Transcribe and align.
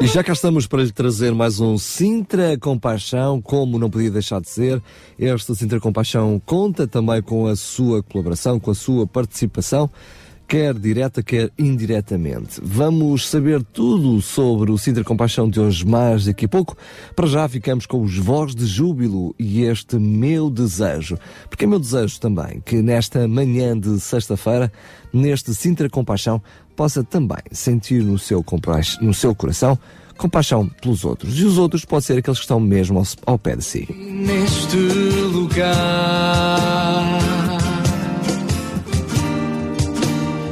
E 0.00 0.06
já 0.06 0.24
cá 0.24 0.32
estamos 0.32 0.66
para 0.66 0.82
lhe 0.82 0.90
trazer 0.90 1.34
mais 1.34 1.60
um 1.60 1.76
Sintra 1.76 2.56
Compaixão, 2.58 3.38
como 3.38 3.78
não 3.78 3.90
podia 3.90 4.10
deixar 4.10 4.40
de 4.40 4.48
ser. 4.48 4.82
Este 5.18 5.54
Sintra 5.54 5.78
Compaixão 5.78 6.40
conta 6.46 6.86
também 6.86 7.20
com 7.20 7.46
a 7.46 7.54
sua 7.54 8.02
colaboração, 8.02 8.58
com 8.58 8.70
a 8.70 8.74
sua 8.74 9.06
participação, 9.06 9.90
quer 10.48 10.72
direta, 10.72 11.22
quer 11.22 11.52
indiretamente. 11.58 12.60
Vamos 12.62 13.28
saber 13.28 13.62
tudo 13.62 14.22
sobre 14.22 14.72
o 14.72 14.78
Sintra 14.78 15.04
Compaixão 15.04 15.50
de 15.50 15.60
hoje, 15.60 15.86
mais 15.86 16.24
daqui 16.24 16.46
a 16.46 16.48
pouco. 16.48 16.78
Para 17.14 17.26
já 17.26 17.46
ficamos 17.46 17.84
com 17.84 18.02
os 18.02 18.16
Voz 18.16 18.54
de 18.54 18.64
Júbilo 18.64 19.34
e 19.38 19.64
este 19.64 19.96
meu 19.96 20.48
desejo. 20.48 21.18
Porque 21.50 21.66
é 21.66 21.68
meu 21.68 21.78
desejo 21.78 22.18
também 22.18 22.62
que 22.64 22.80
nesta 22.80 23.28
manhã 23.28 23.78
de 23.78 24.00
sexta-feira, 24.00 24.72
neste 25.12 25.54
Sintra 25.54 25.90
Compaixão, 25.90 26.42
possa 26.74 27.04
também 27.04 27.42
sentir 27.52 28.02
no 28.02 28.18
seu, 28.18 28.42
no 29.02 29.12
seu 29.12 29.34
coração 29.34 29.78
compaixão 30.20 30.68
pelos 30.80 31.04
outros. 31.04 31.38
E 31.38 31.44
os 31.44 31.58
outros 31.58 31.84
podem 31.84 32.06
ser 32.06 32.18
aqueles 32.18 32.38
que 32.38 32.44
estão 32.44 32.60
mesmo 32.60 32.98
ao, 32.98 33.06
ao 33.26 33.38
pé 33.38 33.56
de 33.56 33.64
si. 33.64 33.88
Neste 33.90 34.76
lugar, 34.76 35.74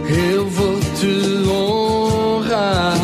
eu 0.09 0.49
vou 0.51 0.81
te 0.99 1.49
honrar, 1.49 2.97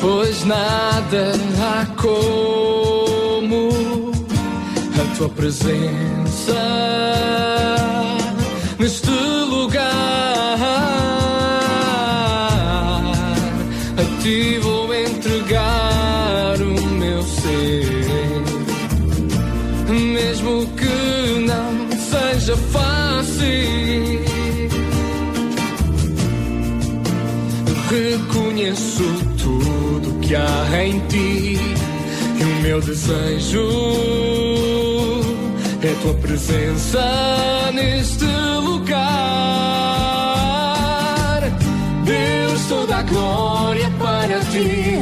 pois 0.00 0.44
nada 0.44 1.32
há 1.60 1.86
como 2.00 3.70
a 5.00 5.16
tua 5.16 5.28
presença 5.30 6.54
neste 8.78 9.10
ti 9.10 10.33
que 30.26 30.34
há 30.34 30.84
em 30.84 30.98
ti 31.08 31.58
e 32.38 32.42
o 32.42 32.62
meu 32.62 32.80
desejo 32.80 33.68
é 35.82 35.94
tua 36.02 36.14
presença 36.14 37.70
neste 37.72 38.24
toda 42.84 42.96
a 42.96 43.02
glória 43.02 43.90
para 43.98 44.40
ti. 44.50 44.93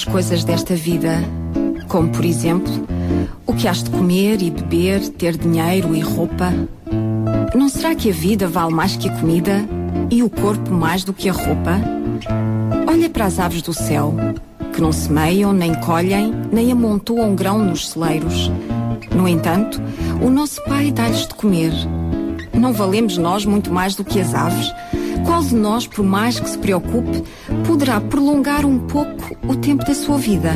As 0.00 0.04
coisas 0.04 0.44
desta 0.44 0.74
vida, 0.74 1.22
como 1.86 2.08
por 2.08 2.24
exemplo, 2.24 2.72
o 3.46 3.52
que 3.52 3.68
has 3.68 3.82
de 3.82 3.90
comer 3.90 4.40
e 4.40 4.50
beber, 4.50 5.06
ter 5.10 5.36
dinheiro 5.36 5.94
e 5.94 6.00
roupa. 6.00 6.54
Não 7.54 7.68
será 7.68 7.94
que 7.94 8.08
a 8.08 8.12
vida 8.12 8.48
vale 8.48 8.72
mais 8.72 8.96
que 8.96 9.10
a 9.10 9.12
comida 9.12 9.62
e 10.10 10.22
o 10.22 10.30
corpo 10.30 10.72
mais 10.72 11.04
do 11.04 11.12
que 11.12 11.28
a 11.28 11.32
roupa? 11.34 11.78
Olha 12.88 13.10
para 13.10 13.26
as 13.26 13.38
aves 13.38 13.60
do 13.60 13.74
céu, 13.74 14.14
que 14.72 14.80
não 14.80 14.90
semeiam, 14.90 15.52
nem 15.52 15.74
colhem, 15.74 16.32
nem 16.50 16.72
amontoam 16.72 17.34
grão 17.34 17.58
nos 17.62 17.90
celeiros. 17.90 18.50
No 19.14 19.28
entanto, 19.28 19.82
o 20.22 20.30
nosso 20.30 20.64
Pai 20.64 20.90
dá-lhes 20.90 21.26
de 21.26 21.34
comer. 21.34 21.72
Não 22.54 22.72
valemos 22.72 23.18
nós 23.18 23.44
muito 23.44 23.70
mais 23.70 23.94
do 23.94 24.04
que 24.04 24.18
as 24.18 24.34
aves? 24.34 24.72
Qual 25.26 25.42
de 25.42 25.54
nós, 25.54 25.86
por 25.86 26.02
mais 26.02 26.40
que 26.40 26.48
se 26.48 26.56
preocupe, 26.56 27.22
poderá 27.66 28.00
prolongar 28.00 28.64
um 28.64 28.78
pouco 28.78 29.19
o 29.50 29.56
tempo 29.56 29.84
da 29.84 29.94
sua 29.94 30.16
vida? 30.16 30.54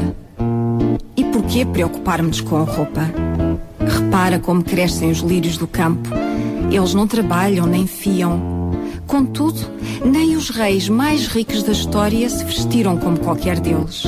E 1.17 1.25
por 1.25 1.43
que 1.43 1.64
preocupar-nos 1.64 2.41
com 2.41 2.58
a 2.58 2.62
roupa? 2.62 3.11
Repara 3.81 4.38
como 4.38 4.62
crescem 4.62 5.11
os 5.11 5.19
lírios 5.19 5.58
do 5.58 5.67
campo. 5.67 6.11
Eles 6.70 6.94
não 6.94 7.05
trabalham 7.05 7.67
nem 7.67 7.88
fiam. 7.88 8.70
Contudo, 9.05 9.58
nem 10.05 10.37
os 10.37 10.49
reis 10.49 10.88
mais 10.88 11.26
ricos 11.26 11.64
da 11.64 11.73
história 11.73 12.31
se 12.31 12.44
vestiram 12.44 12.96
como 12.96 13.19
qualquer 13.19 13.58
deles. 13.58 14.05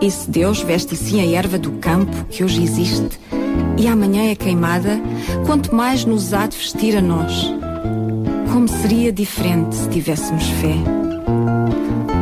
E 0.00 0.10
se 0.10 0.30
Deus 0.30 0.62
veste 0.62 0.94
assim 0.94 1.20
a 1.20 1.36
erva 1.36 1.58
do 1.58 1.72
campo 1.72 2.24
que 2.30 2.42
hoje 2.42 2.62
existe 2.62 3.20
e 3.76 3.86
amanhã 3.86 4.30
é 4.30 4.34
queimada, 4.34 4.98
quanto 5.44 5.74
mais 5.74 6.06
nos 6.06 6.32
há 6.32 6.46
de 6.46 6.56
vestir 6.56 6.96
a 6.96 7.02
nós. 7.02 7.52
Como 8.50 8.66
seria 8.68 9.12
diferente 9.12 9.76
se 9.76 9.88
tivéssemos 9.90 10.44
fé? 10.44 10.76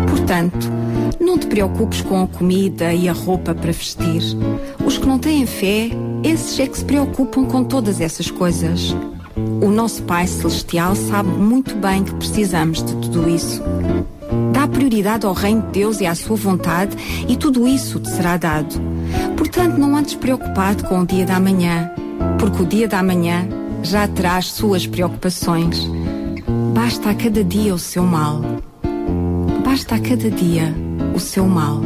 Portanto, 0.09 0.81
não 1.19 1.39
te 1.39 1.47
preocupes 1.47 2.03
com 2.03 2.23
a 2.23 2.27
comida 2.27 2.93
e 2.93 3.09
a 3.09 3.13
roupa 3.13 3.55
para 3.55 3.73
vestir. 3.73 4.23
Os 4.85 4.99
que 4.99 5.07
não 5.07 5.19
têm 5.19 5.47
fé, 5.47 5.91
esses 6.23 6.59
é 6.61 6.67
que 6.67 6.79
se 6.79 6.85
preocupam 6.85 7.45
com 7.47 7.65
todas 7.65 8.01
essas 8.01 8.31
coisas. 8.31 8.95
O 9.63 9.71
nosso 9.71 10.03
Pai 10.03 10.27
Celestial 10.27 10.95
sabe 10.95 11.29
muito 11.29 11.75
bem 11.77 12.05
que 12.05 12.15
precisamos 12.15 12.83
de 12.83 12.95
tudo 12.97 13.29
isso. 13.29 13.63
Dá 14.53 14.69
prioridade 14.69 15.27
ao 15.27 15.33
reino 15.33 15.63
de 15.63 15.69
Deus 15.69 16.01
e 16.01 16.07
à 16.07 16.15
sua 16.15 16.37
vontade, 16.37 16.97
e 17.29 17.37
tudo 17.37 17.67
isso 17.67 17.99
te 17.99 18.11
será 18.11 18.37
dado. 18.37 18.75
Portanto, 19.37 19.79
não 19.79 19.97
andes 19.97 20.15
preocupado 20.15 20.85
com 20.85 21.01
o 21.01 21.07
dia 21.07 21.25
da 21.25 21.41
manhã, 21.41 21.91
porque 22.39 22.63
o 22.63 22.67
dia 22.67 22.87
da 22.87 23.03
manhã 23.03 23.49
já 23.83 24.07
terá 24.07 24.37
as 24.37 24.47
suas 24.53 24.87
preocupações. 24.87 25.91
Basta 26.75 27.11
a 27.11 27.15
cada 27.15 27.43
dia 27.43 27.75
o 27.75 27.79
seu 27.79 28.03
mal. 28.03 28.43
Basta 29.65 29.95
a 29.95 30.01
cada 30.01 30.31
dia 30.31 30.90
o 31.15 31.21
seu 31.21 31.47
mal. 31.47 31.81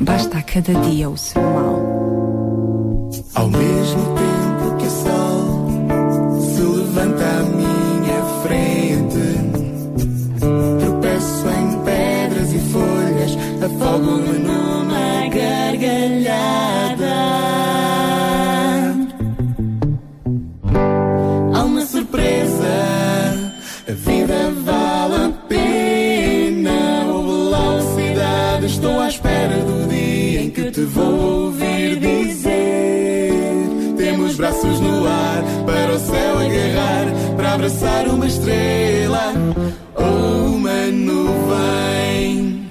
Basta 0.00 0.38
a 0.38 0.42
cada 0.42 0.74
dia 0.80 1.08
o 1.08 1.16
seu 1.16 1.42
mal. 1.42 1.69
Abraçar 37.70 38.08
uma 38.08 38.26
estrela 38.26 39.32
ou 39.94 40.54
uma 40.54 40.86
nuvem. 40.86 42.68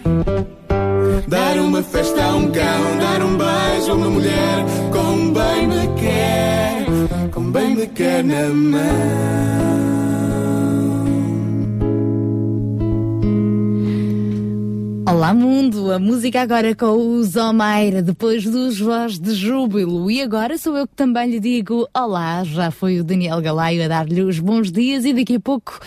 Dar 1.27 1.57
uma 1.57 1.81
festa 1.81 2.23
a 2.23 2.35
um 2.35 2.51
cão, 2.51 2.97
dar 2.99 3.23
um 3.23 3.37
beijo 3.37 3.91
a 3.91 3.95
uma 3.95 4.09
mulher 4.09 4.65
com 4.91 5.31
bem 5.31 5.67
me 5.67 5.99
quer, 5.99 6.85
com 7.31 7.51
bem 7.51 7.75
me 7.75 7.87
quer 7.87 8.23
na 8.23 8.47
mão. 8.49 9.68
A 15.91 15.97
música 15.97 16.41
agora 16.41 16.75
com 16.75 16.85
o 16.85 17.23
Zomaira, 17.23 18.01
depois 18.01 18.43
dos 18.43 18.79
Voz 18.79 19.17
de 19.17 19.33
Júbilo. 19.33 20.09
E 20.11 20.21
agora 20.21 20.57
sou 20.57 20.77
eu 20.77 20.87
que 20.87 20.95
também 20.95 21.31
lhe 21.31 21.39
digo 21.39 21.87
olá, 21.95 22.43
já 22.43 22.69
foi 22.69 22.99
o 22.99 23.03
Daniel 23.03 23.41
Galaio 23.41 23.83
a 23.83 23.87
dar-lhe 23.87 24.21
os 24.21 24.39
bons 24.39 24.71
dias 24.71 25.05
e 25.05 25.13
daqui 25.13 25.35
a 25.35 25.39
pouco 25.39 25.79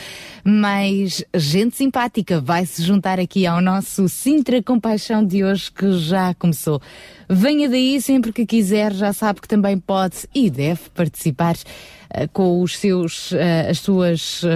mais 0.44 1.24
gente 1.34 1.76
simpática 1.76 2.40
vai 2.40 2.66
se 2.66 2.82
juntar 2.82 3.20
aqui 3.20 3.46
ao 3.46 3.60
nosso 3.60 4.08
Sintra 4.08 4.62
Compaixão 4.62 5.24
de 5.24 5.44
hoje 5.44 5.70
que 5.70 5.92
já 5.98 6.34
começou. 6.34 6.80
Venha 7.28 7.68
daí 7.68 8.00
sempre 8.00 8.32
que 8.32 8.44
quiser, 8.44 8.92
já 8.92 9.12
sabe 9.12 9.40
que 9.40 9.48
também 9.48 9.78
pode 9.78 10.28
e 10.34 10.50
deve 10.50 10.90
participar 10.94 11.54
uh, 11.54 12.28
com 12.32 12.60
os 12.60 12.76
seus, 12.76 13.30
uh, 13.30 13.70
as 13.70 13.78
suas 13.78 14.42
uh, 14.42 14.48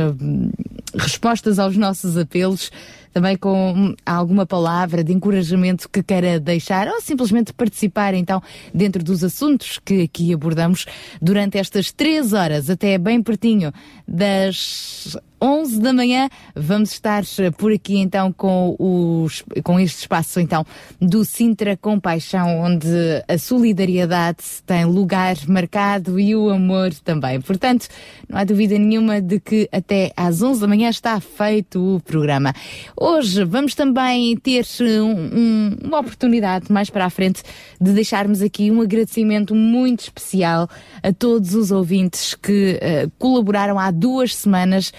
respostas 0.98 1.58
aos 1.58 1.76
nossos 1.76 2.16
apelos 2.16 2.70
também 3.16 3.34
com 3.34 3.94
alguma 4.04 4.44
palavra 4.44 5.02
de 5.02 5.10
encorajamento 5.10 5.88
que 5.88 6.02
queira 6.02 6.38
deixar 6.38 6.86
ou 6.86 7.00
simplesmente 7.00 7.50
participar 7.50 8.12
então 8.12 8.42
dentro 8.74 9.02
dos 9.02 9.24
assuntos 9.24 9.80
que 9.82 10.02
aqui 10.02 10.34
abordamos 10.34 10.84
durante 11.18 11.56
estas 11.56 11.90
três 11.90 12.34
horas, 12.34 12.68
até 12.68 12.98
bem 12.98 13.22
pertinho 13.22 13.72
das 14.06 15.16
11 15.46 15.80
da 15.80 15.92
manhã. 15.92 16.28
Vamos 16.54 16.92
estar 16.92 17.22
por 17.56 17.72
aqui 17.72 17.98
então 17.98 18.32
com, 18.32 18.74
os, 18.78 19.44
com 19.62 19.78
este 19.78 20.00
espaço 20.00 20.40
então 20.40 20.66
do 21.00 21.24
Sintra 21.24 21.76
Compaixão, 21.76 22.60
onde 22.60 22.88
a 23.28 23.38
solidariedade 23.38 24.42
tem 24.66 24.84
lugar 24.84 25.36
marcado 25.46 26.18
e 26.18 26.34
o 26.34 26.50
amor 26.50 26.92
também. 26.94 27.40
Portanto, 27.40 27.86
não 28.28 28.38
há 28.38 28.44
dúvida 28.44 28.76
nenhuma 28.76 29.20
de 29.20 29.38
que 29.38 29.68
até 29.70 30.12
às 30.16 30.42
11 30.42 30.60
da 30.60 30.66
manhã 30.66 30.88
está 30.88 31.20
feito 31.20 31.96
o 31.96 32.00
programa. 32.00 32.52
Hoje 32.96 33.44
vamos 33.44 33.74
também 33.74 34.36
ter 34.36 34.66
um, 34.80 35.12
um, 35.12 35.76
uma 35.84 36.00
oportunidade 36.00 36.72
mais 36.72 36.90
para 36.90 37.04
a 37.04 37.10
frente 37.10 37.42
de 37.80 37.92
deixarmos 37.92 38.42
aqui 38.42 38.70
um 38.70 38.80
agradecimento 38.80 39.54
muito 39.54 40.00
especial 40.00 40.68
a 41.02 41.12
todos 41.12 41.54
os 41.54 41.70
ouvintes 41.70 42.34
que 42.34 42.80
uh, 42.82 43.10
colaboraram 43.18 43.78
há 43.78 43.90
duas 43.90 44.34
semanas 44.34 44.92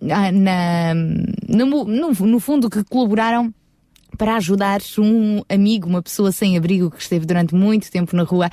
na, 0.00 0.94
no, 1.48 1.84
no, 1.84 2.10
no 2.12 2.40
fundo 2.40 2.70
que 2.70 2.82
colaboraram 2.84 3.52
para 4.16 4.36
ajudar 4.36 4.80
um 4.98 5.42
amigo, 5.48 5.88
uma 5.88 6.02
pessoa 6.02 6.30
sem 6.32 6.56
abrigo 6.56 6.90
que 6.90 7.00
esteve 7.00 7.24
durante 7.24 7.54
muito 7.54 7.90
tempo 7.90 8.14
na 8.14 8.22
rua 8.22 8.50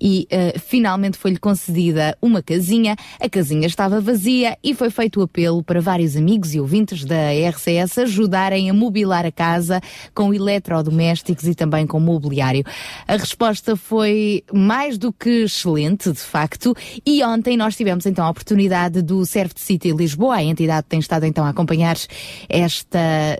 e 0.00 0.26
uh, 0.32 0.58
finalmente 0.58 1.16
foi-lhe 1.16 1.38
concedida 1.38 2.16
uma 2.20 2.42
casinha. 2.42 2.96
A 3.20 3.28
casinha 3.28 3.66
estava 3.66 4.00
vazia 4.00 4.56
e 4.62 4.74
foi 4.74 4.90
feito 4.90 5.20
o 5.20 5.22
apelo 5.22 5.62
para 5.62 5.80
vários 5.80 6.16
amigos 6.16 6.54
e 6.54 6.60
ouvintes 6.60 7.04
da 7.04 7.32
RCS 7.50 7.98
ajudarem 7.98 8.70
a 8.70 8.74
mobilar 8.74 9.26
a 9.26 9.32
casa 9.32 9.80
com 10.14 10.32
eletrodomésticos 10.32 11.46
e 11.46 11.54
também 11.54 11.86
com 11.86 12.00
mobiliário. 12.00 12.64
A 13.06 13.16
resposta 13.16 13.76
foi 13.76 14.42
mais 14.52 14.98
do 14.98 15.12
que 15.12 15.44
excelente, 15.44 16.10
de 16.12 16.20
facto, 16.20 16.74
e 17.04 17.22
ontem 17.22 17.56
nós 17.56 17.76
tivemos 17.76 18.06
então 18.06 18.24
a 18.24 18.30
oportunidade 18.30 19.02
do 19.02 19.24
Serve 19.24 19.54
City 19.56 19.92
Lisboa, 19.92 20.36
a 20.36 20.44
entidade 20.44 20.86
tem 20.88 20.98
estado 20.98 21.24
então 21.24 21.44
a 21.44 21.50
acompanhar 21.50 21.96
esta 22.48 22.98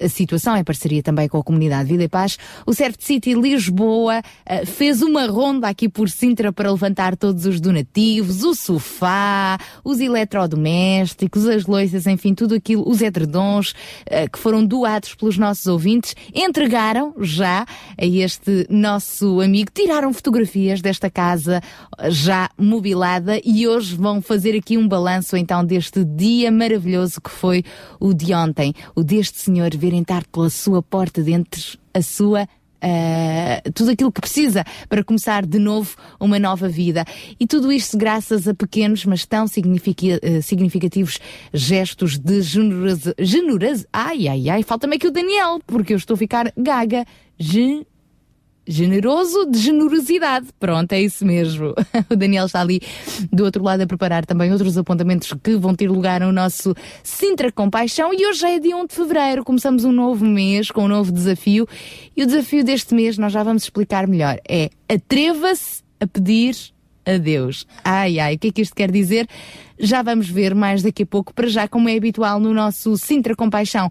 situação 0.08 0.56
em 0.56 0.64
parceria 0.64 1.02
também 1.02 1.28
com 1.28 1.38
a 1.38 1.42
comunidade 1.42 1.88
Vida 1.88 2.04
e 2.04 2.08
Paz. 2.08 2.38
O 2.66 2.72
Serve 2.72 2.96
City 2.98 3.34
Lisboa 3.34 4.20
uh, 4.20 4.66
fez 4.66 5.02
uma 5.02 5.26
ronda 5.26 5.68
aqui 5.68 5.88
por 5.88 6.08
Sintra 6.08 6.45
para 6.52 6.70
levantar 6.70 7.16
todos 7.16 7.46
os 7.46 7.60
donativos, 7.60 8.42
o 8.42 8.54
sofá, 8.54 9.58
os 9.84 10.00
eletrodomésticos, 10.00 11.46
as 11.46 11.66
loiças, 11.66 12.06
enfim, 12.06 12.34
tudo 12.34 12.54
aquilo, 12.54 12.88
os 12.88 13.00
edredons 13.00 13.70
uh, 13.70 14.30
que 14.30 14.38
foram 14.38 14.64
doados 14.64 15.14
pelos 15.14 15.38
nossos 15.38 15.66
ouvintes, 15.66 16.14
entregaram 16.34 17.14
já 17.20 17.66
a 17.98 18.04
este 18.04 18.66
nosso 18.68 19.40
amigo, 19.40 19.70
tiraram 19.72 20.12
fotografias 20.12 20.80
desta 20.80 21.10
casa 21.10 21.60
já 22.08 22.50
mobilada 22.58 23.40
e 23.44 23.66
hoje 23.66 23.94
vão 23.96 24.20
fazer 24.20 24.56
aqui 24.56 24.76
um 24.76 24.86
balanço 24.86 25.36
então 25.36 25.64
deste 25.64 26.04
dia 26.04 26.50
maravilhoso 26.50 27.20
que 27.20 27.30
foi 27.30 27.64
o 28.00 28.12
de 28.12 28.34
ontem, 28.34 28.74
o 28.94 29.02
deste 29.02 29.38
senhor 29.38 29.70
vir 29.76 29.92
entrar 29.92 30.24
pela 30.26 30.50
sua 30.50 30.82
porta 30.82 31.22
dentro 31.22 31.78
a 31.92 32.02
sua 32.02 32.46
Uh, 32.82 33.72
tudo 33.72 33.90
aquilo 33.90 34.12
que 34.12 34.20
precisa 34.20 34.64
para 34.88 35.02
começar 35.02 35.44
de 35.44 35.58
novo 35.58 35.96
uma 36.20 36.38
nova 36.38 36.68
vida. 36.68 37.04
E 37.38 37.46
tudo 37.46 37.72
isto 37.72 37.96
graças 37.96 38.46
a 38.46 38.54
pequenos, 38.54 39.04
mas 39.04 39.24
tão 39.24 39.44
uh, 39.46 40.42
significativos 40.42 41.18
gestos 41.52 42.18
de 42.18 42.42
generosidade. 42.42 43.16
Generoso, 43.18 43.86
ai, 43.92 44.28
ai, 44.28 44.48
ai, 44.48 44.62
falta-me 44.62 44.96
aqui 44.96 45.06
o 45.06 45.10
Daniel, 45.10 45.60
porque 45.66 45.92
eu 45.92 45.96
estou 45.96 46.14
a 46.14 46.18
ficar 46.18 46.52
gaga. 46.56 47.04
Generoso 48.66 49.46
de 49.46 49.58
generosidade. 49.58 50.48
Pronto, 50.58 50.92
é 50.92 51.00
isso 51.00 51.24
mesmo. 51.24 51.74
O 52.08 52.16
Daniel 52.16 52.46
está 52.46 52.60
ali 52.60 52.80
do 53.32 53.44
outro 53.44 53.62
lado 53.62 53.80
a 53.82 53.86
preparar 53.86 54.24
também 54.24 54.52
outros 54.52 54.78
apontamentos 54.78 55.32
que 55.42 55.56
vão 55.56 55.74
ter 55.74 55.90
lugar 55.90 56.20
no 56.20 56.32
nosso 56.32 56.74
Sintra 57.02 57.50
Compaixão. 57.50 58.12
E 58.12 58.26
hoje 58.26 58.46
é 58.46 58.58
dia 58.58 58.76
1 58.76 58.86
de 58.86 58.94
fevereiro, 58.94 59.44
começamos 59.44 59.84
um 59.84 59.92
novo 59.92 60.24
mês 60.24 60.70
com 60.70 60.84
um 60.84 60.88
novo 60.88 61.10
desafio. 61.10 61.66
E 62.16 62.22
o 62.22 62.26
desafio 62.26 62.62
deste 62.62 62.94
mês, 62.94 63.18
nós 63.18 63.32
já 63.32 63.42
vamos 63.42 63.64
explicar 63.64 64.06
melhor, 64.06 64.38
é 64.48 64.70
atreva-se 64.88 65.82
a 66.00 66.06
pedir 66.06 66.54
a 67.06 67.16
Deus. 67.16 67.66
Ai, 67.84 68.18
ai, 68.18 68.34
o 68.34 68.38
que 68.38 68.48
é 68.48 68.52
que 68.52 68.62
isto 68.62 68.74
quer 68.74 68.90
dizer? 68.90 69.28
Já 69.78 70.02
vamos 70.02 70.28
ver 70.28 70.54
mais 70.54 70.82
daqui 70.82 71.02
a 71.02 71.06
pouco, 71.06 71.32
para 71.32 71.46
já, 71.46 71.68
como 71.68 71.88
é 71.88 71.96
habitual 71.96 72.40
no 72.40 72.52
nosso 72.52 72.96
Sintra 72.96 73.36
Compaixão. 73.36 73.90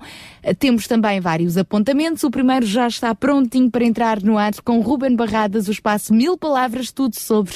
Temos 0.59 0.87
também 0.87 1.19
vários 1.19 1.57
apontamentos. 1.57 2.23
O 2.23 2.31
primeiro 2.31 2.65
já 2.65 2.87
está 2.87 3.13
prontinho 3.15 3.69
para 3.69 3.85
entrar 3.85 4.21
no 4.21 4.37
ar 4.37 4.51
com 4.63 4.81
Ruben 4.81 5.15
Barradas, 5.15 5.67
o 5.67 5.71
espaço 5.71 6.13
Mil 6.13 6.37
Palavras, 6.37 6.91
tudo 6.91 7.15
sobre 7.15 7.53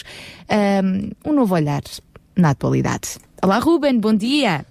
um, 1.26 1.32
um 1.32 1.34
novo 1.34 1.56
olhar 1.56 1.82
na 2.36 2.52
atualidade. 2.52 3.18
Olá, 3.42 3.58
Ruben, 3.58 4.00
bom 4.00 4.14
dia. 4.14 4.66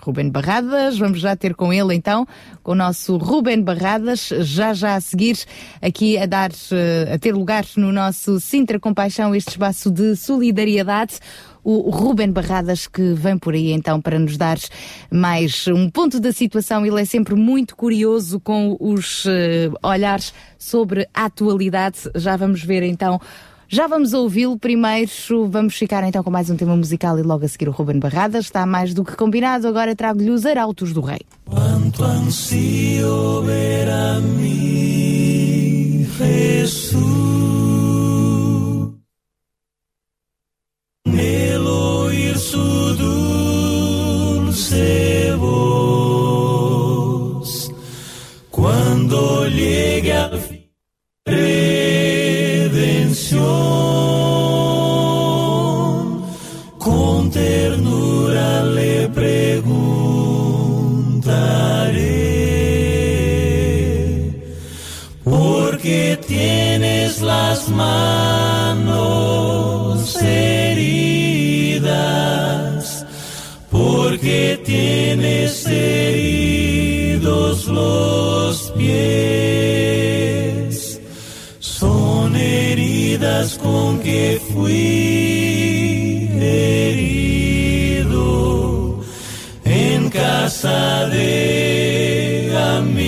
Ruben 0.00 0.30
Barradas. 0.30 0.98
Vamos 0.98 1.20
já 1.20 1.36
ter 1.36 1.54
com 1.54 1.72
ele 1.72 1.94
então, 1.94 2.26
com 2.62 2.72
o 2.72 2.74
nosso 2.74 3.16
Ruben 3.16 3.62
Barradas, 3.62 4.28
já 4.40 4.72
já 4.72 4.96
a 4.96 5.00
seguir, 5.00 5.38
aqui 5.80 6.18
a 6.18 6.26
dar, 6.26 6.50
eh, 6.72 7.12
a 7.14 7.18
ter 7.18 7.34
lugar 7.34 7.64
no 7.76 7.92
nosso 7.92 8.40
Sintra 8.40 8.80
Compaixão, 8.80 9.34
este 9.34 9.50
espaço 9.50 9.90
de 9.90 10.16
solidariedade 10.16 11.18
o 11.62 11.90
Ruben 11.90 12.32
Barradas 12.32 12.86
que 12.86 13.12
vem 13.12 13.36
por 13.36 13.54
aí 13.54 13.72
então 13.72 14.00
para 14.00 14.18
nos 14.18 14.36
dar 14.36 14.58
mais 15.10 15.66
um 15.68 15.90
ponto 15.90 16.18
da 16.18 16.32
situação. 16.32 16.84
Ele 16.86 17.00
é 17.00 17.04
sempre 17.04 17.34
muito 17.34 17.76
curioso 17.76 18.40
com 18.40 18.76
os 18.80 19.24
uh, 19.26 19.30
olhares 19.82 20.32
sobre 20.58 21.06
a 21.12 21.26
atualidade. 21.26 21.98
Já 22.14 22.36
vamos 22.36 22.62
ver 22.62 22.82
então 22.82 23.20
já 23.70 23.86
vamos 23.86 24.12
ouvi-lo 24.12 24.58
primeiro, 24.58 25.08
vamos 25.48 25.76
ficar 25.76 26.02
então 26.02 26.24
com 26.24 26.30
mais 26.30 26.50
um 26.50 26.56
tema 26.56 26.76
musical 26.76 27.16
e 27.20 27.22
logo 27.22 27.44
a 27.44 27.48
seguir 27.48 27.68
o 27.68 27.72
Ruben 27.72 28.00
Barradas. 28.00 28.46
Está 28.46 28.66
mais 28.66 28.92
do 28.92 29.04
que 29.04 29.14
combinado, 29.14 29.68
agora 29.68 29.94
trago-lhe 29.94 30.30
os 30.30 30.44
Arautos 30.44 30.92
do 30.92 31.00
Rei. 31.00 31.20
Quanto 31.44 32.02
ansio 32.02 33.42
ver 33.42 33.88
a 33.88 34.18
mim, 34.20 36.04
Jesus. 36.18 37.00
Nelo 41.06 42.06
oír 42.06 42.36
su 42.36 42.96
dulce 44.46 45.32
voz, 45.38 45.70
quando 48.50 49.46
llegue 49.46 50.12
al 50.12 50.38
fin 50.40 50.60
manos 67.80 70.16
heridas? 70.22 71.84
¿Por 73.70 74.18
qué 74.18 74.58
tienes 74.64 75.66
heridos 75.66 77.66
los 77.66 78.72
pies? 78.78 81.00
Son 81.60 82.34
heridas 82.36 83.58
con 83.58 84.00
que 84.00 84.40
fui 84.52 85.50
herido 86.90 89.00
en 89.64 90.10
casa 90.10 91.06
de 91.08 92.54
amigos 92.78 93.00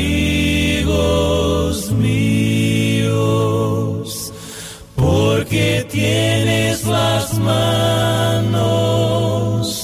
porque 5.53 5.85
tienes 5.91 6.87
las 6.87 7.39
manos 7.39 8.57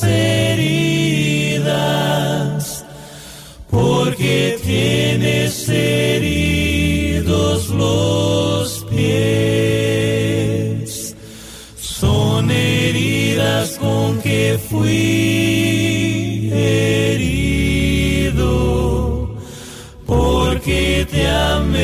heridas, 0.02 1.66
porque 3.70 4.58
tienes 4.64 5.68
heridos 5.68 7.68
los 7.68 8.82
pies. 8.84 9.14
Son 11.78 12.50
heridas 12.50 13.76
con 13.76 14.22
que 14.22 14.58
fui 14.70 16.50
herido, 16.50 18.38
porque 20.06 21.06
te 21.10 21.28
amé 21.28 21.77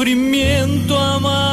sufrimiento 0.00 0.96
amar. 0.98 1.49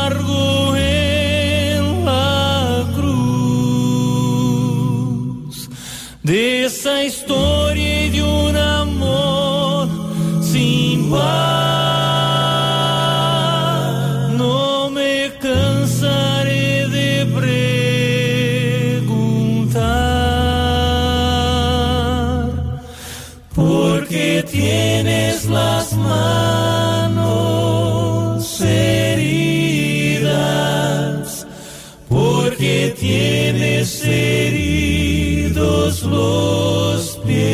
Los 36.10 37.18
pies. 37.26 37.48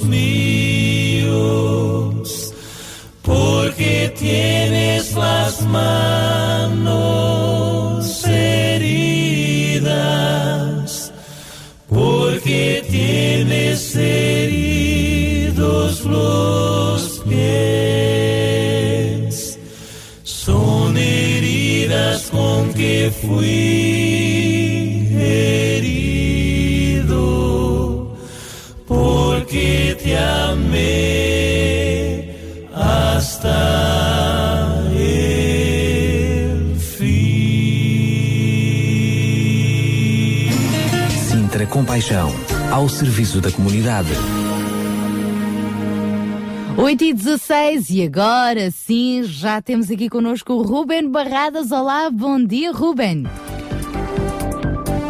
míos, 0.04 1.34
porque 3.22 4.12
tienes 4.18 5.14
las 5.14 5.62
manos 5.62 6.17
fui 23.28 25.06
herido, 25.20 26.46
porque 28.86 29.96
te 30.02 30.16
amé 30.16 31.18
hasta 32.74 33.58
el 34.96 36.74
fin. 36.96 37.28
Sintra 41.28 41.66
Compaixão, 41.66 42.32
ao 42.72 42.88
serviço 42.88 43.40
da 43.42 43.50
comunidade. 43.50 44.14
8 46.88 47.04
e 47.04 47.12
16 47.12 47.90
e 47.90 48.02
agora 48.02 48.70
sim 48.70 49.22
já 49.22 49.60
temos 49.60 49.90
aqui 49.90 50.08
connosco 50.08 50.54
o 50.54 50.62
Ruben 50.62 51.10
Barradas. 51.10 51.70
Olá, 51.70 52.08
bom 52.10 52.42
dia, 52.42 52.72
Ruben. 52.72 53.24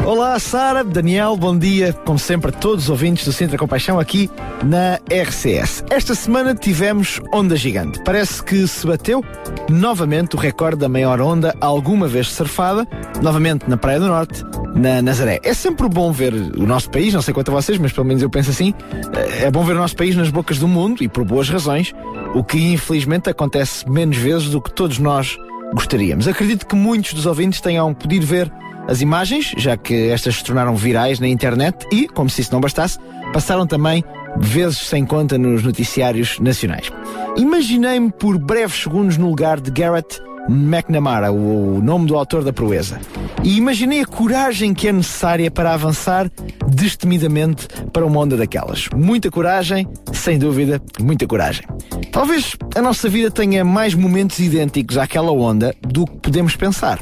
Olá, 0.09 0.39
Sara, 0.39 0.83
Daniel, 0.83 1.37
bom 1.37 1.55
dia, 1.55 1.93
como 1.93 2.19
sempre, 2.19 2.49
a 2.49 2.53
todos 2.53 2.85
os 2.85 2.91
ouvintes 2.91 3.27
do 3.27 3.31
Centro 3.31 3.53
da 3.53 3.59
Compaixão 3.59 4.01
aqui 4.01 4.31
na 4.65 4.99
RCS. 5.13 5.85
Esta 5.91 6.15
semana 6.15 6.55
tivemos 6.55 7.21
onda 7.31 7.55
gigante. 7.55 8.03
Parece 8.03 8.43
que 8.43 8.67
se 8.67 8.87
bateu 8.87 9.23
novamente 9.69 10.35
o 10.35 10.39
recorde 10.39 10.79
da 10.79 10.89
maior 10.89 11.21
onda 11.21 11.55
alguma 11.61 12.09
vez 12.09 12.29
surfada, 12.29 12.89
novamente 13.21 13.69
na 13.69 13.77
Praia 13.77 14.01
do 14.01 14.07
Norte, 14.07 14.43
na 14.75 15.03
Nazaré. 15.03 15.41
É 15.43 15.53
sempre 15.53 15.87
bom 15.91 16.11
ver 16.11 16.33
o 16.33 16.67
nosso 16.67 16.89
país, 16.89 17.13
não 17.13 17.21
sei 17.21 17.35
quanto 17.35 17.51
a 17.51 17.61
vocês, 17.61 17.77
mas 17.77 17.93
pelo 17.93 18.07
menos 18.07 18.23
eu 18.23 18.31
penso 18.31 18.49
assim, 18.49 18.73
eh, 19.13 19.45
é 19.45 19.51
bom 19.51 19.63
ver 19.63 19.77
o 19.77 19.79
nosso 19.79 19.95
país 19.95 20.17
nas 20.17 20.31
bocas 20.31 20.59
do 20.59 20.67
mundo 20.67 21.03
e 21.03 21.09
por 21.09 21.23
boas 21.23 21.51
razões, 21.51 21.93
o 22.35 22.43
que 22.43 22.73
infelizmente 22.73 23.29
acontece 23.29 23.87
menos 23.87 24.17
vezes 24.17 24.49
do 24.49 24.63
que 24.63 24.73
todos 24.73 24.99
nós 24.99 25.37
gostaríamos. 25.75 26.27
Acredito 26.27 26.67
que 26.67 26.75
muitos 26.75 27.13
dos 27.13 27.27
ouvintes 27.27 27.61
tenham 27.61 27.93
podido 27.93 28.25
ver 28.25 28.51
as 28.89 29.03
imagens, 29.03 29.53
já 29.57 29.77
que 29.77 30.11
estas 30.11 30.37
se 30.37 30.45
tornaram 30.45 30.75
virais 30.75 31.21
na 31.21 31.29
internet 31.29 31.87
e, 31.93 32.09
como 32.09 32.31
se 32.31 32.41
isso 32.41 32.53
não 32.53 32.61
bastasse, 32.61 32.99
passaram 33.33 33.67
também 33.67 34.03
vezes 34.39 34.79
sem 34.79 35.05
conta 35.05 35.37
nos 35.37 35.63
noticiários 35.63 36.39
nacionais. 36.41 36.91
Imaginei-me 37.37 38.11
por 38.11 38.39
breves 38.39 38.83
segundos 38.83 39.19
no 39.19 39.29
lugar 39.29 39.61
de 39.61 39.71
Garrett 39.71 40.21
McNamara, 40.49 41.31
o 41.31 41.81
nome 41.83 42.07
do 42.07 42.17
autor 42.17 42.43
da 42.43 42.53
proeza. 42.53 43.01
E 43.45 43.57
imaginei 43.57 44.01
a 44.01 44.07
coragem 44.07 44.73
que 44.75 44.89
é 44.89 44.93
necessária 44.93 45.51
para 45.51 45.75
avançar 45.75 46.31
destemidamente 46.67 47.69
para 47.93 48.07
uma 48.07 48.21
onda 48.21 48.37
daquelas. 48.37 48.89
Muita 48.95 49.31
coragem, 49.31 49.87
sem 50.13 50.39
dúvida, 50.39 50.81
muita 51.01 51.27
coragem. 51.27 51.65
Talvez 52.11 52.57
a 52.75 52.83
nossa 52.83 53.09
vida 53.09 53.31
tenha 53.31 53.65
mais 53.65 53.95
momentos 53.95 54.39
idênticos 54.39 54.97
àquela 54.97 55.31
onda 55.31 55.75
do 55.81 56.05
que 56.05 56.17
podemos 56.19 56.57
pensar. 56.57 56.99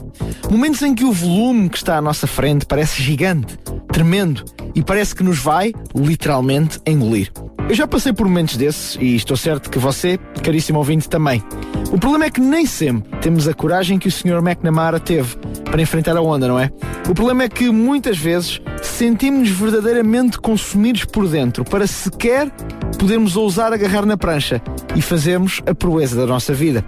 Momentos 0.51 0.83
em 0.83 0.95
que 0.95 1.05
o 1.05 1.13
volume 1.13 1.69
que 1.69 1.77
está 1.79 1.97
à 1.97 2.03
nossa 2.03 2.27
frente 2.27 2.67
parece 2.67 3.03
gigante, 3.03 3.59
tremendo 3.93 4.45
e 4.75 4.83
parece 4.83 5.15
que 5.15 5.23
nos 5.23 5.39
vai, 5.39 5.73
literalmente, 5.95 6.81
engolir. 6.87 7.33
Eu 7.69 7.75
já 7.75 7.85
passei 7.85 8.13
por 8.13 8.29
momentos 8.29 8.57
desses 8.57 8.97
e 9.01 9.17
estou 9.17 9.37
certo 9.37 9.69
que 9.69 9.79
você, 9.79 10.21
caríssimo 10.41 10.79
ouvinte, 10.79 11.09
também. 11.09 11.43
O 11.91 11.99
problema 11.99 12.27
é 12.27 12.31
que 12.31 12.41
nem 12.41 12.65
sempre 12.65 13.11
temos 13.19 13.49
a 13.49 13.55
coragem 13.55 13.99
que 13.99 14.07
o 14.07 14.13
Sr. 14.13 14.39
McNamara 14.39 15.01
teve 15.01 15.37
para 15.65 15.83
enfrentar 15.83 16.17
a 16.17 16.21
onda, 16.21 16.47
não 16.47 16.61
é? 16.61 16.71
O 17.09 17.15
problema 17.15 17.43
é 17.43 17.49
que 17.49 17.69
muitas 17.71 18.19
vezes 18.19 18.61
sentimos-nos 18.83 19.51
verdadeiramente 19.51 20.39
consumidos 20.39 21.05
por 21.05 21.29
dentro 21.29 21.65
para 21.65 21.89
sequer 21.89 22.53
podermos 22.99 23.37
ousar 23.37 23.73
agarrar 23.73 24.07
na 24.07 24.17
prancha 24.17 24.63
e 24.95 25.03
fazermos 25.03 25.61
a 25.67 25.75
proeza 25.75 26.17
da 26.17 26.27
nossa 26.27 26.55
vida. 26.55 26.85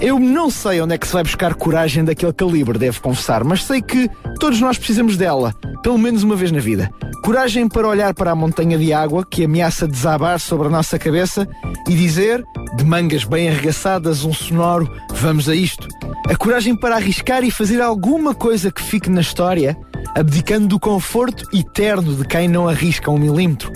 Eu 0.00 0.18
não 0.18 0.50
sei 0.50 0.80
onde 0.80 0.94
é 0.94 0.98
que 0.98 1.06
se 1.06 1.12
vai 1.12 1.22
buscar 1.22 1.54
coragem 1.54 2.04
daquele 2.04 2.32
calibre, 2.32 2.78
devo 2.78 3.00
confessar, 3.00 3.44
mas 3.44 3.64
sei 3.64 3.80
que 3.80 4.10
todos 4.40 4.60
nós 4.60 4.76
precisamos 4.78 5.16
dela, 5.16 5.54
pelo 5.82 5.98
menos 5.98 6.22
uma 6.22 6.34
vez 6.34 6.50
na 6.50 6.58
vida. 6.58 6.90
Coragem 7.22 7.68
para 7.68 7.86
olhar 7.86 8.12
para 8.12 8.32
a 8.32 8.34
montanha 8.34 8.76
de 8.76 8.92
água 8.92 9.24
que 9.24 9.44
ameaça 9.44 9.86
desabar 9.86 10.21
sobre 10.38 10.68
a 10.68 10.70
nossa 10.70 10.98
cabeça 10.98 11.48
e 11.88 11.94
dizer, 11.94 12.44
de 12.76 12.84
mangas 12.84 13.24
bem 13.24 13.48
arregaçadas, 13.48 14.24
um 14.24 14.32
sonoro 14.32 14.90
vamos 15.10 15.48
a 15.48 15.54
isto. 15.54 15.88
A 16.28 16.36
coragem 16.36 16.76
para 16.76 16.94
arriscar 16.94 17.42
e 17.42 17.50
fazer 17.50 17.80
alguma 17.80 18.34
coisa 18.34 18.70
que 18.70 18.80
fique 18.80 19.10
na 19.10 19.20
história, 19.20 19.76
abdicando 20.14 20.68
do 20.68 20.78
conforto 20.78 21.44
eterno 21.52 22.14
de 22.14 22.24
quem 22.24 22.46
não 22.46 22.68
arrisca 22.68 23.10
um 23.10 23.18
milímetro. 23.18 23.72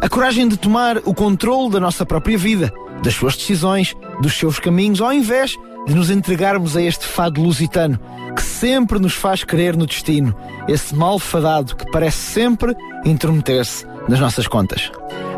A 0.00 0.08
coragem 0.08 0.48
de 0.48 0.56
tomar 0.56 0.96
o 1.04 1.12
controle 1.12 1.70
da 1.70 1.80
nossa 1.80 2.06
própria 2.06 2.38
vida, 2.38 2.72
das 3.02 3.14
suas 3.14 3.36
decisões, 3.36 3.94
dos 4.22 4.34
seus 4.34 4.58
caminhos, 4.58 5.00
ao 5.00 5.12
invés 5.12 5.56
de 5.86 5.94
nos 5.94 6.10
entregarmos 6.10 6.76
a 6.76 6.82
este 6.82 7.06
fado 7.06 7.42
lusitano 7.42 8.00
que 8.34 8.42
sempre 8.42 8.98
nos 8.98 9.14
faz 9.14 9.44
crer 9.44 9.76
no 9.76 9.86
destino, 9.86 10.34
esse 10.66 10.94
malfadado 10.94 11.76
que 11.76 11.90
parece 11.90 12.18
sempre 12.18 12.74
intrometer-se 13.04 13.86
nas 14.08 14.20
nossas 14.20 14.46
contas. 14.46 14.90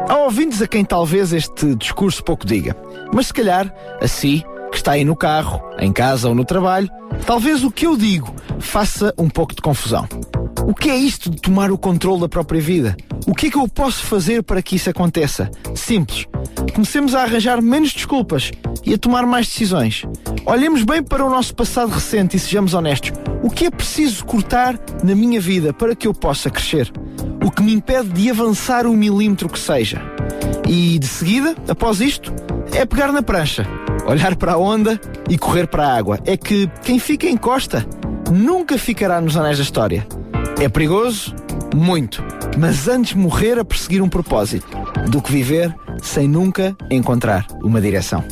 Há 0.09 0.19
ouvintes 0.19 0.61
a 0.61 0.67
quem 0.67 0.85
talvez 0.85 1.33
este 1.33 1.75
discurso 1.75 2.23
pouco 2.23 2.47
diga, 2.47 2.77
mas 3.13 3.29
se 3.29 3.35
calhar, 3.35 3.73
a 4.01 4.09
si, 4.09 4.45
que 4.73 4.79
está 4.79 4.93
aí 4.93 5.05
no 5.05 5.15
carro, 5.15 5.63
em 5.79 5.93
casa 5.93 6.29
ou 6.29 6.35
no 6.35 6.45
trabalho, 6.45 6.91
talvez 7.27 7.63
o 7.63 7.71
que 7.71 7.87
eu 7.87 7.97
digo 7.97 8.35
faça 8.59 9.15
um 9.19 9.29
pouco 9.29 9.55
de 9.55 9.61
confusão. 9.61 10.09
O 10.67 10.75
que 10.75 10.89
é 10.89 10.97
isto 10.97 11.31
de 11.31 11.41
tomar 11.41 11.71
o 11.71 11.79
controle 11.79 12.23
da 12.23 12.29
própria 12.29 12.61
vida? 12.61 12.97
O 13.27 13.35
que 13.35 13.47
é 13.47 13.51
que 13.51 13.59
eu 13.59 13.69
posso 13.69 14.05
fazer 14.05 14.43
para 14.43 14.63
que 14.63 14.77
isso 14.77 14.89
aconteça? 14.89 15.51
Simples. 15.75 16.27
Comecemos 16.75 17.15
a 17.15 17.23
arranjar 17.23 17.61
menos 17.61 17.93
desculpas 17.93 18.51
e 18.85 18.95
a 18.95 18.99
tomar 18.99 19.27
mais 19.27 19.47
decisões. 19.47 20.05
Olhemos 20.47 20.83
bem 20.85 21.03
para 21.03 21.25
o 21.25 21.31
nosso 21.31 21.55
passado 21.55 21.91
recente 21.91 22.37
e 22.37 22.41
sejamos 22.41 22.75
honestos. 22.75 23.13
O 23.43 23.51
que 23.51 23.67
é 23.67 23.71
preciso 23.71 24.25
cortar 24.25 24.79
na 25.05 25.15
minha 25.15 25.41
vida 25.41 25.73
para 25.73 25.95
que 25.95 26.09
eu 26.09 26.15
possa 26.15 26.49
crescer? 26.49 26.91
O 27.45 27.51
que 27.51 27.63
me 27.63 27.75
impede 27.75 28.09
de 28.09 28.31
avançar 28.31 28.87
um 28.87 28.97
milímetro 28.97 29.49
que 29.49 29.59
seja? 29.59 30.01
E 30.67 30.99
de 30.99 31.07
seguida, 31.07 31.55
após 31.69 32.01
isto, 32.01 32.33
é 32.73 32.87
pegar 32.87 33.13
na 33.13 33.23
prancha, 33.23 33.67
olhar 34.07 34.37
para 34.37 34.53
a 34.53 34.59
onda 34.59 35.01
e 35.29 35.39
correr 35.39 35.67
para 35.67 35.87
a 35.87 35.97
água. 35.97 36.19
É 36.25 36.37
que 36.37 36.69
quem 36.83 36.99
fica 36.99 37.27
em 37.27 37.37
costa 37.37 37.87
nunca 38.31 38.79
ficará 38.79 39.21
nos 39.21 39.37
anéis 39.37 39.59
da 39.59 39.65
história. 39.65 40.07
É 40.61 40.69
perigoso? 40.69 41.35
Muito. 41.75 42.23
Mas 42.59 42.89
antes 42.89 43.15
morrer 43.15 43.59
a 43.59 43.65
perseguir 43.65 44.03
um 44.03 44.09
propósito 44.09 44.67
do 45.11 45.23
que 45.23 45.33
viver 45.33 45.75
sem 46.03 46.29
nunca 46.29 46.77
encontrar 46.91 47.47
uma 47.63 47.81
direção. 47.81 48.25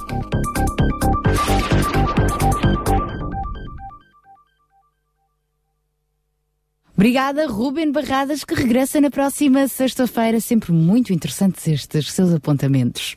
Obrigada, 6.94 7.46
Ruben 7.46 7.92
Barradas, 7.92 8.44
que 8.44 8.54
regressa 8.54 9.00
na 9.00 9.10
próxima 9.10 9.66
sexta-feira. 9.66 10.38
Sempre 10.38 10.70
muito 10.70 11.14
interessantes 11.14 11.66
estes 11.66 12.12
seus 12.12 12.30
apontamentos. 12.34 13.16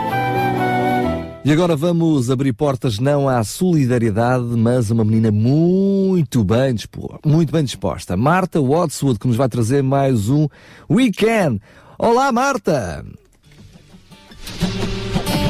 E 1.43 1.51
agora 1.51 1.75
vamos 1.75 2.29
abrir 2.29 2.53
portas 2.53 2.99
não 2.99 3.27
à 3.27 3.43
solidariedade, 3.43 4.45
mas 4.45 4.91
a 4.91 4.93
uma 4.93 5.03
menina 5.03 5.31
muito 5.31 6.43
bem, 6.43 6.75
disposta, 6.75 7.27
muito 7.27 7.51
bem 7.51 7.63
disposta. 7.63 8.15
Marta 8.15 8.61
Wadswood, 8.61 9.17
que 9.17 9.27
nos 9.27 9.35
vai 9.35 9.49
trazer 9.49 9.81
mais 9.81 10.29
um 10.29 10.47
Weekend. 10.87 11.59
Olá, 11.97 12.31
Marta! 12.31 13.03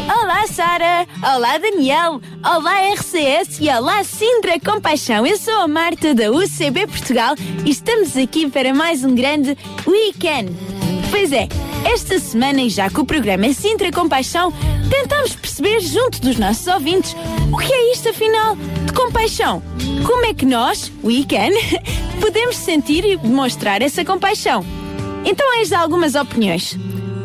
Olá, 0.07 0.47
Sara! 0.47 1.05
Olá, 1.21 1.57
Daniel! 1.57 2.21
Olá, 2.41 2.93
RCS 2.93 3.59
e 3.59 3.67
olá, 3.67 4.01
Sintra 4.05 4.57
Compaixão! 4.61 5.25
Eu 5.25 5.37
sou 5.37 5.55
a 5.55 5.67
Marta 5.67 6.15
da 6.15 6.31
UCB 6.31 6.87
Portugal 6.87 7.35
e 7.65 7.69
estamos 7.69 8.15
aqui 8.15 8.49
para 8.49 8.73
mais 8.73 9.03
um 9.03 9.13
grande 9.13 9.57
Weekend. 9.85 10.53
Pois 11.11 11.33
é, 11.33 11.49
esta 11.85 12.19
semana 12.19 12.61
e 12.61 12.69
já 12.69 12.89
com 12.89 13.01
o 13.01 13.05
programa 13.05 13.51
Sintra 13.53 13.91
Compaixão, 13.91 14.53
tentamos 14.89 15.35
perceber 15.35 15.79
junto 15.81 16.21
dos 16.21 16.37
nossos 16.37 16.67
ouvintes 16.67 17.15
o 17.51 17.57
que 17.57 17.71
é 17.71 17.91
isto 17.91 18.09
afinal 18.09 18.55
de 18.55 18.93
compaixão. 18.93 19.61
Como 20.05 20.25
é 20.25 20.33
que 20.33 20.45
nós, 20.45 20.91
Weekend, 21.03 21.55
podemos 22.21 22.55
sentir 22.55 23.03
e 23.05 23.17
demonstrar 23.17 23.81
essa 23.81 24.05
compaixão? 24.05 24.65
Então, 25.25 25.53
eis 25.59 25.71
algumas 25.71 26.15
opiniões. 26.15 26.77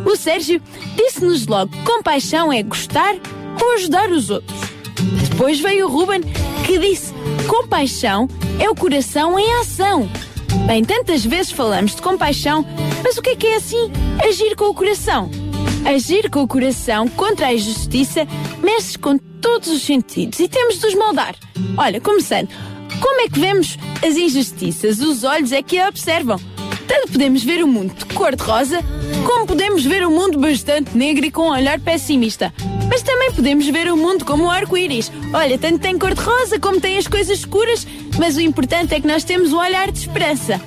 O 0.05 0.17
Sérgio 0.17 0.63
disse-nos 0.97 1.47
logo 1.47 1.73
que 1.73 1.83
compaixão 1.83 2.53
é 2.53 2.63
gostar 2.63 3.15
ou 3.61 3.73
ajudar 3.75 4.11
os 4.11 4.31
outros. 4.31 4.59
Depois 5.31 5.61
veio 5.61 5.87
o 5.87 5.91
Ruben 5.91 6.21
que 6.65 6.79
disse 6.79 7.13
compaixão 7.47 8.29
é 8.59 8.69
o 8.69 8.75
coração 8.75 9.39
em 9.39 9.53
ação. 9.61 10.09
Bem, 10.65 10.85
tantas 10.85 11.25
vezes 11.25 11.53
falamos 11.53 11.95
de 11.95 12.03
compaixão, 12.03 12.65
mas 13.03 13.17
o 13.17 13.23
que 13.23 13.31
é 13.31 13.37
que 13.37 13.47
é 13.47 13.57
assim 13.57 13.91
agir 14.27 14.57
com 14.57 14.67
o 14.67 14.75
coração? 14.75 15.31
Agir 15.85 16.31
com 16.31 16.43
o 16.43 16.49
coração 16.49 17.09
contra 17.09 17.49
a 17.49 17.55
injustiça 17.55 18.27
mexe 18.63 18.99
com 18.99 19.19
todos 19.19 19.69
os 19.69 19.83
sentidos 19.83 20.41
e 20.41 20.49
temos 20.49 20.79
de 20.81 20.87
os 20.87 20.95
moldar. 20.95 21.37
Olha, 21.77 22.01
começando, 22.01 22.49
como 23.01 23.21
é 23.21 23.29
que 23.29 23.39
vemos 23.39 23.79
as 24.05 24.17
injustiças? 24.17 25.01
Os 25.01 25.23
olhos 25.23 25.53
é 25.53 25.63
que 25.63 25.79
a 25.79 25.89
observam. 25.89 26.41
Tanto 26.89 27.13
podemos 27.13 27.43
ver 27.43 27.63
o 27.63 27.69
mundo 27.69 27.95
de 27.95 28.05
cor-de-rosa, 28.07 28.81
como 29.25 29.47
podemos 29.47 29.85
ver 29.85 30.07
o 30.07 30.11
mundo 30.11 30.39
bastante 30.39 30.97
negro 30.97 31.27
e 31.27 31.31
com 31.31 31.43
um 31.43 31.53
olhar 31.53 31.81
pessimista. 31.81 32.53
Mas 32.89 33.03
também 33.03 33.33
podemos 33.33 33.67
ver 33.67 33.91
o 33.91 33.97
mundo 33.97 34.25
como 34.25 34.45
um 34.45 34.51
arco-íris. 34.51 35.11
Olha, 35.33 35.59
tanto 35.59 35.79
tem 35.79 35.99
cor-de-rosa 35.99 36.59
como 36.59 36.81
tem 36.81 36.99
as 36.99 37.07
coisas 37.07 37.39
escuras, 37.39 37.87
mas 38.19 38.37
o 38.37 38.41
importante 38.41 38.95
é 38.95 39.01
que 39.01 39.07
nós 39.07 39.25
temos 39.25 39.53
um 39.53 39.59
olhar 39.59 39.91
de 39.91 39.99
esperança. 39.99 40.61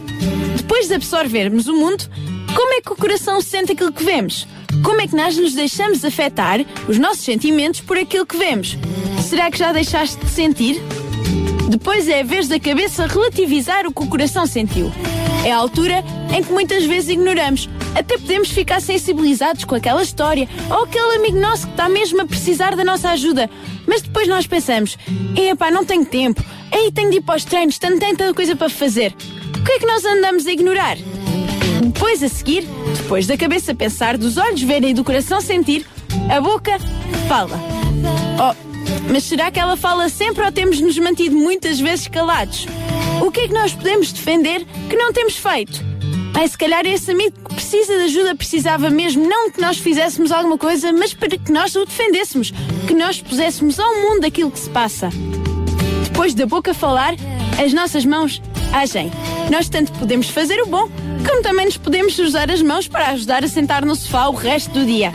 Depois 0.57 0.87
de 0.87 0.95
absorvermos 0.95 1.67
o 1.67 1.73
mundo, 1.73 2.09
como 2.55 2.73
é 2.73 2.81
que 2.81 2.91
o 2.91 2.95
coração 2.95 3.41
sente 3.41 3.71
aquilo 3.71 3.91
que 3.91 4.03
vemos? 4.03 4.47
Como 4.83 5.01
é 5.01 5.07
que 5.07 5.15
nós 5.15 5.37
nos 5.37 5.53
deixamos 5.53 6.05
afetar 6.05 6.59
os 6.87 6.97
nossos 6.97 7.23
sentimentos 7.23 7.81
por 7.81 7.97
aquilo 7.97 8.25
que 8.25 8.37
vemos? 8.37 8.77
Será 9.27 9.49
que 9.49 9.57
já 9.57 9.71
deixaste 9.71 10.17
de 10.23 10.29
sentir? 10.29 10.81
Depois 11.69 12.07
é 12.07 12.21
a 12.21 12.23
vez 12.23 12.47
da 12.47 12.59
cabeça 12.59 13.07
relativizar 13.07 13.85
o 13.85 13.93
que 13.93 14.03
o 14.03 14.07
coração 14.07 14.45
sentiu. 14.45 14.91
É 15.45 15.51
a 15.51 15.57
altura 15.57 16.03
em 16.35 16.43
que 16.43 16.51
muitas 16.51 16.85
vezes 16.85 17.09
ignoramos. 17.09 17.69
Até 17.95 18.17
podemos 18.17 18.49
ficar 18.49 18.81
sensibilizados 18.81 19.63
com 19.63 19.75
aquela 19.75 20.03
história 20.03 20.47
ou 20.69 20.83
aquele 20.83 21.15
amigo 21.15 21.39
nosso 21.39 21.65
que 21.65 21.73
está 21.73 21.89
mesmo 21.89 22.21
a 22.21 22.25
precisar 22.25 22.75
da 22.75 22.83
nossa 22.83 23.09
ajuda. 23.09 23.49
Mas 23.87 24.01
depois 24.01 24.27
nós 24.27 24.45
pensamos: 24.45 24.97
epá, 25.35 25.71
não 25.71 25.83
tenho 25.83 26.05
tempo, 26.05 26.43
aí 26.71 26.91
tenho 26.91 27.09
de 27.09 27.17
ir 27.17 27.21
para 27.21 27.37
os 27.37 27.45
treinos, 27.45 27.77
tem 27.77 27.97
tanta 27.97 28.33
coisa 28.33 28.55
para 28.55 28.69
fazer. 28.69 29.15
O 29.57 29.63
que 29.63 29.71
é 29.71 29.79
que 29.79 29.85
nós 29.85 30.05
andamos 30.05 30.45
a 30.45 30.51
ignorar? 30.51 30.97
Depois 31.81 32.21
a 32.21 32.29
seguir, 32.29 32.67
depois 32.97 33.25
da 33.25 33.37
cabeça 33.37 33.73
pensar, 33.73 34.17
dos 34.17 34.37
olhos 34.37 34.61
verem 34.61 34.91
e 34.91 34.93
do 34.93 35.03
coração 35.03 35.41
sentir, 35.41 35.85
a 36.29 36.39
boca 36.39 36.77
fala. 37.27 37.59
Oh, 38.39 38.55
mas 39.11 39.23
será 39.23 39.49
que 39.49 39.59
ela 39.59 39.75
fala 39.75 40.09
sempre 40.09 40.43
ou 40.43 40.51
temos 40.51 40.79
nos 40.79 40.97
mantido 40.97 41.35
muitas 41.35 41.79
vezes 41.79 42.07
calados? 42.07 42.67
O 43.29 43.31
que 43.31 43.41
é 43.41 43.47
que 43.47 43.53
nós 43.53 43.71
podemos 43.73 44.11
defender 44.11 44.65
que 44.89 44.95
não 44.95 45.13
temos 45.13 45.37
feito? 45.37 45.85
Ai, 46.33 46.47
se 46.47 46.57
calhar 46.57 46.83
esse 46.87 47.11
amigo 47.11 47.37
que 47.47 47.53
precisa 47.53 47.95
de 47.95 48.05
ajuda 48.05 48.33
precisava 48.33 48.89
mesmo 48.89 49.29
não 49.29 49.51
que 49.51 49.61
nós 49.61 49.77
fizéssemos 49.77 50.31
alguma 50.31 50.57
coisa, 50.57 50.91
mas 50.91 51.13
para 51.13 51.37
que 51.37 51.51
nós 51.51 51.75
o 51.75 51.85
defendêssemos, 51.85 52.51
que 52.87 52.95
nós 52.95 53.21
puséssemos 53.21 53.79
ao 53.79 53.95
mundo 53.97 54.25
aquilo 54.25 54.49
que 54.49 54.57
se 54.57 54.71
passa. 54.71 55.11
Depois 56.05 56.33
da 56.33 56.47
boca 56.47 56.73
falar, 56.73 57.13
as 57.63 57.71
nossas 57.71 58.03
mãos 58.03 58.41
agem. 58.73 59.11
Nós 59.51 59.69
tanto 59.69 59.91
podemos 59.91 60.27
fazer 60.27 60.59
o 60.63 60.65
bom, 60.65 60.89
como 61.23 61.43
também 61.43 61.65
nos 61.65 61.77
podemos 61.77 62.17
usar 62.17 62.49
as 62.49 62.63
mãos 62.63 62.87
para 62.87 63.09
ajudar 63.09 63.43
a 63.43 63.47
sentar 63.47 63.85
no 63.85 63.95
sofá 63.95 64.27
o 64.27 64.33
resto 64.33 64.71
do 64.71 64.83
dia. 64.83 65.13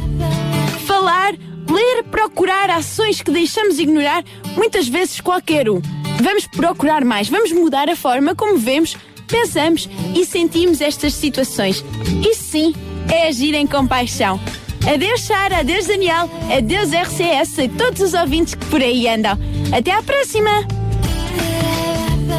Falar, 0.86 1.34
ler, 1.72 2.04
procurar 2.04 2.70
ações 2.70 3.22
que 3.22 3.30
deixamos 3.30 3.78
ignorar, 3.78 4.24
muitas 4.56 4.88
vezes 4.88 5.20
qualquer 5.20 5.68
um. 5.68 5.80
Vamos 6.22 6.46
procurar 6.46 7.04
mais, 7.04 7.28
vamos 7.28 7.52
mudar 7.52 7.88
a 7.88 7.96
forma 7.96 8.34
como 8.34 8.56
vemos, 8.56 8.96
pensamos 9.26 9.88
e 10.14 10.24
sentimos 10.24 10.80
estas 10.80 11.14
situações. 11.14 11.84
Isso 12.28 12.44
sim 12.44 12.74
é 13.10 13.28
agir 13.28 13.54
em 13.54 13.66
compaixão. 13.66 14.40
Adeus, 14.86 15.22
Sara, 15.22 15.60
adeus, 15.60 15.86
Daniel, 15.86 16.30
adeus, 16.56 16.92
RCS 16.92 17.58
e 17.58 17.68
todos 17.68 18.02
os 18.02 18.14
ouvintes 18.14 18.54
que 18.54 18.66
por 18.66 18.82
aí 18.82 19.08
andam. 19.08 19.38
Até 19.72 19.92
à 19.92 20.02
próxima! 20.02 20.83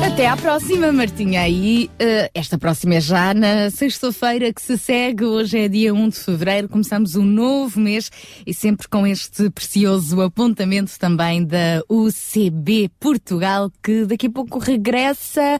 Até 0.06 0.28
à 0.28 0.38
próxima, 0.38 0.92
Martinha. 0.92 1.50
E 1.50 1.86
uh, 1.86 2.30
esta 2.32 2.60
próxima 2.60 2.94
é 2.94 3.02
já 3.02 3.34
na 3.34 3.72
sexta-feira 3.72 4.54
que 4.54 4.62
se 4.62 4.78
segue. 4.78 5.26
Hoje 5.26 5.58
é 5.58 5.68
dia 5.68 5.96
1 5.96 6.10
de 6.10 6.20
fevereiro. 6.20 6.70
Começamos 6.70 7.16
um 7.16 7.26
novo 7.26 7.80
mês 7.80 8.12
e 8.46 8.54
sempre 8.54 8.88
com 8.88 9.08
este 9.08 9.50
precioso 9.50 10.22
apontamento 10.22 10.98
também 11.00 11.44
da 11.44 11.82
UCB 11.90 12.92
Portugal, 13.00 13.72
que 13.84 14.06
daqui 14.06 14.28
a 14.28 14.30
pouco 14.30 14.60
regressa 14.60 15.58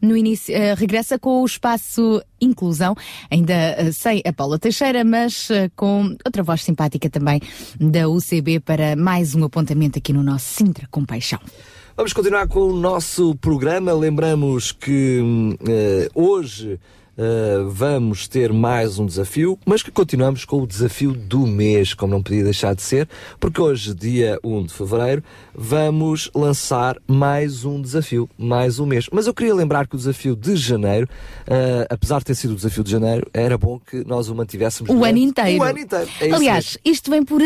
no 0.00 0.16
início, 0.16 0.54
uh, 0.54 0.76
regressa 0.76 1.18
com 1.18 1.42
o 1.42 1.44
espaço 1.44 2.22
Inclusão, 2.40 2.94
ainda 3.28 3.52
uh, 3.82 3.92
sem 3.92 4.22
a 4.24 4.32
Paula 4.32 4.60
Teixeira, 4.60 5.02
mas 5.02 5.50
uh, 5.50 5.68
com 5.74 6.16
outra 6.24 6.44
voz 6.44 6.62
simpática 6.62 7.10
também 7.10 7.40
da 7.80 8.08
UCB 8.08 8.60
para 8.60 8.94
mais 8.94 9.34
um 9.34 9.42
apontamento 9.42 9.98
aqui 9.98 10.12
no 10.12 10.22
nosso 10.22 10.46
Sintra 10.54 10.86
Compaixão. 10.88 11.40
Vamos 11.98 12.12
continuar 12.12 12.46
com 12.46 12.60
o 12.60 12.72
nosso 12.72 13.34
programa. 13.34 13.92
Lembramos 13.92 14.70
que 14.70 15.20
uh, 15.20 16.08
hoje 16.14 16.74
uh, 16.74 17.68
vamos 17.68 18.28
ter 18.28 18.52
mais 18.52 19.00
um 19.00 19.04
desafio, 19.04 19.58
mas 19.66 19.82
que 19.82 19.90
continuamos 19.90 20.44
com 20.44 20.62
o 20.62 20.66
desafio 20.66 21.10
do 21.10 21.44
mês, 21.44 21.94
como 21.94 22.12
não 22.12 22.22
podia 22.22 22.44
deixar 22.44 22.72
de 22.72 22.82
ser, 22.82 23.08
porque 23.40 23.60
hoje, 23.60 23.92
dia 23.96 24.38
1 24.44 24.66
de 24.66 24.74
fevereiro, 24.74 25.24
vamos 25.52 26.30
lançar 26.32 26.96
mais 27.04 27.64
um 27.64 27.82
desafio, 27.82 28.30
mais 28.38 28.78
um 28.78 28.86
mês. 28.86 29.08
Mas 29.10 29.26
eu 29.26 29.34
queria 29.34 29.52
lembrar 29.52 29.88
que 29.88 29.96
o 29.96 29.98
desafio 29.98 30.36
de 30.36 30.54
janeiro, 30.54 31.08
uh, 31.48 31.84
apesar 31.90 32.20
de 32.20 32.26
ter 32.26 32.36
sido 32.36 32.52
o 32.52 32.54
desafio 32.56 32.84
de 32.84 32.92
janeiro, 32.92 33.28
era 33.34 33.58
bom 33.58 33.80
que 33.80 34.06
nós 34.06 34.28
o 34.28 34.36
mantivéssemos 34.36 34.88
o 34.88 35.04
ano 35.04 35.18
inteiro. 35.18 35.58
O 35.58 35.64
ano 35.64 35.80
inteiro. 35.80 36.08
É 36.20 36.30
Aliás, 36.30 36.78
isto 36.84 37.10
vem 37.10 37.24
por 37.24 37.42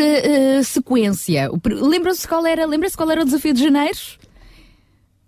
sequência. 0.63 1.49
Lembram-se 1.65 2.27
qual 2.27 2.45
era? 2.45 2.67
Lembra-se 2.67 2.95
qual 2.95 3.09
era 3.09 3.23
o 3.23 3.25
desafio 3.25 3.51
de 3.55 3.63
janeiro? 3.63 3.97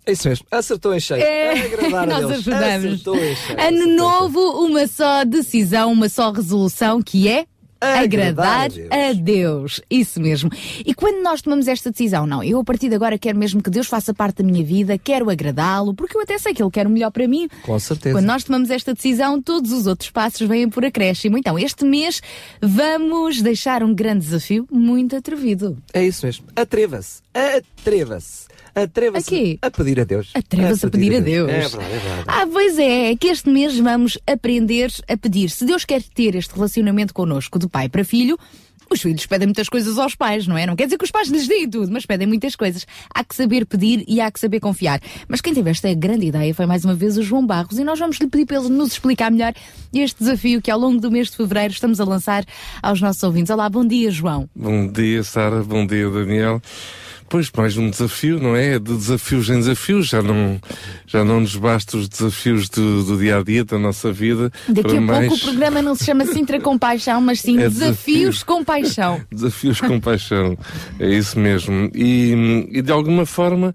É 0.06 0.12
isso 0.12 0.28
mesmo, 0.28 0.46
acertou 0.50 0.94
em 0.94 1.00
cheio. 1.00 1.20
É, 1.20 1.58
é 1.58 1.88
nós 1.88 2.30
ajudamos. 2.30 2.86
Acertou 2.86 3.16
em 3.16 3.34
cheio. 3.34 3.60
Ano 3.60 3.96
novo, 3.96 4.40
uma 4.64 4.86
só 4.86 5.24
decisão, 5.24 5.90
uma 5.92 6.08
só 6.08 6.30
resolução 6.30 7.02
que 7.02 7.28
é 7.28 7.44
agradar, 7.80 8.64
a, 8.64 8.68
Deus. 8.68 8.88
a 8.90 9.12
Deus. 9.12 9.80
Isso 9.90 10.20
mesmo. 10.20 10.50
E 10.84 10.94
quando 10.94 11.22
nós 11.22 11.42
tomamos 11.42 11.68
esta 11.68 11.90
decisão, 11.90 12.26
não, 12.26 12.42
eu 12.42 12.60
a 12.60 12.64
partir 12.64 12.88
de 12.88 12.94
agora 12.94 13.18
quero 13.18 13.38
mesmo 13.38 13.62
que 13.62 13.70
Deus 13.70 13.86
faça 13.86 14.14
parte 14.14 14.42
da 14.42 14.44
minha 14.44 14.64
vida, 14.64 14.96
quero 14.98 15.28
agradá-lo, 15.30 15.94
porque 15.94 16.16
eu 16.16 16.20
até 16.20 16.38
sei 16.38 16.54
que 16.54 16.62
Ele 16.62 16.70
quer 16.70 16.86
o 16.86 16.90
melhor 16.90 17.10
para 17.10 17.26
mim. 17.28 17.48
Com 17.62 17.78
certeza. 17.78 18.16
Quando 18.16 18.26
nós 18.26 18.44
tomamos 18.44 18.70
esta 18.70 18.94
decisão, 18.94 19.40
todos 19.40 19.72
os 19.72 19.86
outros 19.86 20.10
passos 20.10 20.46
vêm 20.46 20.68
por 20.68 20.84
acréscimo. 20.84 21.36
Então, 21.36 21.58
este 21.58 21.84
mês 21.84 22.22
vamos 22.60 23.42
deixar 23.42 23.82
um 23.82 23.94
grande 23.94 24.24
desafio 24.24 24.66
muito 24.70 25.16
atrevido. 25.16 25.76
É 25.92 26.04
isso 26.04 26.24
mesmo. 26.24 26.46
Atreva-se. 26.54 27.20
Atreva-se. 27.34 28.45
Atreva-se 28.76 29.58
a 29.62 29.70
pedir 29.70 29.98
a 29.98 30.04
Deus. 30.04 30.30
Atreva-se 30.34 30.84
a, 30.84 30.88
a, 30.88 30.90
pedir 30.90 31.16
a 31.16 31.20
Deus. 31.20 31.48
É 31.48 31.60
verdade, 31.60 31.84
é 31.84 31.98
verdade. 31.98 32.24
Ah, 32.26 32.46
pois 32.52 32.78
é, 32.78 33.10
é 33.10 33.16
que 33.16 33.28
este 33.28 33.48
mês 33.48 33.78
vamos 33.78 34.18
aprender 34.26 34.92
a 35.08 35.16
pedir. 35.16 35.48
Se 35.48 35.64
Deus 35.64 35.84
quer 35.86 36.02
ter 36.02 36.34
este 36.34 36.54
relacionamento 36.54 37.14
connosco 37.14 37.58
de 37.58 37.66
pai 37.68 37.88
para 37.88 38.04
filho, 38.04 38.38
Os 38.88 39.00
filhos 39.00 39.26
pedem 39.26 39.48
muitas 39.48 39.68
coisas 39.68 39.98
aos 39.98 40.14
pais, 40.14 40.46
não 40.46 40.56
é? 40.56 40.64
Não 40.64 40.76
quer 40.76 40.84
dizer 40.84 40.96
que 40.96 41.04
os 41.04 41.10
pais 41.10 41.28
lhes 41.28 41.48
deem 41.48 41.68
tudo, 41.68 41.90
mas 41.90 42.06
pedem 42.06 42.26
muitas 42.26 42.54
coisas. 42.54 42.86
Há 43.12 43.24
que 43.24 43.34
saber 43.34 43.66
pedir 43.66 44.04
e 44.06 44.20
há 44.20 44.30
que 44.30 44.38
saber 44.38 44.60
confiar. 44.60 45.00
Mas 45.26 45.40
quem 45.40 45.52
teve 45.52 45.70
esta 45.70 45.92
grande 45.92 46.26
ideia 46.26 46.54
foi 46.54 46.66
mais 46.66 46.84
uma 46.84 46.94
vez 46.94 47.18
o 47.18 47.22
João 47.22 47.44
Barros 47.44 47.78
e 47.78 47.84
nós 47.84 47.98
vamos 47.98 48.16
lhe 48.18 48.28
pedir 48.28 48.46
para 48.46 48.58
ele 48.58 48.68
nos 48.68 48.92
explicar 48.92 49.30
melhor 49.32 49.52
este 49.92 50.20
desafio 50.20 50.62
que 50.62 50.70
ao 50.70 50.78
longo 50.78 51.00
do 51.00 51.10
mês 51.10 51.30
de 51.30 51.36
fevereiro 51.36 51.72
estamos 51.72 52.00
a 52.00 52.04
lançar 52.04 52.44
aos 52.80 53.00
nossos 53.00 53.22
ouvintes. 53.24 53.50
Olá, 53.50 53.68
bom 53.68 53.84
dia, 53.84 54.08
João. 54.10 54.48
Bom 54.54 54.86
dia, 54.86 55.24
Sara. 55.24 55.64
Bom 55.64 55.84
dia, 55.84 56.08
Daniel. 56.08 56.62
Pois, 57.28 57.50
mais 57.56 57.76
um 57.76 57.90
desafio, 57.90 58.38
não 58.40 58.54
é? 58.54 58.78
De 58.78 58.94
desafios 58.96 59.50
em 59.50 59.56
desafios, 59.56 60.06
já 60.06 60.22
não, 60.22 60.60
já 61.06 61.24
não 61.24 61.40
nos 61.40 61.56
basta 61.56 61.96
os 61.96 62.08
desafios 62.08 62.68
do, 62.68 63.02
do 63.02 63.18
dia 63.18 63.38
a 63.38 63.42
dia, 63.42 63.64
da 63.64 63.78
nossa 63.78 64.12
vida. 64.12 64.52
Daqui 64.68 64.96
a 64.96 65.00
mais... 65.00 65.28
pouco 65.28 65.42
o 65.42 65.46
programa 65.46 65.82
não 65.82 65.94
se 65.94 66.04
chama 66.04 66.24
Sintra 66.24 66.60
com 66.60 66.78
Paixão, 66.78 67.20
mas 67.20 67.40
sim 67.40 67.58
É 67.66 67.68
Desafios 67.68 68.36
desafio. 68.36 68.46
com 68.46 68.64
Paixão. 68.64 69.20
Desafios 69.30 69.80
com 69.80 70.00
paixão. 70.00 70.56
É 71.00 71.08
isso 71.08 71.38
mesmo. 71.38 71.90
E, 71.94 72.68
e 72.70 72.82
de 72.82 72.92
alguma 72.92 73.26
forma, 73.26 73.74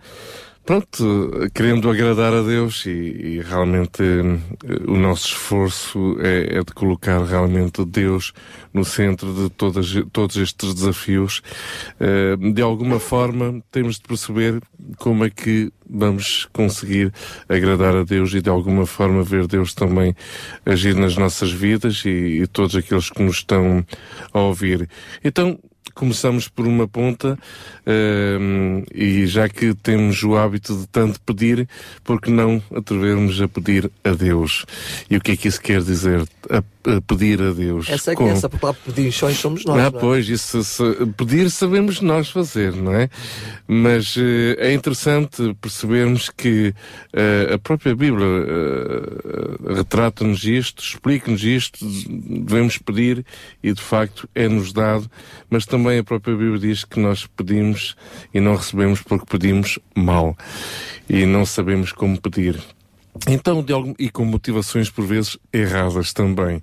pronto, 0.66 1.50
querendo 1.54 1.90
agradar 1.90 2.34
a 2.34 2.42
Deus 2.42 2.86
e, 2.86 2.90
e 2.90 3.42
realmente 3.42 4.02
eh, 4.02 4.82
o 4.88 4.96
nosso 4.96 5.28
esforço 5.28 6.18
é, 6.20 6.58
é 6.58 6.60
de 6.60 6.74
colocar 6.74 7.24
realmente 7.24 7.84
Deus 7.86 8.34
no 8.74 8.86
centro 8.86 9.34
de 9.34 9.50
todas, 9.50 9.94
todos 10.12 10.38
estes 10.38 10.74
desafios. 10.74 11.42
Eh, 12.00 12.36
de 12.54 12.62
alguma 12.62 13.00
forma, 13.00 13.62
temos 13.72 13.96
de 13.96 14.04
perceber 14.04 14.62
como 14.98 15.26
é 15.26 15.30
que 15.30 15.72
vamos 15.90 16.48
conseguir 16.54 17.12
agradar 17.50 17.96
a 17.96 18.04
Deus 18.04 18.34
e 18.34 18.42
de 18.42 18.50
alguma 18.50 18.86
forma 18.86 19.24
ver 19.24 19.48
Deus 19.48 19.74
também 19.74 20.16
agir 20.66 20.96
nas 20.96 21.18
nossas 21.18 21.52
vidas 21.52 22.04
e, 22.06 22.42
e 22.42 22.48
todos 22.48 22.76
aqueles 22.76 23.10
que 23.10 23.22
nos 23.22 23.38
estão 23.38 23.86
a 24.34 24.40
ouvir. 24.40 24.88
Então, 25.24 25.60
começamos 25.94 26.48
por 26.48 26.68
uma 26.68 26.88
ponta 26.88 27.38
ehm, 27.86 28.84
e 28.94 29.26
já 29.26 29.48
que 29.48 29.74
temos 29.74 30.24
o 30.24 30.36
hábito 30.36 30.76
de 30.76 30.88
tanto 30.88 31.20
pedir, 31.22 31.68
por 32.04 32.22
que 32.22 32.30
não 32.30 32.62
atrevermos 32.76 33.42
a 33.42 33.48
pedir 33.48 33.92
a 34.04 34.12
Deus? 34.12 34.66
E 35.10 35.18
o 35.18 35.22
que 35.22 35.32
é 35.32 35.38
que 35.38 35.48
isso 35.48 35.62
quer 35.62 35.82
dizer? 35.82 36.24
A 36.50 36.62
pedir 37.08 37.42
a 37.42 37.52
Deus. 37.52 37.90
Essa 37.90 38.12
é 38.12 38.16
que 38.16 38.22
Com- 38.24 38.30
essa 38.30 38.50
palavra 38.50 38.82
pedir 38.86 39.12
sonhos 39.12 39.38
somos 39.40 39.66
nós. 39.66 39.78
ah, 39.80 39.88
é? 39.88 39.92
pois, 39.92 40.28
isso, 40.28 40.64
se- 40.64 41.06
pedir 41.18 41.50
sabemos 41.50 42.02
nós 42.02 42.30
fazer, 42.30 42.74
não 42.74 42.94
é? 42.94 43.10
Mas 43.68 44.16
eh, 44.18 44.56
é 44.58 44.74
interessante 44.74 45.56
percebermos 45.62 46.30
que 46.30 46.74
eh, 47.14 47.52
a 47.54 47.58
própria 47.60 47.96
Bíblia 47.96 48.26
eh, 48.26 49.74
retrata-nos 49.76 50.44
isto, 50.44 50.84
explica-nos 50.84 51.44
isto, 51.44 51.86
devemos 52.10 52.78
pedir 52.78 53.26
e 53.64 53.74
de 53.74 53.82
facto 53.82 54.28
é-nos 54.34 54.74
dado, 54.74 55.10
mas 55.50 55.66
também 55.66 56.00
a 56.00 56.04
própria 56.04 56.36
Bíblia 56.36 56.60
diz 56.60 56.84
que 56.84 57.00
nós 57.00 57.28
pedimos 57.36 57.96
e 58.34 58.40
não 58.40 58.56
recebemos 58.56 59.02
porque 59.02 59.26
pedimos 59.30 59.78
mal 59.96 60.36
e 61.10 61.26
não 61.26 61.46
sabemos 61.46 61.92
como 61.92 62.20
pedir. 62.20 62.60
Então, 63.28 63.62
de 63.62 63.74
algum, 63.74 63.94
e 64.00 64.10
com 64.10 64.26
motivações 64.26 64.90
por 64.90 65.06
vezes 65.06 65.38
erradas 65.54 66.14
também. 66.14 66.62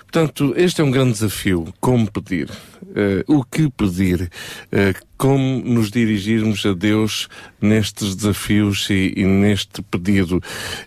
Portanto, 0.00 0.54
este 0.56 0.80
é 0.80 0.84
um 0.84 0.90
grande 0.90 1.12
desafio. 1.12 1.72
Como 1.80 2.10
pedir? 2.10 2.48
Eh, 2.94 3.24
o 3.26 3.42
que 3.42 3.68
pedir? 3.70 4.30
Eh, 4.70 4.94
como 5.24 5.62
nos 5.64 5.90
dirigirmos 5.90 6.66
a 6.66 6.74
Deus 6.74 7.30
nestes 7.58 8.14
desafios 8.14 8.90
e, 8.90 9.14
e 9.16 9.24
neste 9.24 9.80
pedido? 9.80 10.38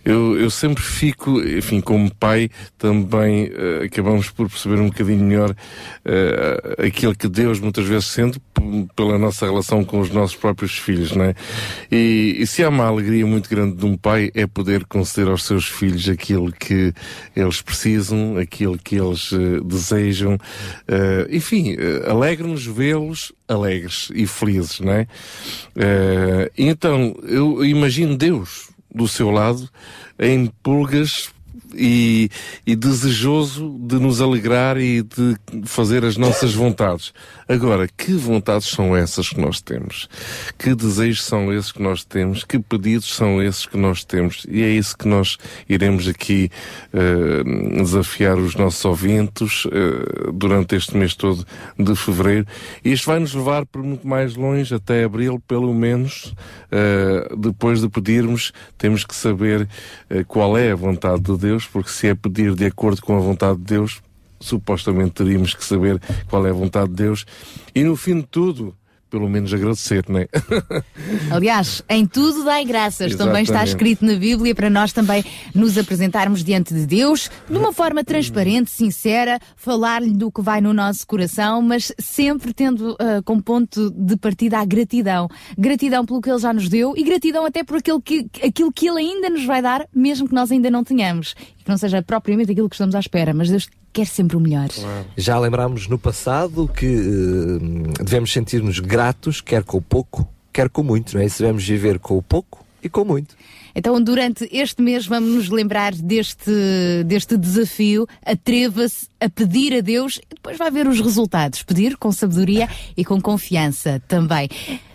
Eu, 0.04 0.38
eu 0.38 0.48
sempre 0.48 0.80
fico, 0.80 1.42
enfim, 1.42 1.80
como 1.80 2.14
pai, 2.14 2.48
também 2.78 3.50
eh, 3.52 3.86
acabamos 3.86 4.30
por 4.30 4.48
perceber 4.48 4.78
um 4.78 4.90
bocadinho 4.90 5.24
melhor 5.24 5.56
eh, 6.04 6.86
aquilo 6.86 7.16
que 7.16 7.26
Deus 7.26 7.58
muitas 7.58 7.84
vezes 7.84 8.04
sente 8.06 8.40
pela 8.94 9.18
nossa 9.18 9.44
relação 9.44 9.84
com 9.84 9.98
os 9.98 10.10
nossos 10.10 10.36
próprios 10.36 10.78
filhos, 10.78 11.10
não 11.16 11.24
é? 11.24 11.34
E, 11.90 12.36
e 12.38 12.46
se 12.46 12.62
há 12.62 12.68
uma 12.68 12.86
alegria 12.86 13.26
muito 13.26 13.50
grande 13.50 13.74
de 13.74 13.86
um 13.86 13.96
pai 13.96 14.30
é 14.36 14.46
poder 14.46 14.84
conceder 14.84 15.28
aos 15.28 15.42
seus 15.42 15.66
filhos 15.66 16.08
aquilo 16.08 16.52
que 16.52 16.94
eles 17.34 17.60
precisam, 17.60 18.36
aquilo 18.36 18.78
que 18.78 18.94
eles 18.94 19.32
eh, 19.32 19.60
desejam. 19.64 20.38
Enfim, 21.28 21.76
alegra-nos 22.06 22.64
vê-los 22.64 23.32
alegres 23.48 24.10
e 24.14 24.26
felizes, 24.26 24.80
não 24.80 24.92
é? 24.92 25.06
Eh, 25.74 26.52
então, 26.56 27.16
eu 27.22 27.64
imagino 27.64 28.16
Deus 28.16 28.70
do 28.94 29.08
seu 29.08 29.30
lado 29.30 29.68
em 30.18 30.46
pulgas 30.62 31.32
e, 31.74 32.30
e 32.66 32.76
desejoso 32.76 33.76
de 33.80 33.98
nos 33.98 34.20
alegrar 34.20 34.76
e 34.78 35.02
de 35.02 35.36
fazer 35.64 36.04
as 36.04 36.16
nossas 36.16 36.54
vontades. 36.54 37.12
Agora, 37.48 37.88
que 37.88 38.12
vontades 38.12 38.68
são 38.68 38.94
essas 38.94 39.30
que 39.30 39.40
nós 39.40 39.62
temos? 39.62 40.06
Que 40.58 40.74
desejos 40.74 41.24
são 41.24 41.50
esses 41.50 41.72
que 41.72 41.82
nós 41.82 42.04
temos? 42.04 42.44
Que 42.44 42.58
pedidos 42.58 43.14
são 43.14 43.42
esses 43.42 43.64
que 43.64 43.78
nós 43.78 44.04
temos? 44.04 44.46
E 44.50 44.62
é 44.62 44.68
isso 44.68 44.96
que 44.96 45.08
nós 45.08 45.38
iremos 45.66 46.06
aqui 46.06 46.50
eh, 46.92 47.42
desafiar 47.82 48.36
os 48.36 48.54
nossos 48.54 48.84
ouvintes 48.84 49.66
eh, 49.72 50.30
durante 50.34 50.76
este 50.76 50.94
mês 50.94 51.14
todo 51.14 51.46
de 51.78 51.96
fevereiro. 51.96 52.46
E 52.84 52.92
isto 52.92 53.06
vai 53.06 53.18
nos 53.18 53.32
levar 53.32 53.64
por 53.64 53.82
muito 53.82 54.06
mais 54.06 54.36
longe, 54.36 54.74
até 54.74 55.04
abril, 55.04 55.42
pelo 55.48 55.72
menos. 55.72 56.34
Eh, 56.70 57.34
depois 57.34 57.80
de 57.80 57.88
pedirmos, 57.88 58.52
temos 58.76 59.04
que 59.04 59.14
saber 59.14 59.66
qual 60.26 60.56
é 60.58 60.70
a 60.70 60.76
vontade 60.76 61.22
de 61.22 61.36
Deus, 61.38 61.57
porque 61.66 61.90
se 61.90 62.08
é 62.08 62.14
pedir 62.14 62.54
de 62.54 62.66
acordo 62.66 63.02
com 63.02 63.16
a 63.16 63.20
vontade 63.20 63.58
de 63.58 63.64
Deus, 63.64 64.00
supostamente 64.40 65.12
teríamos 65.12 65.54
que 65.54 65.64
saber 65.64 66.00
qual 66.28 66.46
é 66.46 66.50
a 66.50 66.54
vontade 66.54 66.88
de 66.90 66.96
Deus. 66.96 67.26
E 67.74 67.82
no 67.82 67.96
fim 67.96 68.20
de 68.20 68.26
tudo, 68.26 68.74
pelo 69.10 69.28
menos 69.28 69.52
agradecer, 69.52 70.04
não 70.08 70.20
é? 70.20 70.28
Aliás, 71.30 71.82
em 71.88 72.06
tudo 72.06 72.44
dai 72.44 72.64
graças. 72.64 73.14
Também 73.16 73.42
está 73.42 73.64
Exatamente. 73.64 73.68
escrito 73.68 74.04
na 74.04 74.14
Bíblia 74.14 74.54
para 74.54 74.70
nós 74.70 74.92
também 74.92 75.24
nos 75.54 75.76
apresentarmos 75.78 76.44
diante 76.44 76.74
de 76.74 76.86
Deus 76.86 77.30
de 77.48 77.56
uma 77.56 77.72
forma 77.72 78.04
transparente, 78.04 78.70
sincera, 78.70 79.38
falar-lhe 79.56 80.12
do 80.12 80.30
que 80.30 80.42
vai 80.42 80.60
no 80.60 80.72
nosso 80.72 81.06
coração, 81.06 81.62
mas 81.62 81.92
sempre 81.98 82.52
tendo 82.52 82.96
ah, 82.98 83.22
como 83.24 83.42
ponto 83.42 83.90
de 83.90 84.16
partida 84.16 84.58
a 84.58 84.64
gratidão. 84.64 85.28
Gratidão 85.56 86.04
pelo 86.04 86.20
que 86.20 86.30
Ele 86.30 86.38
já 86.38 86.52
nos 86.52 86.68
deu 86.68 86.94
e 86.96 87.02
gratidão 87.02 87.44
até 87.44 87.64
por 87.64 87.78
aquilo 87.78 88.00
que, 88.00 88.26
aquilo 88.44 88.72
que 88.72 88.88
Ele 88.88 88.98
ainda 88.98 89.30
nos 89.30 89.44
vai 89.44 89.62
dar, 89.62 89.86
mesmo 89.94 90.28
que 90.28 90.34
nós 90.34 90.50
ainda 90.50 90.70
não 90.70 90.84
tenhamos. 90.84 91.34
E 91.68 91.68
que 91.68 91.70
não 91.70 91.76
seja 91.76 92.02
propriamente 92.02 92.50
aquilo 92.50 92.68
que 92.68 92.74
estamos 92.74 92.94
à 92.94 92.98
espera, 92.98 93.34
mas 93.34 93.50
Deus 93.50 93.68
quer 93.92 94.06
sempre 94.06 94.38
o 94.38 94.40
melhor. 94.40 94.68
Já 95.16 95.38
lembrámos 95.38 95.86
no 95.86 95.98
passado 95.98 96.66
que 96.66 96.86
eh, 96.86 98.02
devemos 98.02 98.32
sentir-nos 98.32 98.80
gratos, 98.80 99.42
quer 99.42 99.62
com 99.62 99.76
o 99.76 99.82
pouco, 99.82 100.26
quer 100.50 100.70
com 100.70 100.82
muito, 100.82 101.14
não 101.14 101.22
é? 101.22 101.28
Se 101.28 101.40
devemos 101.40 101.62
viver 101.66 101.98
com 101.98 102.16
o 102.16 102.22
pouco 102.22 102.64
e 102.82 102.88
com 102.88 103.04
muito. 103.04 103.36
Então, 103.74 104.02
durante 104.02 104.48
este 104.50 104.80
mês, 104.80 105.06
vamos 105.06 105.34
nos 105.34 105.48
lembrar 105.50 105.92
deste, 105.94 106.50
deste 107.04 107.36
desafio. 107.36 108.08
Atreva-se 108.24 109.06
a 109.20 109.28
pedir 109.28 109.74
a 109.74 109.80
Deus 109.80 110.16
e 110.16 110.34
depois 110.34 110.56
vai 110.56 110.70
ver 110.70 110.88
os 110.88 111.00
resultados. 111.00 111.62
Pedir 111.62 111.98
com 111.98 112.10
sabedoria 112.10 112.66
e 112.96 113.04
com 113.04 113.20
confiança 113.20 114.02
também. 114.08 114.48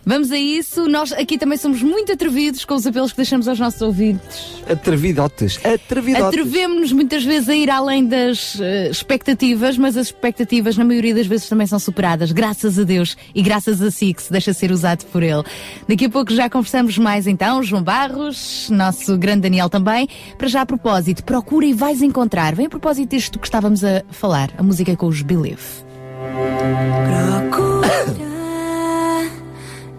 Vamos 0.06 0.32
a 0.32 0.38
isso. 0.38 0.88
Nós 0.88 1.14
aqui 1.14 1.38
também 1.38 1.58
somos 1.58 1.82
muito 1.82 2.12
atrevidos 2.12 2.66
com 2.66 2.76
os 2.76 2.86
apelos 2.86 3.12
que 3.12 3.18
deixamos 3.18 3.48
aos 3.48 3.60
nossos 3.60 3.82
ouvintes. 3.82 4.62
Atrevidotes, 4.70 5.60
atrevidotes. 5.66 6.28
Atrevemos-nos 6.28 6.92
muitas 6.92 7.24
vezes 7.24 7.50
a 7.50 7.56
ir 7.56 7.70
além 7.70 8.06
das 8.06 8.60
eh, 8.60 8.90
expectativas, 8.90 9.78
mas 9.78 9.96
as 9.96 10.08
expectativas, 10.08 10.78
na 10.78 10.84
maioria 10.84 11.16
das 11.16 11.26
vezes, 11.26 11.48
também 11.48 11.68
são 11.68 11.80
superadas. 11.80 12.32
Graças 12.32 12.78
a 12.78 12.84
Deus 12.84 13.16
e 13.34 13.42
graças 13.42 13.82
a 13.82 13.90
si 13.90 14.14
que 14.14 14.22
se 14.22 14.32
deixa 14.32 14.54
ser 14.54 14.72
usado 14.72 15.06
por 15.06 15.24
Ele. 15.24 15.44
Daqui 15.88 16.06
a 16.06 16.10
pouco 16.10 16.34
já 16.34 16.50
conversamos 16.50 16.98
mais 16.98 17.26
então. 17.26 17.64
João 17.64 17.82
Barros, 17.82 18.70
nosso 18.70 19.18
grande 19.18 19.44
Daniel 19.44 19.70
também. 19.70 20.10
Para 20.38 20.48
já 20.48 20.62
a 20.62 20.66
propósito, 20.66 21.24
procura 21.24 21.66
e 21.66 21.74
vais 21.74 22.02
encontrar. 22.02 22.56
Vem 22.56 22.66
a 22.66 22.70
propósito 22.70 23.10
disto 23.10 23.40
que 23.40 23.48
estávamos 23.48 23.84
a 23.84 24.04
falar, 24.12 24.52
a 24.58 24.64
música 24.64 24.96
com 24.96 25.08
os 25.08 25.22
Believe. 25.22 25.62
Procura 27.06 28.33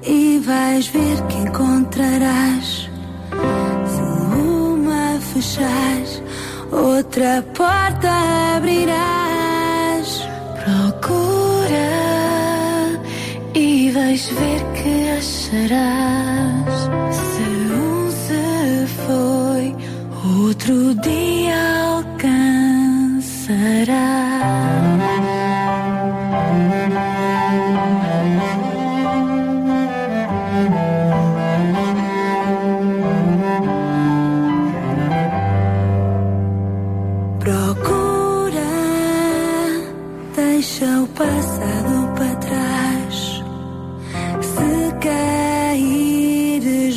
e 0.07 0.39
vais 0.45 0.87
ver 0.89 1.23
que 1.29 1.39
encontrarás. 1.39 2.89
Se 3.87 4.01
uma 4.01 5.19
fechares, 5.21 6.23
outra 6.71 7.43
porta 7.55 8.11
abrirás. 8.57 10.29
Procura 10.63 11.91
e 13.55 13.91
vais 13.91 14.27
ver 14.29 14.61
que 14.75 15.11
acharás. 15.19 16.75
Se 17.13 17.43
um 17.73 18.11
se 18.11 18.87
foi, 19.07 19.77
outro 20.47 20.95
dia 20.97 21.45
Procura, 22.25 23.65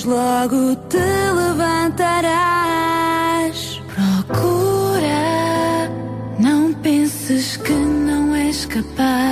logo 0.07 0.75
te 0.87 0.97
levantarás. 1.35 2.37
Procura, 3.93 5.11
não 6.39 6.73
penses 6.73 7.57
que 7.57 7.73
não 7.73 8.33
és 8.33 8.65
capaz. 8.65 9.26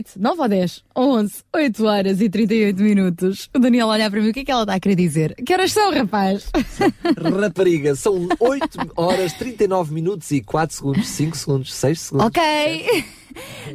8, 0.00 0.12
9 0.16 0.40
ou 0.40 0.48
10, 0.48 0.84
11, 0.96 1.34
8 1.54 1.84
horas 1.84 2.20
e 2.20 2.28
38 2.30 2.82
minutos. 2.82 3.50
O 3.54 3.58
Daniel 3.58 3.88
olha 3.88 4.10
para 4.10 4.20
mim, 4.20 4.30
o 4.30 4.32
que 4.32 4.40
é 4.40 4.44
que 4.44 4.50
ela 4.50 4.62
está 4.62 4.74
a 4.74 4.80
querer 4.80 4.94
dizer? 4.94 5.34
Que 5.34 5.52
horas 5.52 5.72
são, 5.72 5.92
rapaz? 5.92 6.50
Rapariga, 7.40 7.94
são 7.94 8.26
8 8.38 8.92
horas, 8.96 9.32
39 9.34 9.92
minutos 9.92 10.30
e 10.30 10.40
4 10.40 10.74
segundos, 10.74 11.06
5 11.08 11.36
segundos, 11.36 11.74
6 11.74 12.00
segundos. 12.00 12.26
Ok. 12.26 13.19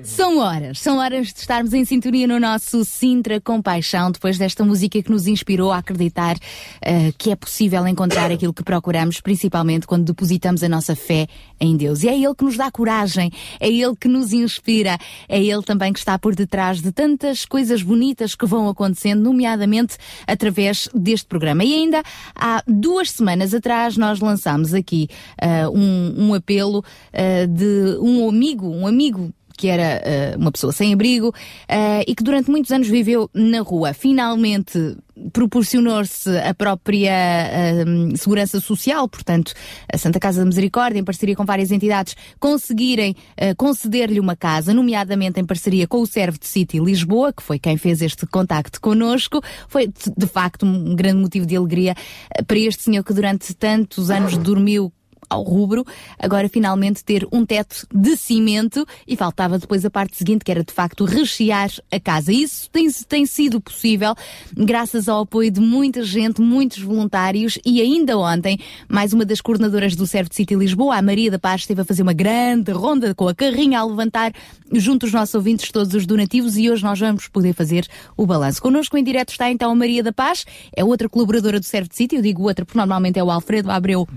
São 0.03 0.39
horas, 0.39 0.80
são 0.80 0.97
horas 0.97 1.28
de 1.28 1.39
estarmos 1.39 1.74
em 1.74 1.86
sintonia 1.86 2.28
no 2.28 2.39
nosso 2.39 2.84
Sintra 2.86 3.39
Compaixão, 3.39 4.12
depois 4.12 4.38
desta 4.38 4.64
música 4.64 5.01
que 5.01 5.12
nos 5.12 5.28
inspirou 5.28 5.72
a 5.72 5.78
acreditar 5.78 6.38
eh, 6.82 7.12
que 7.18 7.32
é 7.32 7.36
possível 7.36 7.88
encontrar 7.88 8.32
aquilo 8.32 8.53
que 8.53 8.64
procuramos, 8.64 9.22
principalmente 9.22 9.88
quando 9.88 10.06
depositamos 10.06 10.64
a 10.64 10.70
nossa 10.70 10.95
fé 10.95 11.28
em 11.60 11.76
Deus. 11.76 12.03
E 12.03 12.10
é 12.10 12.16
Ele 12.18 12.36
que 12.36 12.43
nos 12.43 12.58
dá 12.58 12.70
coragem, 12.70 13.32
é 13.60 13.70
Ele 13.70 13.95
que 13.95 14.08
nos 14.08 14.34
inspira, 14.34 14.97
é 15.28 15.41
Ele 15.41 15.64
também 15.64 15.93
que 15.93 15.99
está 15.99 16.20
por 16.20 16.36
detrás 16.36 16.82
de 16.82 16.91
tantas 16.91 17.45
coisas 17.45 17.82
bonitas 17.82 18.36
que 18.36 18.45
vão 18.45 18.68
acontecendo, 18.68 19.22
nomeadamente 19.22 19.97
através 20.28 20.89
deste 20.93 21.28
programa. 21.28 21.64
E 21.64 21.74
ainda 21.74 22.03
há 22.36 22.62
duas 22.68 23.12
semanas 23.12 23.53
atrás 23.53 23.97
nós 23.97 24.20
lançámos 24.20 24.74
aqui 24.74 25.08
eh, 25.38 25.68
um, 25.70 26.30
um 26.30 26.34
apelo 26.34 26.84
eh, 27.14 27.47
de 27.47 27.97
um 28.01 28.28
amigo, 28.30 28.68
um 28.68 28.86
amigo 28.86 29.34
que 29.58 29.68
era 29.68 30.01
eh, 30.03 30.36
uma 30.38 30.51
pessoa 30.51 30.72
sem 30.72 30.93
abrigo 30.93 31.34
eh, 31.68 32.03
e 32.08 32.16
que 32.16 32.24
durante 32.24 32.49
muitos 32.49 32.72
anos 32.72 32.88
viveu 32.88 33.30
na 33.34 33.62
rua. 33.62 33.93
Finalmente 33.93 34.97
proporcionou-se 35.32 36.30
a 36.39 36.53
própria 36.53 37.10
eh, 37.12 37.86
segurança 38.18 38.60
social, 38.60 39.08
portanto, 39.08 39.53
a 39.91 39.97
Santa 39.97 40.20
Casa 40.20 40.39
da 40.41 40.45
Misericórdia, 40.45 40.99
em 40.99 41.03
parceria 41.03 41.36
com 41.36 41.45
várias 41.45 41.72
entidades, 41.72 42.16
conseguirem 42.39 43.16
conceder-lhe 43.58 44.20
uma 44.20 44.36
casa, 44.36 44.74
nomeadamente 44.74 45.39
em 45.39 45.45
parceria 45.45 45.88
com 45.88 46.01
o 46.01 46.06
Servo 46.06 46.38
de 46.38 46.47
City 46.47 46.80
Lisboa, 46.80 47.32
que 47.32 47.41
foi 47.41 47.58
quem 47.58 47.78
fez 47.78 48.01
este 48.01 48.26
contacto 48.26 48.82
connosco. 48.82 49.41
Foi, 49.70 49.88
de- 49.88 50.28
facto, 50.28 50.66
um 50.66 50.95
grande 50.95 51.22
motivo 51.22 51.45
de 51.45 51.56
alegria 51.56 51.95
para 52.45 52.60
este 52.60 52.84
senhor 52.84 53.03
que 53.03 53.14
durante 53.14 53.53
tantos 53.53 54.10
anos 54.10 54.38
dormiu 54.38 54.91
ao 55.30 55.43
rubro, 55.43 55.86
agora 56.19 56.49
finalmente 56.49 57.03
ter 57.03 57.28
um 57.32 57.45
teto 57.45 57.88
de 57.93 58.15
cimento. 58.15 58.86
E 59.07 59.15
faltava 59.15 59.59
depois 59.59 59.86
a 59.86 59.89
parte 59.89 60.17
seguinte, 60.17 60.43
que 60.43 60.51
era 60.51 60.63
de 60.63 60.73
facto 60.73 61.05
rechear 61.05 61.69
a 61.91 61.99
casa. 61.99 62.32
Isso 62.32 62.69
tem, 62.69 62.89
tem 63.07 63.26
sido 63.26 63.59
possível 63.61 64.15
graças 64.55 65.07
ao 65.07 65.21
apoio 65.21 65.51
de 65.51 65.59
muita 65.59 66.03
gente, 66.03 66.41
muitos 66.41 66.80
voluntários. 66.80 67.57
E 67.65 67.82
ainda 67.82 68.17
ontem, 68.17 68.59
mais 68.88 69.13
uma 69.13 69.26
das 69.26 69.41
coordenadoras 69.41 69.95
do 69.95 70.07
Serve 70.07 70.30
de 70.30 70.36
City 70.36 70.55
Lisboa, 70.55 70.97
a 70.97 71.01
Maria 71.01 71.32
da 71.32 71.39
Paz, 71.39 71.61
esteve 71.61 71.82
a 71.82 71.86
fazer 71.86 72.01
uma 72.01 72.13
grande 72.13 72.71
ronda 72.71 73.13
com 73.13 73.28
a 73.28 73.36
carrinha 73.36 73.80
a 73.80 73.86
levantar 73.86 74.32
junto 74.71 75.05
aos 75.05 75.13
nossos 75.13 75.36
ouvintes 75.36 75.71
todos 75.71 75.93
os 75.93 76.05
donativos. 76.05 76.57
E 76.57 76.69
hoje 76.69 76.84
nós 76.84 76.99
vamos 76.99 77.28
poder 77.28 77.53
fazer 77.53 77.88
o 78.15 78.26
balanço. 78.26 78.61
Connosco 78.61 78.97
em 78.97 79.03
direto 79.03 79.30
está 79.30 79.49
então 79.49 79.71
a 79.71 79.76
Maria 79.76 80.03
da 80.03 80.13
Paz, 80.13 80.45
é 80.76 80.84
outra 80.84 81.09
colaboradora 81.09 81.59
do 81.59 81.65
Serve 81.65 81.89
de 81.89 81.95
City, 81.95 82.15
eu 82.15 82.21
digo 82.21 82.43
outra 82.43 82.65
porque 82.65 82.78
normalmente 82.78 83.19
é 83.19 83.23
o 83.23 83.32
Alfredo 83.32 83.71
Abreu 83.71 84.07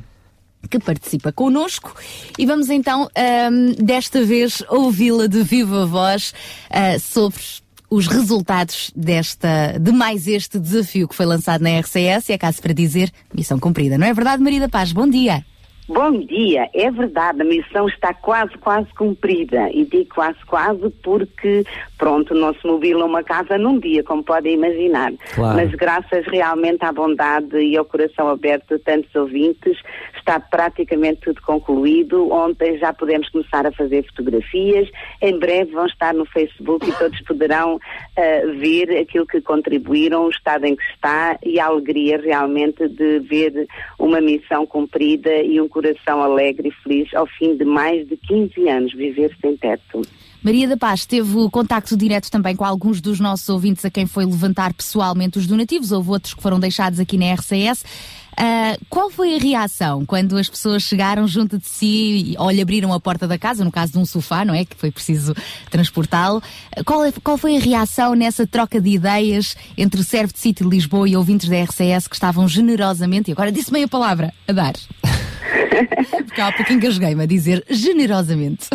que 0.69 0.79
participa 0.79 1.33
connosco 1.33 1.95
e 2.39 2.47
vamos 2.47 2.71
então 2.71 3.09
ahm, 3.17 3.73
desta 3.83 4.25
vez 4.25 4.63
ouvi-la 4.69 5.27
de 5.27 5.43
viva 5.43 5.87
voz 5.87 6.35
ah, 6.71 6.99
sobre 6.99 7.43
os 7.91 8.07
resultados 8.07 8.91
desta, 8.95 9.79
de 9.81 9.93
mais 9.93 10.27
este 10.27 10.59
desafio 10.59 11.09
que 11.09 11.15
foi 11.15 11.27
lançado 11.27 11.63
na 11.63 11.79
RCS 11.81 12.29
e 12.29 12.33
é 12.33 12.39
caso 12.39 12.61
para 12.61 12.75
dizer 12.75 13.11
missão 13.33 13.59
cumprida. 13.59 13.97
Não 13.97 14.07
é 14.07 14.13
verdade, 14.13 14.43
Maria 14.43 14.61
da 14.61 14.69
Paz? 14.69 14.93
Bom 14.93 15.09
dia. 15.09 15.45
Bom 15.89 16.21
dia, 16.21 16.69
é 16.75 16.91
verdade, 16.91 17.41
a 17.41 17.45
missão 17.45 17.89
está 17.89 18.13
quase, 18.13 18.53
quase 18.59 18.93
cumprida. 18.93 19.71
E 19.71 19.87
digo 19.87 20.15
quase, 20.15 20.39
quase 20.47 20.91
porque, 21.03 21.65
pronto, 21.97 22.35
não 22.35 22.53
se 22.53 22.67
mobila 22.67 23.07
uma 23.07 23.23
casa 23.23 23.57
num 23.57 23.79
dia, 23.79 24.05
como 24.05 24.23
podem 24.23 24.53
imaginar. 24.53 25.13
Claro. 25.35 25.57
Mas 25.57 25.71
graças 25.71 26.27
realmente 26.27 26.85
à 26.85 26.93
bondade 26.93 27.57
e 27.59 27.75
ao 27.75 27.87
coração 27.87 28.29
aberto 28.29 28.77
de 28.77 28.85
tantos 28.85 29.15
ouvintes, 29.15 29.79
está 30.19 30.39
praticamente 30.39 31.23
tudo 31.23 31.41
concluído. 31.41 32.31
Ontem 32.31 32.77
já 32.77 32.93
podemos 32.93 33.31
começar 33.31 33.67
a 33.67 33.73
fazer 33.73 34.05
fotografias. 34.09 34.91
Em 35.23 35.39
breve 35.39 35.73
vão 35.73 35.87
estar 35.87 36.13
no 36.13 36.27
Facebook 36.27 36.87
e 36.87 36.93
todos 36.93 37.19
poderão 37.23 37.81
ah, 38.15 38.21
ver 38.59 38.95
aquilo 38.99 39.27
que 39.27 39.41
contribuíram, 39.41 40.27
o 40.27 40.31
estado 40.31 40.67
em 40.67 40.77
que 40.77 40.85
está 40.95 41.39
e 41.43 41.59
a 41.59 41.65
alegria 41.65 42.19
realmente 42.19 42.87
de 42.89 43.21
ver 43.21 43.67
uma 43.99 44.21
missão 44.21 44.67
cumprida 44.67 45.35
e 45.37 45.59
um 45.59 45.69
coração 45.83 46.21
alegre 46.23 46.69
e 46.69 46.83
feliz 46.83 47.13
ao 47.15 47.27
fim 47.27 47.57
de 47.57 47.65
mais 47.65 48.07
de 48.09 48.17
15 48.17 48.69
anos 48.69 48.93
viver 48.95 49.35
sem 49.41 49.57
teto. 49.57 50.03
Maria 50.43 50.67
da 50.69 50.77
Paz 50.77 51.05
teve 51.07 51.33
contacto 51.51 51.97
direto 51.97 52.31
também 52.31 52.55
com 52.57 52.65
alguns 52.65 53.01
dos 53.01 53.19
nossos 53.21 53.49
ouvintes 53.49 53.85
a 53.85 53.91
quem 53.91 54.07
foi 54.07 54.25
levantar 54.25 54.73
pessoalmente 54.73 55.39
os 55.39 55.47
donativos, 55.47 55.93
houve 55.93 56.11
outros 56.11 56.35
que 56.35 56.43
foram 56.43 56.59
deixados 56.61 56.99
aqui 57.01 57.17
na 57.17 57.33
RCS. 57.35 57.85
Ah, 58.41 58.77
qual 58.89 59.11
foi 59.11 59.35
a 59.35 59.39
reação 59.39 60.07
quando 60.07 60.37
as 60.37 60.49
pessoas 60.49 60.85
chegaram 60.85 61.27
junto 61.27 61.59
de 61.59 61.67
si 61.67 62.37
ou 62.39 62.49
lhe 62.53 62.63
abriram 62.63 62.93
a 62.93 63.01
porta 63.01 63.27
da 63.27 63.37
casa, 63.37 63.65
no 63.65 63.73
caso 63.73 63.93
de 63.93 63.99
um 63.99 64.07
sofá, 64.07 64.45
não 64.45 64.55
é? 64.55 64.65
Que 64.65 64.77
foi 64.77 64.93
preciso 64.93 65.35
transportá-lo. 65.71 66.41
Ah, 66.77 66.85
Qual, 66.85 67.05
é- 67.05 67.13
qual 67.23 67.37
foi 67.37 67.57
a 67.57 67.61
reação 67.61 68.15
nessa 68.15 68.47
troca 68.47 68.81
de 68.81 68.91
ideias 68.91 69.57
entre 69.77 70.01
o 70.01 70.05
Serve 70.05 70.33
de 70.33 70.39
City 70.39 70.63
de 70.63 70.71
Lisboa 70.71 71.09
e 71.09 71.17
ouvintes 71.17 71.49
da 71.49 71.57
RCS 71.57 72.07
que 72.07 72.15
estavam 72.15 72.47
generosamente, 72.47 73.29
e 73.29 73.33
agora 73.33 73.51
disse 73.51 73.73
meia 73.73 73.89
palavra, 73.89 74.33
a 74.47 74.53
dar? 74.53 74.75
Porque 76.27 76.41
há 76.41 76.53
pouco 76.53 76.73
engasguei-me 76.73 77.23
a 77.23 77.27
dizer 77.27 77.65
generosamente. 77.69 78.69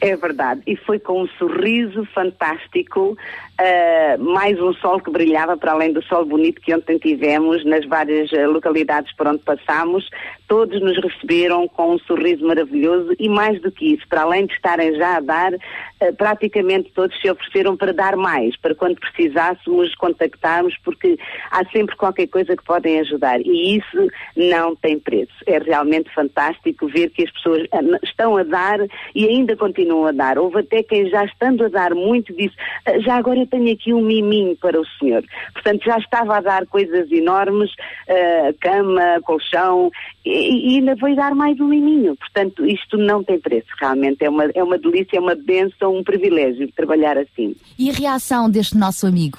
É 0.00 0.16
verdade, 0.16 0.60
e 0.66 0.76
foi 0.76 0.98
com 0.98 1.22
um 1.22 1.28
sorriso 1.38 2.04
fantástico, 2.14 3.16
ah, 3.56 4.16
mais 4.18 4.60
um 4.60 4.72
sol 4.74 5.00
que 5.00 5.10
brilhava 5.10 5.56
para 5.56 5.72
além 5.72 5.92
do 5.92 6.02
sol 6.02 6.24
bonito 6.24 6.60
que 6.60 6.74
ontem 6.74 6.98
tivemos 6.98 7.64
nas 7.64 7.86
várias 7.86 8.32
ah, 8.32 8.48
localidades 8.48 9.14
por 9.14 9.28
onde 9.28 9.38
passámos. 9.44 10.08
Todos 10.48 10.80
nos 10.80 10.96
receberam 11.02 11.68
com 11.68 11.94
um 11.94 11.98
sorriso 12.00 12.44
maravilhoso 12.44 13.14
e 13.18 13.28
mais 13.28 13.60
do 13.62 13.70
que 13.70 13.94
isso, 13.94 14.06
para 14.08 14.22
além 14.22 14.46
de 14.46 14.54
estarem 14.54 14.94
já 14.96 15.16
a 15.16 15.20
dar, 15.20 15.52
ah, 15.54 16.12
praticamente 16.18 16.90
todos 16.92 17.16
se 17.20 17.30
ofereceram 17.30 17.76
para 17.76 17.92
dar 17.92 18.16
mais, 18.16 18.56
para 18.56 18.74
quando 18.74 18.98
precisássemos 18.98 19.94
contactarmos, 19.94 20.76
porque 20.84 21.16
há 21.52 21.64
sempre 21.70 21.94
qualquer 21.96 22.26
coisa 22.26 22.56
que 22.56 22.64
podem 22.64 22.98
ajudar 23.00 23.40
e 23.40 23.78
isso 23.78 24.08
não 24.36 24.74
tem 24.74 24.98
preço. 24.98 25.32
É 25.46 25.58
realmente 25.58 26.12
fantástico 26.12 26.88
ver 26.88 27.10
que 27.10 27.22
as 27.22 27.30
pessoas 27.30 27.68
estão 28.02 28.36
a 28.36 28.42
dar 28.42 28.80
e 29.14 29.28
ainda 29.28 29.56
continuam 29.56 30.06
a 30.06 30.12
dar. 30.12 30.38
Houve 30.38 30.58
até 30.58 30.82
quem 30.82 31.08
já 31.08 31.24
estando 31.24 31.64
a 31.64 31.68
dar 31.68 31.94
muito 31.94 32.34
disse, 32.34 32.54
"Ah, 32.84 32.98
já 32.98 33.14
agora 33.14 33.43
tenho 33.46 33.72
aqui 33.72 33.92
um 33.92 34.02
miminho 34.02 34.56
para 34.56 34.80
o 34.80 34.86
senhor. 34.98 35.24
Portanto, 35.52 35.84
já 35.84 35.98
estava 35.98 36.36
a 36.36 36.40
dar 36.40 36.66
coisas 36.66 37.10
enormes, 37.10 37.70
ah, 38.08 38.54
cama, 38.60 39.20
colchão, 39.22 39.90
e, 40.24 40.74
e 40.74 40.78
ainda 40.78 40.94
vai 40.96 41.14
dar 41.14 41.34
mais 41.34 41.58
um 41.60 41.68
miminho. 41.68 42.16
Portanto, 42.16 42.64
isto 42.66 42.96
não 42.96 43.22
tem 43.22 43.38
preço, 43.38 43.68
realmente. 43.80 44.24
É 44.24 44.30
uma, 44.30 44.44
é 44.54 44.62
uma 44.62 44.78
delícia, 44.78 45.16
é 45.16 45.20
uma 45.20 45.34
bênção, 45.34 45.96
um 45.96 46.04
privilégio 46.04 46.70
trabalhar 46.72 47.18
assim. 47.18 47.54
E 47.78 47.90
a 47.90 47.92
reação 47.92 48.50
deste 48.50 48.76
nosso 48.76 49.06
amigo 49.06 49.38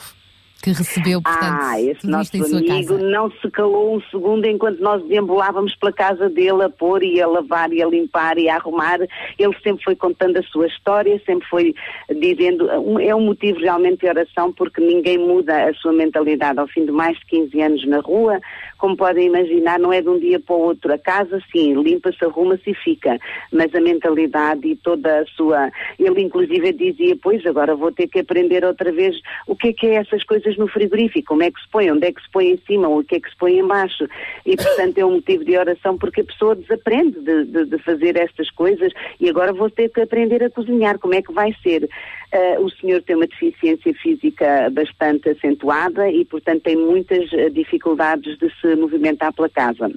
que 0.65 0.71
recebeu, 0.71 1.21
portanto, 1.21 1.59
ah, 1.61 1.79
esse 1.79 2.07
nosso 2.07 2.35
amigo 2.35 2.97
não 2.97 3.29
se 3.29 3.51
calou 3.51 3.95
um 3.95 4.01
segundo 4.09 4.47
enquanto 4.47 4.79
nós 4.79 5.03
deambulávamos 5.05 5.75
pela 5.75 5.93
casa 5.93 6.27
dele 6.27 6.63
a 6.63 6.69
pôr 6.69 7.03
e 7.03 7.21
a 7.21 7.27
lavar 7.27 7.71
e 7.71 7.83
a 7.83 7.87
limpar 7.87 8.39
e 8.39 8.49
a 8.49 8.55
arrumar. 8.55 8.97
Ele 9.37 9.55
sempre 9.61 9.83
foi 9.83 9.95
contando 9.95 10.37
a 10.37 10.43
sua 10.43 10.65
história, 10.65 11.21
sempre 11.23 11.47
foi 11.47 11.75
dizendo, 12.19 12.67
é 12.99 13.13
um 13.13 13.21
motivo 13.21 13.59
realmente 13.59 13.99
de 13.99 14.07
oração 14.07 14.51
porque 14.53 14.81
ninguém 14.81 15.19
muda 15.19 15.69
a 15.69 15.73
sua 15.75 15.93
mentalidade 15.93 16.59
ao 16.59 16.67
fim 16.67 16.83
de 16.83 16.91
mais 16.91 17.15
de 17.19 17.25
15 17.27 17.61
anos 17.61 17.87
na 17.87 17.99
rua. 17.99 18.39
Como 18.79 18.97
podem 18.97 19.27
imaginar, 19.27 19.79
não 19.79 19.93
é 19.93 20.01
de 20.01 20.09
um 20.09 20.19
dia 20.19 20.39
para 20.39 20.55
o 20.55 20.59
outro. 20.59 20.91
A 20.91 20.97
casa, 20.97 21.39
sim, 21.51 21.75
limpa-se, 21.75 22.25
arruma-se 22.25 22.71
e 22.71 22.73
fica. 22.73 23.19
Mas 23.51 23.73
a 23.75 23.79
mentalidade 23.79 24.67
e 24.67 24.75
toda 24.75 25.19
a 25.19 25.25
sua. 25.27 25.71
Ele, 25.99 26.21
inclusive, 26.21 26.73
dizia: 26.73 27.15
Pois, 27.21 27.45
agora 27.45 27.75
vou 27.75 27.91
ter 27.91 28.07
que 28.07 28.19
aprender 28.19 28.65
outra 28.65 28.91
vez 28.91 29.15
o 29.47 29.55
que 29.55 29.69
é 29.69 29.73
que 29.73 29.87
é 29.87 29.95
essas 29.95 30.23
coisas 30.23 30.54
no 30.57 30.67
frigorífico, 30.67 31.27
como 31.27 31.43
é 31.43 31.51
que 31.51 31.59
se 31.61 31.69
põe, 31.69 31.89
onde 31.91 32.05
é 32.07 32.11
que 32.11 32.21
se 32.21 32.29
põe 32.31 32.51
em 32.51 32.57
cima, 32.65 32.87
o 32.87 33.03
que 33.03 33.15
é 33.15 33.19
que 33.19 33.29
se 33.29 33.35
põe 33.37 33.57
em 33.59 33.65
baixo. 33.67 34.07
E, 34.45 34.55
portanto, 34.55 34.97
é 34.97 35.05
um 35.05 35.13
motivo 35.15 35.43
de 35.45 35.57
oração 35.57 35.97
porque 35.97 36.21
a 36.21 36.25
pessoa 36.25 36.55
desaprende 36.55 37.19
de, 37.21 37.45
de- 37.45 37.65
de 37.65 37.77
fazer 37.79 38.17
estas 38.17 38.49
coisas 38.51 38.91
e 39.19 39.29
agora 39.29 39.53
vou 39.53 39.69
ter 39.69 39.89
que 39.89 40.01
aprender 40.01 40.43
a 40.43 40.49
cozinhar. 40.49 40.97
Como 40.99 41.13
é 41.15 41.21
que 41.21 41.33
vai 41.33 41.53
ser? 41.63 41.89
Ah, 42.31 42.59
o 42.59 42.69
senhor 42.69 43.01
tem 43.03 43.15
uma 43.15 43.27
deficiência 43.27 43.93
física 43.95 44.69
bastante 44.71 45.29
acentuada 45.29 46.09
e, 46.09 46.25
portanto, 46.25 46.63
tem 46.63 46.75
muitas 46.75 47.31
ah, 47.33 47.49
dificuldades 47.49 48.37
de 48.37 48.49
se 48.61 48.75
movimentar 48.75 49.33
pela 49.33 49.49
casa. 49.49 49.91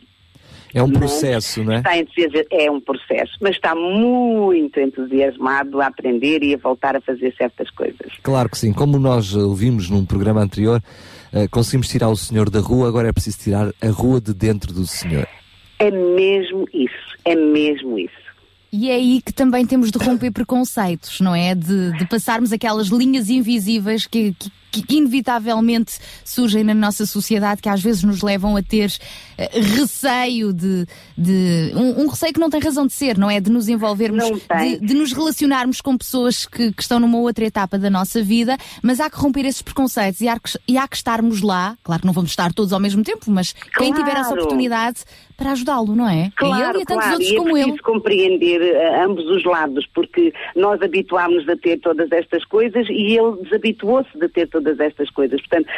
É 0.74 0.82
um 0.82 0.90
processo, 0.90 1.64
não 1.64 1.72
é? 1.72 1.78
Está 1.78 1.96
entusiasmado, 1.98 2.46
é 2.50 2.70
um 2.70 2.80
processo, 2.80 3.32
mas 3.40 3.56
está 3.56 3.74
muito 3.74 4.78
entusiasmado 4.78 5.80
a 5.80 5.86
aprender 5.86 6.42
e 6.42 6.54
a 6.54 6.58
voltar 6.58 6.94
a 6.96 7.00
fazer 7.00 7.34
certas 7.36 7.70
coisas. 7.70 8.12
Claro 8.22 8.48
que 8.48 8.58
sim. 8.58 8.72
Como 8.72 8.98
nós 8.98 9.34
ouvimos 9.34 9.88
num 9.88 10.04
programa 10.04 10.40
anterior, 10.42 10.82
eh, 11.32 11.48
conseguimos 11.48 11.88
tirar 11.88 12.08
o 12.10 12.16
senhor 12.16 12.50
da 12.50 12.60
rua, 12.60 12.88
agora 12.88 13.08
é 13.08 13.12
preciso 13.12 13.38
tirar 13.38 13.72
a 13.80 13.88
rua 13.90 14.20
de 14.20 14.34
dentro 14.34 14.72
do 14.72 14.86
senhor. 14.86 15.26
É 15.78 15.90
mesmo 15.90 16.66
isso, 16.74 17.16
é 17.24 17.34
mesmo 17.34 17.98
isso. 17.98 18.28
E 18.70 18.90
é 18.90 18.94
aí 18.96 19.22
que 19.24 19.32
também 19.32 19.64
temos 19.64 19.90
de 19.90 19.96
romper 19.98 20.30
preconceitos, 20.30 21.20
não 21.20 21.34
é? 21.34 21.54
De, 21.54 21.96
de 21.96 22.06
passarmos 22.06 22.52
aquelas 22.52 22.88
linhas 22.88 23.30
invisíveis 23.30 24.06
que, 24.06 24.34
que- 24.38 24.50
que 24.70 24.84
inevitavelmente 24.88 25.98
surgem 26.24 26.62
na 26.64 26.74
nossa 26.74 27.06
sociedade, 27.06 27.60
que 27.62 27.68
às 27.68 27.82
vezes 27.82 28.02
nos 28.04 28.22
levam 28.22 28.56
a 28.56 28.62
ter 28.62 28.92
eh, 29.36 29.50
receio 29.60 30.52
de. 30.52 30.86
de 31.16 31.72
um, 31.74 32.02
um 32.04 32.08
receio 32.08 32.32
que 32.32 32.40
não 32.40 32.50
tem 32.50 32.60
razão 32.60 32.86
de 32.86 32.92
ser, 32.92 33.16
não 33.18 33.30
é? 33.30 33.40
De 33.40 33.50
nos 33.50 33.68
envolvermos, 33.68 34.24
de, 34.60 34.78
de 34.80 34.94
nos 34.94 35.12
relacionarmos 35.12 35.80
com 35.80 35.96
pessoas 35.96 36.46
que, 36.46 36.72
que 36.72 36.82
estão 36.82 36.98
numa 37.00 37.18
outra 37.18 37.44
etapa 37.44 37.78
da 37.78 37.90
nossa 37.90 38.22
vida, 38.22 38.56
mas 38.82 39.00
há 39.00 39.08
que 39.10 39.16
romper 39.18 39.44
esses 39.46 39.62
preconceitos 39.62 40.20
e 40.20 40.28
há 40.28 40.38
que, 40.38 40.50
e 40.66 40.76
há 40.78 40.86
que 40.86 40.96
estarmos 40.96 41.42
lá. 41.42 41.76
Claro 41.82 42.00
que 42.02 42.06
não 42.06 42.12
vamos 42.14 42.30
estar 42.30 42.52
todos 42.52 42.72
ao 42.72 42.80
mesmo 42.80 43.02
tempo, 43.02 43.30
mas 43.30 43.52
quem 43.76 43.92
tiver 43.92 44.12
essa 44.12 44.28
Claro. 44.28 44.42
oportunidade 44.42 45.04
para 45.36 45.52
ajudá-lo, 45.52 45.94
não 45.94 46.08
é? 46.08 46.32
a 46.36 46.44
ele 46.70 46.80
e 46.80 46.82
a 46.82 46.84
tantos 46.84 46.86
claro, 46.94 47.12
outros 47.12 47.30
e 47.30 47.34
é 47.34 47.38
como 47.38 47.56
ele. 47.56 47.64
preciso 47.66 47.82
compreender 47.84 48.60
eh, 48.60 49.04
ambos 49.04 49.24
os 49.26 49.44
lados, 49.44 49.86
porque 49.94 50.32
nós 50.56 50.82
habituámos 50.82 51.48
a 51.48 51.56
ter 51.56 51.78
todas 51.78 52.10
estas 52.10 52.44
coisas 52.44 52.86
e 52.90 53.16
ele 53.16 53.42
desabituou-se 53.44 54.18
de 54.18 54.28
ter 54.28 54.48
todas 54.48 54.57
estas 54.80 55.10
coisas. 55.10 55.40
Portanto, 55.40 55.68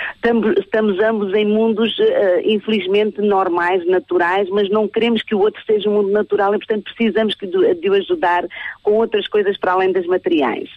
estamos, 0.59 0.99
ambos 1.01 1.35
em 1.35 1.47
mundos, 1.47 1.95
eh, 1.99 2.43
infelizmente, 2.45 3.21
normais, 3.21 3.87
naturais, 3.87 4.49
mas 4.51 4.69
não 4.71 4.89
queremos 4.89 5.23
que 5.23 5.35
o 5.35 5.41
outro 5.41 5.63
seja 5.67 5.89
um 5.89 5.95
mundo 5.95 6.11
natural 6.11 6.55
e, 6.55 6.59
portanto, 6.59 6.85
precisamos 6.85 7.35
de, 7.35 7.89
o 7.89 7.95
ajudar 7.95 8.47
com 8.83 8.93
outras 8.93 9.27
coisas 9.29 9.59
para 9.59 9.73
além 9.73 9.93
das 9.93 10.07
materiais. 10.07 10.71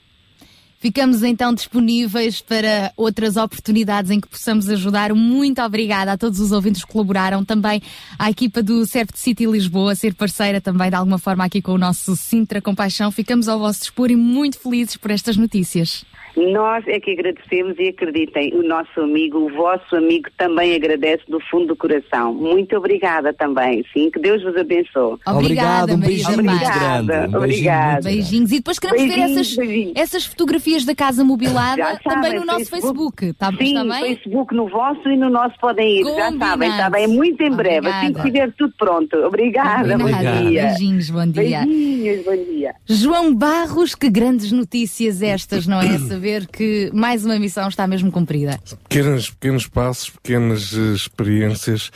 Ficamos 0.83 1.23
então 1.23 1.53
disponíveis 1.53 2.41
para 2.41 2.91
outras 2.97 3.37
oportunidades 3.37 4.11
em 4.11 4.19
que 4.19 4.27
possamos 4.27 4.67
ajudar. 4.67 5.13
Muito 5.13 5.61
obrigada 5.61 6.11
a 6.11 6.17
todos 6.17 6.41
os 6.41 6.51
ouvintes 6.51 6.83
que 6.83 6.91
colaboraram, 6.91 7.45
também 7.45 7.81
à 8.19 8.29
equipa 8.29 8.61
do 8.61 8.85
Serve 8.85 9.11
City 9.15 9.45
Lisboa, 9.45 9.95
ser 9.95 10.13
parceira 10.13 10.59
também 10.59 10.89
de 10.89 10.95
alguma 10.97 11.17
forma 11.17 11.45
aqui 11.45 11.61
com 11.61 11.71
o 11.71 11.77
nosso 11.77 12.17
Sintra 12.17 12.61
Compaixão. 12.61 13.11
Ficamos 13.11 13.47
ao 13.47 13.59
vosso 13.59 13.79
dispor 13.79 14.11
e 14.11 14.17
muito 14.17 14.59
felizes 14.59 14.97
por 14.97 15.09
estas 15.09 15.37
notícias. 15.37 16.03
Nós 16.35 16.83
é 16.87 16.99
que 16.99 17.11
agradecemos 17.11 17.77
e 17.77 17.89
acreditem, 17.89 18.53
o 18.55 18.63
nosso 18.67 18.99
amigo, 18.99 19.37
o 19.39 19.49
vosso 19.53 19.95
amigo 19.95 20.29
também 20.37 20.75
agradece 20.75 21.23
do 21.27 21.39
fundo 21.39 21.67
do 21.67 21.75
coração. 21.75 22.33
Muito 22.33 22.75
obrigada 22.75 23.31
também, 23.33 23.83
sim, 23.93 24.09
que 24.09 24.19
Deus 24.19 24.41
vos 24.43 24.55
abençoe. 24.57 25.17
Obrigada, 25.27 25.93
um 25.93 25.97
Maria 25.97 26.07
beijinho 26.15 26.37
da 26.37 26.43
muito 26.43 26.63
Paz. 26.63 26.79
grande. 26.79 27.11
Um 27.35 27.37
Obrigada. 27.37 28.01
Beijinhos. 28.09 28.51
E 28.51 28.55
depois 28.57 28.79
queremos 28.79 29.01
ver 29.03 29.07
Beijinhos, 29.09 29.31
essas, 29.39 29.55
beijinhos. 29.55 29.93
essas 29.95 30.25
fotografias 30.25 30.85
da 30.85 30.95
casa 30.95 31.23
mobilada 31.23 31.77
Já 31.77 31.97
também 31.97 32.23
sabem, 32.31 32.39
no 32.39 32.45
nosso 32.45 32.65
Facebook. 32.69 33.25
Está, 33.25 33.49
Sim, 33.51 33.63
está 33.63 33.83
no 33.83 33.91
bem? 33.91 34.01
Facebook 34.15 34.55
no 34.55 34.67
vosso 34.69 35.09
e 35.09 35.17
no 35.17 35.29
nosso 35.29 35.55
podem 35.59 35.99
ir, 35.99 36.03
já 36.03 36.09
Combinado. 36.25 36.39
sabem, 36.39 36.69
está 36.69 36.89
bem? 36.89 37.07
Muito 37.07 37.41
em 37.43 37.51
breve, 37.51 37.87
assim 37.87 38.13
que 38.13 38.19
Obrigada. 38.19 38.27
estiver 38.27 38.53
tudo 38.57 38.73
pronto. 38.77 39.15
Obrigada, 39.17 39.97
bom 39.97 40.03
Obrigada. 40.05 40.41
dia. 40.41 40.65
Beijinhos, 40.67 41.09
bom 41.09 41.25
dia. 41.27 41.65
Beijinhos, 41.65 42.25
bom 42.25 42.35
dia. 42.51 42.75
João 42.87 43.33
Barros, 43.35 43.93
que 43.95 44.09
grandes 44.09 44.51
notícias 44.51 45.21
estas, 45.21 45.67
não 45.67 45.79
é? 45.81 45.97
Saber 46.23 46.47
que 46.47 46.89
mais 46.93 47.25
uma 47.25 47.37
missão 47.37 47.67
está 47.67 47.85
mesmo 47.85 48.09
cumprida. 48.09 48.57
Pequenos, 48.87 49.29
pequenos 49.29 49.67
passos, 49.67 50.09
pequenas 50.09 50.73
eh, 50.73 50.93
experiências 50.93 51.91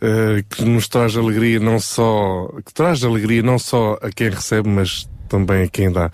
eh, 0.00 0.42
que 0.50 0.64
nos 0.64 0.88
traz 0.88 1.16
alegria 1.16 1.60
não 1.60 1.78
só, 1.78 2.50
que 2.66 2.74
traz 2.74 3.04
alegria 3.04 3.44
não 3.44 3.60
só 3.60 3.96
a 4.02 4.10
quem 4.10 4.28
recebe, 4.28 4.68
mas 4.68 5.08
também 5.28 5.62
a 5.62 5.68
quem 5.68 5.92
dá. 5.92 6.10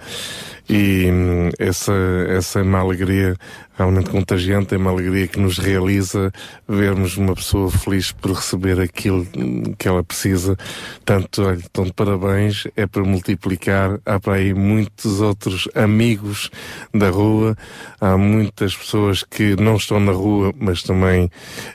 E 0.69 1.11
hum, 1.11 1.51
essa, 1.59 1.93
essa 2.29 2.59
é 2.59 2.63
uma 2.63 2.81
alegria 2.81 3.37
realmente 3.77 4.11
contagiante, 4.11 4.75
é 4.75 4.79
uma 4.79 4.91
alegria 4.91 5.29
que 5.29 5.39
nos 5.39 5.59
realiza 5.59 6.33
vermos 6.67 7.17
uma 7.17 7.35
pessoa 7.35 7.71
feliz 7.71 8.11
por 8.11 8.33
receber 8.33 8.81
aquilo 8.81 9.27
hum, 9.37 9.75
que 9.79 9.87
ela 9.87 10.03
precisa. 10.03 10.57
Tanto, 11.05 11.43
olha, 11.43 11.63
então, 11.63 11.85
de 11.85 11.93
parabéns, 11.93 12.67
é 12.77 12.87
para 12.87 13.05
multiplicar. 13.05 14.01
Há 14.05 14.19
para 14.19 14.35
aí 14.35 14.55
muitos 14.55 15.21
outros 15.21 15.69
amigos 15.75 16.51
da 16.93 17.11
rua, 17.11 17.57
há 18.01 18.17
muitas 18.17 18.75
pessoas 18.75 19.23
que 19.23 19.55
não 19.57 19.77
estão 19.77 20.01
na 20.01 20.13
rua, 20.13 20.53
mas 20.59 20.83
também 20.83 21.31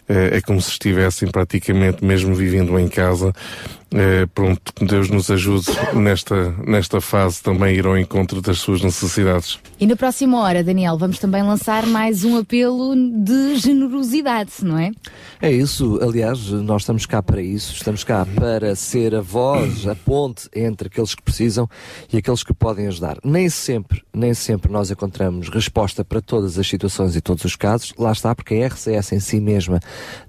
eh, 0.10 0.38
é 0.38 0.42
como 0.42 0.62
se 0.62 0.72
estivessem 0.72 1.30
praticamente 1.30 2.04
mesmo 2.04 2.34
vivendo 2.34 2.78
em 2.80 2.88
casa. 2.88 3.32
É, 3.94 4.26
pronto, 4.28 4.72
Deus 4.80 5.10
nos 5.10 5.30
ajude 5.30 5.66
nesta, 5.94 6.52
nesta 6.66 7.02
fase 7.02 7.44
também 7.44 7.76
ir 7.76 7.86
ao 7.86 7.98
encontro 7.98 8.42
das 8.42 8.60
suas 8.60 8.81
necessidades. 8.84 9.60
E 9.80 9.88
na 9.88 9.96
próxima 9.96 10.40
hora, 10.40 10.64
Daniel, 10.64 10.98
vamos 10.98 11.20
também 11.20 11.42
lançar 11.44 11.86
mais 11.86 12.24
um 12.24 12.38
apelo 12.38 12.96
de 12.96 13.56
generosidade, 13.58 14.52
não 14.62 14.78
é? 14.78 14.92
É 15.42 15.52
isso, 15.52 16.00
aliás, 16.04 16.50
nós 16.50 16.84
estamos 16.84 17.06
cá 17.06 17.24
para 17.24 17.42
isso, 17.42 17.74
estamos 17.74 18.04
cá 18.04 18.26
para 18.36 18.76
ser 18.76 19.16
a 19.16 19.22
voz, 19.22 19.88
a 19.88 19.96
ponte 19.96 20.48
entre 20.56 20.88
aqueles 20.88 21.16
que 21.16 21.22
precisam 21.24 21.68
e 22.14 22.18
aqueles 22.18 22.44
que 22.44 22.54
podem 22.54 22.88
ajudar. 22.88 23.18
Nem 23.24 23.50
sempre, 23.50 24.04
nem 24.14 24.34
sempre 24.36 24.72
nós 24.72 24.92
encontramos 24.92 25.50
resposta 25.50 26.06
para 26.06 26.22
todas 26.22 26.60
as 26.60 26.68
situações 26.68 27.16
e 27.16 27.22
todos 27.22 27.44
os 27.44 27.56
casos, 27.56 27.94
lá 27.98 28.12
está, 28.12 28.36
porque 28.36 28.54
a 28.56 28.68
RCS 28.68 29.14
em 29.14 29.20
si 29.20 29.40
mesma 29.40 29.80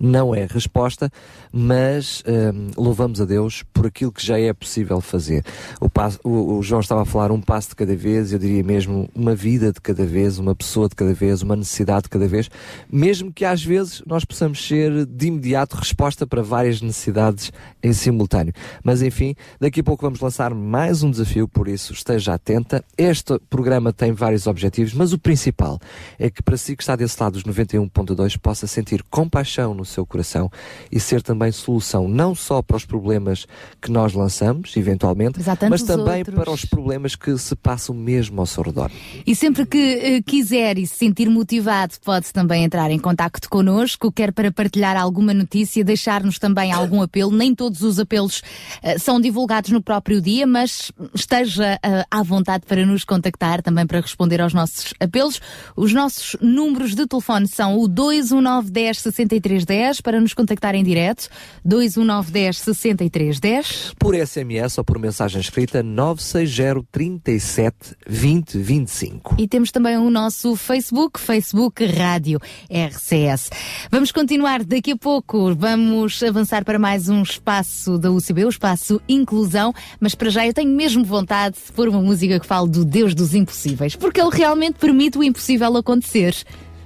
não 0.00 0.34
é 0.34 0.46
resposta, 0.46 1.10
mas 1.52 2.22
hum, 2.26 2.68
louvamos 2.76 3.20
a 3.20 3.24
Deus 3.24 3.62
por 3.72 3.86
aquilo 3.86 4.10
que 4.10 4.24
já 4.24 4.38
é 4.38 4.52
possível 4.52 5.00
fazer. 5.00 5.44
O, 5.80 5.90
passo, 5.90 6.18
o, 6.24 6.58
o 6.58 6.62
João 6.62 6.80
estava 6.80 7.02
a 7.02 7.04
falar 7.04 7.30
um 7.30 7.40
passo 7.40 7.70
de 7.70 7.76
cada 7.76 7.94
vez, 7.94 8.32
eu 8.32 8.38
diria 8.42 8.62
mesmo 8.62 9.08
uma 9.14 9.34
vida 9.34 9.72
de 9.72 9.80
cada 9.80 10.04
vez, 10.04 10.38
uma 10.38 10.54
pessoa 10.54 10.88
de 10.88 10.94
cada 10.94 11.14
vez, 11.14 11.42
uma 11.42 11.54
necessidade 11.56 12.04
de 12.04 12.08
cada 12.08 12.26
vez, 12.26 12.50
mesmo 12.90 13.32
que 13.32 13.44
às 13.44 13.62
vezes 13.62 14.02
nós 14.06 14.24
possamos 14.24 14.66
ser 14.66 15.06
de 15.06 15.26
imediato 15.26 15.76
resposta 15.76 16.26
para 16.26 16.42
várias 16.42 16.80
necessidades 16.80 17.52
em 17.82 17.92
simultâneo. 17.92 18.52
Mas 18.82 19.02
enfim, 19.02 19.34
daqui 19.60 19.80
a 19.80 19.84
pouco 19.84 20.02
vamos 20.04 20.20
lançar 20.20 20.52
mais 20.54 21.02
um 21.02 21.10
desafio, 21.10 21.46
por 21.46 21.68
isso 21.68 21.92
esteja 21.92 22.34
atenta. 22.34 22.84
Este 22.96 23.38
programa 23.48 23.92
tem 23.92 24.12
vários 24.12 24.46
objetivos, 24.46 24.92
mas 24.94 25.12
o 25.12 25.18
principal 25.18 25.78
é 26.18 26.28
que 26.30 26.42
para 26.42 26.56
si 26.56 26.74
que 26.76 26.82
está 26.82 26.96
desse 26.96 27.22
lado 27.22 27.34
dos 27.34 27.44
91.2 27.44 28.38
possa 28.38 28.66
sentir 28.66 29.02
compaixão 29.10 29.74
no 29.74 29.84
seu 29.84 30.04
coração 30.06 30.50
e 30.90 30.98
ser 30.98 31.22
também 31.22 31.52
solução 31.52 32.08
não 32.08 32.34
só 32.34 32.62
para 32.62 32.76
os 32.76 32.84
problemas 32.84 33.46
que 33.80 33.90
nós 33.90 34.12
lançamos, 34.12 34.76
eventualmente, 34.76 35.38
Mas 35.38 35.46
mas 35.70 35.82
também 35.82 36.18
outros. 36.18 36.34
para 36.34 36.50
os 36.50 36.64
problemas 36.64 37.14
que 37.14 37.36
se 37.36 37.54
passam 37.56 37.94
mesmo 37.94 38.31
ao 38.40 38.46
seu 38.46 38.62
redor. 38.62 38.90
E 39.26 39.34
sempre 39.34 39.66
que 39.66 39.78
eh, 39.78 40.22
quiser 40.22 40.78
e 40.78 40.86
se 40.86 40.96
sentir 40.96 41.28
motivado, 41.28 41.94
pode 42.04 42.32
também 42.32 42.64
entrar 42.64 42.90
em 42.90 42.98
contacto 42.98 43.48
connosco, 43.48 44.10
quer 44.10 44.32
para 44.32 44.50
partilhar 44.50 44.96
alguma 44.96 45.34
notícia, 45.34 45.84
deixar-nos 45.84 46.38
também 46.38 46.72
algum 46.72 47.02
apelo. 47.02 47.30
Nem 47.30 47.54
todos 47.54 47.82
os 47.82 47.98
apelos 47.98 48.42
eh, 48.82 48.98
são 48.98 49.20
divulgados 49.20 49.70
no 49.70 49.82
próprio 49.82 50.20
dia, 50.20 50.46
mas 50.46 50.92
esteja 51.14 51.78
eh, 51.82 52.04
à 52.10 52.22
vontade 52.22 52.64
para 52.66 52.84
nos 52.86 53.04
contactar, 53.04 53.62
também 53.62 53.86
para 53.86 54.00
responder 54.00 54.40
aos 54.40 54.54
nossos 54.54 54.94
apelos. 55.00 55.40
Os 55.76 55.92
nossos 55.92 56.36
números 56.40 56.94
de 56.94 57.06
telefone 57.06 57.48
são 57.48 57.78
o 57.78 57.88
219 57.88 58.70
10 58.70 58.98
63 58.98 59.64
10 59.64 60.00
para 60.00 60.20
nos 60.20 60.34
contactar 60.34 60.74
em 60.74 60.84
direto, 60.84 61.28
219 61.64 62.30
10 62.30 62.58
63 62.58 63.40
10. 63.40 63.94
Por 63.98 64.14
SMS 64.14 64.78
ou 64.78 64.84
por 64.84 64.98
mensagem 64.98 65.40
escrita 65.40 65.82
960 65.82 66.82
37 66.90 67.96
20 68.22 68.56
25. 68.56 69.34
E 69.36 69.48
temos 69.48 69.72
também 69.72 69.96
o 69.96 70.08
nosso 70.08 70.54
Facebook, 70.54 71.18
Facebook 71.18 71.84
Rádio 71.84 72.40
RCS. 72.70 73.50
Vamos 73.90 74.12
continuar 74.12 74.62
daqui 74.62 74.92
a 74.92 74.96
pouco, 74.96 75.52
vamos 75.56 76.22
avançar 76.22 76.64
para 76.64 76.78
mais 76.78 77.08
um 77.08 77.20
espaço 77.20 77.98
da 77.98 78.12
UCB, 78.12 78.44
o 78.44 78.48
espaço 78.48 79.00
Inclusão, 79.08 79.74
mas 79.98 80.14
para 80.14 80.30
já 80.30 80.46
eu 80.46 80.54
tenho 80.54 80.70
mesmo 80.70 81.04
vontade 81.04 81.56
de 81.66 81.72
pôr 81.72 81.88
uma 81.88 82.00
música 82.00 82.38
que 82.38 82.46
fale 82.46 82.68
do 82.68 82.84
Deus 82.84 83.12
dos 83.12 83.34
impossíveis, 83.34 83.96
porque 83.96 84.20
ele 84.20 84.30
realmente 84.30 84.78
permite 84.78 85.18
o 85.18 85.24
impossível 85.24 85.76
acontecer. 85.76 86.32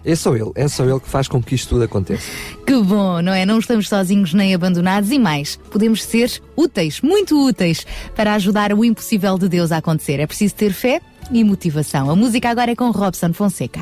É 0.06 0.14
só 0.14 0.36
ele, 0.36 0.52
é 0.54 0.68
só 0.68 0.84
ele 0.84 1.00
que 1.00 1.08
faz 1.08 1.26
com 1.26 1.42
que 1.42 1.56
isto 1.56 1.70
tudo 1.70 1.82
aconteça. 1.82 2.30
Que 2.64 2.80
bom, 2.80 3.20
não 3.20 3.32
é? 3.32 3.44
Não 3.44 3.58
estamos 3.58 3.88
sozinhos 3.88 4.32
nem 4.32 4.54
abandonados 4.54 5.10
e 5.10 5.18
mais, 5.18 5.58
podemos 5.68 6.04
ser 6.04 6.30
úteis, 6.56 7.00
muito 7.00 7.36
úteis, 7.44 7.84
para 8.14 8.34
ajudar 8.34 8.72
o 8.72 8.84
impossível 8.84 9.36
de 9.36 9.48
Deus 9.48 9.72
a 9.72 9.78
acontecer. 9.78 10.20
É 10.20 10.26
preciso 10.26 10.54
ter 10.54 10.72
fé 10.72 11.00
e 11.32 11.42
motivação. 11.42 12.08
A 12.08 12.14
música 12.14 12.48
agora 12.48 12.70
é 12.70 12.76
com 12.76 12.92
Robson 12.92 13.32
Fonseca. 13.32 13.80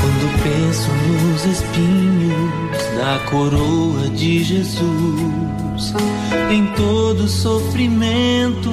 Quando 0.00 0.42
penso 0.44 0.88
nos 1.08 1.44
espinhos 1.46 2.78
da 2.96 3.18
coroa 3.28 4.08
de 4.10 4.44
Jesus, 4.44 5.94
em 6.48 6.64
todo 6.74 7.26
sofrimento 7.26 8.70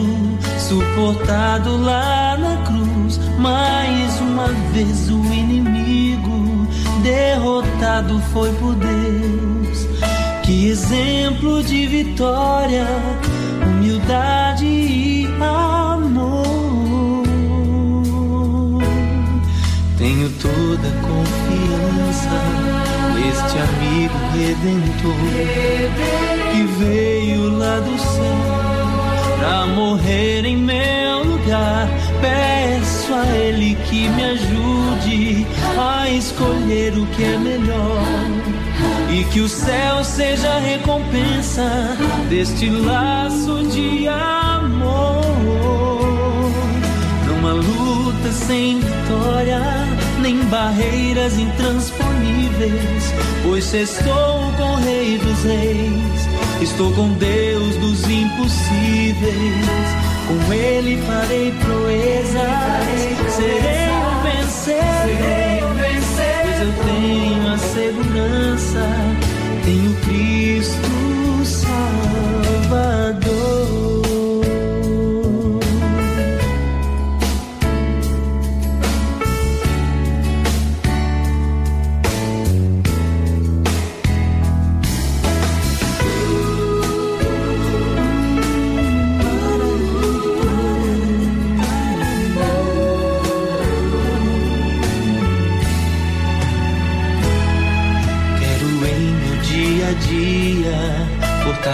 suportado 0.60 1.76
lá 1.78 2.38
na 2.38 2.58
cruz, 2.66 2.95
mais 3.46 4.20
uma 4.22 4.48
vez 4.74 5.12
o 5.12 5.24
inimigo 5.32 6.68
derrotado 7.04 8.20
foi 8.34 8.52
por 8.54 8.74
Deus. 8.74 9.88
Que 10.42 10.70
exemplo 10.70 11.62
de 11.62 11.86
vitória, 11.86 12.88
humildade 13.62 14.66
e 14.66 15.28
amor. 15.40 16.44
Tenho 20.00 20.30
toda 20.42 20.88
confiança 21.10 22.36
neste 23.14 23.58
amigo 23.60 24.18
redentor 24.34 25.34
que 26.52 26.64
veio 26.80 27.58
lá 27.60 27.80
do 27.80 27.96
céu 28.00 28.76
pra 29.38 29.68
morrer 29.68 30.46
em 30.46 30.58
meu 30.58 31.24
lugar. 31.24 31.88
Ele 33.34 33.76
que 33.90 34.10
me 34.10 34.24
ajude 34.24 35.48
a 35.78 36.10
escolher 36.10 36.94
o 36.98 37.06
que 37.08 37.24
é 37.24 37.38
melhor 37.38 38.04
e 39.12 39.24
que 39.26 39.40
o 39.40 39.48
céu 39.48 40.04
seja 40.04 40.50
a 40.50 40.60
recompensa 40.60 41.98
deste 42.30 42.70
laço 42.70 43.64
de 43.68 44.08
amor. 44.08 45.26
Numa 47.28 47.54
luta 47.54 48.32
sem 48.32 48.80
vitória, 48.80 49.62
nem 50.20 50.38
barreiras 50.46 51.38
intransponíveis, 51.38 53.14
pois 53.44 53.74
estou 53.74 54.52
com 54.58 54.74
o 54.74 54.76
Rei 54.78 55.18
dos 55.18 55.44
Reis, 55.44 56.28
estou 56.62 56.92
com 56.94 57.10
Deus 57.14 57.76
dos 57.78 58.10
impossíveis, 58.10 59.26
com 60.28 60.54
Ele 60.54 60.98
farei 61.04 61.52
proezas, 61.52 62.42
serei 63.30 63.90
o 63.92 64.24
vencedor, 64.24 65.76
pois 65.78 66.62
eu 66.62 66.74
tenho 66.86 67.54
a 67.54 67.58
segurança, 67.58 68.84
tenho 69.64 69.94
Cristo 70.02 70.95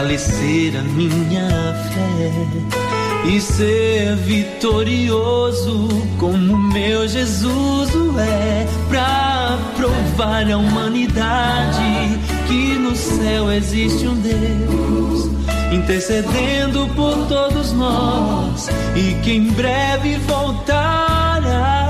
fortalecer 0.02 0.76
a 0.78 0.82
minha 0.82 1.48
fé 1.94 3.30
e 3.30 3.40
ser 3.40 4.16
vitorioso 4.16 5.90
como 6.18 6.58
meu 6.58 7.08
Jesus 7.08 7.94
o 7.94 8.20
é, 8.20 8.68
pra 8.90 9.60
provar 9.76 10.50
à 10.50 10.58
humanidade 10.58 12.20
que 12.48 12.80
no 12.80 12.96
céu 12.96 13.52
existe 13.52 14.08
um 14.08 14.16
Deus 14.16 15.30
intercedendo 15.72 16.88
por 16.96 17.28
todos 17.28 17.72
nós 17.74 18.70
e 18.96 19.14
que 19.22 19.34
em 19.34 19.52
breve 19.52 20.18
voltará. 20.28 21.90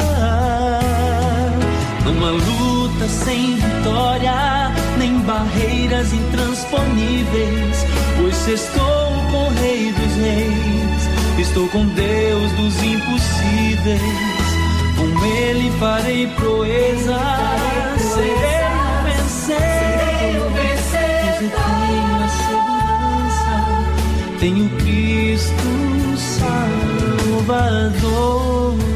Numa 2.04 2.32
luta 2.32 3.08
sem 3.08 3.56
vitória, 3.56 4.72
nem 4.98 5.20
barreiras 5.20 6.14
intransponíveis, 6.14 7.81
estou 8.48 9.12
com 9.32 9.46
o 9.46 9.50
Rei 9.62 9.92
dos 9.92 10.16
Reis, 10.16 11.10
estou 11.40 11.68
com 11.70 11.86
Deus 11.86 12.52
dos 12.54 12.84
impossíveis, 12.84 14.02
com 14.98 15.26
Ele 15.26 15.72
farei 15.80 16.28
proezas, 16.28 18.02
serei 18.02 18.62
o 20.40 20.50
vencedor, 20.50 21.42
eu 21.42 21.52
tenho 21.52 22.16
a 22.24 22.28
segurança, 23.30 23.56
tenho 24.40 24.70
Cristo 24.78 25.70
Salvador. 27.38 28.91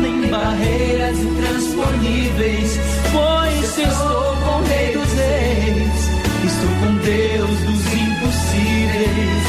Nem 0.00 0.28
barreiras 0.28 1.18
intransponíveis. 1.18 2.78
Pois 3.12 3.78
estou 3.78 4.36
com 4.36 4.58
o 4.58 4.64
Rei 4.64 4.92
dos 4.92 5.12
Reis, 5.12 6.10
estou 6.44 6.70
com 6.80 6.94
Deus 6.96 7.58
dos 7.60 7.84
impossíveis. 7.94 9.46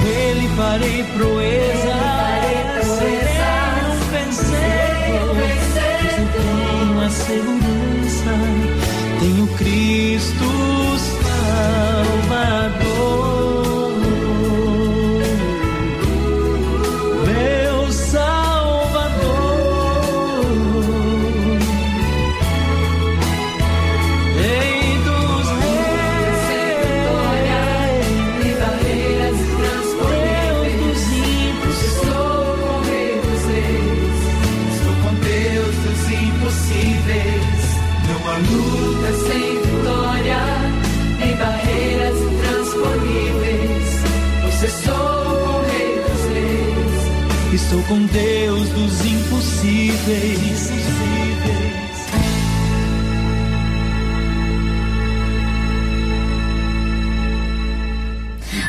Com 0.00 0.08
Ele 0.08 0.48
farei 0.56 1.04
proeza, 1.16 1.96
serei 2.82 3.44
um 3.86 4.00
vencedor. 4.10 5.36
Pois 5.36 5.76
eu 5.76 6.26
tenho 6.32 7.00
a 7.00 7.10
segurança, 7.10 7.63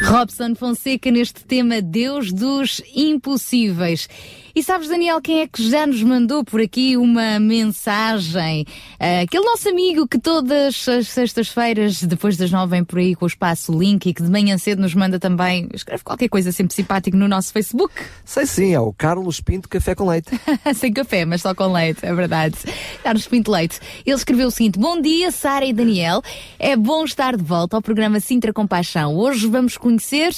Robson 0.02 0.56
Fonseca 0.56 1.12
neste 1.12 1.44
tema 1.44 1.82
Deus 1.82 2.32
dos 2.32 2.82
Impossíveis. 2.96 4.08
E 4.56 4.64
sabes, 4.64 4.88
Daniel, 4.88 5.20
quem 5.20 5.42
é 5.42 5.48
que 5.48 5.70
já 5.70 5.86
nos 5.86 6.02
mandou 6.02 6.42
por 6.42 6.62
aqui 6.62 6.96
uma 6.96 7.42
mensagem? 7.42 8.66
Ah, 8.98 9.20
aquele 9.24 9.44
nosso 9.44 9.68
amigo 9.68 10.08
que 10.08 10.18
todas 10.18 10.88
as 10.88 11.10
sextas-feiras, 11.10 12.02
depois 12.04 12.38
das 12.38 12.50
nove, 12.50 12.72
vem 12.72 12.84
por 12.86 13.00
aí 13.00 13.16
com 13.16 13.26
o 13.26 13.28
espaço 13.28 13.78
link 13.78 14.06
e 14.06 14.14
que 14.14 14.24
de 14.24 14.30
manhã 14.30 14.58
cedo 14.58 14.82
nos 14.82 14.96
manda 14.96 15.20
também, 15.20 15.68
escreve 15.74 16.06
qualquer 16.06 16.30
coisa 16.30 16.54
sempre 16.54 16.74
simpático 16.74 17.18
no 17.18 17.28
nosso 17.28 17.52
Facebook. 17.52 17.94
Sei 18.24 18.46
sim, 18.46 18.74
é 18.74 18.80
o 18.80 18.94
Carlos 18.94 19.42
Pinto 19.42 19.68
Café 19.68 19.94
com 19.94 20.08
Leite. 20.08 20.30
Sem 20.74 20.94
café, 20.94 21.26
mas 21.26 21.42
só 21.42 21.54
com 21.54 21.74
leite, 21.74 22.06
é 22.06 22.16
verdade. 22.16 22.56
Carlos 23.04 23.28
Pinto 23.28 23.52
Leite. 23.52 23.82
Ele 24.06 24.16
escreveu 24.16 24.48
o 24.48 24.52
seguinte: 24.52 24.80
Bom 24.80 25.02
dia, 25.02 25.32
Sara 25.32 25.66
e 25.66 25.74
Daniel. 25.74 26.22
É 26.58 26.78
bom 26.78 27.04
estar 27.04 27.36
de 27.36 27.44
volta 27.44 27.76
ao 27.76 27.82
programa 27.82 28.22
Sintra 28.22 28.54
Compaixão. 28.54 29.18
Hoje 29.18 29.48
vamos 29.48 29.76
conhecer 29.76 30.34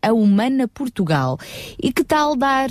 a 0.00 0.12
Humana 0.12 0.68
Portugal. 0.68 1.36
E 1.82 1.92
que 1.92 2.04
tal 2.04 2.36
dar 2.36 2.70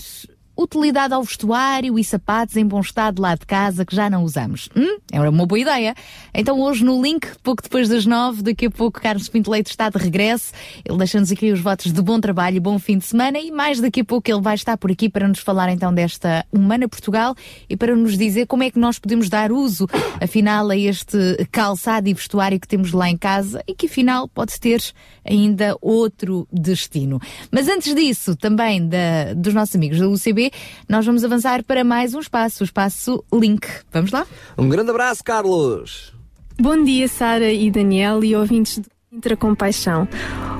utilidade 0.58 1.14
ao 1.14 1.24
vestuário 1.24 1.98
e 2.00 2.04
sapatos 2.04 2.56
em 2.56 2.66
bom 2.66 2.80
estado 2.80 3.22
lá 3.22 3.36
de 3.36 3.46
casa 3.46 3.86
que 3.86 3.96
já 3.96 4.10
não 4.10 4.24
usamos. 4.24 4.70
Hum? 4.76 4.98
É 5.12 5.20
uma 5.20 5.46
boa 5.46 5.60
ideia. 5.60 5.96
Então 6.34 6.60
hoje 6.60 6.84
no 6.84 7.02
link, 7.02 7.28
pouco 7.44 7.62
depois 7.62 7.90
das 7.90 8.06
nove, 8.06 8.42
daqui 8.42 8.68
a 8.68 8.72
pouco 8.72 9.02
Carlos 9.02 9.28
Pinto 9.28 9.52
Leite 9.52 9.70
está 9.70 9.90
de 9.90 9.98
regresso. 9.98 10.52
Ele 10.84 10.98
deixa-nos 10.98 11.32
aqui 11.32 11.52
os 11.52 11.60
votos 11.60 11.92
de 11.92 12.02
bom 12.02 12.20
trabalho 12.20 12.62
bom 12.62 12.80
fim 12.80 12.98
de 12.98 13.06
semana 13.06 13.40
e 13.40 13.52
mais 13.52 13.80
daqui 13.80 14.02
a 14.02 14.06
pouco 14.06 14.30
ele 14.30 14.42
vai 14.42 14.56
estar 14.56 14.78
por 14.78 14.92
aqui 14.92 15.10
para 15.10 15.28
nos 15.28 15.40
falar 15.40 15.70
então 15.70 15.94
desta 15.94 16.46
Humana 16.52 16.88
Portugal 16.88 17.36
e 17.70 17.76
para 17.78 17.96
nos 17.96 18.18
dizer 18.18 18.48
como 18.48 18.64
é 18.64 18.72
que 18.72 18.80
nós 18.80 18.98
podemos 18.98 19.30
dar 19.30 19.52
uso, 19.52 19.88
afinal, 20.22 20.70
a 20.70 20.78
este 20.78 21.18
calçado 21.52 22.08
e 22.10 22.14
vestuário 22.14 22.60
que 22.60 22.68
temos 22.68 22.92
lá 22.92 23.10
em 23.10 23.18
casa 23.18 23.64
e 23.68 23.74
que 23.74 23.86
afinal 23.86 24.28
pode 24.28 24.60
ter 24.60 24.82
ainda 25.24 25.78
outro 25.82 26.48
destino. 26.52 27.20
Mas 27.52 27.68
antes 27.68 27.94
disso, 27.94 28.36
também 28.36 28.88
da, 28.88 29.34
dos 29.36 29.54
nossos 29.54 29.76
amigos 29.76 30.00
da 30.00 30.08
UCB, 30.08 30.45
nós 30.88 31.06
vamos 31.06 31.24
avançar 31.24 31.64
para 31.64 31.84
mais 31.84 32.14
um 32.14 32.20
espaço, 32.20 32.64
o 32.64 32.66
espaço 32.66 33.24
Link. 33.34 33.68
Vamos 33.92 34.12
lá? 34.12 34.26
Um 34.58 34.70
grande 34.70 34.90
abraço, 34.90 35.24
Carlos! 35.24 36.14
Bom 36.60 36.84
dia, 36.84 37.08
Sara 37.08 37.52
e 37.52 37.70
Daniel 37.70 38.24
e 38.24 38.34
ouvintes 38.36 38.78
do 38.78 38.95
Intra 39.16 39.38
Compaixão. 39.38 40.10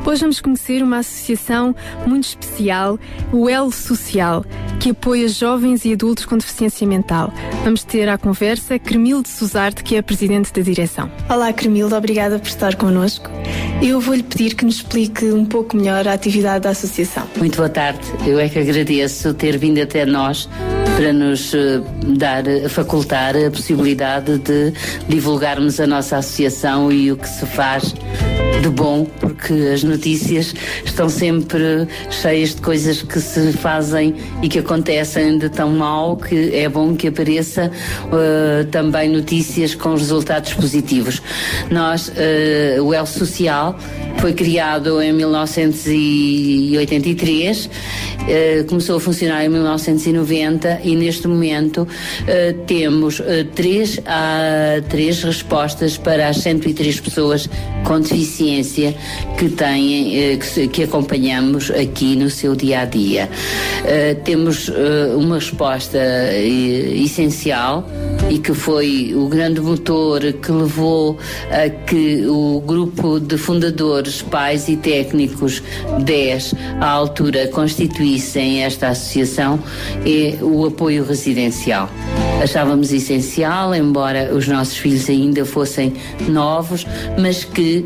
Hoje 0.06 0.22
vamos 0.22 0.40
conhecer 0.40 0.82
uma 0.82 1.00
associação 1.00 1.76
muito 2.06 2.24
especial, 2.24 2.98
o 3.34 3.50
El 3.50 3.70
Social, 3.70 4.46
que 4.80 4.92
apoia 4.92 5.28
jovens 5.28 5.84
e 5.84 5.92
adultos 5.92 6.26
com 6.26 6.38
deficiência 6.38 6.88
mental. 6.88 7.34
Vamos 7.66 7.84
ter 7.84 8.08
à 8.08 8.18
conversa 8.18 8.80
Cremilde 8.80 9.28
Suzarte, 9.28 9.84
que 9.84 9.96
é 9.96 10.00
a 10.00 10.04
presidente 10.04 10.54
da 10.54 10.62
direção. 10.62 11.12
Olá, 11.28 11.52
Cremilde, 11.52 11.94
obrigada 11.96 12.40
por 12.40 12.48
estar 12.48 12.76
connosco. 12.76 13.30
Eu 13.82 14.00
vou-lhe 14.00 14.24
pedir 14.24 14.56
que 14.56 14.64
nos 14.64 14.76
explique 14.76 15.26
um 15.26 15.44
pouco 15.44 15.76
melhor 15.76 16.08
a 16.08 16.14
atividade 16.14 16.64
da 16.64 16.70
associação. 16.70 17.28
Muito 17.36 17.58
boa 17.58 17.68
tarde. 17.68 18.00
Eu 18.26 18.40
é 18.40 18.48
que 18.48 18.58
agradeço 18.58 19.34
ter 19.34 19.58
vindo 19.58 19.82
até 19.82 20.06
nós 20.06 20.48
para 20.96 21.12
nos 21.12 21.54
eh, 21.54 21.82
dar, 22.16 22.48
eh, 22.48 22.70
facultar 22.70 23.36
a 23.36 23.52
possibilidade 23.52 24.38
de 24.38 24.72
divulgarmos 25.10 25.78
a 25.82 25.88
nossa 25.88 26.18
associação 26.18 26.90
e 26.90 27.12
o 27.12 27.18
que 27.18 27.28
se 27.28 27.46
faz 27.48 27.94
de 28.62 28.70
bom, 28.70 29.06
porque 29.20 29.54
as 29.74 29.84
notícias 29.84 30.56
estão 30.84 31.08
sempre 31.08 31.88
cheias 32.10 32.56
de 32.56 32.62
coisas 32.62 33.02
que 33.02 33.20
se 33.20 33.54
fazem 33.54 34.16
e 34.42 34.50
que 34.50 34.60
acontecem 34.60 35.38
de 35.38 35.50
tão 35.50 35.72
mal 35.72 36.18
que 36.18 36.56
é 36.56 36.68
bom 36.68 36.96
que 36.96 37.08
apareça 37.10 37.72
uh, 38.06 38.66
também 38.72 39.08
notícias 39.10 39.76
com 39.76 39.94
resultados 39.94 40.54
positivos. 40.54 41.22
Nós, 41.70 42.08
uh, 42.10 42.82
o 42.84 42.92
El 42.94 43.06
Social, 43.06 43.78
foi 44.18 44.34
criado 44.34 45.02
em 45.02 45.14
1983, 45.14 47.66
uh, 47.66 47.70
começou 48.68 48.98
a 48.98 49.00
funcionar 49.00 49.46
em 49.46 49.50
1990 49.50 50.82
e 50.84 50.96
neste 50.96 51.28
momento 51.28 51.88
temos 52.66 53.22
três, 53.54 53.98
uh, 53.98 54.82
três 54.90 55.22
respostas 55.24 55.98
para 55.98 56.30
as 56.30 56.38
103 56.38 57.00
pessoas 57.00 57.48
com 57.84 58.00
deficiência 58.00 58.35
que 59.38 59.50
têm, 59.50 60.38
que, 60.38 60.68
que, 60.68 60.84
acompanhamos 60.84 61.72
aqui 61.72 62.16
no 62.16 62.30
seu 62.30 62.56
dia 62.56 62.82
a 62.82 62.86
dia. 62.86 63.30
temos 64.24 64.70
uma 65.16 65.36
resposta 65.36 65.98
essencial 66.36 67.88
e 68.30 68.40
que 68.40 68.54
foi 68.54 69.14
o 69.16 69.28
grande 69.28 69.62
motor 69.62 70.22
que 70.22 70.52
levou 70.52 71.18
a 71.52 71.70
que 71.70 72.26
o 72.28 72.62
grupo 72.62 73.20
de 73.20 73.38
fundadores, 73.38 74.22
pais 74.22 74.68
e 74.68 74.76
técnicos 74.76 75.62
10 76.04 76.56
à 76.80 76.90
altura 76.90 77.48
constituíssem 77.48 78.64
esta 78.64 78.90
associação 78.90 79.60
é 80.06 80.44
o 80.44 80.66
apoio 80.66 81.04
residencial. 81.06 81.90
Achávamos 82.42 82.92
essencial, 82.92 83.74
embora 83.74 84.34
os 84.34 84.48
nossos 84.48 84.78
filhos 84.78 85.10
ainda 85.10 85.46
fossem 85.46 85.94
novos, 86.28 86.86
mas 87.18 87.44
que 87.44 87.86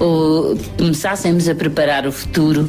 o, 0.00 0.56
começássemos 0.76 1.48
a 1.48 1.54
preparar 1.54 2.06
o 2.06 2.12
futuro 2.12 2.66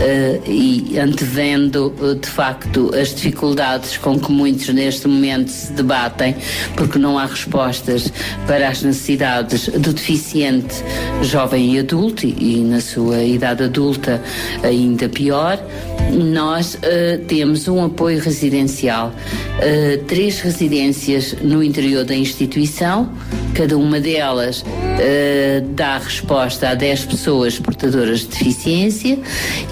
eh, 0.00 0.40
e 0.46 0.98
antevendo 0.98 1.94
eh, 2.02 2.14
de 2.14 2.28
facto 2.28 2.90
as 3.00 3.14
dificuldades 3.14 3.96
com 3.96 4.18
que 4.18 4.32
muitos 4.32 4.68
neste 4.70 5.06
momento 5.06 5.48
se 5.48 5.72
debatem, 5.72 6.34
porque 6.76 6.98
não 6.98 7.16
há 7.16 7.26
respostas 7.26 8.12
para 8.46 8.68
as 8.68 8.82
necessidades 8.82 9.68
do 9.68 9.92
deficiente 9.92 10.74
jovem 11.22 11.76
e 11.76 11.78
adulto 11.78 12.26
e, 12.26 12.56
e 12.56 12.60
na 12.64 12.80
sua 12.80 13.22
idade 13.22 13.62
adulta 13.62 14.20
ainda 14.64 15.08
pior, 15.08 15.64
nós 16.12 16.74
uh, 16.74 17.24
temos 17.26 17.68
um 17.68 17.84
apoio 17.84 18.20
residencial, 18.20 19.08
uh, 19.08 20.04
três 20.04 20.40
residências 20.40 21.36
no 21.40 21.62
interior 21.62 22.04
da 22.04 22.14
instituição, 22.14 23.12
cada 23.54 23.78
uma 23.78 24.00
delas 24.00 24.60
uh, 24.62 25.66
dá 25.74 25.98
resposta 25.98 26.70
a 26.70 26.74
10 26.74 27.06
pessoas 27.06 27.58
portadoras 27.58 28.20
de 28.20 28.26
deficiência 28.26 29.18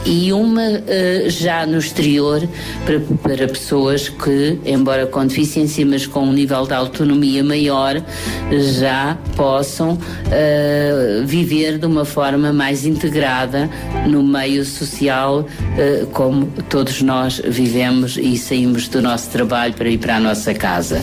e 0.05 0.33
uma 0.33 0.63
já 1.29 1.67
no 1.67 1.79
exterior 1.79 2.47
para, 2.85 3.01
para 3.23 3.49
pessoas 3.49 4.09
que, 4.09 4.59
embora 4.65 5.07
com 5.07 5.27
deficiência, 5.27 5.85
mas 5.85 6.07
com 6.07 6.21
um 6.21 6.33
nível 6.33 6.67
de 6.67 6.75
autonomia 6.75 7.43
maior, 7.43 8.03
já 8.51 9.17
possam 9.37 9.99
viver 11.25 11.79
de 11.79 11.87
uma 11.87 12.05
forma 12.05 12.53
mais 12.53 12.85
integrada 12.85 13.69
no 14.07 14.23
meio 14.23 14.65
social, 14.65 15.47
como 16.13 16.47
todos 16.69 17.03
nós 17.03 17.41
vivemos 17.45 18.17
e 18.17 18.37
saímos 18.37 18.89
do 18.89 19.01
nosso 19.01 19.31
trabalho 19.31 19.75
para 19.75 19.89
ir 19.89 19.99
para 19.99 20.17
a 20.17 20.21
nossa 20.21 20.55
casa. 20.55 21.03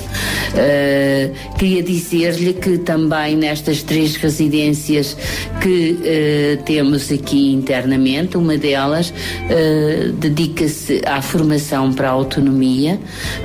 Uh, 0.53 1.57
queria 1.57 1.83
dizer-lhe 1.83 2.53
que 2.53 2.68
também 2.77 3.35
nestas 3.35 3.83
três 3.83 4.15
residências 4.15 5.17
que 5.61 5.97
uh, 5.99 6.63
temos 6.63 7.11
aqui 7.11 7.51
internamente, 7.51 8.37
uma 8.37 8.57
delas 8.57 9.09
uh, 9.09 10.11
dedica-se 10.13 11.01
à 11.05 11.21
formação 11.21 11.91
para 11.91 12.09
a 12.09 12.11
autonomia, 12.11 12.99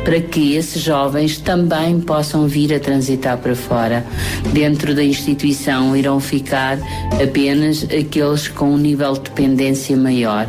para 0.05 0.20
que 0.20 0.55
esses 0.55 0.83
jovens 0.83 1.39
também 1.39 2.01
possam 2.01 2.47
vir 2.47 2.72
a 2.75 2.79
transitar 2.79 3.39
para 3.39 3.55
fora. 3.55 4.05
Dentro 4.53 4.95
da 4.95 5.03
instituição 5.03 5.97
irão 5.97 6.20
ficar 6.20 6.79
apenas 7.22 7.85
aqueles 7.85 8.49
com 8.49 8.75
um 8.75 8.79
nível 8.79 9.14
de 9.14 9.20
dependência 9.20 9.97
maior. 9.97 10.47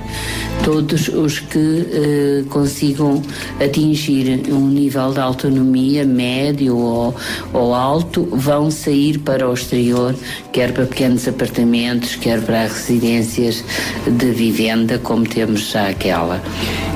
Todos 0.63 1.09
os 1.09 1.39
que 1.39 1.57
uh, 1.57 2.45
consigam 2.49 3.21
atingir 3.59 4.41
um 4.49 4.67
nível 4.67 5.11
de 5.11 5.19
autonomia 5.19 6.05
médio 6.05 6.77
ou, 6.77 7.15
ou 7.53 7.73
alto 7.73 8.27
vão 8.31 8.64
sair 8.71 9.19
para 9.19 9.49
o 9.49 9.53
exterior, 9.53 10.15
quer 10.51 10.71
para 10.73 10.85
pequenos 10.85 11.27
apartamentos, 11.27 12.15
quer 12.15 12.41
para 12.41 12.63
residências 12.63 13.63
de 14.07 14.31
vivenda, 14.31 14.97
como 14.99 15.27
temos 15.27 15.71
já 15.71 15.89
aquela. 15.89 16.41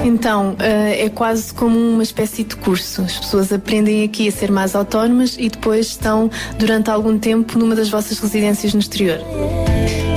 Então, 0.04 0.52
uh, 0.52 0.56
é 0.60 1.10
quase 1.10 1.54
como 1.54 1.78
uma 1.78 2.04
espécie 2.04 2.44
de 2.44 2.56
curso. 2.56 3.02
As 3.02 3.18
pessoas 3.18 3.52
aprendem 3.52 4.04
aqui 4.04 4.28
a 4.28 4.32
ser 4.32 4.52
mais 4.52 4.76
autónomas 4.76 5.36
e 5.38 5.50
depois 5.50 5.88
estão 5.88 6.30
durante 6.58 6.90
algum 6.90 7.18
tempo 7.18 7.58
numa 7.58 7.76
das 7.76 7.90
vossas 7.90 8.20
residências 8.20 8.74
no 8.74 8.80
exterior. 8.80 9.20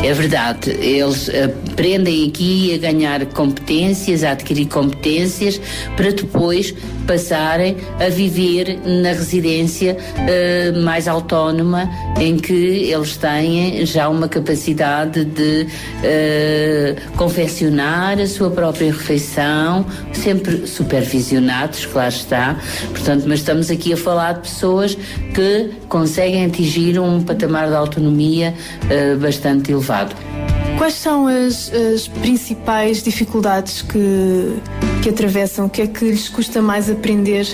É 0.02 0.12
verdade, 0.12 0.68
eles 0.70 1.30
aprendem 1.72 2.28
aqui 2.28 2.74
a 2.74 2.78
ganhar 2.78 3.24
competências, 3.26 4.24
a 4.24 4.32
adquirir 4.32 4.66
competências, 4.66 5.60
para 5.96 6.10
depois 6.10 6.74
passarem 7.06 7.76
a 8.00 8.08
viver 8.08 8.80
na 8.84 9.10
residência 9.10 9.96
uh, 9.96 10.82
mais 10.82 11.06
autónoma, 11.06 11.88
em 12.20 12.36
que 12.36 12.52
eles 12.92 13.16
têm 13.16 13.86
já 13.86 14.08
uma 14.08 14.28
capacidade 14.28 15.24
de 15.24 15.68
uh, 15.68 17.16
confeccionar 17.16 18.18
a 18.18 18.26
sua 18.26 18.50
própria 18.50 18.90
refeição, 18.90 19.86
sempre 20.12 20.66
supervisionados, 20.66 21.86
claro 21.86 22.08
está. 22.08 22.56
Portanto, 22.90 23.24
mas 23.28 23.38
estamos 23.38 23.70
aqui 23.70 23.92
a 23.92 23.96
falar 23.96 24.32
de 24.32 24.40
pessoas 24.40 24.98
que 25.32 25.70
conseguem 25.88 26.44
atingir 26.44 26.98
um 26.98 27.22
patamar 27.22 27.68
de 27.68 27.76
autonomia 27.76 28.52
uh, 28.84 29.16
bastante 29.18 29.70
elevado. 29.70 29.91
Quais 30.78 30.94
são 30.94 31.26
as, 31.26 31.72
as, 31.72 32.08
principais 32.08 33.02
dificuldades 33.02 33.82
que, 33.82 34.56
que 35.02 35.10
atravessam? 35.10 35.66
O 35.66 35.70
que 35.70 35.82
é 35.82 35.86
que 35.86 36.04
lhes 36.04 36.28
custa 36.28 36.60
mais 36.60 36.90
aprender 36.90 37.46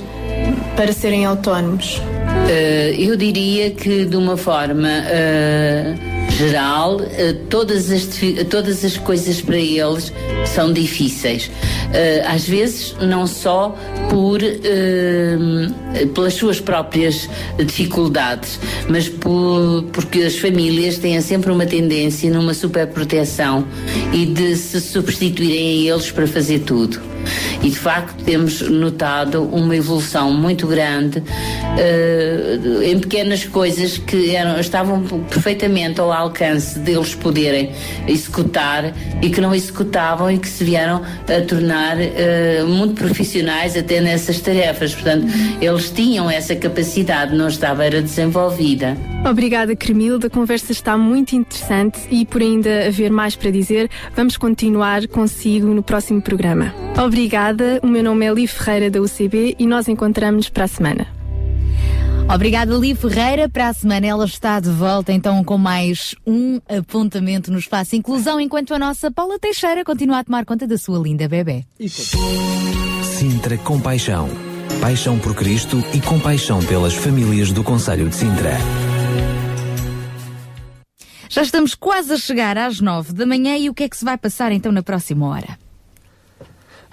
para 0.77 0.93
serem 0.93 1.27
autónomos? 1.27 1.99
Uh, 1.99 2.95
eu 2.97 3.17
diria 3.17 3.71
que 3.71 4.05
de 4.05 4.17
uma 4.17 4.37
forma 4.37 4.89
uh, 4.89 6.18
geral, 6.39 6.97
uh, 6.97 7.35
todas, 7.51 7.91
as, 7.91 8.09
todas 8.49 8.85
as 8.85 8.97
coisas 8.97 9.41
para 9.41 9.59
eles 9.59 10.13
são 10.47 10.73
difíceis. 10.73 11.51
às 12.27 12.47
vezes, 12.49 12.95
não 13.01 13.27
só 13.27 13.77
por, 14.11 14.41
pelas 16.15 16.35
suas 16.35 16.61
próprias 16.61 17.29
dificuldades, 17.59 18.59
mas 18.89 19.09
por, 19.09 19.85
porque 19.93 20.21
as 20.21 20.39
famílias 20.39 20.99
têm 20.99 21.21
sempre 21.21 21.51
uma 21.51 21.67
tendência 21.67 22.31
numa 22.31 22.55
superproteção 22.55 23.67
e 24.13 24.27
de 24.27 24.57
se 24.57 24.81
substituírem 24.81 25.91
a 25.91 25.95
eles 25.95 26.11
para 26.11 26.27
fazer 26.27 26.61
tudo. 26.61 27.18
E 27.63 27.71
de 27.71 27.79
facto 27.79 28.23
temos 28.25 28.61
notado 28.61 29.43
uma 29.43 29.75
evolução 29.77 30.33
muito 30.33 30.67
grande 30.67 31.19
uh, 31.19 32.83
em 32.83 32.99
pequenas 32.99 33.45
coisas 33.45 33.99
que 33.99 34.35
eram, 34.35 34.59
estavam 34.61 35.03
perfeitamente 35.03 36.01
ao 36.01 36.13
alcance 36.13 36.79
deles 36.79 37.15
poderem 37.15 37.73
executar 38.07 38.93
e 39.21 39.31
que 39.31 39.41
não 39.41 39.55
executavam 39.55 40.31
e 40.31 40.39
que 40.39 40.49
se 40.49 40.65
vieram 40.65 41.03
a 41.03 41.41
tornar 41.47 41.97
uh, 41.97 42.67
muito 42.67 42.95
profissionais 42.95 43.77
até 43.77 44.01
nessas 44.01 44.41
tarefas. 44.41 44.95
Portanto, 44.95 45.27
eles 45.61 45.91
tinham 45.91 46.31
essa 46.31 46.55
capacidade, 46.55 47.35
não 47.35 47.49
estava 47.49 47.85
era 47.85 48.03
desenvolvida. 48.03 48.97
Obrigada, 49.29 49.75
Cremilda. 49.75 50.29
A 50.29 50.31
conversa 50.31 50.73
está 50.73 50.97
muito 50.97 51.35
interessante 51.35 51.99
e 52.11 52.25
por 52.25 52.41
ainda 52.41 52.87
haver 52.87 53.11
mais 53.11 53.35
para 53.35 53.51
dizer, 53.51 53.91
vamos 54.15 54.37
continuar 54.37 55.07
consigo 55.09 55.69
no 55.69 55.83
próximo 55.83 56.23
programa. 56.23 56.73
Obrigada. 57.09 57.81
O 57.83 57.87
meu 57.87 58.05
nome 58.05 58.27
é 58.27 58.31
Li 58.31 58.47
Ferreira 58.47 58.91
da 58.91 59.01
UCB 59.01 59.57
e 59.59 59.67
nós 59.67 59.89
encontramos-nos 59.89 60.51
para 60.51 60.65
a 60.65 60.69
semana. 60.69 61.07
Obrigada, 62.33 62.75
Li 62.75 62.95
Ferreira. 62.95 63.49
Para 63.49 63.69
a 63.69 63.73
semana 63.73 64.07
ela 64.07 64.27
está 64.27 64.61
de 64.61 64.69
volta, 64.69 65.11
então, 65.11 65.43
com 65.43 65.57
mais 65.57 66.15
um 66.27 66.61
apontamento 66.69 67.51
no 67.51 67.59
espaço 67.59 67.97
Inclusão, 67.97 68.39
enquanto 68.39 68.75
a 68.75 68.79
nossa 68.79 69.11
Paula 69.11 69.39
Teixeira 69.39 69.83
continua 69.87 70.19
a 70.19 70.25
tomar 70.25 70.45
conta 70.45 70.67
da 70.67 70.77
sua 70.77 70.99
linda 70.99 71.27
bebê. 71.27 71.65
Sintra 73.03 73.57
Compaixão. 73.57 74.29
Paixão 74.79 75.19
por 75.19 75.35
Cristo 75.35 75.83
e 75.95 76.03
compaixão 76.03 76.63
pelas 76.63 76.93
famílias 76.93 77.51
do 77.53 77.65
Conselho 77.65 78.07
de 78.11 78.17
Sintra. 78.17 78.53
Já 81.31 81.41
estamos 81.41 81.75
quase 81.75 82.13
a 82.13 82.19
chegar 82.19 82.59
às 82.59 82.81
nove 82.81 83.15
da 83.15 83.25
manhã 83.25 83.57
e 83.57 83.71
o 83.71 83.75
que 83.75 83.85
é 83.85 83.89
que 83.89 83.97
se 83.97 84.05
vai 84.05 84.19
passar 84.19 84.53
então 84.53 84.71
na 84.71 84.83
próxima 84.83 85.27
hora? 85.27 85.68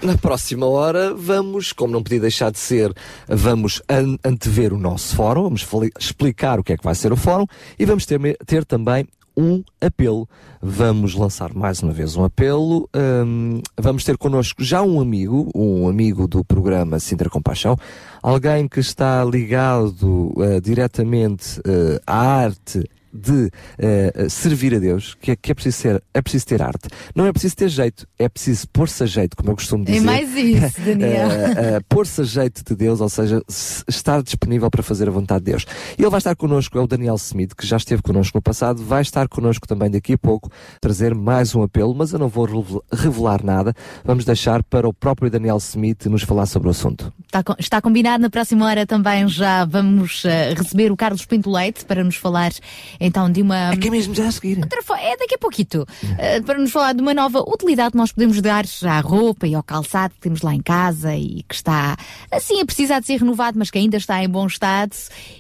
Na 0.01 0.17
próxima 0.17 0.65
hora 0.65 1.13
vamos, 1.13 1.71
como 1.71 1.93
não 1.93 2.03
podia 2.03 2.19
deixar 2.19 2.51
de 2.51 2.59
ser, 2.59 2.93
vamos 3.27 3.81
an 3.89 4.17
antever 4.23 4.73
o 4.73 4.77
nosso 4.77 5.15
fórum, 5.15 5.43
vamos 5.43 5.65
explicar 5.99 6.59
o 6.59 6.63
que 6.63 6.73
é 6.73 6.77
que 6.77 6.83
vai 6.83 6.95
ser 6.95 7.11
o 7.13 7.17
fórum 7.17 7.45
e 7.79 7.85
vamos 7.85 8.05
ter, 8.05 8.19
ter 8.45 8.65
também 8.65 9.07
um 9.37 9.63
apelo. 9.81 10.27
Vamos 10.61 11.13
lançar 11.13 11.53
mais 11.53 11.81
uma 11.83 11.91
vez 11.91 12.15
um 12.15 12.23
apelo. 12.23 12.89
Um, 12.95 13.61
vamos 13.77 14.03
ter 14.03 14.17
connosco 14.17 14.63
já 14.63 14.81
um 14.81 14.99
amigo, 14.99 15.51
um 15.53 15.87
amigo 15.87 16.27
do 16.27 16.43
programa 16.43 16.99
Sintra 16.99 17.29
Compaixão, 17.29 17.77
alguém 18.21 18.67
que 18.67 18.79
está 18.79 19.23
ligado 19.23 20.33
uh, 20.35 20.61
diretamente 20.61 21.59
uh, 21.59 21.99
à 22.07 22.17
arte 22.17 22.83
de 23.15 23.45
uh, 23.45 24.29
servir 24.29 24.75
a 24.75 24.79
Deus, 24.79 25.15
que 25.19 25.31
é, 25.31 25.35
que 25.35 25.51
é 25.51 25.55
preciso 25.55 25.77
ser, 25.77 26.03
é 26.13 26.21
preciso 26.21 26.45
ter 26.45 26.61
arte. 26.61 26.89
Não 27.15 27.25
é 27.25 27.31
preciso 27.31 27.55
ter 27.55 27.69
jeito, 27.69 28.07
é 28.19 28.27
preciso 28.27 28.67
pôr-se 28.69 29.03
a 29.03 29.05
jeito, 29.05 29.35
como 29.35 29.51
eu 29.51 29.55
costumo 29.55 29.83
é 29.83 29.85
dizer. 29.85 29.97
É 29.97 30.01
mais 30.01 30.35
isso, 30.35 30.81
Daniel. 30.83 31.27
uh, 31.27 31.77
uh, 31.77 31.83
pôr-se 31.87 32.21
a 32.21 32.23
jeito 32.23 32.63
de 32.63 32.75
Deus, 32.75 33.01
ou 33.01 33.09
seja, 33.09 33.41
estar 33.87 34.21
disponível 34.21 34.69
para 34.69 34.83
fazer 34.83 35.07
a 35.07 35.11
vontade 35.11 35.45
de 35.45 35.51
Deus. 35.51 35.65
E 35.97 36.01
ele 36.01 36.09
vai 36.09 36.19
estar 36.19 36.35
connosco, 36.35 36.77
é 36.77 36.81
o 36.81 36.87
Daniel 36.87 37.15
Smith, 37.15 37.53
que 37.55 37.65
já 37.65 37.77
esteve 37.77 38.01
connosco 38.01 38.37
no 38.37 38.41
passado, 38.41 38.83
vai 38.83 39.01
estar 39.01 39.27
connosco 39.27 39.67
também 39.67 39.89
daqui 39.89 40.13
a 40.13 40.17
pouco, 40.17 40.51
trazer 40.81 41.15
mais 41.15 41.55
um 41.55 41.63
apelo, 41.63 41.95
mas 41.95 42.11
eu 42.11 42.19
não 42.19 42.27
vou 42.27 42.83
revelar 42.91 43.43
nada, 43.43 43.73
vamos 44.03 44.25
deixar 44.25 44.63
para 44.63 44.87
o 44.87 44.93
próprio 44.93 45.29
Daniel 45.29 45.57
Smith 45.57 46.05
nos 46.05 46.23
falar 46.23 46.45
sobre 46.45 46.67
o 46.67 46.71
assunto. 46.71 47.13
Está, 47.25 47.43
está 47.59 47.81
combinado. 47.81 48.21
Na 48.21 48.29
próxima 48.29 48.65
hora 48.65 48.85
também 48.85 49.27
já 49.27 49.65
vamos 49.65 50.23
eh, 50.25 50.53
receber 50.55 50.91
o 50.91 50.97
Carlos 50.97 51.25
Pinto 51.25 51.51
Leite 51.51 51.83
para 51.85 52.03
nos 52.03 52.15
falar 52.15 52.51
então 52.99 53.29
de 53.29 53.41
uma. 53.41 53.69
Aqui 53.69 53.89
mesmo 53.89 54.13
já 54.13 54.27
a 54.27 54.31
seguir. 54.31 54.59
Outra 54.59 54.79
é 54.99 55.17
daqui 55.17 55.35
a 55.35 55.37
pouquito. 55.37 55.85
Eh, 56.17 56.41
para 56.41 56.57
nos 56.57 56.71
falar 56.71 56.93
de 56.93 57.01
uma 57.01 57.13
nova 57.13 57.39
utilidade 57.41 57.91
que 57.91 57.97
nós 57.97 58.11
podemos 58.11 58.41
dar 58.41 58.65
à 58.83 58.99
roupa 58.99 59.47
e 59.47 59.55
ao 59.55 59.63
calçado 59.63 60.13
que 60.13 60.21
temos 60.21 60.41
lá 60.41 60.53
em 60.53 60.61
casa 60.61 61.15
e 61.15 61.43
que 61.47 61.55
está 61.55 61.97
assim 62.31 62.61
a 62.61 62.65
precisar 62.65 62.99
de 62.99 63.07
ser 63.07 63.19
renovado, 63.19 63.57
mas 63.59 63.69
que 63.69 63.77
ainda 63.77 63.97
está 63.97 64.23
em 64.23 64.29
bom 64.29 64.45
estado. 64.47 64.95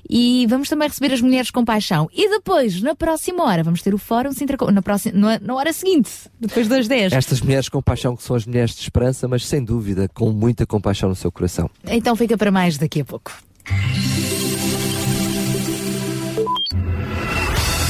E 0.09 0.45
vamos 0.47 0.69
também 0.69 0.87
receber 0.87 1.13
as 1.13 1.21
mulheres 1.21 1.51
com 1.51 1.63
paixão. 1.63 2.09
E 2.13 2.29
depois, 2.29 2.81
na 2.81 2.95
próxima 2.95 3.43
hora, 3.43 3.63
vamos 3.63 3.81
ter 3.81 3.93
o 3.93 3.97
Fórum 3.97 4.31
Sintra 4.31 4.57
na, 4.71 4.81
próxima, 4.81 5.39
na 5.39 5.55
hora 5.55 5.71
seguinte, 5.71 6.11
depois 6.39 6.67
das 6.67 6.87
10. 6.87 7.13
Estas 7.13 7.41
mulheres 7.41 7.69
com 7.69 7.81
paixão 7.81 8.15
que 8.15 8.23
são 8.23 8.35
as 8.35 8.45
mulheres 8.45 8.75
de 8.75 8.81
esperança, 8.81 9.27
mas 9.27 9.45
sem 9.45 9.63
dúvida 9.63 10.09
com 10.13 10.31
muita 10.31 10.65
compaixão 10.65 11.09
no 11.09 11.15
seu 11.15 11.31
coração. 11.31 11.69
Então 11.89 12.15
fica 12.15 12.37
para 12.37 12.51
mais 12.51 12.77
daqui 12.77 13.01
a 13.01 13.05
pouco. 13.05 13.31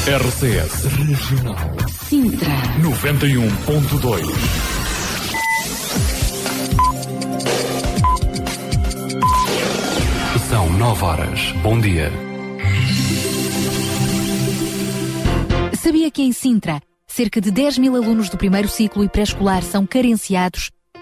RCS 0.08 0.86
Regional 0.86 1.76
Sintra. 2.08 2.52
91.2 2.80 4.76
São 10.48 10.70
9 10.72 11.04
horas. 11.04 11.52
Bom 11.64 11.80
dia. 11.80 12.12
Sabia 15.74 16.12
que 16.12 16.22
em 16.22 16.32
Sintra, 16.32 16.80
cerca 17.08 17.42
de 17.42 17.50
10 17.50 17.80
mil 17.80 17.96
alunos 17.96 18.30
do 18.30 18.38
primeiro 18.38 18.68
ciclo 18.68 19.04
e 19.04 19.10
pré-escolar 19.10 19.64
são 19.64 19.88
carenciados 19.88 20.70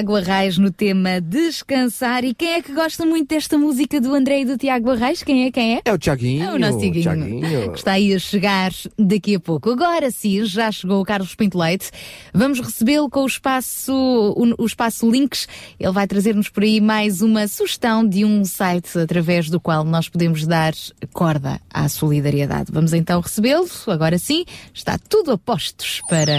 Tiago 0.00 0.16
Arraes 0.16 0.56
no 0.56 0.70
tema 0.70 1.20
Descansar. 1.20 2.24
E 2.24 2.32
quem 2.32 2.54
é 2.54 2.62
que 2.62 2.72
gosta 2.72 3.04
muito 3.04 3.28
desta 3.28 3.58
música 3.58 4.00
do 4.00 4.14
André 4.14 4.40
e 4.40 4.44
do 4.46 4.56
Tiago 4.56 4.92
Arraes? 4.92 5.22
Quem 5.22 5.44
é? 5.44 5.50
Quem 5.50 5.76
é? 5.76 5.82
É 5.84 5.92
o 5.92 5.98
Tiaguinho. 5.98 6.42
É 6.42 6.54
o 6.54 6.58
nosso 6.58 6.78
Tiaguinho. 6.78 7.39
Que 7.68 7.78
está 7.78 7.92
aí 7.92 8.14
a 8.14 8.18
chegar 8.18 8.72
daqui 8.98 9.34
a 9.34 9.40
pouco. 9.40 9.70
Agora 9.70 10.10
sim, 10.10 10.44
já 10.44 10.70
chegou 10.70 11.00
o 11.00 11.04
Carlos 11.04 11.34
Pinto 11.34 11.58
Leite. 11.58 11.90
Vamos 12.32 12.60
recebê-lo 12.60 13.08
com 13.10 13.22
o 13.22 13.26
espaço, 13.26 13.92
o, 13.92 14.62
o 14.62 14.66
espaço 14.66 15.10
Links. 15.10 15.46
Ele 15.78 15.92
vai 15.92 16.06
trazer-nos 16.06 16.48
por 16.48 16.62
aí 16.62 16.80
mais 16.80 17.20
uma 17.22 17.46
sugestão 17.48 18.06
de 18.06 18.24
um 18.24 18.44
site 18.44 18.98
através 18.98 19.50
do 19.50 19.60
qual 19.60 19.84
nós 19.84 20.08
podemos 20.08 20.46
dar 20.46 20.72
corda 21.12 21.60
à 21.72 21.88
solidariedade. 21.88 22.70
Vamos 22.72 22.92
então 22.92 23.20
recebê-lo. 23.20 23.68
Agora 23.86 24.18
sim, 24.18 24.44
está 24.72 24.98
tudo 24.98 25.32
a 25.32 25.38
postos 25.38 26.00
para 26.08 26.38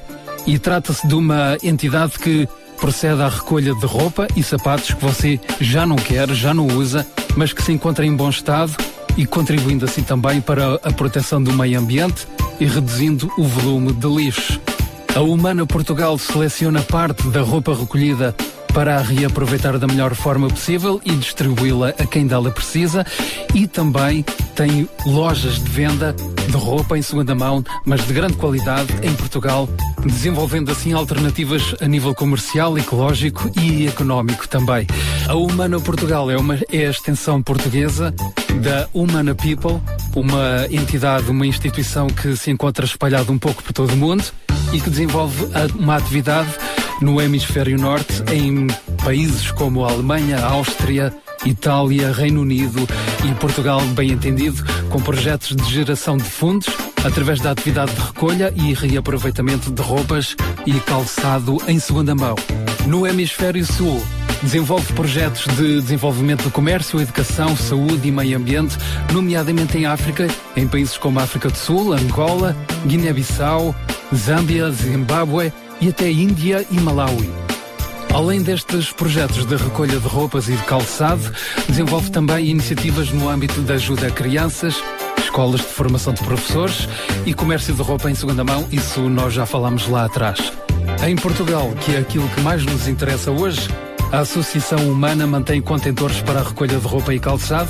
e 0.47 0.57
trata-se 0.57 1.07
de 1.07 1.13
uma 1.15 1.57
entidade 1.61 2.17
que 2.19 2.47
procede 2.79 3.21
à 3.21 3.27
recolha 3.27 3.75
de 3.75 3.85
roupa 3.85 4.27
e 4.35 4.43
sapatos 4.43 4.93
que 4.93 5.03
você 5.03 5.39
já 5.59 5.85
não 5.85 5.97
quer, 5.97 6.29
já 6.29 6.53
não 6.53 6.67
usa, 6.67 7.05
mas 7.35 7.51
que 7.51 7.61
se 7.61 7.73
encontra 7.73 8.05
em 8.05 8.15
bom 8.15 8.29
estado 8.29 8.77
e 9.19 9.25
contribuindo 9.25 9.83
assim 9.83 10.01
também 10.01 10.39
para 10.39 10.75
a 10.75 10.93
proteção 10.93 11.43
do 11.43 11.51
meio 11.51 11.77
ambiente 11.77 12.25
e 12.57 12.63
reduzindo 12.63 13.29
o 13.37 13.43
volume 13.43 13.91
de 13.91 14.07
lixo. 14.07 14.61
A 15.13 15.19
Humana 15.19 15.65
Portugal 15.65 16.17
seleciona 16.17 16.81
parte 16.81 17.27
da 17.27 17.41
roupa 17.41 17.75
recolhida 17.75 18.33
para 18.73 18.97
a 18.97 19.01
reaproveitar 19.01 19.77
da 19.77 19.87
melhor 19.87 20.13
forma 20.15 20.47
possível 20.47 21.01
e 21.03 21.11
distribuí-la 21.11 21.89
a 21.89 22.05
quem 22.05 22.27
dela 22.27 22.51
precisa 22.51 23.05
e 23.53 23.67
também 23.67 24.23
tem 24.55 24.87
lojas 25.05 25.55
de 25.55 25.69
venda 25.69 26.15
de 26.47 26.57
roupa 26.57 26.97
em 26.97 27.01
segunda 27.01 27.33
mão, 27.35 27.63
mas 27.85 28.05
de 28.05 28.13
grande 28.13 28.33
qualidade 28.33 28.93
em 29.03 29.13
Portugal, 29.13 29.69
desenvolvendo 30.03 30.71
assim 30.71 30.93
alternativas 30.93 31.75
a 31.79 31.87
nível 31.87 32.13
comercial, 32.15 32.77
ecológico 32.77 33.49
e 33.59 33.87
económico 33.87 34.47
também. 34.47 34.87
A 35.27 35.35
Humana 35.35 35.79
Portugal 35.79 36.29
é, 36.29 36.37
uma, 36.37 36.55
é 36.71 36.87
a 36.87 36.89
extensão 36.89 37.41
portuguesa 37.41 38.13
da 38.61 38.87
Humana 38.93 39.35
People, 39.35 39.79
uma 40.15 40.65
entidade, 40.69 41.29
uma 41.29 41.45
instituição 41.45 42.07
que 42.07 42.35
se 42.35 42.51
encontra 42.51 42.85
espalhada 42.85 43.31
um 43.31 43.37
pouco 43.37 43.63
por 43.63 43.73
todo 43.73 43.93
o 43.93 43.97
mundo 43.97 44.23
e 44.73 44.79
que 44.79 44.89
desenvolve 44.89 45.47
uma 45.75 45.95
atividade 45.95 46.49
no 47.01 47.21
hemisfério 47.21 47.77
norte 47.77 48.21
em 48.33 48.67
países 49.03 49.51
como 49.51 49.85
a 49.85 49.91
Alemanha, 49.91 50.37
a 50.37 50.51
Áustria, 50.51 51.13
Itália, 51.45 52.11
Reino 52.11 52.41
Unido 52.41 52.87
e 53.23 53.33
Portugal, 53.35 53.81
bem 53.95 54.11
entendido, 54.11 54.63
com 54.89 54.99
projetos 54.99 55.55
de 55.55 55.63
geração 55.73 56.17
de 56.17 56.25
fundos 56.25 56.67
através 57.03 57.39
da 57.39 57.51
atividade 57.51 57.93
de 57.93 58.01
recolha 58.01 58.53
e 58.55 58.73
reaproveitamento 58.73 59.71
de 59.71 59.81
roupas 59.81 60.35
e 60.65 60.73
calçado 60.81 61.57
em 61.67 61.79
segunda 61.79 62.13
mão. 62.13 62.35
No 62.85 63.07
hemisfério 63.07 63.65
sul, 63.65 64.01
desenvolve 64.43 64.91
projetos 64.93 65.45
de 65.55 65.81
desenvolvimento 65.81 66.43
do 66.43 66.51
comércio, 66.51 66.99
educação, 66.99 67.55
saúde 67.55 68.07
e 68.07 68.11
meio 68.11 68.37
ambiente, 68.37 68.77
nomeadamente 69.13 69.77
em 69.77 69.85
África, 69.85 70.27
em 70.55 70.67
países 70.67 70.97
como 70.97 71.19
África 71.19 71.49
do 71.49 71.57
Sul, 71.57 71.93
Angola, 71.93 72.55
Guiné-Bissau, 72.85 73.73
Zâmbia, 74.13 74.69
Zimbábue 74.71 75.53
e 75.81 75.89
até 75.89 76.11
Índia 76.11 76.65
e 76.69 76.79
Malawi. 76.79 77.29
Além 78.13 78.41
destes 78.41 78.91
projetos 78.91 79.45
de 79.45 79.55
recolha 79.55 79.99
de 79.99 80.07
roupas 80.07 80.49
e 80.49 80.53
de 80.53 80.63
calçado, 80.63 81.31
desenvolve 81.67 82.09
também 82.09 82.47
iniciativas 82.47 83.11
no 83.11 83.29
âmbito 83.29 83.61
da 83.61 83.75
ajuda 83.75 84.07
a 84.07 84.11
crianças, 84.11 84.81
escolas 85.19 85.61
de 85.61 85.67
formação 85.67 86.13
de 86.13 86.23
professores 86.23 86.89
e 87.25 87.33
comércio 87.33 87.73
de 87.73 87.81
roupa 87.81 88.09
em 88.09 88.15
segunda 88.15 88.43
mão, 88.43 88.67
isso 88.71 89.01
nós 89.09 89.33
já 89.33 89.45
falámos 89.45 89.87
lá 89.87 90.05
atrás. 90.05 90.51
Em 91.07 91.15
Portugal, 91.15 91.71
que 91.81 91.95
é 91.95 91.99
aquilo 91.99 92.27
que 92.29 92.41
mais 92.41 92.65
nos 92.65 92.87
interessa 92.87 93.31
hoje, 93.31 93.69
a 94.11 94.19
Associação 94.19 94.79
Humana 94.89 95.27
mantém 95.27 95.61
contentores 95.61 96.19
para 96.21 96.39
a 96.39 96.43
recolha 96.43 96.77
de 96.77 96.87
roupa 96.87 97.13
e 97.13 97.19
calçado 97.19 97.69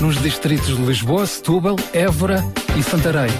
nos 0.00 0.20
distritos 0.20 0.76
de 0.76 0.82
Lisboa, 0.82 1.26
Setúbal, 1.26 1.76
Évora 1.92 2.44
e 2.76 2.82
Santarém. 2.82 3.30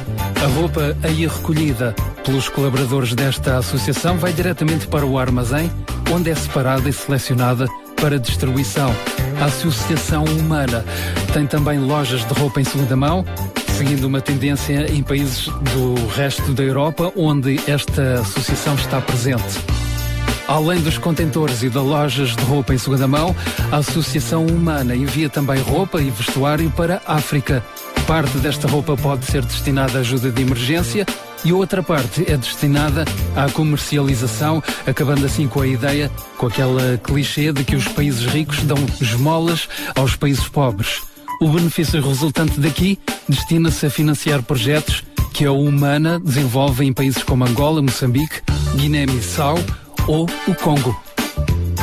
A 0.43 0.47
roupa 0.59 0.97
aí 1.03 1.27
recolhida 1.27 1.95
pelos 2.25 2.49
colaboradores 2.49 3.15
desta 3.15 3.59
associação 3.59 4.17
vai 4.17 4.33
diretamente 4.33 4.87
para 4.87 5.07
o 5.07 5.19
armazém, 5.19 5.71
onde 6.13 6.31
é 6.31 6.35
separada 6.35 6.89
e 6.89 6.93
selecionada 6.93 7.67
para 8.01 8.19
distribuição. 8.19 8.95
A 9.41 9.47
Associação 9.47 10.25
Humana 10.25 10.85
tem 11.33 11.47
também 11.47 11.79
lojas 11.79 12.27
de 12.27 12.35
roupa 12.35 12.61
em 12.61 12.65
segunda 12.65 12.97
mão, 12.97 13.25
seguindo 13.77 14.05
uma 14.05 14.21
tendência 14.21 14.93
em 14.93 15.03
países 15.03 15.47
do 15.47 16.07
resto 16.09 16.53
da 16.53 16.63
Europa, 16.63 17.13
onde 17.17 17.61
esta 17.71 18.21
associação 18.21 18.75
está 18.75 19.01
presente. 19.01 19.88
Além 20.47 20.81
dos 20.81 20.97
contentores 20.97 21.63
e 21.63 21.69
de 21.69 21.79
lojas 21.79 22.35
de 22.35 22.43
roupa 22.45 22.75
em 22.75 22.79
segunda 22.79 23.07
mão, 23.07 23.35
a 23.71 23.77
Associação 23.77 24.47
Humana 24.47 24.97
envia 24.97 25.29
também 25.29 25.61
roupa 25.61 26.01
e 26.01 26.11
vestuário 26.11 26.71
para 26.71 27.03
a 27.07 27.17
África. 27.17 27.63
Parte 28.07 28.39
desta 28.39 28.67
roupa 28.67 28.97
pode 28.97 29.27
ser 29.27 29.45
destinada 29.45 29.99
à 29.99 30.01
ajuda 30.01 30.31
de 30.31 30.41
emergência 30.41 31.07
e 31.45 31.53
outra 31.53 31.83
parte 31.83 32.25
é 32.27 32.37
destinada 32.37 33.05
à 33.37 33.51
comercialização, 33.51 34.63
acabando 34.87 35.27
assim 35.27 35.47
com 35.47 35.61
a 35.61 35.67
ideia, 35.67 36.11
com 36.37 36.47
aquela 36.47 36.97
clichê 36.99 37.53
de 37.53 37.65
que 37.65 37.77
os 37.77 37.87
países 37.87 38.25
ricos 38.25 38.63
dão 38.63 38.79
esmolas 39.01 39.69
aos 39.95 40.17
países 40.17 40.49
pobres. 40.49 41.03
O 41.41 41.49
benefício 41.49 42.01
resultante 42.01 42.59
daqui 42.59 42.99
destina-se 43.29 43.87
a 43.87 43.91
financiar 43.91 44.43
projetos 44.43 45.05
que 45.33 45.45
a 45.45 45.53
Humana 45.53 46.19
desenvolve 46.19 46.85
em 46.85 46.93
países 46.93 47.23
como 47.23 47.45
Angola, 47.45 47.81
Moçambique, 47.83 48.41
Guiné-Bissau 48.75 49.59
ou 50.09 50.27
o 50.49 50.55
Congo. 50.57 50.99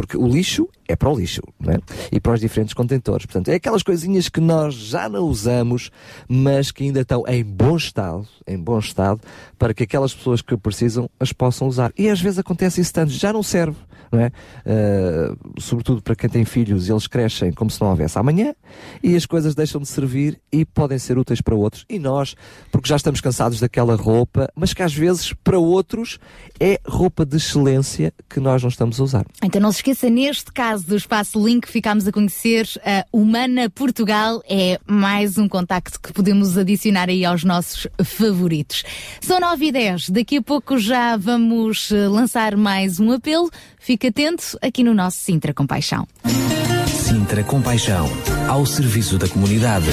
Por 0.00 0.06
Porque 0.06 0.16
o 0.16 0.26
lixo 0.26 0.66
é 0.88 0.96
para 0.96 1.10
o 1.10 1.14
lixo, 1.14 1.42
é? 1.68 1.78
E 2.10 2.18
para 2.18 2.32
os 2.32 2.40
diferentes 2.40 2.72
contentores. 2.72 3.26
Portanto, 3.26 3.48
é 3.48 3.56
aquelas 3.56 3.82
coisinhas 3.82 4.30
que 4.30 4.40
nós 4.40 4.74
já 4.74 5.10
não 5.10 5.24
usamos, 5.24 5.90
mas 6.26 6.72
que 6.72 6.84
ainda 6.84 7.02
estão 7.02 7.22
em 7.28 7.44
bom 7.44 7.76
estado, 7.76 8.26
em 8.46 8.58
bom 8.58 8.78
estado, 8.78 9.20
para 9.58 9.74
que 9.74 9.82
aquelas 9.82 10.14
pessoas 10.14 10.40
que 10.40 10.56
precisam 10.56 11.08
as 11.20 11.34
possam 11.34 11.68
usar. 11.68 11.92
E 11.98 12.08
às 12.08 12.18
vezes 12.18 12.38
acontece 12.38 12.80
isso 12.80 12.94
tanto, 12.94 13.12
já 13.12 13.30
não 13.30 13.42
serve, 13.42 13.76
não 14.10 14.20
é? 14.20 14.32
Uh, 14.66 15.60
sobretudo 15.60 16.02
para 16.02 16.14
quem 16.14 16.28
tem 16.28 16.44
filhos, 16.44 16.88
eles 16.88 17.06
crescem 17.06 17.52
como 17.52 17.70
se 17.70 17.80
não 17.80 17.90
houvesse 17.90 18.18
amanhã 18.18 18.54
e 19.02 19.14
as 19.16 19.26
coisas 19.26 19.54
deixam 19.54 19.80
de 19.80 19.88
servir 19.88 20.40
e 20.52 20.64
podem 20.64 20.98
ser 20.98 21.18
úteis 21.18 21.40
para 21.40 21.54
outros. 21.54 21.84
E 21.88 21.98
nós, 21.98 22.34
porque 22.70 22.88
já 22.88 22.96
estamos 22.96 23.20
cansados 23.20 23.60
daquela 23.60 23.94
roupa, 23.94 24.50
mas 24.54 24.72
que 24.72 24.82
às 24.82 24.94
vezes 24.94 25.32
para 25.32 25.58
outros 25.58 26.18
é 26.58 26.80
roupa 26.86 27.24
de 27.24 27.36
excelência 27.36 28.12
que 28.28 28.40
nós 28.40 28.62
não 28.62 28.68
estamos 28.68 29.00
a 29.00 29.04
usar. 29.04 29.26
Então 29.42 29.60
não 29.60 29.72
se 29.72 29.78
esqueça, 29.78 30.10
neste 30.10 30.52
caso 30.52 30.86
do 30.86 30.96
Espaço 30.96 31.44
Link, 31.44 31.68
ficámos 31.68 32.06
a 32.06 32.12
conhecer 32.12 32.68
a 32.84 33.04
Humana 33.12 33.70
Portugal. 33.70 34.42
É 34.48 34.78
mais 34.86 35.38
um 35.38 35.48
contacto 35.48 36.00
que 36.00 36.12
podemos 36.12 36.58
adicionar 36.58 37.08
aí 37.08 37.24
aos 37.24 37.44
nossos 37.44 37.86
favoritos. 38.04 38.82
São 39.20 39.40
9 39.40 39.66
e 39.66 39.72
10. 39.72 40.10
Daqui 40.10 40.38
a 40.38 40.42
pouco 40.42 40.78
já 40.78 41.16
vamos 41.16 41.90
eh, 41.92 42.08
lançar 42.08 42.56
mais 42.56 42.98
um 43.00 43.12
apelo. 43.12 43.50
Fique 43.80 44.08
atento 44.08 44.58
aqui 44.60 44.84
no 44.84 44.94
nosso 44.94 45.16
Sintra 45.16 45.54
Compaixão. 45.54 46.06
Sintra 46.86 47.42
Compaixão, 47.42 48.06
ao 48.46 48.64
serviço 48.66 49.16
da 49.18 49.26
comunidade. 49.26 49.88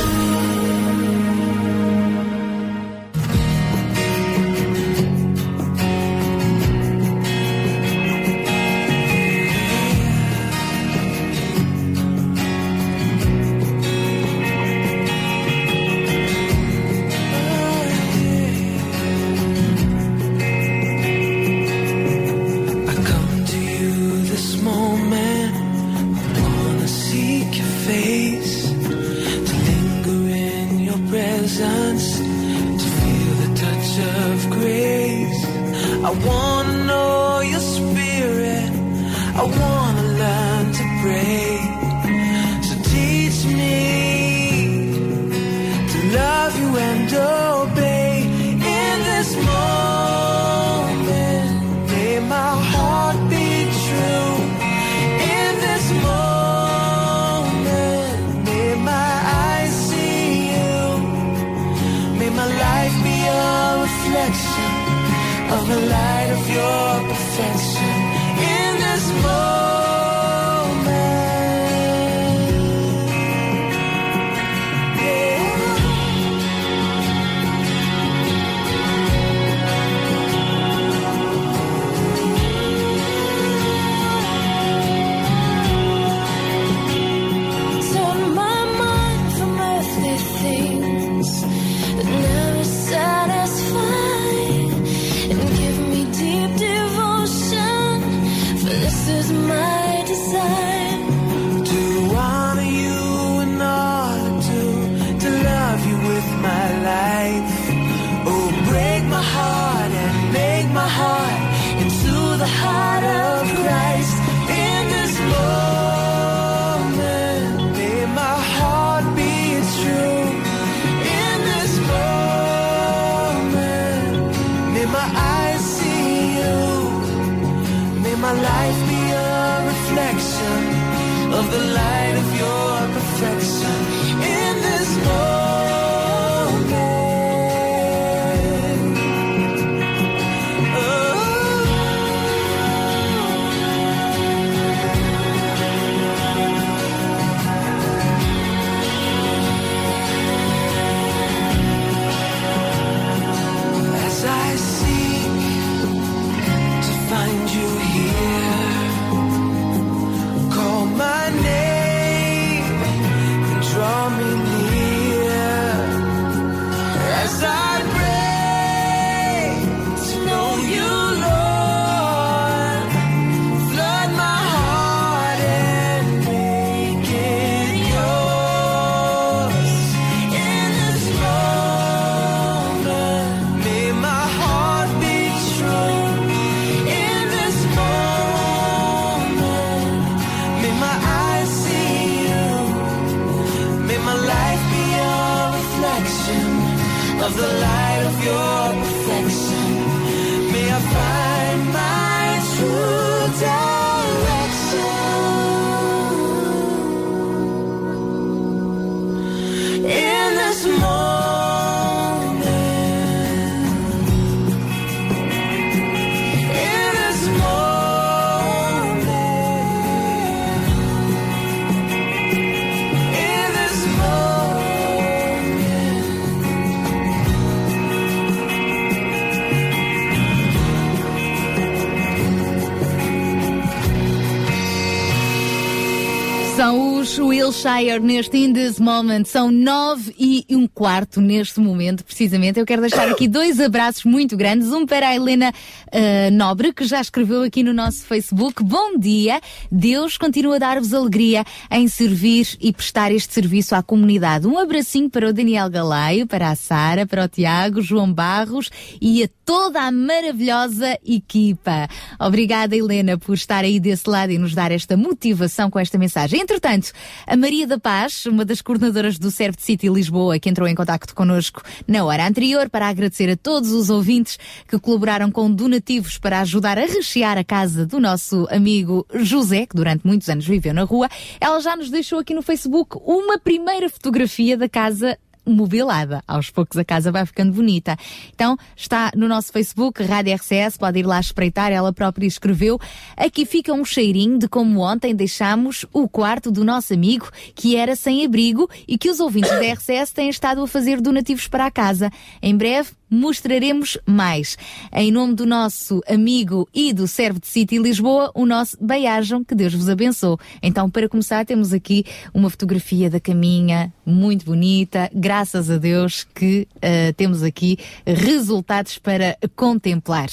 Os 237.57 237.65
Wilshire 237.65 237.99
neste 237.99 238.37
In 238.37 238.53
This 238.53 238.79
Moment. 238.79 239.25
São 239.25 239.49
nove 239.51 240.13
e 240.19 240.45
um 240.49 240.67
quarto 240.67 241.19
neste 241.19 241.59
momento, 241.59 242.03
precisamente. 242.05 242.59
Eu 242.59 242.65
quero 242.65 242.81
deixar 242.81 243.09
aqui 243.09 243.27
dois 243.27 243.59
abraços 243.59 244.03
muito 244.03 244.37
grandes. 244.37 244.71
Um 244.71 244.85
para 244.85 245.07
a 245.07 245.15
Helena 245.15 245.51
uh, 245.87 246.31
Nobre, 246.31 246.71
que 246.71 246.85
já 246.85 247.01
escreveu 247.01 247.41
aqui 247.41 247.63
no 247.63 247.73
nosso 247.73 248.05
Facebook. 248.05 248.63
Bom 248.63 248.97
dia. 248.99 249.41
Deus 249.71 250.17
continua 250.17 250.57
a 250.57 250.59
dar-vos 250.59 250.93
alegria 250.93 251.43
em 251.71 251.87
servir 251.87 252.47
e 252.61 252.71
prestar 252.71 253.11
este 253.11 253.33
serviço 253.33 253.73
à 253.73 253.81
comunidade. 253.81 254.45
Um 254.45 254.59
abracinho 254.59 255.09
para 255.09 255.29
o 255.29 255.33
Daniel 255.33 255.69
Galaio, 255.69 256.27
para 256.27 256.51
a 256.51 256.55
Sara, 256.55 257.07
para 257.07 257.25
o 257.25 257.27
Tiago, 257.27 257.81
João 257.81 258.11
Barros 258.11 258.69
e 259.01 259.23
a 259.23 259.29
toda 259.47 259.81
a 259.81 259.91
maravilhosa 259.93 260.99
equipa. 261.05 261.87
Obrigada, 262.19 262.75
Helena, 262.75 263.17
por 263.17 263.33
estar 263.33 263.63
aí 263.63 263.79
desse 263.79 264.09
lado 264.09 264.33
e 264.33 264.37
nos 264.37 264.53
dar 264.53 264.73
esta 264.73 264.97
motivação 264.97 265.71
com 265.71 265.79
esta 265.79 265.97
mensagem. 265.97 266.41
Entretanto, 266.41 266.91
a 267.25 267.37
Maria 267.37 267.65
da 267.65 267.79
Paz, 267.79 268.25
uma 268.25 268.43
das 268.43 268.61
coordenadoras 268.61 269.17
do 269.17 269.31
Serve 269.31 269.55
City 269.57 269.87
Lisboa, 269.87 270.37
que 270.37 270.49
entrou 270.49 270.67
em 270.67 270.75
contato 270.75 271.15
connosco 271.15 271.63
na 271.87 272.03
hora 272.03 272.27
anterior 272.27 272.69
para 272.69 272.89
agradecer 272.89 273.29
a 273.29 273.37
todos 273.37 273.71
os 273.71 273.89
ouvintes 273.89 274.37
que 274.67 274.77
colaboraram 274.77 275.31
com 275.31 275.49
donativos 275.49 276.17
para 276.17 276.41
ajudar 276.41 276.77
a 276.77 276.85
rechear 276.85 277.37
a 277.37 277.43
casa 277.43 277.85
do 277.85 278.01
nosso 278.01 278.45
amigo 278.51 279.07
José, 279.13 279.65
que 279.65 279.77
durante 279.77 280.05
muitos 280.05 280.27
anos 280.27 280.45
viveu 280.45 280.73
na 280.73 280.83
rua, 280.83 281.07
ela 281.39 281.61
já 281.61 281.73
nos 281.73 281.89
deixou 281.89 282.19
aqui 282.19 282.33
no 282.33 282.41
Facebook 282.41 282.97
uma 283.01 283.39
primeira 283.39 283.87
fotografia 283.89 284.57
da 284.57 284.67
casa 284.67 285.17
mobilada. 285.47 286.23
Aos 286.27 286.49
poucos 286.49 286.77
a 286.77 286.85
casa 286.85 287.11
vai 287.11 287.25
ficando 287.25 287.53
bonita. 287.53 287.97
Então, 288.33 288.57
está 288.75 289.11
no 289.15 289.27
nosso 289.27 289.51
Facebook, 289.51 290.03
Rádio 290.03 290.33
RCS, 290.35 290.77
pode 290.77 290.99
ir 290.99 291.05
lá 291.05 291.19
espreitar, 291.19 291.71
ela 291.71 291.93
própria 291.93 292.27
escreveu. 292.27 292.79
Aqui 293.15 293.45
fica 293.45 293.73
um 293.73 293.85
cheirinho 293.85 294.37
de 294.37 294.47
como 294.47 294.81
ontem 294.81 295.15
deixámos 295.15 295.85
o 295.93 296.07
quarto 296.07 296.51
do 296.51 296.63
nosso 296.63 296.93
amigo, 296.93 297.29
que 297.55 297.75
era 297.75 297.95
sem 297.95 298.25
abrigo 298.25 298.69
e 298.87 298.97
que 298.97 299.09
os 299.09 299.19
ouvintes 299.19 299.51
da 299.51 299.73
RCS 299.73 300.11
têm 300.11 300.29
estado 300.29 300.61
a 300.61 300.67
fazer 300.67 301.01
donativos 301.01 301.47
para 301.47 301.65
a 301.65 301.71
casa. 301.71 302.11
Em 302.41 302.55
breve, 302.55 302.91
mostraremos 303.09 303.97
mais. 304.05 304.57
Em 304.93 305.11
nome 305.11 305.33
do 305.33 305.45
nosso 305.45 306.01
amigo 306.07 306.67
e 306.73 306.93
do 306.93 307.07
Servo 307.07 307.39
de 307.39 307.47
City 307.47 307.77
Lisboa, 307.77 308.31
o 308.33 308.45
nosso 308.45 308.77
beiajam, 308.79 309.43
que 309.43 309.55
Deus 309.55 309.73
vos 309.73 309.89
abençoe. 309.89 310.37
Então, 310.61 310.89
para 310.89 311.07
começar, 311.07 311.45
temos 311.45 311.73
aqui 311.73 312.05
uma 312.33 312.49
fotografia 312.49 313.09
da 313.09 313.19
caminha, 313.19 313.93
muito 314.05 314.45
bonita, 314.45 315.09
graças 315.13 315.69
a 315.69 315.77
Deus 315.77 316.25
que 316.35 316.67
uh, 316.75 317.13
temos 317.15 317.43
aqui 317.43 317.77
resultados 318.05 318.97
para 318.97 319.37
contemplar. 319.55 320.27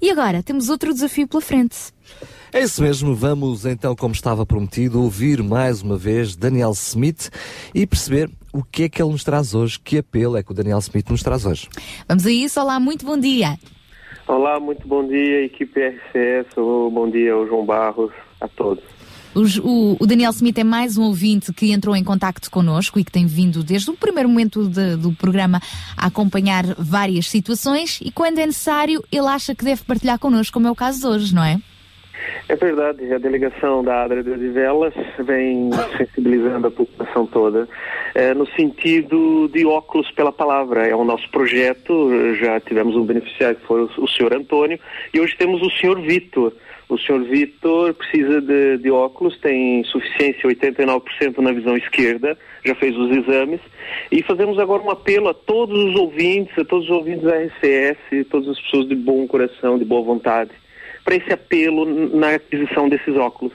E 0.00 0.10
agora, 0.10 0.42
temos 0.42 0.68
outro 0.68 0.92
desafio 0.92 1.28
pela 1.28 1.42
frente. 1.42 1.76
É 2.52 2.62
isso 2.62 2.82
mesmo, 2.82 3.14
vamos 3.16 3.66
então, 3.66 3.96
como 3.96 4.14
estava 4.14 4.46
prometido, 4.46 5.02
ouvir 5.02 5.42
mais 5.42 5.82
uma 5.82 5.96
vez 5.96 6.36
Daniel 6.36 6.70
Smith 6.70 7.28
e 7.74 7.84
perceber 7.84 8.30
o 8.54 8.62
que 8.62 8.84
é 8.84 8.88
que 8.88 9.02
ele 9.02 9.10
nos 9.10 9.24
traz 9.24 9.52
hoje, 9.52 9.80
que 9.80 9.98
apelo 9.98 10.36
é 10.36 10.42
que 10.42 10.52
o 10.52 10.54
Daniel 10.54 10.78
Smith 10.78 11.10
nos 11.10 11.24
traz 11.24 11.44
hoje. 11.44 11.68
Vamos 12.08 12.24
a 12.24 12.30
isso, 12.30 12.60
olá, 12.60 12.78
muito 12.78 13.04
bom 13.04 13.18
dia. 13.18 13.58
Olá, 14.28 14.60
muito 14.60 14.86
bom 14.86 15.06
dia, 15.06 15.44
equipe 15.44 15.80
RCS, 15.80 16.54
bom 16.54 17.10
dia 17.10 17.32
ao 17.32 17.46
João 17.48 17.66
Barros, 17.66 18.12
a 18.40 18.46
todos. 18.46 18.84
O, 19.34 19.96
o, 20.00 20.06
Daniel 20.06 20.30
Smith 20.30 20.56
é 20.56 20.62
mais 20.62 20.96
um 20.96 21.02
ouvinte 21.02 21.52
que 21.52 21.72
entrou 21.72 21.96
em 21.96 22.04
contacto 22.04 22.48
connosco 22.48 23.00
e 23.00 23.04
que 23.04 23.10
tem 23.10 23.26
vindo 23.26 23.64
desde 23.64 23.90
o 23.90 23.96
primeiro 23.96 24.28
momento 24.28 24.68
de, 24.68 24.94
do 24.94 25.12
programa 25.12 25.60
a 25.96 26.06
acompanhar 26.06 26.64
várias 26.78 27.28
situações 27.28 27.98
e 28.00 28.12
quando 28.12 28.38
é 28.38 28.46
necessário 28.46 29.02
ele 29.10 29.26
acha 29.26 29.52
que 29.52 29.64
deve 29.64 29.82
partilhar 29.82 30.20
connosco, 30.20 30.52
como 30.52 30.68
é 30.68 30.70
o 30.70 30.76
caso 30.76 31.00
de 31.00 31.06
hoje, 31.08 31.34
não 31.34 31.42
é? 31.42 31.60
É 32.48 32.56
verdade, 32.56 33.12
a 33.12 33.18
delegação 33.18 33.82
da 33.82 34.04
Adra 34.04 34.22
de 34.22 34.48
Velas 34.48 34.94
vem 35.18 35.70
sensibilizando 35.96 36.66
a 36.66 36.70
população 36.70 37.26
toda 37.26 37.66
é, 38.14 38.32
no 38.32 38.46
sentido 38.48 39.48
de 39.48 39.66
óculos 39.66 40.10
pela 40.12 40.32
palavra. 40.32 40.86
É 40.86 40.94
o 40.94 41.04
nosso 41.04 41.28
projeto, 41.30 42.34
já 42.36 42.60
tivemos 42.60 42.96
um 42.96 43.04
beneficiário 43.04 43.56
que 43.56 43.66
foi 43.66 43.82
o, 43.82 43.90
o 43.98 44.08
senhor 44.08 44.34
Antônio 44.34 44.78
e 45.12 45.20
hoje 45.20 45.36
temos 45.36 45.62
o 45.62 45.70
senhor 45.70 46.00
Vitor. 46.00 46.52
O 46.88 46.98
senhor 46.98 47.24
Vitor 47.24 47.94
precisa 47.94 48.42
de, 48.42 48.76
de, 48.76 48.90
óculos, 48.90 49.38
tem 49.40 49.82
suficiência 49.84 50.48
89% 50.48 51.38
na 51.38 51.50
visão 51.50 51.76
esquerda, 51.76 52.36
já 52.62 52.74
fez 52.74 52.94
os 52.96 53.10
exames. 53.10 53.60
E 54.12 54.22
fazemos 54.22 54.58
agora 54.58 54.82
um 54.82 54.90
apelo 54.90 55.28
a 55.28 55.34
todos 55.34 55.76
os 55.76 55.96
ouvintes, 55.96 56.56
a 56.58 56.64
todos 56.64 56.84
os 56.84 56.90
ouvintes 56.90 57.22
da 57.22 57.36
RCS, 57.36 58.28
todas 58.30 58.48
as 58.48 58.60
pessoas 58.60 58.86
de 58.86 58.94
bom 58.94 59.26
coração, 59.26 59.78
de 59.78 59.84
boa 59.84 60.02
vontade, 60.02 60.50
para 61.04 61.16
esse 61.16 61.32
apelo 61.32 61.84
na 62.16 62.34
aquisição 62.34 62.88
desses 62.88 63.16
óculos. 63.16 63.52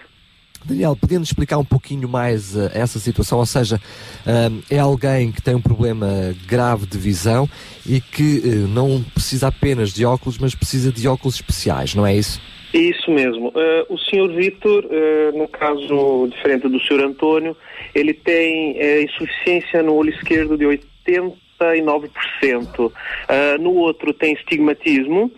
Daniel, 0.66 0.96
podendo 0.96 1.24
explicar 1.24 1.58
um 1.58 1.66
pouquinho 1.66 2.10
mais 2.10 2.56
uh, 2.56 2.70
essa 2.74 3.00
situação? 3.00 3.40
Ou 3.40 3.46
seja, 3.46 3.78
uh, 3.78 4.62
é 4.70 4.80
alguém 4.80 5.32
que 5.32 5.42
tem 5.42 5.56
um 5.56 5.62
problema 5.62 6.36
grave 6.48 6.86
de 6.86 6.98
visão 6.98 7.48
e 7.86 8.02
que 8.02 8.40
uh, 8.40 8.68
não 8.68 9.02
precisa 9.14 9.48
apenas 9.48 9.94
de 9.94 10.06
óculos, 10.06 10.38
mas 10.38 10.54
precisa 10.54 10.92
de 10.92 11.08
óculos 11.08 11.36
especiais, 11.36 11.96
não 11.96 12.06
é 12.06 12.14
isso? 12.16 12.42
Isso 12.74 13.10
mesmo. 13.10 13.54
o 13.90 13.98
senhor 13.98 14.30
Vitor, 14.32 14.86
no 15.34 15.48
caso 15.48 16.28
diferente 16.30 16.68
do 16.68 16.80
senhor 16.80 17.04
Antônio, 17.04 17.58
ele 17.96 18.14
tem 18.14 18.78
insuficiência 19.04 19.82
no 19.82 19.96
olho 19.96 20.12
esquerdo 20.12 20.56
de 20.56 20.66
89%. 20.66 22.92
no 23.60 23.74
outro 23.74 24.14
tem 24.14 24.34
estigmatismo. 24.34 25.32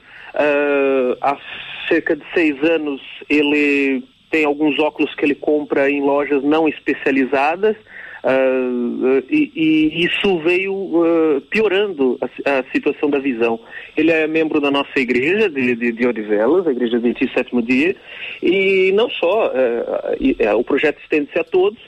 há 1.21 1.37
cerca 1.87 2.15
de 2.15 2.23
seis 2.33 2.61
anos 2.63 3.01
ele 3.29 4.03
tem 4.29 4.45
alguns 4.45 4.79
óculos 4.79 5.13
que 5.15 5.25
ele 5.25 5.35
compra 5.35 5.89
em 5.89 6.01
lojas 6.01 6.43
não 6.43 6.67
especializadas. 6.67 7.75
Uh, 8.23 9.23
e, 9.31 9.51
e, 9.55 10.05
isso 10.05 10.37
veio 10.39 10.73
uh, 10.73 11.41
piorando 11.49 12.19
a, 12.21 12.59
a, 12.59 12.63
situação 12.71 13.09
da 13.09 13.17
visão. 13.17 13.59
Ele 13.97 14.11
é 14.11 14.27
membro 14.27 14.61
da 14.61 14.69
nossa 14.69 14.99
igreja 14.99 15.49
de, 15.49 15.75
de, 15.75 15.91
de 15.91 16.07
Odivelas, 16.07 16.67
a 16.67 16.71
igreja 16.71 16.99
27 16.99 17.61
dia, 17.63 17.95
e 18.43 18.91
não 18.93 19.09
só, 19.09 19.47
uh, 19.47 20.55
o 20.55 20.63
projeto 20.63 20.99
estende-se 21.01 21.39
a 21.39 21.43
todos, 21.43 21.79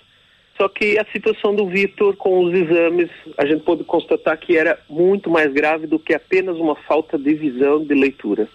só 0.57 0.67
que 0.67 0.97
a 0.97 1.05
situação 1.11 1.53
do 1.55 1.67
Vitor 1.67 2.15
com 2.15 2.45
os 2.45 2.53
exames, 2.53 3.11
a 3.37 3.45
gente 3.45 3.63
pôde 3.63 3.83
constatar 3.83 4.35
que 4.37 4.57
era 4.57 4.79
muito 4.89 5.29
mais 5.29 5.53
grave 5.53 5.85
do 5.85 5.99
que 5.99 6.15
apenas 6.15 6.57
uma 6.57 6.75
falta 6.75 7.15
de 7.15 7.33
visão 7.35 7.83
de 7.83 7.93
leitura. 7.93 8.47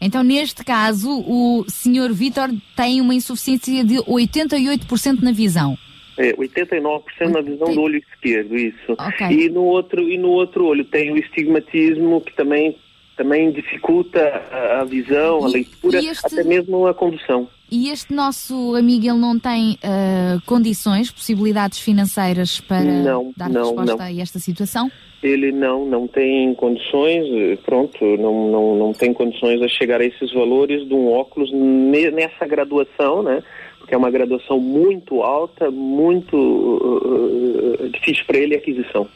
Então, 0.00 0.22
neste 0.22 0.64
caso, 0.64 1.10
o 1.10 1.64
senhor 1.68 2.12
Vitor 2.12 2.50
tem 2.76 3.00
uma 3.00 3.14
insuficiência 3.14 3.84
de 3.84 3.96
88% 3.96 5.20
na 5.22 5.32
visão. 5.32 5.76
É, 6.16 6.32
89% 6.32 7.02
na 7.30 7.40
visão 7.40 7.72
do 7.72 7.80
olho 7.80 7.98
esquerdo, 7.98 8.56
isso. 8.56 8.92
Okay. 8.92 9.46
E, 9.46 9.48
no 9.48 9.62
outro, 9.62 10.00
e 10.02 10.18
no 10.18 10.28
outro 10.28 10.66
olho 10.66 10.84
tem 10.84 11.12
o 11.12 11.16
estigmatismo, 11.16 12.20
que 12.20 12.34
também, 12.34 12.76
também 13.18 13.50
dificulta 13.50 14.20
a, 14.20 14.80
a 14.80 14.84
visão, 14.84 15.40
e, 15.40 15.44
a 15.44 15.48
leitura, 15.48 15.98
este... 15.98 16.26
até 16.26 16.44
mesmo 16.44 16.86
a 16.86 16.94
condução. 16.94 17.48
E 17.70 17.90
este 17.90 18.14
nosso 18.14 18.74
amigo, 18.76 19.04
ele 19.04 19.18
não 19.18 19.38
tem 19.38 19.72
uh, 19.72 20.40
condições, 20.46 21.10
possibilidades 21.10 21.80
financeiras 21.80 22.60
para 22.60 22.82
não, 22.84 23.34
dar 23.36 23.50
não, 23.50 23.64
resposta 23.64 23.96
não. 23.96 24.04
a 24.04 24.12
esta 24.12 24.38
situação? 24.38 24.90
Ele 25.22 25.50
não, 25.50 25.84
não 25.84 26.06
tem 26.06 26.54
condições, 26.54 27.26
eh, 27.28 27.58
pronto, 27.66 27.98
não, 28.18 28.50
não, 28.52 28.76
não 28.76 28.92
tem 28.92 29.12
condições 29.12 29.60
a 29.60 29.66
chegar 29.66 30.00
a 30.00 30.04
esses 30.04 30.32
valores 30.32 30.86
de 30.86 30.94
um 30.94 31.10
óculos 31.10 31.50
nessa 31.52 32.46
graduação, 32.46 33.24
né? 33.24 33.42
Porque 33.78 33.94
é 33.94 33.98
uma 33.98 34.12
graduação 34.12 34.60
muito 34.60 35.22
alta, 35.22 35.72
muito 35.72 36.36
uh, 36.36 37.88
difícil 37.90 38.24
para 38.26 38.38
ele 38.38 38.54
a 38.54 38.58
aquisição. 38.58 39.08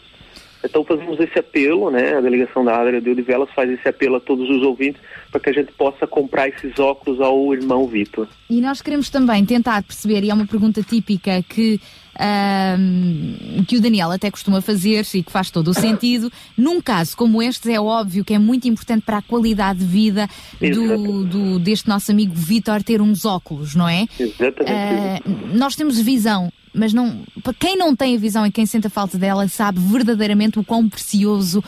Então 0.65 0.85
fazemos 0.85 1.19
esse 1.19 1.39
apelo, 1.39 1.91
né? 1.91 2.17
A 2.17 2.21
delegação 2.21 2.65
da 2.65 2.81
Adria 2.81 3.01
de 3.01 3.11
Odivelas 3.11 3.51
faz 3.55 3.71
esse 3.71 3.89
apelo 3.89 4.17
a 4.17 4.21
todos 4.21 4.49
os 4.49 4.63
ouvintes 4.63 5.01
para 5.31 5.41
que 5.41 5.51
a 5.51 5.53
gente 5.53 5.73
possa 5.73 6.07
comprar 6.07 6.49
esses 6.49 6.79
óculos 6.79 7.21
ao 7.21 7.53
irmão 7.53 7.87
Vitor. 7.87 8.29
E 8.49 8.61
nós 8.61 8.81
queremos 8.81 9.11
também 9.11 9.45
tentar 9.45 9.83
perceber, 9.83 10.23
e 10.23 10.31
é 10.31 10.35
uma 10.35 10.47
pergunta 10.47 10.83
típica 10.83 11.43
que, 11.43 11.81
um, 12.19 13.65
que 13.65 13.77
o 13.77 13.81
Daniel 13.81 14.11
até 14.11 14.31
costuma 14.31 14.61
fazer 14.61 15.05
e 15.15 15.23
que 15.23 15.33
faz 15.33 15.51
todo 15.51 15.69
o 15.69 15.75
sentido. 15.75 16.31
Num 16.57 16.81
caso 16.81 17.17
como 17.17 17.43
este, 17.43 17.73
é 17.73 17.81
óbvio 17.81 18.25
que 18.25 18.35
é 18.35 18.39
muito 18.39 18.69
importante 18.69 19.03
para 19.05 19.19
a 19.19 19.23
qualidade 19.23 19.81
de 19.81 19.85
vida 19.85 20.29
do, 20.61 21.25
do 21.25 21.59
deste 21.59 21.89
nosso 21.89 22.11
amigo 22.11 22.33
Vitor 22.35 22.83
ter 22.83 23.01
uns 23.01 23.25
óculos, 23.25 23.75
não 23.75 23.89
é? 23.89 24.07
Exatamente. 24.19 25.23
Uh, 25.29 25.57
nós 25.57 25.77
temos 25.77 25.99
visão 26.01 26.51
mas 26.75 26.95
não, 26.95 27.23
para 27.43 27.53
quem 27.53 27.77
não 27.77 27.95
tem 27.95 28.17
a 28.17 28.19
visão 28.19 28.47
e 28.47 28.51
quem 28.51 28.65
sente 28.65 28.87
a 28.87 28.91
falta 28.91 29.19
dela 29.19 29.47
sabe 29.47 29.79
verdadeiramente 29.79 30.59
o 30.59 30.65
quão 30.65 30.89
precioso 30.89 31.63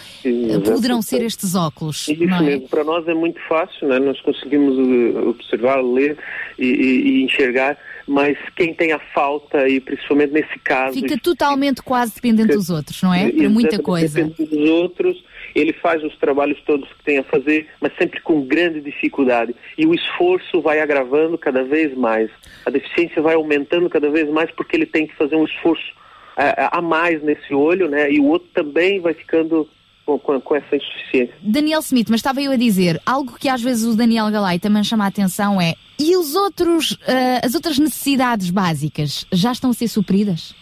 poderão 0.64 1.02
ser 1.02 1.22
estes 1.22 1.54
óculos. 1.54 2.08
Isso 2.08 2.24
não 2.24 2.38
é? 2.38 2.42
mesmo, 2.42 2.68
para 2.68 2.84
nós 2.84 3.06
é 3.06 3.14
muito 3.14 3.38
fácil, 3.46 3.88
né? 3.88 3.98
nós 3.98 4.18
conseguimos 4.22 4.74
uh, 4.76 5.28
observar, 5.28 5.82
ler 5.82 6.16
e, 6.58 6.66
e, 6.66 7.08
e, 7.08 7.24
enxergar, 7.24 7.76
mas 8.06 8.36
quem 8.56 8.74
tem 8.74 8.92
a 8.92 8.98
falta, 8.98 9.68
e 9.68 9.80
principalmente 9.80 10.32
nesse 10.32 10.58
caso. 10.58 10.94
Fica 10.94 11.18
totalmente 11.18 11.82
quase 11.82 12.14
dependente 12.14 12.54
dos 12.54 12.70
outros, 12.70 13.02
não 13.02 13.12
é? 13.12 13.30
Para 13.30 13.48
muita 13.48 13.78
coisa. 13.78 14.24
Dependente 14.24 14.56
dos 14.56 14.70
outros 14.70 15.24
Ele 15.54 15.72
faz 15.72 16.02
os 16.02 16.16
trabalhos 16.18 16.60
todos 16.66 16.88
que 16.92 17.04
tem 17.04 17.18
a 17.18 17.24
fazer, 17.24 17.68
mas 17.80 17.92
sempre 17.96 18.20
com 18.20 18.44
grande 18.44 18.80
dificuldade. 18.80 19.54
E 19.78 19.86
o 19.86 19.94
esforço 19.94 20.60
vai 20.60 20.80
agravando 20.80 21.38
cada 21.38 21.64
vez 21.64 21.96
mais. 21.96 22.30
A 22.66 22.70
deficiência 22.70 23.22
vai 23.22 23.34
aumentando 23.34 23.88
cada 23.88 24.10
vez 24.10 24.28
mais 24.28 24.50
porque 24.50 24.76
ele 24.76 24.86
tem 24.86 25.06
que 25.06 25.16
fazer 25.16 25.36
um 25.36 25.44
esforço 25.44 25.92
a, 26.36 26.78
a 26.78 26.82
mais 26.82 27.22
nesse 27.22 27.54
olho, 27.54 27.88
né? 27.88 28.10
E 28.10 28.20
o 28.20 28.26
outro 28.26 28.48
também 28.52 29.00
vai 29.00 29.14
ficando 29.14 29.68
com, 30.04 30.18
com, 30.18 30.40
com, 30.40 30.56
essa 30.56 30.76
insuficiência. 30.76 31.34
Daniel 31.40 31.80
Smith, 31.80 32.08
mas 32.10 32.20
estava 32.20 32.40
eu 32.42 32.52
a 32.52 32.56
dizer, 32.56 33.00
algo 33.06 33.38
que 33.38 33.48
às 33.48 33.62
vezes 33.62 33.84
o 33.84 33.96
Daniel 33.96 34.30
Galay 34.30 34.58
também 34.58 34.84
chama 34.84 35.04
a 35.04 35.08
atenção 35.08 35.60
é, 35.60 35.74
e 35.98 36.16
os 36.16 36.34
outros, 36.34 36.92
uh, 36.92 37.40
as 37.42 37.54
outras 37.54 37.78
necessidades 37.78 38.50
básicas 38.50 39.26
já 39.32 39.52
estão 39.52 39.70
a 39.70 39.74
ser 39.74 39.88
supridas? 39.88 40.54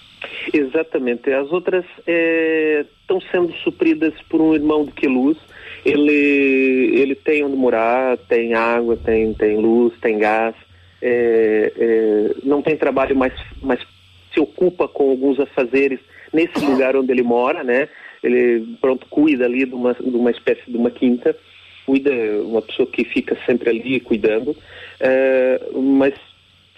Exatamente. 0.52 1.32
As 1.32 1.50
outras 1.50 1.84
é, 2.06 2.84
estão 3.00 3.20
sendo 3.20 3.52
supridas 3.64 4.14
por 4.28 4.40
um 4.40 4.54
irmão 4.54 4.84
de 4.84 4.92
Queluz. 4.92 5.36
Ele, 5.84 6.92
ele 6.94 7.14
tem 7.14 7.44
onde 7.44 7.56
morar, 7.56 8.16
tem 8.16 8.54
água, 8.54 8.96
tem, 8.96 9.34
tem 9.34 9.56
luz, 9.56 9.94
tem 10.00 10.18
gás. 10.18 10.54
É, 11.00 11.72
é, 11.76 12.34
não 12.44 12.62
tem 12.62 12.76
trabalho, 12.76 13.16
mas, 13.16 13.32
mas 13.60 13.80
se 14.32 14.40
ocupa 14.40 14.86
com 14.86 15.10
alguns 15.10 15.40
afazeres 15.40 15.98
nesse 16.32 16.64
lugar 16.64 16.96
onde 16.96 17.10
ele 17.10 17.22
mora, 17.22 17.64
né? 17.64 17.88
Ele, 18.22 18.76
pronto, 18.80 19.06
cuida 19.08 19.44
ali 19.44 19.64
de 19.64 19.74
uma, 19.74 19.94
de 19.94 20.16
uma 20.16 20.30
espécie 20.30 20.62
de 20.70 20.76
uma 20.76 20.90
quinta, 20.90 21.36
cuida, 21.84 22.10
uma 22.44 22.62
pessoa 22.62 22.86
que 22.86 23.04
fica 23.04 23.36
sempre 23.44 23.70
ali 23.70 24.00
cuidando, 24.00 24.50
uh, 24.50 25.82
mas 25.82 26.14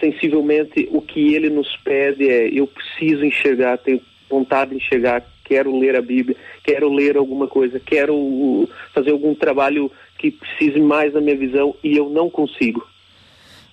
sensivelmente 0.01 0.89
o 0.91 1.01
que 1.01 1.35
ele 1.35 1.51
nos 1.51 1.77
pede 1.79 2.29
é 2.29 2.49
eu 2.49 2.67
preciso 2.67 3.25
enxergar, 3.25 3.79
tenho 3.79 4.01
vontade 4.29 4.71
de 4.71 4.77
enxergar, 4.77 5.25
quero 5.45 5.79
ler 5.79 5.97
a 5.97 6.03
Bíblia, 6.03 6.37
quero 6.63 6.93
ler 6.93 7.17
alguma 7.17 7.47
coisa, 7.47 7.79
quero 7.79 8.69
fazer 8.93 9.11
algum 9.11 9.35
trabalho 9.35 9.91
que 10.19 10.31
precise 10.31 10.81
mais 10.81 11.13
da 11.13 11.21
minha 11.21 11.37
visão 11.37 11.75
e 11.85 11.97
eu 11.97 12.09
não 12.09 12.31
consigo. 12.31 12.87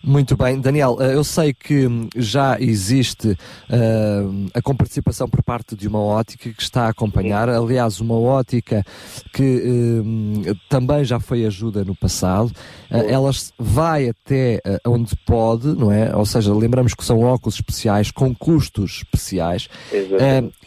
Muito 0.04 0.36
bem, 0.36 0.60
Daniel, 0.60 0.98
eh, 1.00 1.14
eu 1.14 1.24
sei 1.24 1.54
que 1.54 1.88
já 2.16 2.60
existe 2.60 3.30
uh, 3.30 4.48
a 4.52 4.62
comparticipação 4.62 5.30
por 5.30 5.44
parte 5.44 5.76
de 5.76 5.88
uma 5.88 6.00
ótica 6.00 6.52
que 6.52 6.62
está 6.62 6.88
a 6.88 6.90
acompanhar, 6.90 7.48
aliás, 7.48 8.00
uma 8.00 8.16
ótica 8.16 8.84
que 9.32 10.02
uh, 10.04 10.56
também 10.68 11.06
já 11.06 11.20
foi 11.20 11.46
ajuda 11.46 11.86
no 11.86 11.96
passado. 11.96 12.48
Uh, 12.90 12.98
ela 13.08 13.30
vai 13.60 14.10
até 14.10 14.60
onde 14.88 15.16
pode, 15.18 15.68
não 15.68 15.92
é? 15.92 16.16
Ou 16.16 16.26
seja, 16.26 16.52
lembramos 16.52 16.96
que 16.96 17.06
são 17.06 17.20
óculos 17.20 17.56
especiais 17.56 18.10
com 18.10 18.34
custos 18.34 19.04
especiais. 19.04 19.70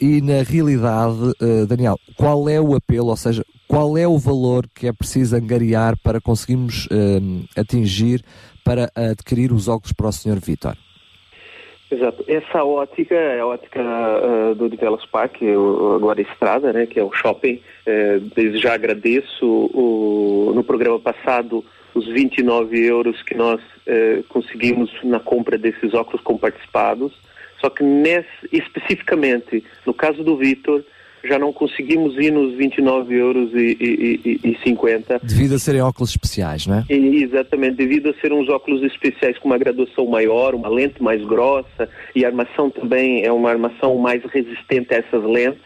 e 0.00 0.20
na 0.20 0.42
realidade, 0.42 1.32
Daniel, 1.68 1.98
qual 2.16 2.48
é 2.48 2.60
o 2.60 2.74
apelo? 2.74 3.08
Ou 3.08 3.16
seja, 3.16 3.44
qual 3.74 3.98
é 3.98 4.06
o 4.06 4.16
valor 4.16 4.68
que 4.72 4.86
é 4.86 4.92
preciso 4.92 5.34
angariar 5.34 5.98
para 5.98 6.20
conseguirmos 6.20 6.88
atingir 7.56 8.22
para 8.64 8.88
adquirir 8.94 9.50
os 9.50 9.66
óculos 9.66 9.92
para 9.92 10.06
o 10.06 10.12
Sr. 10.12 10.38
Vitor? 10.40 10.76
Exato. 11.90 12.24
Essa 12.28 12.62
ótica 12.62 13.16
é 13.16 13.40
a 13.40 13.46
ótica 13.46 13.80
uh, 13.80 14.54
do 14.54 14.68
Develas 14.68 15.04
Park, 15.06 15.42
o, 15.42 15.96
agora 15.96 16.22
Estrada, 16.22 16.72
né, 16.72 16.86
que 16.86 17.00
é 17.00 17.02
o 17.02 17.12
shopping. 17.12 17.60
Uh, 17.84 18.20
desde 18.36 18.58
já 18.58 18.74
agradeço 18.74 19.44
o, 19.44 20.52
no 20.54 20.62
programa 20.62 21.00
passado 21.00 21.64
os 21.94 22.06
29 22.06 22.78
euros 22.78 23.22
que 23.22 23.34
nós 23.34 23.60
conseguimos 24.28 24.90
na 25.04 25.20
compra 25.20 25.58
desses 25.58 25.94
óculos 25.94 26.22
comparticipados. 26.22 27.12
Só 27.60 27.70
que 27.70 27.84
nesse, 27.84 28.28
especificamente 28.50 29.64
no 29.86 29.94
caso 29.94 30.24
do 30.24 30.36
Vitor, 30.36 30.82
já 31.24 31.38
não 31.38 31.52
conseguimos 31.52 32.16
ir 32.18 32.30
nos 32.30 32.54
29 32.54 33.14
euros 33.14 33.52
e, 33.54 33.76
e, 33.80 34.40
e, 34.44 34.50
e 34.50 34.58
50. 34.62 35.20
Devido 35.22 35.54
a 35.54 35.58
serem 35.58 35.80
óculos 35.80 36.10
especiais, 36.10 36.66
não 36.66 36.78
é? 36.78 36.84
Exatamente, 36.88 37.76
devido 37.76 38.10
a 38.10 38.14
serem 38.20 38.38
uns 38.38 38.48
óculos 38.48 38.82
especiais 38.82 39.38
com 39.38 39.48
uma 39.48 39.58
graduação 39.58 40.06
maior, 40.06 40.54
uma 40.54 40.68
lente 40.68 41.02
mais 41.02 41.24
grossa 41.24 41.88
e 42.14 42.24
a 42.24 42.28
armação 42.28 42.70
também 42.70 43.24
é 43.24 43.32
uma 43.32 43.50
armação 43.50 43.96
mais 43.96 44.22
resistente 44.24 44.92
a 44.94 44.98
essas 44.98 45.24
lentes. 45.24 45.62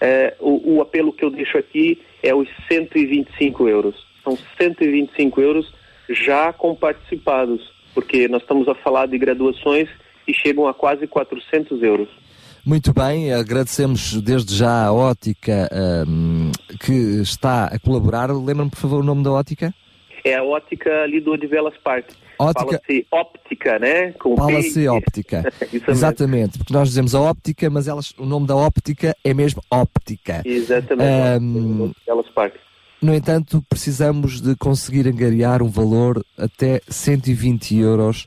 É, 0.00 0.34
o, 0.40 0.76
o 0.76 0.80
apelo 0.82 1.12
que 1.12 1.24
eu 1.24 1.30
deixo 1.30 1.56
aqui 1.56 2.00
é 2.22 2.34
os 2.34 2.48
125 2.68 3.68
euros. 3.68 3.94
São 4.22 4.36
125 4.58 5.40
euros 5.40 5.72
já 6.08 6.52
comparticipados, 6.52 7.72
porque 7.94 8.28
nós 8.28 8.42
estamos 8.42 8.68
a 8.68 8.74
falar 8.74 9.06
de 9.06 9.16
graduações 9.18 9.88
e 10.26 10.34
chegam 10.34 10.66
a 10.66 10.74
quase 10.74 11.06
400 11.06 11.82
euros. 11.82 12.08
Muito 12.66 12.92
bem, 12.92 13.32
agradecemos 13.32 14.20
desde 14.20 14.52
já 14.56 14.86
a 14.86 14.92
ótica 14.92 15.70
um, 16.08 16.50
que 16.80 17.20
está 17.20 17.66
a 17.66 17.78
colaborar. 17.78 18.28
Lembra-me, 18.28 18.70
por 18.70 18.80
favor, 18.80 19.00
o 19.02 19.04
nome 19.04 19.22
da 19.22 19.30
ótica? 19.30 19.72
É 20.24 20.34
a 20.34 20.42
ótica 20.42 20.90
ali 21.04 21.20
do 21.20 21.30
Odivelas 21.30 21.74
Park. 21.84 22.06
Ótica... 22.36 22.64
Fala-se 22.64 23.06
óptica, 23.12 23.78
né? 23.78 24.12
Fala-se 24.36 24.88
óptica. 24.88 25.44
Exatamente, 25.86 26.58
porque 26.58 26.72
nós 26.72 26.88
dizemos 26.88 27.14
a 27.14 27.20
óptica, 27.20 27.70
mas 27.70 27.86
elas, 27.86 28.12
o 28.18 28.26
nome 28.26 28.48
da 28.48 28.56
óptica 28.56 29.16
é 29.22 29.32
mesmo 29.32 29.62
óptica. 29.70 30.42
Exatamente. 30.44 31.40
Um, 31.40 31.92
Park. 32.34 32.54
No 33.00 33.14
entanto, 33.14 33.62
precisamos 33.68 34.40
de 34.40 34.56
conseguir 34.56 35.06
angariar 35.06 35.62
um 35.62 35.68
valor 35.68 36.20
até 36.36 36.80
120 36.88 37.76
euros 37.78 38.26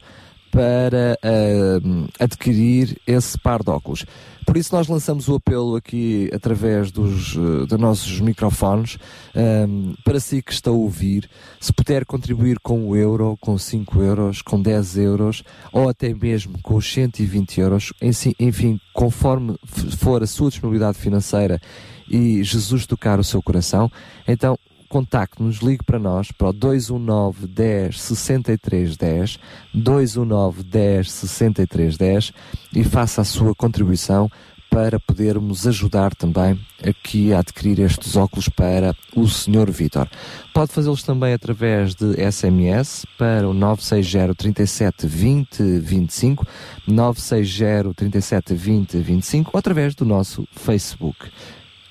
para 0.52 1.18
uh, 1.24 2.08
adquirir 2.20 2.98
esse 3.06 3.38
par 3.38 3.64
de 3.64 3.70
óculos. 3.70 4.06
Por 4.46 4.58
isso 4.58 4.74
nós 4.76 4.88
lançamos 4.88 5.28
o 5.28 5.36
apelo 5.36 5.76
aqui 5.76 6.28
através 6.34 6.92
dos, 6.92 7.36
uh, 7.36 7.68
dos 7.68 7.80
nossos 7.80 8.20
microfones 8.20 8.98
um, 9.36 9.94
para 10.04 10.20
si 10.20 10.42
que 10.42 10.52
está 10.52 10.72
a 10.72 10.74
ouvir, 10.74 11.30
se 11.60 11.72
puder 11.72 12.04
contribuir 12.04 12.58
com 12.60 12.88
o 12.88 12.96
euro, 12.96 13.38
com 13.40 13.56
5 13.58 14.02
euros, 14.02 14.42
com 14.42 14.60
10 14.60 14.98
euros 14.98 15.44
ou 15.72 15.88
até 15.88 16.14
mesmo 16.16 16.60
com 16.64 16.76
os 16.76 16.92
120 16.92 17.62
euros, 17.62 17.94
enfim, 18.40 18.80
conforme 18.92 19.56
for 20.00 20.24
a 20.24 20.28
sua 20.28 20.50
disponibilidade 20.50 20.98
financeira 20.98 21.62
e 22.10 22.44
Jesus 22.44 22.88
tocar 22.88 23.20
o 23.20 23.24
seu 23.24 23.44
coração, 23.44 23.92
então 24.28 24.58
contacte-nos, 24.90 25.58
ligue 25.58 25.84
para 25.86 26.00
nós 26.00 26.32
para 26.32 26.50
o 26.50 26.54
219 26.54 27.48
10 27.48 28.02
63 28.02 28.98
10, 28.98 29.40
219 29.74 30.64
10 30.64 31.12
63 31.12 31.98
10 31.98 32.34
e 32.76 32.84
faça 32.84 33.22
a 33.22 33.26
sua 33.26 33.56
contribuição 33.56 34.30
para 34.70 35.00
podermos 35.00 35.66
ajudar 35.68 36.14
também 36.16 36.60
aqui 36.86 37.34
a 37.34 37.40
adquirir 37.40 37.80
estes 37.80 38.16
óculos 38.16 38.48
para 38.48 38.96
o 39.16 39.28
Sr. 39.28 39.72
Vitor. 39.72 40.08
Pode 40.54 40.72
fazê-los 40.72 41.04
também 41.04 41.34
através 41.34 41.96
de 41.96 42.14
SMS 42.32 43.06
para 43.18 43.48
o 43.48 43.54
960 43.54 44.36
37 44.36 45.08
20 45.08 45.64
25, 45.80 46.48
960 46.88 47.94
37 47.94 48.54
20 48.54 48.98
25 48.98 49.52
ou 49.54 49.58
através 49.58 49.96
do 49.96 50.06
nosso 50.06 50.48
Facebook. 50.52 51.30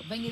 Venha 0.07 0.31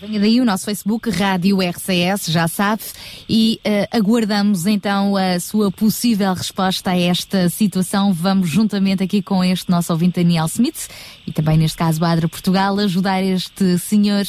Venha 0.00 0.20
daí 0.20 0.40
o 0.40 0.44
nosso 0.44 0.64
Facebook, 0.64 1.10
Rádio 1.10 1.58
RCS, 1.60 2.26
já 2.30 2.46
sabe, 2.46 2.82
e 3.28 3.58
uh, 3.66 3.96
aguardamos 3.96 4.64
então 4.64 5.16
a 5.16 5.40
sua 5.40 5.72
possível 5.72 6.32
resposta 6.34 6.90
a 6.90 6.96
esta 6.96 7.48
situação. 7.48 8.12
Vamos 8.12 8.48
juntamente 8.48 9.02
aqui 9.02 9.20
com 9.20 9.42
este 9.42 9.68
nosso 9.68 9.92
ouvinte 9.92 10.22
Daniel 10.22 10.46
Smith 10.46 10.88
e 11.26 11.32
também 11.32 11.58
neste 11.58 11.76
caso 11.76 12.04
Adra 12.04 12.28
Portugal 12.28 12.78
ajudar 12.78 13.24
este 13.24 13.76
senhor 13.78 14.22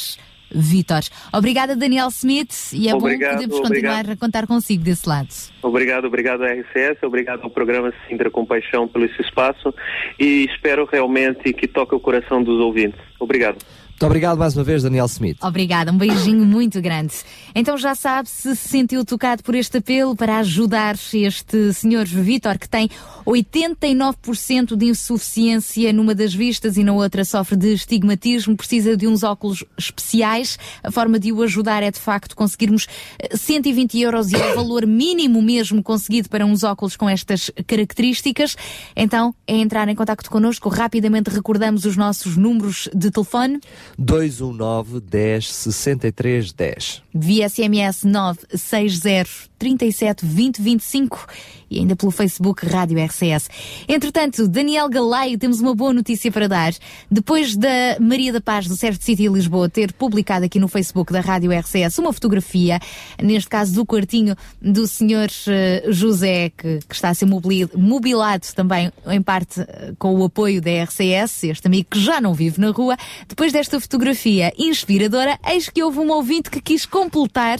Vitor. 0.52 1.02
Obrigada 1.32 1.76
Daniel 1.76 2.08
Smith 2.08 2.72
e 2.72 2.88
é 2.88 2.94
obrigado, 2.94 3.30
bom 3.30 3.34
podermos 3.36 3.60
continuar 3.60 4.00
obrigado. 4.00 4.10
a 4.10 4.16
contar 4.16 4.46
consigo 4.48 4.82
desse 4.82 5.08
lado. 5.08 5.28
Obrigado, 5.62 6.06
obrigado 6.06 6.42
à 6.42 6.48
RCS, 6.48 7.00
obrigado 7.04 7.44
ao 7.44 7.50
programa 7.50 7.92
Sintra 8.08 8.28
Compaixão 8.28 8.88
pelo 8.88 9.04
esse 9.04 9.22
espaço 9.22 9.72
e 10.18 10.46
espero 10.46 10.84
realmente 10.84 11.52
que 11.52 11.68
toque 11.68 11.94
o 11.94 12.00
coração 12.00 12.42
dos 12.42 12.58
ouvintes. 12.58 12.98
Obrigado. 13.20 13.58
Muito 14.00 14.08
obrigado 14.12 14.38
mais 14.38 14.56
uma 14.56 14.64
vez, 14.64 14.82
Daniel 14.82 15.04
Smith. 15.04 15.36
Obrigada, 15.42 15.92
um 15.92 15.98
beijinho 15.98 16.46
muito 16.46 16.80
grande. 16.80 17.12
Então 17.54 17.76
já 17.76 17.94
sabe, 17.94 18.30
se 18.30 18.56
se 18.56 18.68
sentiu 18.68 19.04
tocado 19.04 19.42
por 19.42 19.54
este 19.54 19.76
apelo 19.76 20.16
para 20.16 20.38
ajudar 20.38 20.96
este 21.12 21.74
senhor 21.74 22.06
Vitor, 22.06 22.58
que 22.58 22.66
tem 22.66 22.88
89% 23.26 24.74
de 24.74 24.86
insuficiência 24.86 25.92
numa 25.92 26.14
das 26.14 26.32
vistas 26.32 26.78
e 26.78 26.82
na 26.82 26.94
outra 26.94 27.26
sofre 27.26 27.56
de 27.56 27.74
estigmatismo, 27.74 28.56
precisa 28.56 28.96
de 28.96 29.06
uns 29.06 29.22
óculos 29.22 29.62
especiais. 29.76 30.58
A 30.82 30.90
forma 30.90 31.18
de 31.18 31.30
o 31.30 31.42
ajudar 31.42 31.82
é 31.82 31.90
de 31.90 31.98
facto 31.98 32.34
conseguirmos 32.34 32.86
120 33.34 33.94
eh, 33.94 34.06
euros 34.06 34.32
e 34.32 34.36
é 34.36 34.52
o 34.52 34.54
valor 34.54 34.86
mínimo 34.86 35.42
mesmo 35.42 35.82
conseguido 35.82 36.30
para 36.30 36.46
uns 36.46 36.64
óculos 36.64 36.96
com 36.96 37.06
estas 37.06 37.50
características. 37.66 38.56
Então 38.96 39.34
é 39.46 39.56
entrar 39.56 39.86
em 39.90 39.94
contato 39.94 40.30
connosco. 40.30 40.70
Rapidamente 40.70 41.28
recordamos 41.28 41.84
os 41.84 41.98
nossos 41.98 42.38
números 42.38 42.88
de 42.94 43.10
telefone. 43.10 43.60
219 43.96 45.00
10 45.08 45.46
63 45.52 46.52
10. 46.52 47.02
Via 47.14 47.44
SMS 47.48 48.02
960 48.02 49.50
37 49.58 50.26
20 50.26 50.62
25 50.62 51.26
e 51.70 51.78
ainda 51.78 51.94
pelo 51.94 52.10
Facebook 52.10 52.66
Rádio 52.66 52.98
RCS. 52.98 53.48
Entretanto, 53.88 54.48
Daniel 54.48 54.88
Galaio, 54.88 55.38
temos 55.38 55.60
uma 55.60 55.74
boa 55.74 55.92
notícia 55.92 56.30
para 56.32 56.48
dar. 56.48 56.74
Depois 57.10 57.56
da 57.56 57.96
Maria 58.00 58.32
da 58.32 58.40
Paz 58.40 58.66
do 58.66 58.76
Certo 58.76 59.02
City 59.04 59.28
Lisboa 59.28 59.68
ter 59.68 59.92
publicado 59.92 60.44
aqui 60.44 60.58
no 60.58 60.66
Facebook 60.66 61.12
da 61.12 61.20
Rádio 61.20 61.52
RCS 61.52 61.98
uma 61.98 62.12
fotografia, 62.12 62.80
neste 63.22 63.48
caso 63.48 63.72
do 63.74 63.86
quartinho 63.86 64.34
do 64.60 64.86
senhor 64.86 65.28
eh, 65.46 65.84
José, 65.88 66.50
que, 66.50 66.80
que 66.88 66.94
está 66.94 67.10
a 67.10 67.14
ser 67.14 67.26
mobilado 67.26 68.46
também 68.54 68.92
em 69.06 69.22
parte 69.22 69.60
eh, 69.60 69.92
com 69.98 70.14
o 70.16 70.24
apoio 70.24 70.60
da 70.60 70.70
RCS, 70.84 71.44
este 71.44 71.66
amigo 71.66 71.88
que 71.90 72.00
já 72.00 72.20
não 72.20 72.34
vive 72.34 72.60
na 72.60 72.70
rua. 72.70 72.96
Depois 73.28 73.52
desta 73.52 73.78
fotografia 73.78 74.52
inspiradora, 74.58 75.38
eis 75.46 75.68
que 75.68 75.82
houve 75.82 75.98
um 75.98 76.10
ouvinte 76.10 76.50
que 76.50 76.60
quis 76.60 76.84
completar 76.86 77.58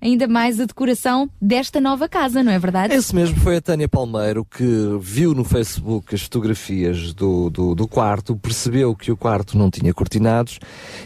ainda 0.00 0.28
mais 0.28 0.60
a 0.60 0.64
decoração 0.64 1.28
desta 1.40 1.80
nova 1.80 2.08
casa, 2.08 2.42
não 2.42 2.52
é 2.52 2.58
verdade? 2.58 2.94
Esse 2.94 3.14
mesmo 3.14 3.38
foi 3.40 3.56
a 3.56 3.60
Tânia 3.60 3.88
Palmeiro 3.88 4.44
que 4.44 4.64
viu 5.00 5.34
no 5.34 5.44
Facebook 5.44 6.14
as 6.14 6.22
fotografias 6.22 7.12
do, 7.12 7.50
do, 7.50 7.74
do 7.74 7.88
quarto, 7.88 8.36
percebeu 8.36 8.94
que 8.94 9.10
o 9.10 9.16
quarto 9.16 9.56
não 9.56 9.70
tinha 9.70 9.92
cortinados 9.92 10.58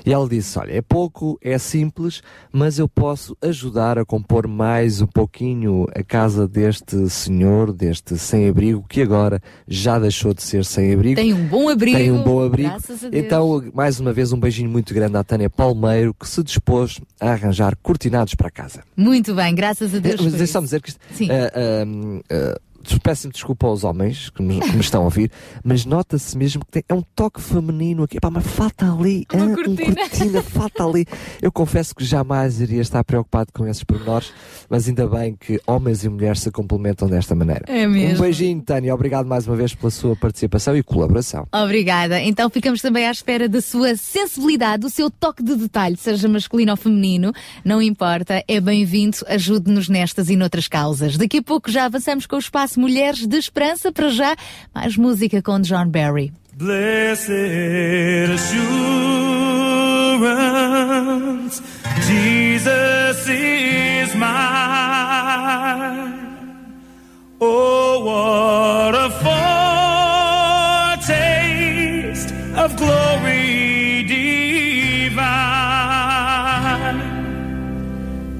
e 0.05 0.13
ela 0.13 0.29
disse: 0.29 0.59
Olha, 0.59 0.73
é 0.73 0.83
pouco, 0.83 1.39
é 1.43 1.57
simples, 1.59 2.23
mas 2.53 2.79
eu 2.79 2.89
posso 2.89 3.37
ajudar 3.43 3.99
a 3.99 4.05
compor 4.05 4.47
mais 4.47 5.01
um 5.01 5.07
pouquinho 5.07 5.87
a 5.95 6.03
casa 6.03 6.47
deste 6.47 7.09
senhor, 7.09 7.73
deste 7.73 8.19
sem-abrigo, 8.19 8.85
que 8.89 9.03
agora 9.03 9.41
já 9.67 9.99
deixou 9.99 10.35
de 10.35 10.43
ser 10.43 10.65
sem-abrigo. 10.65 11.17
Tem 11.17 11.33
um 11.33 11.47
bom 11.47 11.69
abrigo. 11.69 11.97
Tem 11.97 12.11
um 12.11 12.23
bom 12.23 12.43
abrigo. 12.43 12.77
Então, 13.13 13.63
mais 13.73 14.01
uma 14.01 14.13
vez, 14.13 14.33
um 14.33 14.39
beijinho 14.39 14.71
muito 14.71 14.93
grande 14.93 15.17
à 15.17 15.25
Tânia 15.25 15.49
Palmeiro 15.49 16.15
que 16.15 16.29
se 16.29 16.43
dispôs 16.43 17.01
a 17.21 17.31
arranjar 17.31 17.77
cortinados 17.83 18.35
para 18.35 18.49
a 18.49 18.51
casa. 18.51 18.83
Muito 18.97 19.35
bem, 19.35 19.55
graças 19.55 19.95
a 19.95 19.99
Deus. 19.99 20.21
Mas 20.21 20.35
deixa-me 20.35 20.65
dizer 20.65 20.83
que 20.83 20.91
isto. 20.91 21.01
Sim. 21.15 21.29
ah, 21.31 21.51
ah, 21.55 22.55
ah, 22.55 22.61
Peço-me 23.03 23.33
desculpa 23.33 23.67
aos 23.67 23.85
homens 23.85 24.31
que 24.31 24.43
me, 24.43 24.61
que 24.61 24.73
me 24.73 24.81
estão 24.81 25.03
a 25.03 25.05
ouvir, 25.05 25.31
mas 25.65 25.85
nota-se 25.85 26.37
mesmo 26.37 26.65
que 26.65 26.71
tem, 26.71 26.85
é 26.89 26.95
um 26.95 27.03
toque 27.15 27.41
feminino 27.41 28.05
aqui. 28.05 28.17
Epá, 28.17 28.31
mas 28.31 28.47
falta 28.47 28.91
ali, 28.93 29.27
ah, 29.33 29.37
um 29.37 29.55
cortina, 29.55 30.43
falta 30.43 30.85
ali. 30.85 31.07
Eu 31.41 31.53
confesso 31.53 31.95
que 31.95 32.05
jamais 32.05 32.61
iria 32.61 32.81
estar 32.81 33.03
preocupado 33.05 33.53
com 33.53 33.67
esses 33.67 33.85
pormenores, 33.85 34.33
mas 34.69 34.89
ainda 34.89 35.07
bem 35.07 35.37
que 35.39 35.61
homens 35.67 36.05
e 36.05 36.09
mulheres 36.09 36.41
se 36.41 36.51
complementam 36.51 37.09
desta 37.09 37.35
maneira. 37.35 37.65
É 37.69 37.87
mesmo. 37.87 38.19
Um 38.19 38.21
beijinho, 38.21 38.63
Tânia. 38.63 38.95
Obrigado 38.95 39.27
mais 39.27 39.47
uma 39.47 39.57
vez 39.57 39.75
pela 39.75 39.91
sua 39.91 40.17
participação 40.17 40.77
e 40.77 40.83
colaboração. 40.83 41.47
Obrigada. 41.53 42.21
Então 42.21 42.49
ficamos 42.51 42.81
também 42.81 43.07
à 43.07 43.11
espera 43.11 43.49
da 43.49 43.61
sua 43.61 43.97
sensibilidade, 43.97 44.83
do 44.83 44.91
seu 44.91 45.11
toque 45.11 45.43
de 45.43 45.57
detalhe, 45.57 45.97
seja 45.97 46.29
masculino 46.29 46.73
ou 46.73 46.77
feminino, 46.77 47.33
não 47.65 47.81
importa, 47.81 48.43
é 48.47 48.61
bem-vindo, 48.61 49.19
ajude-nos 49.27 49.89
nestas 49.89 50.29
e 50.29 50.37
noutras 50.37 50.69
causas. 50.69 51.17
Daqui 51.17 51.39
a 51.39 51.43
pouco 51.43 51.71
já 51.71 51.85
avançamos 51.85 52.27
com 52.27 52.37
o 52.37 52.39
espaço 52.71 52.79
Mulheres 52.79 53.27
de 53.27 53.37
Esperança, 53.37 53.91
para 53.91 54.09
já, 54.11 54.37
mais 54.75 54.97
música 54.97 55.43
com 55.43 55.61
John 55.61 55.89
Barry. 55.89 56.33
Blessed 56.55 57.33
assurance, 58.35 58.63
Jesus 62.07 63.29
is 63.29 64.15
mine. 64.15 64.31
Oh, 67.41 68.05
what 68.05 68.95
a 68.95 69.11
foretaste 71.01 72.33
of 72.57 72.77
glory 72.77 74.05
divine, 74.05 75.21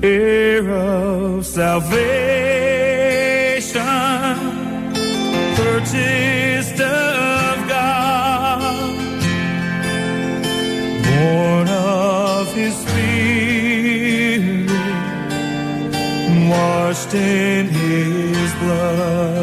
heir 0.03 0.71
of 0.71 1.47
salvation 1.47 2.30
washed 16.91 17.15
in 17.15 17.69
His 17.69 18.53
blood. 18.55 19.40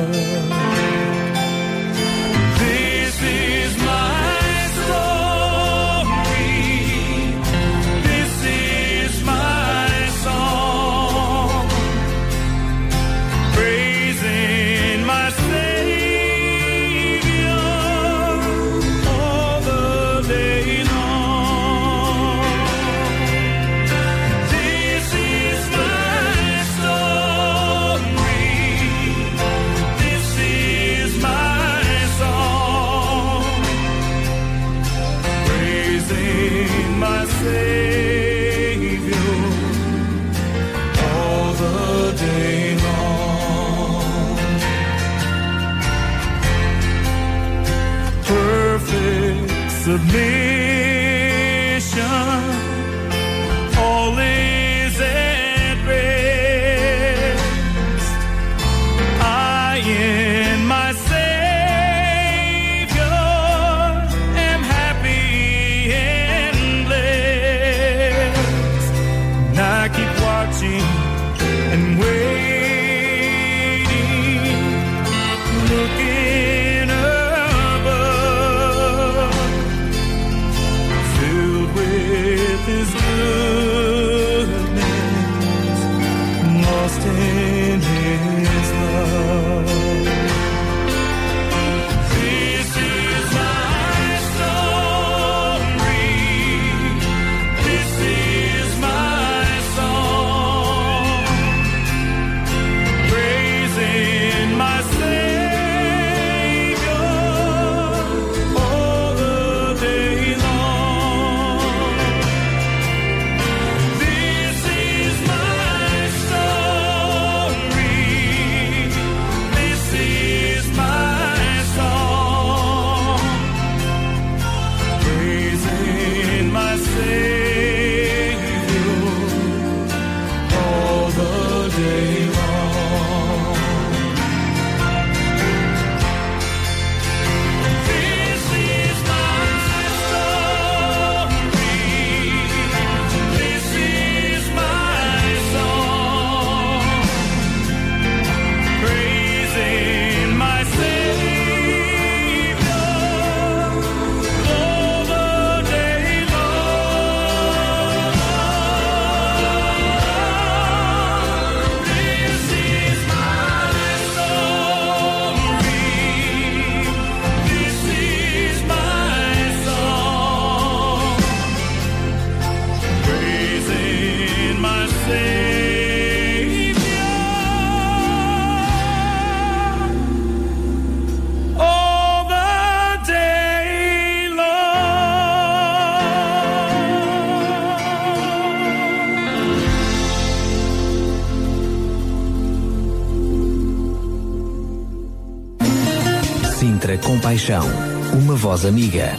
Voz 198.58 198.66
amiga. 198.66 199.12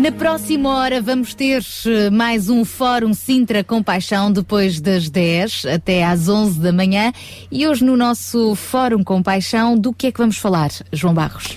Na 0.00 0.12
próxima 0.12 0.76
hora 0.76 1.00
vamos 1.00 1.34
ter 1.34 1.60
eh, 1.86 2.08
mais 2.10 2.48
um 2.48 2.64
Fórum 2.64 3.12
Sintra 3.12 3.64
Compaixão 3.64 4.30
depois 4.30 4.80
das 4.80 5.10
10 5.10 5.66
até 5.66 6.04
às 6.04 6.28
11 6.28 6.60
da 6.60 6.72
manhã. 6.72 7.12
E 7.50 7.66
hoje 7.66 7.84
no 7.84 7.96
nosso 7.96 8.54
Fórum 8.54 9.02
Compaixão, 9.02 9.76
do 9.76 9.92
que 9.92 10.06
é 10.06 10.12
que 10.12 10.18
vamos 10.18 10.36
falar, 10.36 10.70
João 10.92 11.14
Barros? 11.14 11.56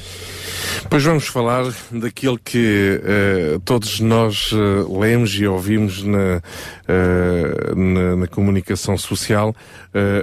Pois 0.89 1.03
vamos 1.03 1.27
falar 1.27 1.65
daquilo 1.91 2.39
que 2.39 3.01
uh, 3.03 3.59
todos 3.59 3.99
nós 3.99 4.51
uh, 4.53 4.99
lemos 4.99 5.31
e 5.33 5.45
ouvimos 5.45 6.01
na, 6.01 6.41
uh, 6.87 7.75
na, 7.75 8.15
na, 8.15 8.27
comunicação 8.27 8.97
social, 8.97 9.55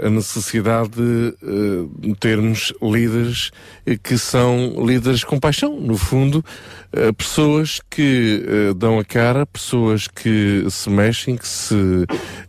a 0.05 0.09
necessidade 0.09 0.93
de 0.93 2.15
termos 2.21 2.73
líderes 2.81 3.51
que 4.05 4.17
são 4.17 4.75
líderes 4.87 5.25
com 5.25 5.41
paixão, 5.41 5.81
no 5.81 5.97
fundo, 5.97 6.45
pessoas 7.17 7.81
que 7.91 8.43
dão 8.77 8.99
a 8.99 9.05
cara, 9.05 9.47
pessoas 9.47 10.07
que 10.07 10.65
se 10.71 10.89
mexem, 10.91 11.37
que 11.37 11.47
se, 11.47 11.75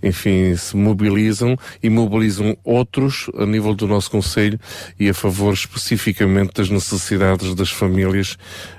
enfim, 0.04 0.56
se 0.56 0.76
mobilizam 0.76 1.58
e 1.82 1.90
mobilizam 1.90 2.56
outros 2.64 3.30
a 3.38 3.46
nível 3.46 3.74
do 3.74 3.88
nosso 3.88 4.12
Conselho 4.12 4.60
e 5.00 5.10
a 5.10 5.14
favor 5.14 5.54
especificamente 5.54 6.54
das 6.54 6.70
necessidades 6.70 7.56
das 7.56 7.72
famílias 7.72 8.38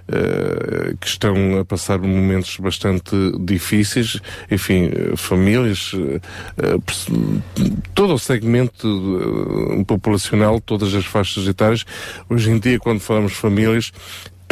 uh, 0.08 0.96
que 0.98 1.06
estão 1.06 1.58
a 1.58 1.64
passar 1.64 1.98
momentos 1.98 2.56
bastante 2.58 3.14
difíceis, 3.40 4.20
enfim, 4.50 4.90
famílias, 5.16 5.92
uh, 5.92 6.82
todo 7.94 8.14
o 8.14 8.18
segmento 8.18 9.84
populacional, 9.86 10.60
todas 10.60 10.94
as 10.94 11.04
faixas 11.04 11.46
etárias. 11.46 11.84
Hoje 12.28 12.50
em 12.50 12.58
dia, 12.58 12.78
quando 12.78 13.00
falamos 13.00 13.32
famílias, 13.32 13.92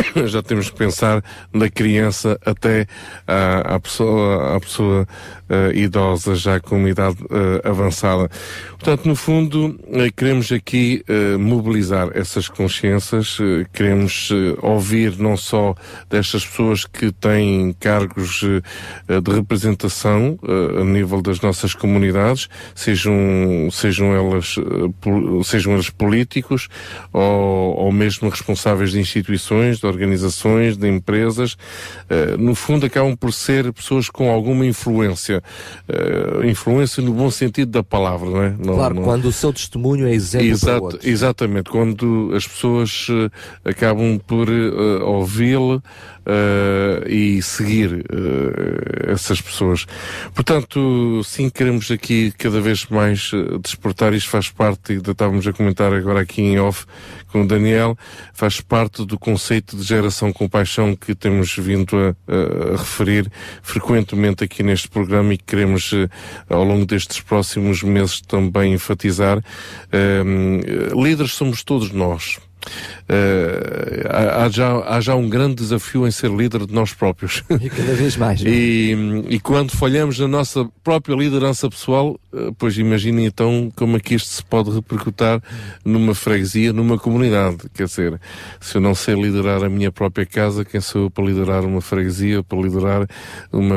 já 0.27 0.43
temos 0.43 0.71
que 0.71 0.77
pensar 0.77 1.23
na 1.53 1.69
criança 1.69 2.39
até 2.45 2.87
à, 3.27 3.75
à 3.75 3.81
pessoa, 3.81 4.57
à 4.57 4.61
pessoa 4.61 5.07
uh, 5.49 5.77
idosa, 5.77 6.35
já 6.35 6.61
com 6.61 6.87
idade 6.87 7.23
uh, 7.25 7.69
avançada. 7.69 8.29
Portanto, 8.71 9.07
no 9.07 9.17
fundo, 9.17 9.79
uh, 9.89 10.13
queremos 10.17 10.51
aqui 10.53 11.05
mobilizar 11.39 12.11
essas 12.15 12.49
consciências, 12.49 13.39
queremos 13.73 14.31
ouvir 14.61 15.17
não 15.19 15.37
só 15.37 15.75
destas 16.09 16.47
pessoas 16.47 16.85
que 16.85 17.13
têm 17.13 17.73
cargos 17.79 18.41
de 18.41 19.31
representação 19.31 20.39
a 20.81 20.85
nível 20.85 21.21
das 21.23 21.41
nossas 21.41 21.75
comunidades, 21.75 22.49
sejam, 22.75 23.15
sejam 23.71 24.15
elas, 24.15 24.57
sejam 25.45 25.75
eles 25.75 25.91
políticos 25.91 26.69
ou, 27.13 27.77
ou 27.77 27.93
mesmo 27.93 28.29
responsáveis 28.29 28.93
de 28.93 29.01
instituições, 29.01 29.79
de 29.79 29.87
organizações, 29.95 30.77
de 30.77 30.89
empresas, 30.89 31.57
no 32.39 32.55
fundo 32.55 32.87
acabam 32.87 33.17
por 33.17 33.33
ser 33.33 33.73
pessoas 33.73 34.09
com 34.09 34.31
alguma 34.31 34.67
influência 34.67 35.43
uh, 35.89 36.45
influência 36.45 37.03
no 37.03 37.13
bom 37.13 37.31
sentido 37.31 37.71
da 37.71 37.83
palavra, 37.83 38.29
não 38.29 38.43
é? 38.43 38.55
Não, 38.59 38.75
claro, 38.75 38.95
não... 38.95 39.03
quando 39.03 39.27
o 39.27 39.33
seu 39.33 39.53
testemunho 39.53 40.07
é 40.07 40.13
exemplo 40.13 40.47
Exato, 40.47 40.67
para 40.67 40.85
outros. 40.85 41.07
Exatamente, 41.07 41.71
quando 41.71 42.33
as 42.35 42.47
pessoas 42.47 43.09
uh, 43.09 43.31
acabam 43.65 44.19
por 44.19 44.49
ouvi-lo 45.03 45.83
uh, 46.27 47.09
e 47.09 47.41
seguir 47.43 47.93
uh, 47.93 49.13
essas 49.13 49.41
pessoas. 49.41 49.87
Portanto, 50.35 51.23
sim, 51.25 51.49
queremos 51.49 51.91
aqui 51.91 52.33
cada 52.39 52.61
vez 52.61 52.87
mais 52.87 53.33
uh, 53.33 53.59
desportar, 53.59 54.13
isto 54.15 54.31
faz 54.31 54.51
parte, 54.51 54.95
e 54.95 54.97
estávamos 54.97 55.47
a 55.47 55.53
comentar 55.53 55.93
agora 55.93 56.21
aqui 56.21 56.43
em 56.43 56.59
off 56.59 56.87
com 57.29 57.43
o 57.43 57.47
Daniel, 57.47 57.99
faz 58.33 58.61
parte 58.61 59.05
do 59.05 59.19
conceito 59.19 59.77
de 59.77 59.83
geração 59.83 60.33
com 60.33 60.49
paixão 60.49 60.95
que 60.95 61.15
temos 61.17 61.57
vindo 61.57 61.97
a, 61.97 62.15
a, 62.33 62.77
referir 62.77 63.31
frequentemente 63.61 64.45
aqui 64.45 64.63
neste 64.63 64.89
programa 64.89 65.35
e 65.35 65.39
que 65.39 65.45
queremos 65.45 65.91
ao 66.49 66.63
longo 66.63 66.87
destes 66.87 67.21
próximos 67.21 67.83
meses 67.83 68.21
também 68.21 68.75
enfatizar. 68.75 69.43
líderes 70.95 71.33
somos 71.33 71.65
todos 71.65 71.91
nós. 71.91 72.39
Uh, 73.05 74.45
há, 74.45 74.49
já, 74.49 74.79
há 74.79 74.99
já 74.99 75.15
um 75.15 75.29
grande 75.29 75.57
desafio 75.57 76.07
em 76.07 76.11
ser 76.11 76.31
líder 76.31 76.67
de 76.67 76.73
nós 76.73 76.93
próprios. 76.95 77.43
E 77.65 77.71
cada 77.71 77.95
vez 77.95 78.17
mais. 78.17 78.43
e, 78.45 78.95
e 79.29 79.41
quando 79.41 79.71
falhamos 79.71 80.19
na 80.19 80.29
nossa 80.29 80.69
própria 80.83 81.15
liderança 81.15 81.69
pessoal, 81.69 82.19
uh, 82.33 82.53
pois 82.59 82.77
imaginem 82.77 83.27
então 83.27 83.73
como 83.77 83.97
é 83.97 84.01
que 84.01 84.15
isto 84.15 84.29
se 84.29 84.45
pode 84.45 84.71
repercutir 84.71 85.41
numa 85.85 86.15
freguesia, 86.15 86.73
numa 86.73 86.99
comunidade. 86.99 87.59
Quer 87.75 87.85
dizer, 87.85 88.21
se 88.61 88.77
eu 88.77 88.81
não 88.81 88.95
sei 88.95 89.15
liderar 89.15 89.63
a 89.63 89.69
minha 89.69 89.93
própria 89.93 90.27
casa, 90.27 90.65
quem 90.65 90.81
sou 90.81 91.05
eu 91.05 91.11
para 91.11 91.25
liderar 91.25 91.65
uma 91.65 91.81
freguesia, 91.81 92.43
para 92.43 92.59
liderar 92.59 93.07
uma, 93.53 93.75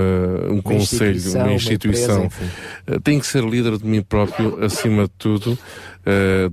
um 0.50 0.54
uma 0.54 0.64
conselho, 0.64 1.22
uma 1.36 1.54
instituição? 1.54 2.18
Uma 2.18 2.26
empresa, 2.26 2.52
uh, 2.96 3.00
tenho 3.02 3.20
que 3.20 3.28
ser 3.28 3.44
líder 3.44 3.78
de 3.78 3.86
mim 3.86 4.02
próprio, 4.02 4.64
acima 4.64 5.04
de 5.04 5.14
tudo 5.18 5.58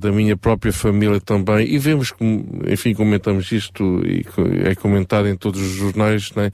da 0.01 0.11
minha 0.11 0.37
própria 0.37 0.73
família 0.73 1.21
também, 1.21 1.73
e 1.73 1.79
vemos, 1.79 2.11
como, 2.11 2.45
enfim, 2.69 2.95
comentamos 2.95 3.51
isto 3.53 4.03
e 4.07 4.25
é 4.69 4.75
comentado 4.75 5.29
em 5.29 5.37
todos 5.37 5.61
os 5.61 5.73
jornais, 5.73 6.33
né? 6.33 6.51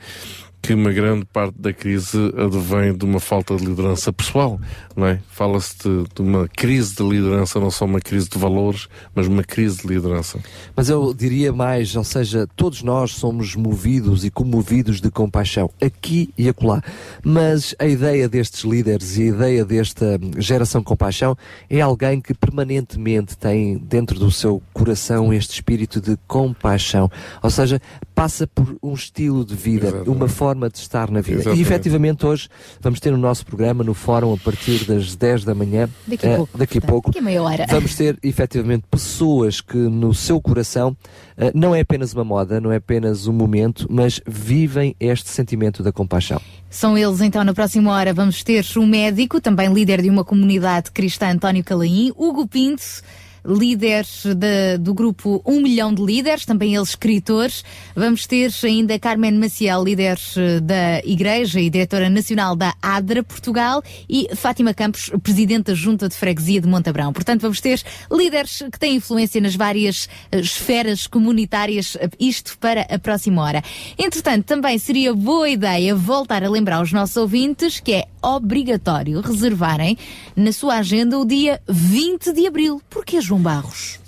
Que 0.63 0.75
uma 0.75 0.93
grande 0.93 1.25
parte 1.25 1.55
da 1.59 1.73
crise 1.73 2.19
advém 2.37 2.95
de 2.95 3.05
uma 3.05 3.19
falta 3.19 3.57
de 3.57 3.65
liderança 3.65 4.13
pessoal, 4.13 4.61
não 4.95 5.07
é? 5.07 5.19
Fala-se 5.31 5.77
de, 5.79 6.05
de, 6.15 6.21
uma 6.21 6.47
crise 6.49 6.95
de 6.95 7.03
liderança, 7.03 7.59
não 7.59 7.71
só 7.71 7.87
uma 7.87 8.01
crise 8.01 8.29
de 8.29 8.39
valores, 8.39 8.87
mas 9.15 9.27
uma 9.27 9.43
crise 9.43 9.79
de 9.79 9.89
liderança. 9.89 10.39
Mas 10.77 10.91
eu 10.91 11.15
diria 11.15 11.53
mais, 11.53 11.97
ou 11.97 12.05
seja, 12.05 12.47
todos 12.57 12.83
nós 12.83 13.13
somos 13.13 13.57
movidos 13.57 14.25
e 14.25 14.31
comovidos 14.31 15.01
de 15.01 15.11
compaixão, 15.11 15.71
aqui 15.83 16.31
e 16.37 16.49
acolá. 16.49 16.83
Mas 17.25 17.75
a 17.79 17.87
ideia 17.87 18.29
destes 18.29 18.63
líderes 18.63 19.17
e 19.17 19.23
a 19.23 19.27
ideia 19.27 19.65
desta 19.65 20.21
geração 20.37 20.83
compaixão 20.83 21.37
é 21.71 21.81
alguém 21.81 22.21
que 22.21 22.35
permanentemente 22.35 23.37
tem 23.37 23.79
dentro 23.79 24.19
do 24.19 24.31
seu 24.31 24.63
coração 24.75 25.33
este 25.33 25.55
espírito 25.55 26.01
de 26.01 26.19
compaixão. 26.29 27.11
Ou 27.43 27.51
seja, 27.51 27.81
passa 28.15 28.47
por 28.47 28.77
um 28.83 28.93
estilo 28.93 29.45
de 29.45 29.55
vida, 29.55 29.87
Exatamente. 29.87 30.11
uma 30.11 30.29
forma 30.29 30.50
de 30.55 30.79
estar 30.79 31.11
na 31.11 31.21
vida. 31.21 31.41
Exatamente. 31.41 31.59
E 31.59 31.63
efetivamente 31.63 32.27
hoje 32.27 32.49
vamos 32.81 33.01
ter 33.01 33.11
no 33.11 33.19
nosso 33.19 33.45
programa, 33.45 33.85
no 33.85 33.95
fórum, 33.95 34.35
a 34.35 34.37
partir 34.37 34.85
das 34.85 35.15
10 35.15 35.45
da 35.45 35.55
manhã, 35.55 35.89
daqui 36.07 36.27
a 36.27 36.31
uh, 36.31 36.37
pouco, 36.37 36.59
daqui 36.59 36.79
a 36.79 36.81
pouco 36.81 37.11
daqui 37.11 37.19
a 37.19 37.23
meia 37.23 37.43
hora. 37.43 37.67
vamos 37.69 37.95
ter 37.95 38.19
efetivamente 38.23 38.85
pessoas 38.91 39.61
que 39.61 39.77
no 39.77 40.13
seu 40.15 40.41
coração 40.41 40.91
uh, 40.91 41.51
não 41.55 41.75
é 41.75 41.81
apenas 41.81 42.13
uma 42.13 42.25
moda, 42.25 42.61
não 42.61 42.73
é 42.73 42.77
apenas 42.77 43.27
um 43.27 43.33
momento, 43.33 43.87
mas 43.91 44.21
vivem 44.27 44.95
este 44.99 45.31
sentimento 45.31 45.83
da 45.83 45.93
compaixão. 45.93 46.41
São 46.69 46.97
eles, 46.97 47.21
então, 47.21 47.43
na 47.43 47.53
próxima 47.53 47.93
hora 47.93 48.13
vamos 48.13 48.43
ter 48.45 48.65
um 48.77 48.87
médico, 48.87 49.41
também 49.41 49.73
líder 49.73 50.03
de 50.03 50.11
uma 50.11 50.25
comunidade 50.25 50.91
cristã, 50.91 51.31
António 51.31 51.65
Calaim, 51.65 52.13
Hugo 52.17 52.47
Pinto, 52.47 53.03
líderes 53.45 54.25
de, 54.25 54.79
do 54.79 54.95
grupo 54.95 55.43
1 55.45 55.61
milhão 55.61 55.93
de 55.93 56.03
líderes, 56.03 56.45
também 56.45 56.75
eles 56.75 56.91
escritores. 56.91 57.65
Vamos 57.95 58.27
ter 58.27 58.51
ainda 58.65 58.99
Carmen 58.99 59.33
Maciel, 59.33 59.83
líder 59.83 60.19
eh, 60.37 60.61
da 60.61 61.01
Igreja 61.05 61.61
e 61.61 61.71
diretora 61.71 62.11
nacional 62.11 62.55
da 62.55 62.75
ADRA 62.83 63.23
Portugal 63.23 63.83
e 64.09 64.29
Fátima 64.35 64.75
Campos, 64.75 65.11
presidente 65.23 65.67
da 65.67 65.75
Junta 65.75 66.09
de 66.09 66.15
Freguesia 66.15 66.61
de 66.61 66.69
Montabrão. 66.69 67.13
Portanto, 67.13 67.43
vamos 67.43 67.61
ter 67.61 67.83
líderes 68.11 68.63
que 68.71 68.79
têm 68.79 68.97
influência 68.97 69.41
nas 69.41 69.55
várias 69.55 70.09
eh, 70.31 70.41
esferas 70.41 71.07
comunitárias, 71.07 71.97
eh, 72.01 72.09
isto 72.19 72.59
para 72.59 72.83
a 72.83 72.99
próxima 72.99 73.43
hora. 73.43 73.63
Entretanto, 73.99 74.45
também 74.45 74.79
seria 74.79 75.15
boa 75.15 75.49
ideia 75.49 75.95
voltar 75.95 76.45
a 76.45 76.51
lembrar 76.51 76.77
aos 76.77 76.93
nossos 76.93 77.17
ouvintes 77.17 77.81
que 77.81 77.93
é 77.93 78.05
obrigatório 78.23 79.21
reservarem 79.21 79.97
na 80.37 80.53
sua 80.53 80.77
agenda 80.77 81.19
o 81.19 81.25
dia 81.25 81.61
20 81.69 82.33
de 82.33 82.47
abril. 82.47 82.81
Porquê, 82.91 83.21
João 83.31 83.41
Barros? 83.41 84.01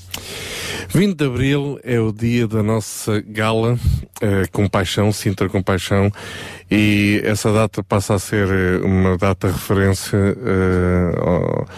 20 0.88 1.16
de 1.16 1.24
Abril 1.24 1.78
é 1.84 2.00
o 2.00 2.10
dia 2.10 2.48
da 2.48 2.60
nossa 2.60 3.20
gala 3.20 3.74
uh, 3.74 4.50
Compaixão, 4.50 5.12
Sintra 5.12 5.48
Compaixão, 5.48 6.10
e 6.68 7.22
essa 7.22 7.52
data 7.52 7.84
passa 7.84 8.14
a 8.14 8.18
ser 8.18 8.48
eh, 8.48 8.84
uma 8.84 9.16
data 9.16 9.46
referência 9.46 10.18
uh, 10.18 11.20
ao, 11.20 11.68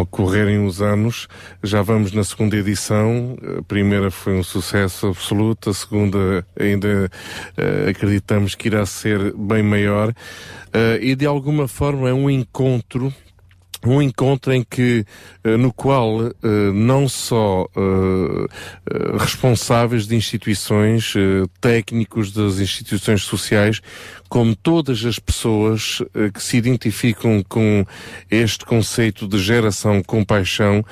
ao 0.00 0.06
correrem 0.06 0.66
os 0.66 0.82
anos. 0.82 1.28
Já 1.62 1.82
vamos 1.82 2.10
na 2.10 2.24
segunda 2.24 2.56
edição, 2.56 3.38
a 3.60 3.62
primeira 3.62 4.10
foi 4.10 4.32
um 4.32 4.42
sucesso 4.42 5.06
absoluto, 5.06 5.70
a 5.70 5.74
segunda 5.74 6.44
ainda 6.58 7.08
uh, 7.56 7.90
acreditamos 7.90 8.56
que 8.56 8.66
irá 8.66 8.84
ser 8.84 9.32
bem 9.36 9.62
maior, 9.62 10.12
e 11.00 11.14
de 11.14 11.24
alguma 11.24 11.68
forma 11.68 12.08
é 12.08 12.12
um 12.12 12.28
encontro 12.28 13.14
um 13.86 14.02
encontro 14.02 14.52
em 14.52 14.64
que 14.64 15.04
eh, 15.44 15.56
no 15.56 15.72
qual 15.72 16.26
eh, 16.26 16.32
não 16.74 17.08
só 17.08 17.66
eh, 17.76 19.18
responsáveis 19.18 20.06
de 20.06 20.16
instituições, 20.16 21.14
técnicos 21.60 22.32
das 22.32 22.58
instituições 22.58 23.22
sociais, 23.22 23.80
como 24.28 24.54
todas 24.54 25.04
as 25.04 25.18
pessoas 25.18 26.02
que 26.34 26.42
se 26.42 26.56
identificam 26.56 27.42
com 27.48 27.84
este 28.30 28.64
conceito 28.64 29.26
de 29.26 29.38
geração 29.38 30.02
compaixão 30.02 30.84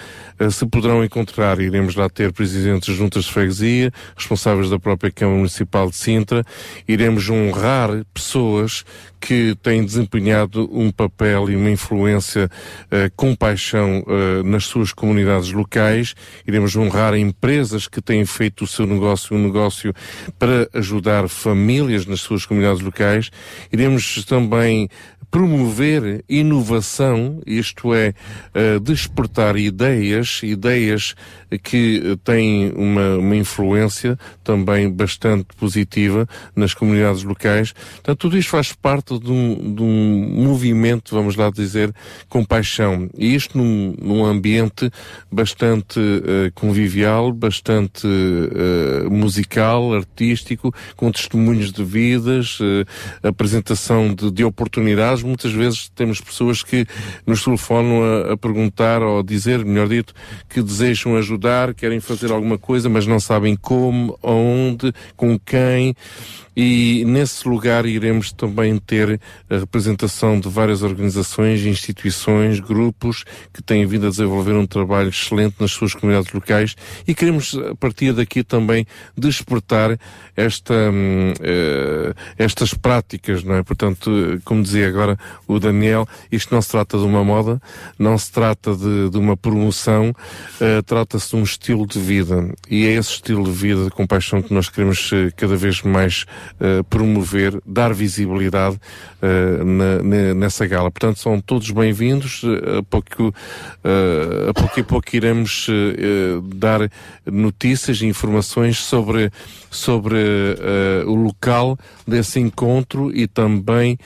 se 0.51 0.65
poderão 0.67 1.05
encontrar. 1.05 1.61
Iremos 1.61 1.95
lá 1.95 2.09
ter 2.09 2.33
presidentes 2.33 2.89
de 2.89 2.95
juntas 2.95 3.25
de 3.25 3.33
freguesia, 3.33 3.93
responsáveis 4.17 4.71
da 4.71 4.79
própria 4.79 5.11
Câmara 5.11 5.37
Municipal 5.39 5.91
de 5.91 5.97
Sintra. 5.97 6.45
Iremos 6.89 7.29
honrar 7.29 7.91
pessoas 8.15 8.85
que 9.21 9.57
têm 9.63 9.85
desempenhado 9.85 10.69
um 10.73 10.91
papel 10.91 11.51
e 11.51 11.57
uma 11.57 11.71
influência 11.71 12.49
uh, 12.87 13.11
com 13.17 13.35
paixão 13.35 14.05
uh, 14.07 14.43
nas 14.43 14.65
suas 14.65 14.93
comunidades 14.93 15.53
locais. 15.53 16.15
Iremos 16.47 16.77
honrar 16.77 17.15
empresas 17.15 17.89
que 17.89 18.01
têm 18.01 18.25
feito 18.25 18.65
o 18.65 18.67
seu 18.67 18.87
negócio 18.87 19.37
um 19.37 19.43
negócio 19.43 19.93
para 20.39 20.69
ajudar 20.75 21.29
famílias 21.29 22.07
nas 22.07 22.21
suas 22.21 22.45
comunidades 22.47 22.83
locais. 22.83 23.31
Iremos 23.73 24.25
também 24.25 24.89
promover 25.31 26.25
inovação, 26.29 27.41
isto 27.47 27.93
é, 27.95 28.15
uh, 28.55 28.81
despertar 28.81 29.57
ideias, 29.57 30.41
ideias 30.43 31.15
que 31.63 32.19
têm 32.25 32.73
uma, 32.75 33.17
uma 33.17 33.37
influência 33.37 34.19
também 34.43 34.91
bastante 34.91 35.47
positiva 35.57 36.29
nas 36.55 36.75
comunidades 36.75 37.23
locais. 37.23 37.73
Portanto, 37.73 38.19
tudo 38.19 38.39
isto 38.39 38.51
faz 38.51 38.73
parte 38.73 39.19
de 39.19 39.31
um, 39.31 39.75
de 39.75 39.83
um 39.83 40.45
movimento, 40.45 41.15
vamos 41.15 41.37
lá 41.37 41.51
dizer, 41.51 41.95
com 42.29 42.45
paixão. 42.45 43.09
E 43.17 43.35
isto 43.35 43.57
num, 43.57 43.95
num 44.01 44.25
ambiente 44.25 44.91
bastante 45.31 46.01
uh, 46.01 46.53
convivial, 46.55 47.33
bastante 47.33 48.07
uh, 48.07 49.11
musical, 49.11 49.95
artístico, 49.95 50.75
com 50.97 51.11
testemunhos 51.13 51.73
de 51.73 51.85
vidas, 51.85 52.59
apresentação 53.23 54.15
de, 54.15 54.31
de 54.31 54.45
oportunidades 54.45 55.16
muitas 55.23 55.53
vezes 55.53 55.91
temos 55.95 56.21
pessoas 56.21 56.63
que 56.63 56.87
nos 57.27 57.45
telefonam 57.45 58.03
a, 58.03 58.33
a 58.33 58.37
perguntar 58.37 59.03
ou 59.03 59.21
a 59.21 59.23
dizer, 59.23 59.65
melhor 59.65 59.89
dito, 59.89 60.15
que 60.49 60.63
desejam 60.63 61.17
ajudar, 61.17 61.75
querem 61.75 62.01
fazer 62.01 62.33
alguma 62.33 62.59
coisa, 62.59 62.89
mas 62.89 63.07
não 63.07 63.21
sabem 63.21 63.57
como, 63.57 64.19
aonde, 64.23 64.93
com 65.17 65.39
quem. 65.39 65.95
E 66.57 67.05
nesse 67.05 67.47
lugar 67.47 67.85
iremos 67.85 68.33
também 68.33 68.79
ter 68.79 69.21
a 69.51 69.59
representação 69.59 70.41
de 70.41 70.49
várias 70.49 70.83
organizações, 70.83 71.67
instituições, 71.67 72.61
grupos 72.61 73.25
que 73.53 73.63
têm 73.63 73.85
vindo 73.85 74.07
a 74.07 74.11
desenvolver 74.11 74.55
um 74.55 74.67
trabalho 74.67 75.11
excelente 75.11 75.57
nas 75.61 75.73
suas 75.73 75.93
comunidades 75.93 76.33
locais 76.33 76.75
e 77.07 77.15
queremos, 77.15 77.55
a 77.59 77.75
partir 77.75 78.13
daqui, 78.15 78.43
também 78.43 78.87
despertar 79.17 79.99
esta, 80.35 80.75
uh, 80.75 82.15
estas 82.39 82.73
práticas, 82.73 83.43
não 83.43 83.57
é? 83.57 83.63
Portanto, 83.63 84.11
como 84.45 84.63
dizia 84.63 84.89
agora 84.89 85.19
o 85.47 85.59
Daniel, 85.59 86.09
isto 86.33 86.55
não 86.55 86.63
se 86.63 86.71
trata 86.71 86.97
de 86.97 87.05
uma 87.05 87.23
moda, 87.23 87.61
não 87.99 88.17
se 88.17 88.33
trata 88.33 88.75
de, 88.75 89.11
de 89.11 89.19
uma 89.19 89.37
promoção, 89.37 90.11
uh, 90.11 90.83
trata-se 90.85 91.31
de 91.31 91.37
um 91.37 91.43
estilo 91.43 91.87
de 91.87 91.99
vida. 91.99 92.51
E 92.71 92.87
é 92.87 92.93
esse 92.93 93.13
estilo 93.13 93.45
de 93.45 93.51
vida 93.51 93.85
de 93.85 93.91
compaixão 93.91 94.41
que 94.41 94.55
nós 94.55 94.69
queremos 94.69 95.13
uh, 95.13 95.31
cada 95.37 95.57
vez 95.57 95.83
mais 95.83 96.25
uh, 96.61 96.85
promover, 96.85 97.61
dar 97.67 97.93
visibilidade 97.93 98.77
uh, 99.23 99.65
na, 99.65 100.03
na, 100.03 100.35
nessa 100.35 100.67
gala. 100.67 100.91
Portanto, 100.91 101.19
são 101.19 101.41
todos 101.41 101.71
bem-vindos. 101.71 102.43
Uh, 102.43 102.79
a, 102.79 102.83
pouco, 102.83 103.35
a 104.49 104.55
pouco 104.55 104.81
e 104.81 104.83
pouco 104.83 105.17
iremos 105.17 105.69
dar 106.55 106.91
notícias 107.25 108.01
e 108.01 108.07
informações 108.07 108.79
sobre, 108.79 109.31
sobre 109.71 110.17
o 111.07 111.15
local 111.15 111.79
desse 112.07 112.41
encontro 112.41 113.15
e 113.15 113.27
também 113.27 113.99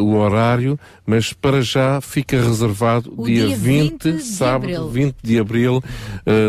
o 0.00 0.14
horário, 0.14 0.78
mas 1.04 1.32
para 1.32 1.60
já 1.62 2.00
fica 2.00 2.40
reservado 2.40 3.12
o 3.16 3.26
dia, 3.26 3.46
dia 3.46 3.56
20, 3.56 4.12
20 4.12 4.22
sábado, 4.22 4.64
abril. 4.64 4.88
20 4.88 5.16
de 5.22 5.38
abril, 5.38 5.82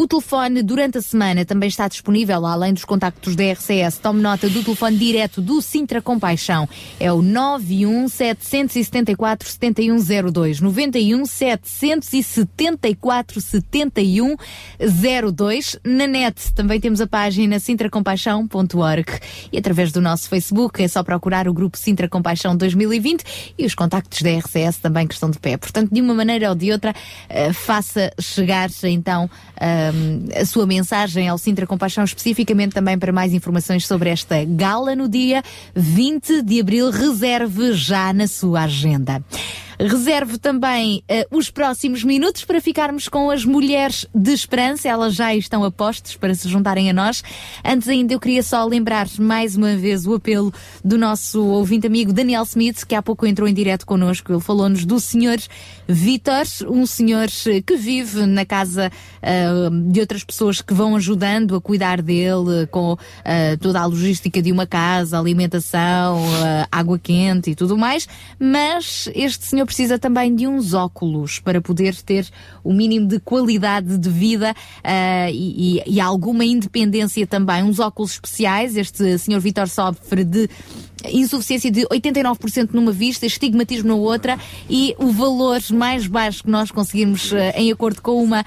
O 0.00 0.06
telefone 0.06 0.62
durante 0.62 0.98
a 0.98 1.02
semana 1.02 1.44
também 1.44 1.68
está 1.68 1.88
disponível, 1.88 2.46
além 2.46 2.72
dos 2.72 2.84
contactos 2.84 3.34
da 3.34 3.42
RCS. 3.50 3.98
Tome 3.98 4.22
nota 4.22 4.48
do 4.48 4.62
telefone 4.62 4.96
direto 4.96 5.42
do 5.42 5.60
Sintra 5.60 6.00
Compaixão. 6.00 6.68
É 7.00 7.12
o 7.12 7.20
91 7.20 8.06
774 8.06 9.48
7102. 9.48 10.60
91 10.60 11.26
774 11.26 13.40
7102. 13.40 15.76
Na 15.84 16.06
net 16.06 16.54
também 16.54 16.78
temos 16.78 17.00
a 17.00 17.06
página 17.08 17.58
sintracompaixão.org 17.58 19.18
e 19.50 19.58
através 19.58 19.90
do 19.90 20.00
nosso 20.00 20.28
Facebook 20.28 20.80
é 20.80 20.86
só 20.86 21.02
procurar 21.02 21.48
o 21.48 21.52
grupo 21.52 21.76
Sintra 21.76 22.08
Compaixão 22.08 22.56
2020 22.56 23.52
e 23.58 23.66
os 23.66 23.74
contactos 23.74 24.22
da 24.22 24.30
RCS 24.30 24.76
também 24.76 25.08
que 25.08 25.14
estão 25.14 25.28
de 25.28 25.40
pé. 25.40 25.56
Portanto, 25.56 25.92
de 25.92 26.00
uma 26.00 26.14
maneira 26.14 26.50
ou 26.50 26.54
de 26.54 26.70
outra, 26.70 26.92
uh, 26.92 27.52
faça 27.52 28.12
chegar 28.20 28.70
então 28.84 29.28
uh, 29.56 29.87
a 30.34 30.44
sua 30.44 30.66
mensagem 30.66 31.28
ao 31.28 31.38
Sintra 31.38 31.66
Compaixão, 31.66 32.04
especificamente 32.04 32.72
também 32.72 32.98
para 32.98 33.12
mais 33.12 33.32
informações 33.32 33.86
sobre 33.86 34.10
esta 34.10 34.44
gala 34.44 34.94
no 34.94 35.08
dia 35.08 35.42
20 35.74 36.42
de 36.42 36.60
abril. 36.60 36.90
Reserve 36.90 37.72
já 37.72 38.12
na 38.12 38.26
sua 38.26 38.62
agenda. 38.62 39.22
Reserve 39.80 40.38
também 40.38 41.04
uh, 41.08 41.36
os 41.36 41.50
próximos 41.50 42.02
minutos 42.02 42.44
para 42.44 42.60
ficarmos 42.60 43.08
com 43.08 43.30
as 43.30 43.44
mulheres 43.44 44.04
de 44.12 44.32
esperança. 44.32 44.88
Elas 44.88 45.14
já 45.14 45.32
estão 45.36 45.62
a 45.62 45.70
postos 45.70 46.16
para 46.16 46.34
se 46.34 46.48
juntarem 46.48 46.90
a 46.90 46.92
nós. 46.92 47.22
Antes 47.64 47.88
ainda 47.88 48.12
eu 48.12 48.18
queria 48.18 48.42
só 48.42 48.64
lembrar 48.64 49.06
mais 49.20 49.54
uma 49.54 49.76
vez 49.76 50.04
o 50.04 50.14
apelo 50.14 50.52
do 50.84 50.98
nosso 50.98 51.44
ouvinte 51.44 51.86
amigo 51.86 52.12
Daniel 52.12 52.42
Smith, 52.42 52.84
que 52.84 52.94
há 52.96 53.00
pouco 53.00 53.24
entrou 53.24 53.46
em 53.46 53.54
direto 53.54 53.86
connosco. 53.86 54.32
Ele 54.32 54.40
falou-nos 54.40 54.84
do 54.84 54.98
senhor 54.98 55.38
Vitor, 55.86 56.44
um 56.68 56.84
senhor 56.84 57.28
que 57.64 57.76
vive 57.76 58.26
na 58.26 58.44
casa 58.44 58.90
uh, 59.22 59.92
de 59.92 60.00
outras 60.00 60.24
pessoas 60.24 60.60
que 60.60 60.74
vão 60.74 60.96
ajudando 60.96 61.54
a 61.54 61.60
cuidar 61.60 62.02
dele 62.02 62.66
com 62.72 62.94
uh, 62.94 62.98
toda 63.60 63.80
a 63.80 63.86
logística 63.86 64.42
de 64.42 64.50
uma 64.50 64.66
casa, 64.66 65.16
alimentação, 65.16 66.20
água 66.72 66.98
quente 66.98 67.52
e 67.52 67.54
tudo 67.54 67.78
mais. 67.78 68.08
Mas 68.40 69.08
este 69.14 69.46
senhor 69.46 69.67
precisa 69.68 69.98
também 69.98 70.34
de 70.34 70.46
uns 70.46 70.72
óculos 70.72 71.40
para 71.40 71.60
poder 71.60 71.94
ter 71.96 72.26
o 72.64 72.72
mínimo 72.72 73.06
de 73.06 73.20
qualidade 73.20 73.98
de 73.98 74.08
vida 74.08 74.52
uh, 74.78 75.30
e, 75.30 75.82
e, 75.86 76.00
alguma 76.00 76.42
independência 76.42 77.26
também. 77.26 77.62
Uns 77.62 77.78
óculos 77.78 78.12
especiais. 78.12 78.76
Este 78.76 79.18
senhor 79.18 79.40
Vitor 79.40 79.68
sofre 79.68 80.24
de 80.24 80.48
insuficiência 81.04 81.70
de 81.70 81.82
89% 81.86 82.70
numa 82.72 82.90
vista, 82.90 83.26
estigmatismo 83.26 83.88
na 83.88 83.94
outra 83.94 84.38
e 84.68 84.96
o 84.98 85.12
valor 85.12 85.60
mais 85.72 86.06
baixo 86.06 86.42
que 86.42 86.50
nós 86.50 86.70
conseguimos 86.70 87.30
uh, 87.30 87.36
em 87.54 87.70
acordo 87.70 88.00
com 88.00 88.22
uma 88.22 88.40
uh, 88.40 88.44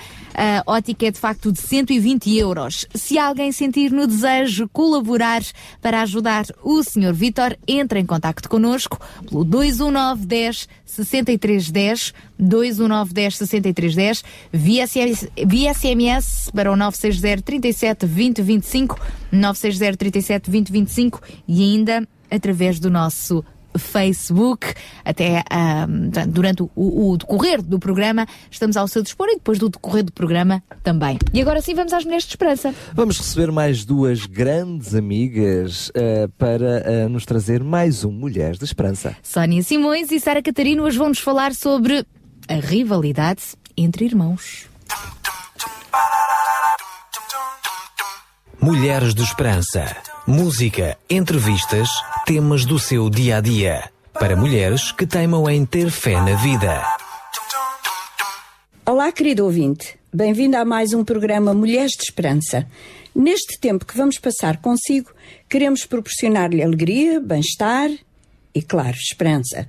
ótica 0.65 1.05
é 1.05 1.11
de 1.11 1.19
facto 1.19 1.51
de 1.51 1.61
120 1.61 2.35
euros. 2.35 2.87
Se 2.95 3.17
alguém 3.17 3.51
sentir 3.51 3.91
no 3.91 4.07
desejo 4.07 4.67
colaborar 4.69 5.43
para 5.81 6.01
ajudar 6.01 6.45
o 6.63 6.83
Sr. 6.83 7.13
Vitor, 7.13 7.55
entre 7.67 7.99
em 7.99 8.05
contato 8.05 8.49
connosco 8.49 8.99
pelo 9.29 9.43
219 9.43 10.25
10 10.25 10.67
6310 11.11 12.13
219 12.39 13.13
10 13.13 13.37
6310 13.37 14.23
via 14.51 14.87
SMS, 14.87 15.27
via 15.45 15.73
SMS 15.73 16.49
para 16.53 16.71
o 16.71 16.75
960 16.75 17.41
37 17.43 18.05
20 18.05 18.41
25 18.41 18.99
960 19.31 19.97
37 19.97 20.51
20 20.51 20.71
25 20.71 21.21
e 21.47 21.63
ainda 21.63 22.07
através 22.29 22.79
do 22.79 22.89
nosso 22.89 23.43
Facebook, 23.77 24.73
até 25.03 25.43
um, 25.87 26.09
durante 26.27 26.63
o, 26.63 26.69
o, 26.75 27.17
decorrer 27.17 27.61
do 27.61 27.79
programa, 27.79 28.25
estamos 28.49 28.77
ao 28.77 28.87
seu 28.87 29.01
dispor 29.01 29.27
e 29.29 29.35
depois 29.35 29.59
do 29.59 29.69
decorrer 29.69 30.03
do 30.03 30.11
programa 30.11 30.63
também. 30.83 31.17
E 31.33 31.41
agora 31.41 31.61
sim 31.61 31.73
vamos 31.73 31.93
às 31.93 32.03
Mulheres 32.03 32.25
de 32.25 32.31
Esperança. 32.31 32.73
Vamos 32.93 33.17
receber 33.17 33.51
mais 33.51 33.85
duas 33.85 34.25
grandes 34.25 34.95
amigas 34.95 35.89
uh, 35.89 36.29
para 36.37 37.05
uh, 37.05 37.09
nos 37.09 37.25
trazer 37.25 37.63
mais 37.63 38.03
um 38.03 38.11
Mulheres 38.11 38.57
de 38.57 38.65
Esperança. 38.65 39.15
Sónia 39.23 39.63
Simões 39.63 40.11
e 40.11 40.19
Sara 40.19 40.41
Catarino 40.41 40.83
hoje 40.83 40.97
vão-nos 40.97 41.19
falar 41.19 41.53
sobre 41.53 42.05
a 42.47 42.55
rivalidade 42.55 43.41
entre 43.77 44.05
irmãos. 44.05 44.69
Mulheres 48.63 49.15
de 49.15 49.23
Esperança. 49.23 49.97
Música, 50.27 50.95
entrevistas, 51.09 51.89
temas 52.27 52.63
do 52.63 52.77
seu 52.77 53.09
dia 53.09 53.37
a 53.37 53.41
dia. 53.41 53.89
para 54.13 54.35
mulheres 54.35 54.91
que 54.91 55.07
teimam 55.07 55.49
em 55.49 55.65
ter 55.65 55.89
fé 55.89 56.13
na 56.21 56.35
vida. 56.35 56.79
Olá, 58.85 59.11
querido 59.11 59.45
ouvinte. 59.45 59.97
Bem-vindo 60.13 60.57
a 60.57 60.63
mais 60.63 60.93
um 60.93 61.03
programa 61.03 61.55
Mulheres 61.55 61.93
de 61.93 62.03
Esperança. 62.03 62.67
Neste 63.15 63.59
tempo 63.59 63.83
que 63.83 63.97
vamos 63.97 64.19
passar 64.19 64.57
consigo, 64.57 65.11
queremos 65.49 65.83
proporcionar-lhe 65.87 66.61
alegria, 66.61 67.19
bem-estar 67.19 67.89
e, 68.53 68.61
claro, 68.61 68.95
esperança. 68.95 69.67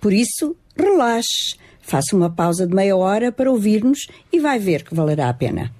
Por 0.00 0.12
isso, 0.12 0.56
relaxe, 0.76 1.54
faça 1.80 2.16
uma 2.16 2.28
pausa 2.28 2.66
de 2.66 2.74
meia 2.74 2.96
hora 2.96 3.30
para 3.30 3.52
ouvir-nos 3.52 4.08
e 4.32 4.40
vai 4.40 4.58
ver 4.58 4.82
que 4.82 4.96
valerá 4.96 5.28
a 5.28 5.34
pena. 5.34 5.72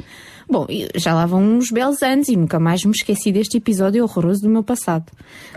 Bom, 0.48 0.66
já 0.96 1.14
lá 1.14 1.26
vão 1.26 1.40
uns 1.40 1.70
belos 1.70 2.02
anos 2.02 2.28
e 2.28 2.36
nunca 2.36 2.58
mais 2.58 2.84
me 2.84 2.90
esqueci 2.90 3.30
deste 3.30 3.58
episódio 3.58 4.02
horroroso 4.02 4.42
do 4.42 4.48
meu 4.48 4.64
passado. 4.64 5.12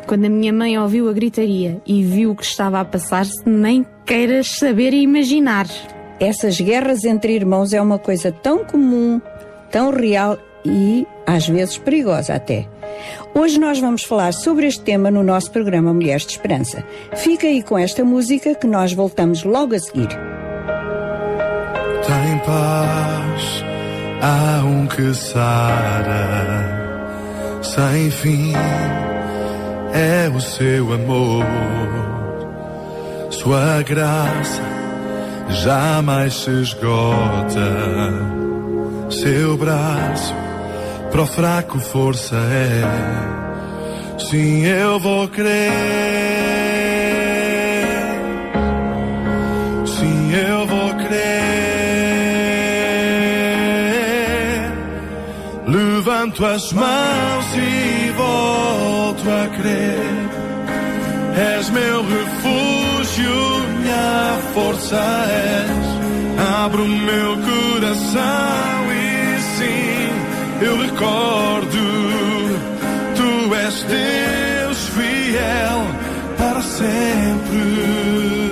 Quando 0.05 0.25
a 0.25 0.30
minha 0.30 0.53
mãe 0.53 0.77
ouviu 0.77 1.09
a 1.09 1.13
gritaria 1.13 1.81
e 1.88 2.03
viu 2.03 2.31
o 2.31 2.35
que 2.35 2.45
estava 2.45 2.80
a 2.80 2.85
passar-se, 2.85 3.41
nem 3.43 3.85
queiras 4.05 4.49
saber 4.49 4.93
e 4.93 5.01
imaginar. 5.01 5.67
Essas 6.19 6.61
guerras 6.61 7.03
entre 7.05 7.34
irmãos 7.34 7.73
é 7.73 7.81
uma 7.81 7.97
coisa 7.97 8.31
tão 8.31 8.63
comum, 8.63 9.19
tão 9.71 9.89
real 9.89 10.38
e, 10.65 11.07
às 11.26 11.48
vezes, 11.48 11.77
perigosa 11.77 12.35
até. 12.35 12.68
Hoje 13.34 13.60
nós 13.60 13.80
vamos 13.80 14.03
falar 14.03 14.34
sobre 14.34 14.68
este 14.68 14.81
tema 14.81 15.10
no 15.10 15.23
nosso 15.23 15.52
programa 15.52 15.94
Mulheres 15.94 16.26
de 16.26 16.34
Esperança. 16.34 16.84
Fica 17.15 17.48
aí 17.48 17.64
com 17.64 17.77
esta 17.77 18.03
música 18.03 18.56
que 18.56 18.68
nós 18.68 18.94
voltamos 18.94 19.44
logo 19.44 19.76
a 19.76 19.80
seguir. 19.80 20.10
Tem 22.06 22.38
paz, 22.45 23.64
há 24.22 24.64
um 24.65 24.85
que 24.88 25.14
sara, 25.14 26.60
sem 27.61 28.11
fim 28.11 28.53
é 29.94 30.27
o 30.27 30.41
seu 30.41 30.91
amor, 30.91 31.45
sua 33.30 33.84
graça 33.84 34.61
jamais 35.49 36.34
se 36.34 36.49
esgota, 36.49 37.60
seu 39.10 39.56
braço 39.56 40.42
para 41.14 41.22
o 41.22 41.27
fraco 41.27 41.80
força 41.80 42.35
é. 42.35 42.81
Sim, 44.18 44.65
eu 44.65 44.99
vou 44.99 45.27
crer. 45.27 45.53
Sim, 49.85 50.34
eu 50.34 50.65
vou 50.65 50.95
crer. 50.95 51.14
Levanto 55.68 56.44
as 56.48 56.73
mãos 56.73 57.45
e 57.57 58.10
volto 58.18 59.30
a 59.30 59.48
crer. 59.56 59.99
És 61.57 61.69
meu 61.69 62.02
refúgio, 62.02 63.60
minha 63.81 64.40
força 64.56 64.98
és. 65.30 65.94
Abro 66.64 66.88
meu 66.88 67.38
coração 67.38 68.91
e 68.91 69.40
sim 69.57 70.12
eu 70.64 70.77
recordo, 70.77 71.77
tu 73.15 73.56
és 73.56 73.84
Deus 73.84 74.88
fiel 74.90 75.81
para 76.38 76.61
sempre. 76.61 78.42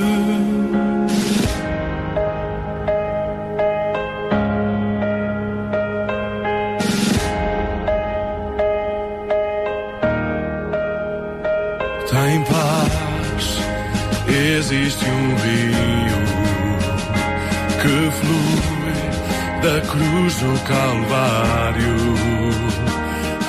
Cruz 19.90 20.36
do 20.36 20.60
Calvário 20.64 21.95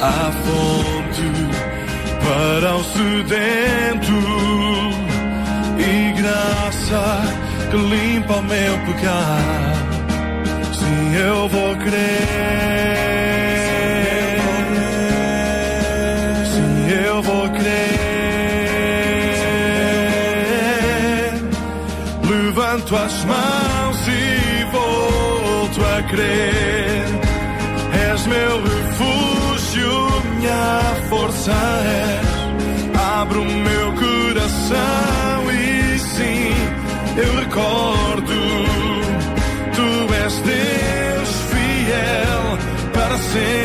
à 0.03 0.33
fonte 0.33 1.31
para 2.25 2.77
o 2.77 2.85
sedento 2.85 4.19
e 5.79 6.13
graça 6.21 7.23
que 7.71 7.77
limpa 7.77 8.35
o 8.35 8.43
meu 8.43 8.79
pecado. 8.87 9.93
Sim, 10.75 11.15
eu 11.15 11.49
vou 11.49 11.77
crer. 11.77 11.93
Sim, 16.53 16.91
eu 17.07 17.23
vou 17.23 17.49
crer. 17.51 17.73
Levanto 22.29 22.97
as 22.97 23.22
crer. 26.13 27.05
És 28.11 28.27
meu 28.27 28.63
refúgio, 28.63 29.93
minha 30.37 30.97
força 31.09 31.53
és. 32.07 32.33
Abro 33.21 33.43
o 33.43 33.45
meu 33.45 33.93
coração 33.95 35.53
e 35.53 35.99
sim, 35.99 36.55
eu 37.17 37.33
recordo. 37.41 38.39
Tu 39.77 40.15
és 40.25 40.35
Deus 40.53 41.31
fiel 41.51 42.59
para 42.93 43.17
sempre. 43.19 43.62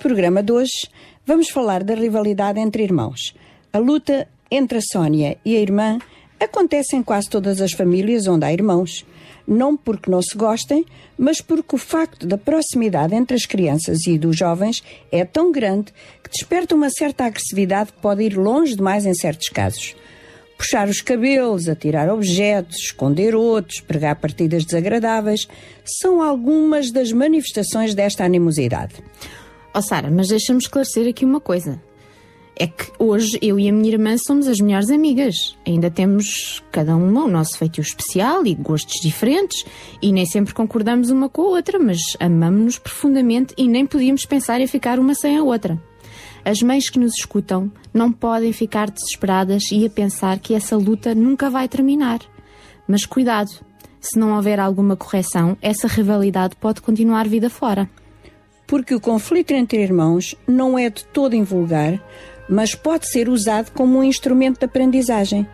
Programa 0.00 0.42
de 0.42 0.50
hoje, 0.50 0.88
vamos 1.26 1.50
falar 1.50 1.84
da 1.84 1.94
rivalidade 1.94 2.58
entre 2.58 2.82
irmãos. 2.82 3.34
A 3.70 3.76
luta 3.76 4.26
entre 4.50 4.78
a 4.78 4.80
Sónia 4.80 5.36
e 5.44 5.54
a 5.54 5.60
irmã 5.60 5.98
acontece 6.40 6.96
em 6.96 7.02
quase 7.02 7.28
todas 7.28 7.60
as 7.60 7.72
famílias 7.72 8.26
onde 8.26 8.46
há 8.46 8.52
irmãos. 8.52 9.04
Não 9.46 9.76
porque 9.76 10.10
não 10.10 10.22
se 10.22 10.34
gostem, 10.36 10.86
mas 11.18 11.42
porque 11.42 11.74
o 11.74 11.78
facto 11.78 12.26
da 12.26 12.38
proximidade 12.38 13.14
entre 13.14 13.36
as 13.36 13.44
crianças 13.44 14.06
e 14.06 14.16
dos 14.16 14.38
jovens 14.38 14.82
é 15.12 15.22
tão 15.22 15.52
grande 15.52 15.92
que 16.24 16.30
desperta 16.30 16.74
uma 16.74 16.88
certa 16.88 17.26
agressividade 17.26 17.92
que 17.92 18.00
pode 18.00 18.22
ir 18.22 18.38
longe 18.38 18.74
demais 18.74 19.04
em 19.04 19.12
certos 19.12 19.50
casos. 19.50 19.94
Puxar 20.56 20.88
os 20.88 21.02
cabelos, 21.02 21.68
atirar 21.68 22.08
objetos, 22.08 22.76
esconder 22.78 23.34
outros, 23.34 23.80
pregar 23.80 24.16
partidas 24.16 24.64
desagradáveis, 24.64 25.46
são 25.84 26.22
algumas 26.22 26.90
das 26.90 27.12
manifestações 27.12 27.94
desta 27.94 28.24
animosidade. 28.24 28.94
Ó 29.72 29.80
Sara, 29.80 30.10
mas 30.10 30.28
deixa-me 30.28 30.58
esclarecer 30.58 31.08
aqui 31.08 31.24
uma 31.24 31.40
coisa. 31.40 31.80
É 32.56 32.66
que 32.66 32.92
hoje 32.98 33.38
eu 33.40 33.58
e 33.58 33.68
a 33.68 33.72
minha 33.72 33.92
irmã 33.92 34.18
somos 34.18 34.46
as 34.46 34.60
melhores 34.60 34.90
amigas. 34.90 35.56
Ainda 35.66 35.90
temos 35.90 36.62
cada 36.70 36.94
uma 36.94 37.24
o 37.24 37.28
nosso 37.28 37.56
feitio 37.56 37.80
especial 37.80 38.44
e 38.46 38.54
gostos 38.54 39.00
diferentes 39.00 39.64
e 40.02 40.12
nem 40.12 40.26
sempre 40.26 40.52
concordamos 40.52 41.08
uma 41.08 41.28
com 41.28 41.42
a 41.42 41.46
outra, 41.46 41.78
mas 41.78 42.00
amamos-nos 42.18 42.78
profundamente 42.78 43.54
e 43.56 43.66
nem 43.66 43.86
podíamos 43.86 44.26
pensar 44.26 44.60
em 44.60 44.66
ficar 44.66 44.98
uma 44.98 45.14
sem 45.14 45.38
a 45.38 45.42
outra. 45.42 45.80
As 46.44 46.60
mães 46.60 46.90
que 46.90 46.98
nos 46.98 47.14
escutam 47.14 47.70
não 47.94 48.12
podem 48.12 48.52
ficar 48.52 48.90
desesperadas 48.90 49.70
e 49.72 49.86
a 49.86 49.90
pensar 49.90 50.38
que 50.38 50.54
essa 50.54 50.76
luta 50.76 51.14
nunca 51.14 51.48
vai 51.48 51.68
terminar. 51.68 52.20
Mas 52.86 53.06
cuidado, 53.06 53.50
se 54.00 54.18
não 54.18 54.34
houver 54.34 54.58
alguma 54.58 54.96
correção, 54.96 55.56
essa 55.62 55.86
rivalidade 55.86 56.56
pode 56.56 56.80
continuar 56.80 57.28
vida 57.28 57.48
fora. 57.48 57.88
Porque 58.70 58.94
o 58.94 59.00
conflito 59.00 59.50
entre 59.50 59.82
irmãos 59.82 60.36
não 60.46 60.78
é 60.78 60.88
de 60.88 61.04
todo 61.06 61.34
invulgar, 61.34 62.00
mas 62.48 62.72
pode 62.72 63.10
ser 63.10 63.28
usado 63.28 63.72
como 63.72 63.98
um 63.98 64.04
instrumento 64.04 64.60
de 64.60 64.64
aprendizagem. 64.64 65.44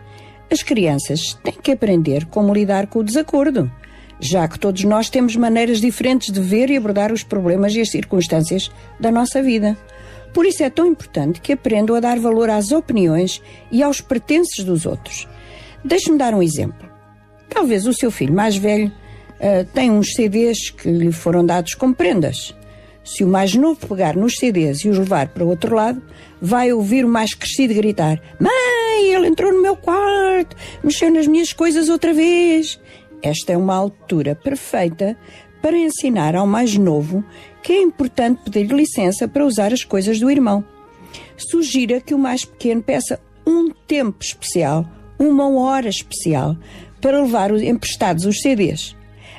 As 0.51 0.61
crianças 0.61 1.33
têm 1.43 1.55
que 1.55 1.71
aprender 1.71 2.25
como 2.27 2.53
lidar 2.53 2.85
com 2.85 2.99
o 2.99 3.03
desacordo, 3.03 3.71
já 4.19 4.47
que 4.47 4.59
todos 4.59 4.83
nós 4.83 5.09
temos 5.09 5.35
maneiras 5.35 5.81
diferentes 5.81 6.31
de 6.31 6.39
ver 6.39 6.69
e 6.69 6.77
abordar 6.77 7.11
os 7.11 7.23
problemas 7.23 7.73
e 7.73 7.81
as 7.81 7.89
circunstâncias 7.89 8.69
da 8.99 9.11
nossa 9.11 9.41
vida. 9.41 9.75
Por 10.31 10.45
isso 10.45 10.61
é 10.61 10.69
tão 10.69 10.85
importante 10.85 11.41
que 11.41 11.53
aprendam 11.53 11.95
a 11.95 11.99
dar 11.99 12.19
valor 12.19 12.51
às 12.51 12.71
opiniões 12.71 13.41
e 13.71 13.81
aos 13.81 13.99
pertences 13.99 14.63
dos 14.63 14.85
outros. 14.85 15.27
Deixe-me 15.83 16.19
dar 16.19 16.35
um 16.35 16.43
exemplo. 16.43 16.87
Talvez 17.49 17.87
o 17.87 17.93
seu 17.93 18.11
filho 18.11 18.35
mais 18.35 18.55
velho 18.55 18.91
uh, 19.39 19.65
tenha 19.73 19.91
uns 19.91 20.13
CDs 20.13 20.69
que 20.69 20.87
lhe 20.87 21.11
foram 21.11 21.43
dados 21.43 21.73
como 21.73 21.95
prendas. 21.95 22.55
Se 23.07 23.23
o 23.23 23.27
mais 23.27 23.55
novo 23.55 23.87
pegar 23.87 24.17
nos 24.17 24.35
CDs 24.35 24.79
e 24.83 24.89
os 24.89 24.99
levar 24.99 25.29
para 25.29 25.45
o 25.45 25.47
outro 25.47 25.73
lado, 25.73 26.01
vai 26.41 26.73
ouvir 26.73 27.05
o 27.05 27.09
mais 27.09 27.33
crescido 27.33 27.73
gritar: 27.73 28.21
Mãe, 28.37 29.13
ele 29.13 29.27
entrou 29.27 29.53
no 29.53 29.61
meu 29.61 29.77
quarto, 29.77 30.57
mexeu 30.83 31.09
nas 31.09 31.25
minhas 31.25 31.53
coisas 31.53 31.87
outra 31.87 32.13
vez. 32.13 32.77
Esta 33.21 33.53
é 33.53 33.57
uma 33.57 33.75
altura 33.75 34.35
perfeita 34.35 35.17
para 35.61 35.77
ensinar 35.77 36.35
ao 36.35 36.45
mais 36.45 36.77
novo 36.77 37.23
que 37.63 37.71
é 37.71 37.81
importante 37.81 38.41
pedir 38.43 38.73
licença 38.73 39.25
para 39.25 39.45
usar 39.45 39.71
as 39.71 39.85
coisas 39.85 40.19
do 40.19 40.29
irmão. 40.29 40.61
Sugira 41.37 42.01
que 42.01 42.13
o 42.13 42.19
mais 42.19 42.43
pequeno 42.43 42.83
peça 42.83 43.21
um 43.45 43.69
tempo 43.87 44.21
especial, 44.21 44.85
uma 45.17 45.49
hora 45.49 45.87
especial, 45.87 46.57
para 46.99 47.21
levar 47.21 47.51
emprestados 47.51 48.25
os 48.25 48.41
CDs. 48.41 48.96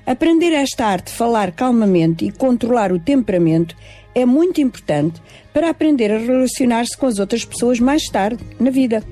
Aprender 0.09 0.55
esta 0.55 0.87
arte 0.87 1.09
de 1.09 1.19
falar 1.19 1.53
calmamente 1.53 2.25
e 2.25 2.33
controlar 2.33 2.93
o 2.93 2.99
temperamento 2.99 3.77
é 4.15 4.25
muito 4.25 4.59
importante 4.59 5.21
para 5.53 5.69
aprender 5.69 6.11
a 6.11 6.17
relacionar-se 6.17 6.97
com 6.97 7.05
as 7.05 7.19
outras 7.19 7.45
pessoas 7.45 7.79
mais 7.79 8.05
tarde 8.05 8.43
na 8.59 8.71
vida. 8.71 9.05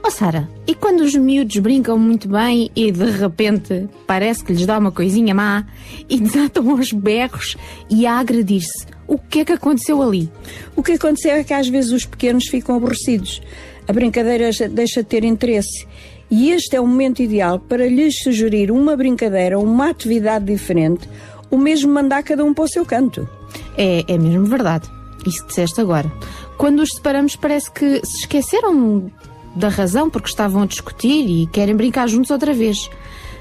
Oh 0.00 0.12
Sara, 0.12 0.48
e 0.64 0.76
quando 0.76 1.00
os 1.00 1.16
miúdos 1.16 1.56
brincam 1.56 1.98
muito 1.98 2.28
bem 2.28 2.70
e 2.76 2.92
de 2.92 3.10
repente 3.10 3.88
parece 4.06 4.44
que 4.44 4.52
lhes 4.52 4.64
dá 4.64 4.78
uma 4.78 4.92
coisinha 4.92 5.34
má 5.34 5.66
e 6.08 6.18
desatam 6.22 6.70
aos 6.70 6.92
berros 6.92 7.56
e 7.90 8.06
a 8.06 8.20
agredir-se, 8.20 8.86
o 9.08 9.18
que 9.18 9.40
é 9.40 9.44
que 9.44 9.52
aconteceu 9.52 10.00
ali? 10.00 10.30
O 10.76 10.84
que 10.84 10.92
aconteceu 10.92 11.32
é 11.32 11.42
que 11.42 11.52
às 11.52 11.66
vezes 11.66 11.90
os 11.90 12.04
pequenos 12.04 12.46
ficam 12.46 12.76
aborrecidos. 12.76 13.42
A 13.88 13.92
brincadeira 13.92 14.50
deixa 14.70 15.02
de 15.02 15.08
ter 15.08 15.24
interesse. 15.24 15.84
E 16.32 16.50
este 16.50 16.76
é 16.76 16.80
o 16.80 16.86
momento 16.86 17.20
ideal 17.20 17.58
para 17.58 17.86
lhes 17.86 18.22
sugerir 18.22 18.70
uma 18.70 18.96
brincadeira, 18.96 19.58
uma 19.58 19.90
atividade 19.90 20.46
diferente, 20.46 21.06
ou 21.50 21.58
mesmo 21.58 21.92
mandar 21.92 22.22
cada 22.22 22.42
um 22.42 22.54
para 22.54 22.64
o 22.64 22.68
seu 22.68 22.86
canto. 22.86 23.28
É, 23.76 24.02
é 24.08 24.16
mesmo 24.16 24.46
verdade. 24.46 24.88
Isso 25.26 25.46
disseste 25.46 25.78
agora. 25.78 26.10
Quando 26.56 26.80
os 26.80 26.88
separamos, 26.88 27.36
parece 27.36 27.70
que 27.70 28.00
se 28.02 28.20
esqueceram 28.20 29.12
da 29.54 29.68
razão 29.68 30.08
porque 30.08 30.30
estavam 30.30 30.62
a 30.62 30.66
discutir 30.66 31.28
e 31.28 31.46
querem 31.48 31.76
brincar 31.76 32.08
juntos 32.08 32.30
outra 32.30 32.54
vez. 32.54 32.88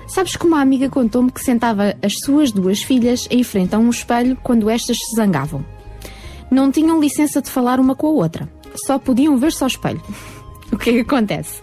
Sabes 0.05 0.35
que 0.35 0.45
uma 0.45 0.59
amiga 0.59 0.89
contou-me 0.89 1.31
que 1.31 1.39
sentava 1.39 1.95
as 2.03 2.15
suas 2.19 2.51
duas 2.51 2.83
filhas 2.83 3.25
em 3.31 3.41
frente 3.41 3.73
a 3.73 3.79
um 3.79 3.89
espelho 3.89 4.37
quando 4.43 4.69
estas 4.69 4.97
se 4.97 5.15
zangavam. 5.15 5.63
Não 6.51 6.69
tinham 6.69 6.99
licença 6.99 7.41
de 7.41 7.49
falar 7.49 7.79
uma 7.79 7.95
com 7.95 8.07
a 8.07 8.11
outra, 8.11 8.49
só 8.85 8.99
podiam 8.99 9.37
ver-se 9.37 9.63
ao 9.63 9.67
espelho. 9.67 10.01
O 10.73 10.77
que 10.77 10.89
é 10.89 10.93
que 10.93 10.99
acontece? 11.01 11.59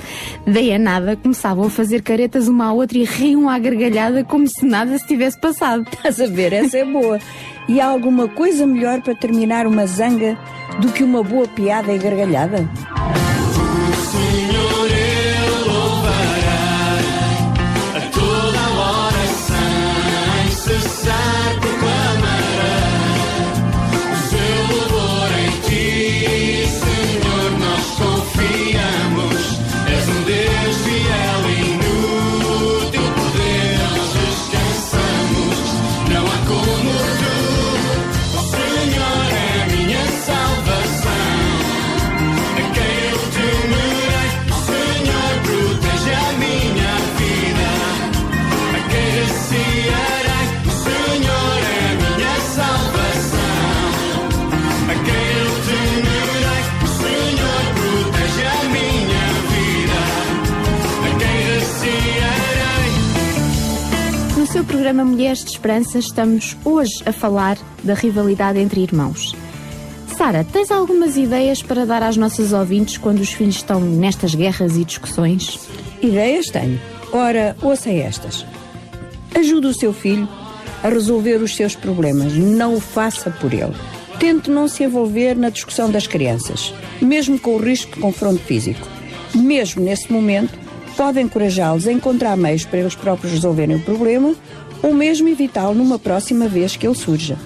Daí 0.46 0.72
a 0.72 0.78
nada 0.78 1.16
começavam 1.16 1.64
a 1.64 1.70
fazer 1.70 2.02
caretas 2.02 2.46
uma 2.46 2.66
à 2.66 2.72
outra 2.72 2.98
e 2.98 3.04
riam 3.04 3.48
à 3.48 3.58
gargalhada 3.58 4.22
como 4.22 4.46
se 4.46 4.64
nada 4.64 4.98
se 4.98 5.06
tivesse 5.06 5.40
passado. 5.40 5.86
Estás 5.90 6.20
a 6.20 6.26
ver? 6.26 6.52
Essa 6.52 6.78
é 6.78 6.84
boa. 6.84 7.18
E 7.68 7.80
há 7.80 7.86
alguma 7.86 8.28
coisa 8.28 8.66
melhor 8.66 9.02
para 9.02 9.14
terminar 9.14 9.66
uma 9.66 9.86
zanga 9.86 10.38
do 10.80 10.92
que 10.92 11.02
uma 11.02 11.22
boa 11.22 11.46
piada 11.48 11.92
e 11.92 11.98
gargalhada? 11.98 12.68
Programa 64.88 65.04
Mulheres 65.04 65.44
de 65.44 65.50
Esperança, 65.50 65.98
estamos 65.98 66.56
hoje 66.64 67.02
a 67.04 67.12
falar 67.12 67.58
da 67.84 67.92
rivalidade 67.92 68.58
entre 68.58 68.80
irmãos. 68.80 69.36
Sara, 70.16 70.44
tens 70.50 70.70
algumas 70.70 71.18
ideias 71.18 71.62
para 71.62 71.84
dar 71.84 72.02
às 72.02 72.16
nossas 72.16 72.54
ouvintes 72.54 72.96
quando 72.96 73.20
os 73.20 73.30
filhos 73.30 73.56
estão 73.56 73.82
nestas 73.82 74.34
guerras 74.34 74.78
e 74.78 74.86
discussões? 74.86 75.60
Ideias 76.00 76.46
tenho. 76.46 76.80
Ora, 77.12 77.54
ouça 77.60 77.90
estas. 77.90 78.46
Ajude 79.34 79.66
o 79.66 79.74
seu 79.74 79.92
filho 79.92 80.26
a 80.82 80.88
resolver 80.88 81.36
os 81.36 81.54
seus 81.54 81.76
problemas, 81.76 82.32
não 82.32 82.74
o 82.74 82.80
faça 82.80 83.30
por 83.30 83.52
ele. 83.52 83.76
Tente 84.18 84.48
não 84.48 84.66
se 84.68 84.84
envolver 84.84 85.36
na 85.36 85.50
discussão 85.50 85.90
das 85.90 86.06
crianças, 86.06 86.72
mesmo 86.98 87.38
com 87.38 87.56
o 87.56 87.62
risco 87.62 87.94
de 87.94 88.00
confronto 88.00 88.40
físico. 88.40 88.88
Mesmo 89.34 89.82
nesse 89.82 90.10
momento, 90.10 90.58
pode 90.96 91.20
encorajá-los 91.20 91.86
a 91.86 91.92
encontrar 91.92 92.38
meios 92.38 92.64
para 92.64 92.78
eles 92.78 92.94
próprios 92.94 93.34
resolverem 93.34 93.76
o 93.76 93.82
problema 93.82 94.34
ou 94.82 94.94
mesmo 94.94 95.28
evitá-lo 95.28 95.74
numa 95.74 95.98
próxima 95.98 96.48
vez 96.48 96.76
que 96.76 96.86
ele 96.86 96.94
surja. 96.94 97.36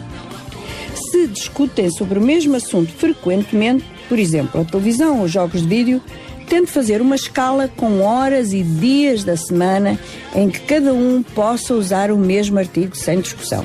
Se 0.95 1.27
discutem 1.27 1.91
sobre 1.91 2.19
o 2.19 2.23
mesmo 2.23 2.57
assunto 2.57 2.93
frequentemente, 2.93 3.85
por 4.09 4.19
exemplo, 4.19 4.61
a 4.61 4.65
televisão 4.65 5.21
ou 5.21 5.29
jogos 5.29 5.63
de 5.63 5.69
vídeo, 5.69 6.03
tente 6.49 6.71
fazer 6.71 7.01
uma 7.01 7.15
escala 7.15 7.69
com 7.69 8.03
horas 8.03 8.53
e 8.53 8.63
dias 8.63 9.25
da 9.25 9.37
semana 9.37 9.99
em 10.35 10.51
que 10.51 10.61
cada 10.61 10.93
um 10.93 11.23
possa 11.23 11.75
usar 11.75 12.11
o 12.11 12.19
mesmo 12.19 12.59
artigo 12.59 12.97
sem 12.97 13.21
discussão. 13.21 13.65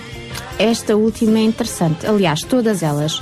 Esta 0.58 0.96
última 0.96 1.38
é 1.38 1.44
interessante, 1.44 2.08
aliás, 2.08 2.42
todas 2.42 2.82
elas. 2.82 3.22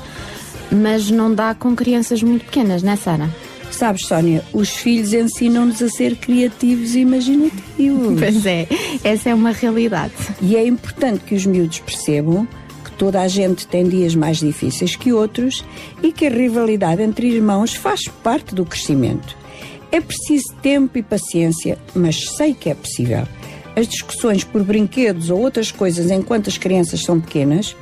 Mas 0.72 1.10
não 1.12 1.34
dá 1.34 1.54
com 1.54 1.76
crianças 1.76 2.22
muito 2.24 2.46
pequenas, 2.46 2.82
não 2.82 2.94
é, 2.94 2.96
Sara? 2.96 3.30
Sabes, 3.76 4.06
Sónia, 4.08 4.42
os 4.54 4.70
filhos 4.70 5.12
ensinam-nos 5.12 5.82
a 5.82 5.90
ser 5.90 6.16
criativos 6.16 6.96
e 6.96 7.00
imaginativos. 7.00 8.18
Pois 8.18 8.46
é, 8.46 8.68
essa 9.04 9.30
é 9.30 9.34
uma 9.34 9.52
realidade. 9.52 10.14
E 10.42 10.56
é 10.56 10.66
importante 10.66 11.26
que 11.26 11.36
os 11.36 11.46
miúdos 11.46 11.80
percebam 11.80 12.48
que 12.86 12.92
toda 12.92 13.20
a 13.20 13.28
gente 13.28 13.68
tem 13.68 13.86
dias 13.86 14.16
mais 14.16 14.38
difíceis 14.38 14.96
que 14.96 15.12
outros 15.12 15.62
e 16.02 16.14
que 16.14 16.26
a 16.26 16.30
rivalidade 16.30 17.02
entre 17.02 17.28
irmãos 17.28 17.74
faz 17.74 18.08
parte 18.24 18.56
do 18.56 18.66
crescimento. 18.66 19.38
É 19.92 20.00
preciso 20.00 20.56
tempo 20.62 20.98
e 20.98 21.04
paciência, 21.04 21.78
mas 21.94 22.30
sei 22.38 22.54
que 22.54 22.70
é 22.70 22.74
possível. 22.76 23.28
As 23.76 23.90
discussões 23.90 24.46
por 24.46 24.64
brinquedos 24.64 25.30
ou 25.30 25.42
outras 25.42 25.70
coisas 25.70 26.10
enquanto 26.10 26.48
as 26.48 26.58
crianças 26.58 27.02
são 27.02 27.20
pequenas 27.20 27.76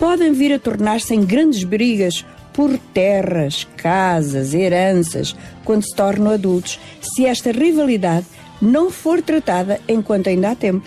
podem 0.00 0.32
vir 0.32 0.52
a 0.52 0.58
tornar-se 0.58 1.14
em 1.14 1.24
grandes 1.24 1.62
brigas 1.62 2.24
por 2.58 2.76
terras, 2.92 3.68
casas, 3.76 4.52
heranças, 4.52 5.36
quando 5.64 5.84
se 5.84 5.94
tornam 5.94 6.32
adultos, 6.32 6.80
se 7.00 7.24
esta 7.24 7.52
rivalidade 7.52 8.26
não 8.60 8.90
for 8.90 9.22
tratada 9.22 9.80
enquanto 9.86 10.26
ainda 10.26 10.50
há 10.50 10.56
tempo. 10.56 10.84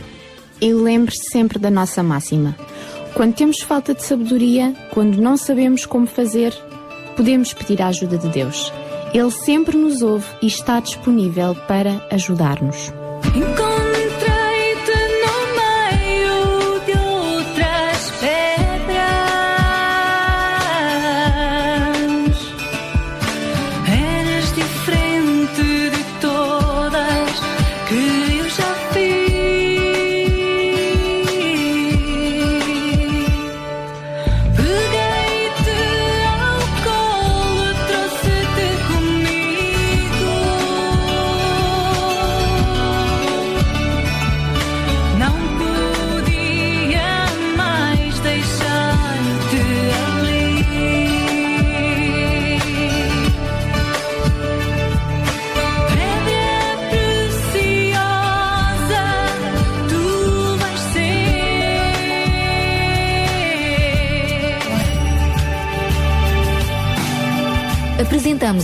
E 0.60 0.74
lembre-se 0.74 1.32
sempre 1.32 1.58
da 1.58 1.72
nossa 1.72 2.04
máxima. 2.04 2.58
Quando 3.14 3.36
temos 3.36 3.62
falta 3.62 3.94
de 3.94 4.04
sabedoria, 4.04 4.76
quando 4.94 5.22
não 5.22 5.38
sabemos 5.38 5.86
como 5.86 6.08
fazer, 6.08 6.54
podemos 7.16 7.54
pedir 7.54 7.82
a 7.82 7.88
ajuda 7.88 8.18
de 8.18 8.28
Deus. 8.28 8.70
Ele 9.14 9.32
sempre 9.32 9.78
nos 9.78 10.02
ouve 10.02 10.28
e 10.42 10.48
está 10.48 10.82
disponível 10.82 11.56
para 11.70 12.06
ajudar-nos. 12.12 12.92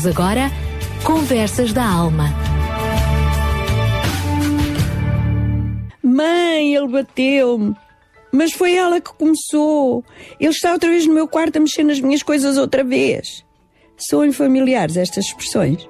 Agora 0.06 0.52
Conversas 1.04 1.74
da 1.74 1.86
Alma. 1.86 2.26
Mãe, 6.04 6.76
ele 6.76 6.88
bateu-me. 6.88 7.76
Mas 8.32 8.52
foi 8.52 8.76
ela 8.76 9.02
que 9.02 9.14
começou. 9.14 10.04
Ele 10.40 10.52
está 10.52 10.74
outra 10.74 10.90
vez 10.90 11.08
no 11.08 11.14
meu 11.14 11.28
quarto 11.28 11.58
a 11.58 11.60
mexer 11.60 11.84
nas 11.84 12.00
minhas 12.00 12.22
coisas 12.22 12.58
outra 12.58 12.84
vez. 12.84 13.44
Soam 13.98 14.32
familiares 14.32 14.98
estas 14.98 15.26
expressões. 15.26 15.88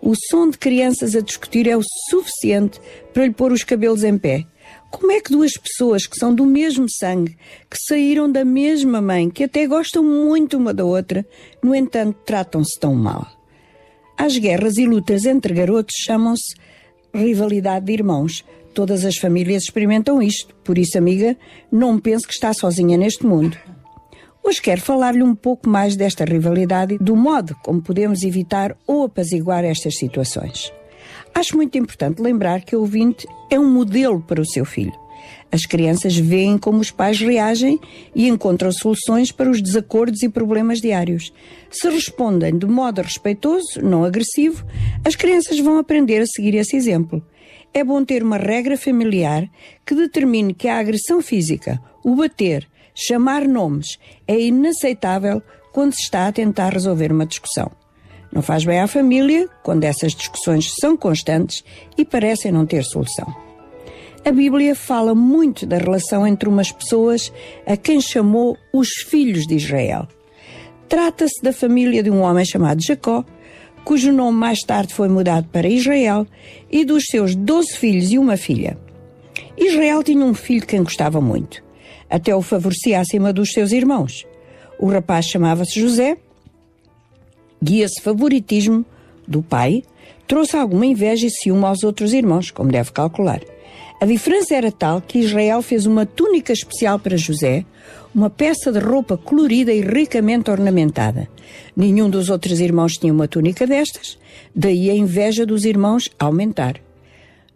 O 0.00 0.14
som 0.30 0.50
de 0.50 0.58
crianças 0.58 1.14
a 1.14 1.20
discutir 1.20 1.68
é 1.68 1.76
o 1.76 1.82
suficiente 2.10 2.80
para 3.12 3.26
lhe 3.26 3.32
pôr 3.32 3.52
os 3.52 3.62
cabelos 3.62 4.02
em 4.02 4.18
pé. 4.18 4.44
Como 4.90 5.12
é 5.12 5.20
que 5.20 5.30
duas 5.30 5.52
pessoas 5.52 6.06
que 6.06 6.16
são 6.16 6.34
do 6.34 6.46
mesmo 6.46 6.86
sangue, 6.88 7.36
que 7.70 7.76
saíram 7.76 8.30
da 8.30 8.44
mesma 8.44 9.00
mãe, 9.00 9.28
que 9.28 9.44
até 9.44 9.66
gostam 9.66 10.02
muito 10.02 10.56
uma 10.56 10.72
da 10.72 10.84
outra, 10.84 11.26
no 11.62 11.74
entanto 11.74 12.18
tratam-se 12.24 12.78
tão 12.78 12.94
mal? 12.94 13.33
As 14.16 14.38
guerras 14.38 14.78
e 14.78 14.86
lutas 14.86 15.26
entre 15.26 15.52
garotos 15.52 15.94
chamam-se 16.04 16.54
rivalidade 17.14 17.86
de 17.86 17.92
irmãos. 17.92 18.44
Todas 18.72 19.04
as 19.04 19.16
famílias 19.16 19.64
experimentam 19.64 20.20
isto, 20.22 20.54
por 20.64 20.78
isso, 20.78 20.96
amiga, 20.98 21.36
não 21.70 21.98
pense 21.98 22.26
que 22.26 22.32
está 22.32 22.52
sozinha 22.52 22.96
neste 22.96 23.26
mundo. 23.26 23.56
Hoje 24.42 24.60
quero 24.60 24.80
falar-lhe 24.80 25.22
um 25.22 25.34
pouco 25.34 25.68
mais 25.68 25.96
desta 25.96 26.24
rivalidade 26.24 26.94
e 26.94 26.98
do 26.98 27.16
modo 27.16 27.56
como 27.62 27.80
podemos 27.80 28.22
evitar 28.22 28.76
ou 28.86 29.04
apaziguar 29.04 29.64
estas 29.64 29.96
situações. 29.96 30.72
Acho 31.34 31.56
muito 31.56 31.78
importante 31.78 32.20
lembrar 32.20 32.62
que 32.62 32.76
o 32.76 32.80
ouvinte 32.80 33.26
é 33.50 33.58
um 33.58 33.70
modelo 33.70 34.20
para 34.20 34.40
o 34.40 34.46
seu 34.46 34.64
filho. 34.64 35.03
As 35.54 35.66
crianças 35.66 36.16
veem 36.16 36.58
como 36.58 36.80
os 36.80 36.90
pais 36.90 37.20
reagem 37.20 37.78
e 38.12 38.26
encontram 38.26 38.72
soluções 38.72 39.30
para 39.30 39.48
os 39.48 39.62
desacordos 39.62 40.20
e 40.24 40.28
problemas 40.28 40.80
diários. 40.80 41.32
Se 41.70 41.88
respondem 41.88 42.58
de 42.58 42.66
modo 42.66 43.00
respeitoso, 43.00 43.80
não 43.80 44.04
agressivo, 44.04 44.66
as 45.04 45.14
crianças 45.14 45.60
vão 45.60 45.78
aprender 45.78 46.20
a 46.20 46.26
seguir 46.26 46.56
esse 46.56 46.74
exemplo. 46.74 47.24
É 47.72 47.84
bom 47.84 48.04
ter 48.04 48.20
uma 48.20 48.36
regra 48.36 48.76
familiar 48.76 49.48
que 49.86 49.94
determine 49.94 50.52
que 50.52 50.66
a 50.66 50.76
agressão 50.76 51.22
física, 51.22 51.80
o 52.02 52.16
bater, 52.16 52.68
chamar 52.92 53.46
nomes 53.46 53.96
é 54.26 54.36
inaceitável 54.36 55.40
quando 55.72 55.94
se 55.94 56.02
está 56.02 56.26
a 56.26 56.32
tentar 56.32 56.72
resolver 56.72 57.12
uma 57.12 57.26
discussão. 57.26 57.70
Não 58.32 58.42
faz 58.42 58.64
bem 58.64 58.80
à 58.80 58.88
família 58.88 59.48
quando 59.62 59.84
essas 59.84 60.16
discussões 60.16 60.74
são 60.80 60.96
constantes 60.96 61.62
e 61.96 62.04
parecem 62.04 62.50
não 62.50 62.66
ter 62.66 62.82
solução. 62.82 63.53
A 64.24 64.32
Bíblia 64.32 64.74
fala 64.74 65.14
muito 65.14 65.66
da 65.66 65.76
relação 65.76 66.26
entre 66.26 66.48
umas 66.48 66.72
pessoas 66.72 67.30
a 67.66 67.76
quem 67.76 68.00
chamou 68.00 68.56
os 68.72 68.88
filhos 69.06 69.46
de 69.46 69.56
Israel. 69.56 70.08
Trata-se 70.88 71.42
da 71.42 71.52
família 71.52 72.02
de 72.02 72.10
um 72.10 72.22
homem 72.22 72.42
chamado 72.42 72.82
Jacó, 72.82 73.22
cujo 73.84 74.10
nome 74.10 74.38
mais 74.38 74.60
tarde 74.60 74.94
foi 74.94 75.10
mudado 75.10 75.46
para 75.48 75.68
Israel, 75.68 76.26
e 76.72 76.86
dos 76.86 77.04
seus 77.04 77.34
doze 77.34 77.76
filhos 77.76 78.12
e 78.12 78.18
uma 78.18 78.38
filha. 78.38 78.78
Israel 79.58 80.02
tinha 80.02 80.24
um 80.24 80.32
filho 80.32 80.60
de 80.60 80.68
quem 80.68 80.82
gostava 80.82 81.20
muito, 81.20 81.62
até 82.08 82.34
o 82.34 82.40
favorecia 82.40 83.00
acima 83.00 83.30
dos 83.30 83.52
seus 83.52 83.72
irmãos. 83.72 84.24
O 84.78 84.86
rapaz 84.86 85.26
chamava-se 85.26 85.78
José, 85.78 86.16
e 87.60 87.82
esse 87.82 88.00
favoritismo 88.00 88.86
do 89.28 89.42
pai 89.42 89.82
trouxe 90.26 90.56
alguma 90.56 90.86
inveja 90.86 91.26
e 91.26 91.30
ciúme 91.30 91.66
aos 91.66 91.84
outros 91.84 92.14
irmãos, 92.14 92.50
como 92.50 92.72
deve 92.72 92.90
calcular. 92.90 93.40
A 94.04 94.06
diferença 94.06 94.54
era 94.54 94.70
tal 94.70 95.00
que 95.00 95.18
Israel 95.18 95.62
fez 95.62 95.86
uma 95.86 96.04
túnica 96.04 96.52
especial 96.52 96.98
para 96.98 97.16
José, 97.16 97.64
uma 98.14 98.28
peça 98.28 98.70
de 98.70 98.78
roupa 98.78 99.16
colorida 99.16 99.72
e 99.72 99.80
ricamente 99.80 100.50
ornamentada. 100.50 101.26
Nenhum 101.74 102.10
dos 102.10 102.28
outros 102.28 102.60
irmãos 102.60 102.98
tinha 102.98 103.10
uma 103.10 103.26
túnica 103.26 103.66
destas, 103.66 104.18
daí 104.54 104.90
a 104.90 104.94
inveja 104.94 105.46
dos 105.46 105.64
irmãos 105.64 106.10
aumentar. 106.18 106.78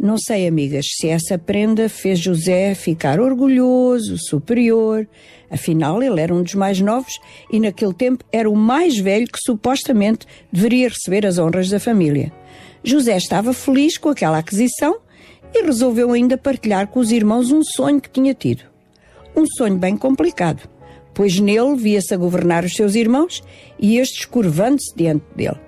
Não 0.01 0.17
sei, 0.17 0.49
amigas, 0.49 0.87
se 0.91 1.09
essa 1.09 1.37
prenda 1.37 1.87
fez 1.87 2.19
José 2.19 2.75
ficar 2.75 3.21
orgulhoso, 3.21 4.17
superior. 4.17 5.07
Afinal, 5.51 6.03
ele 6.03 6.19
era 6.19 6.35
um 6.35 6.43
dos 6.43 6.55
mais 6.55 6.81
novos 6.81 7.13
e 7.53 7.61
naquele 7.61 7.93
tempo 7.93 8.25
era 8.33 8.49
o 8.49 8.57
mais 8.57 8.97
velho 8.97 9.27
que 9.27 9.39
supostamente 9.39 10.27
deveria 10.51 10.89
receber 10.89 11.27
as 11.27 11.37
honras 11.37 11.69
da 11.69 11.79
família. 11.79 12.33
José 12.83 13.19
estava 13.19 13.53
feliz 13.53 13.99
com 13.99 14.09
aquela 14.09 14.39
aquisição 14.39 14.97
e 15.55 15.63
resolveu 15.63 16.13
ainda 16.13 16.37
partilhar 16.37 16.87
com 16.89 17.01
os 17.01 17.11
irmãos 17.11 17.51
um 17.51 17.63
sonho 17.63 18.01
que 18.01 18.11
tinha 18.11 18.35
tido. 18.35 18.65
Um 19.35 19.47
sonho 19.47 19.77
bem 19.77 19.97
complicado, 19.97 20.69
pois 21.15 21.39
nele 21.39 21.77
via-se 21.77 22.13
a 22.13 22.17
governar 22.17 22.65
os 22.65 22.73
seus 22.73 22.95
irmãos 22.95 23.43
e 23.79 23.99
estes 23.99 24.25
curvando-se 24.25 24.95
diante 24.95 25.25
dele. 25.35 25.59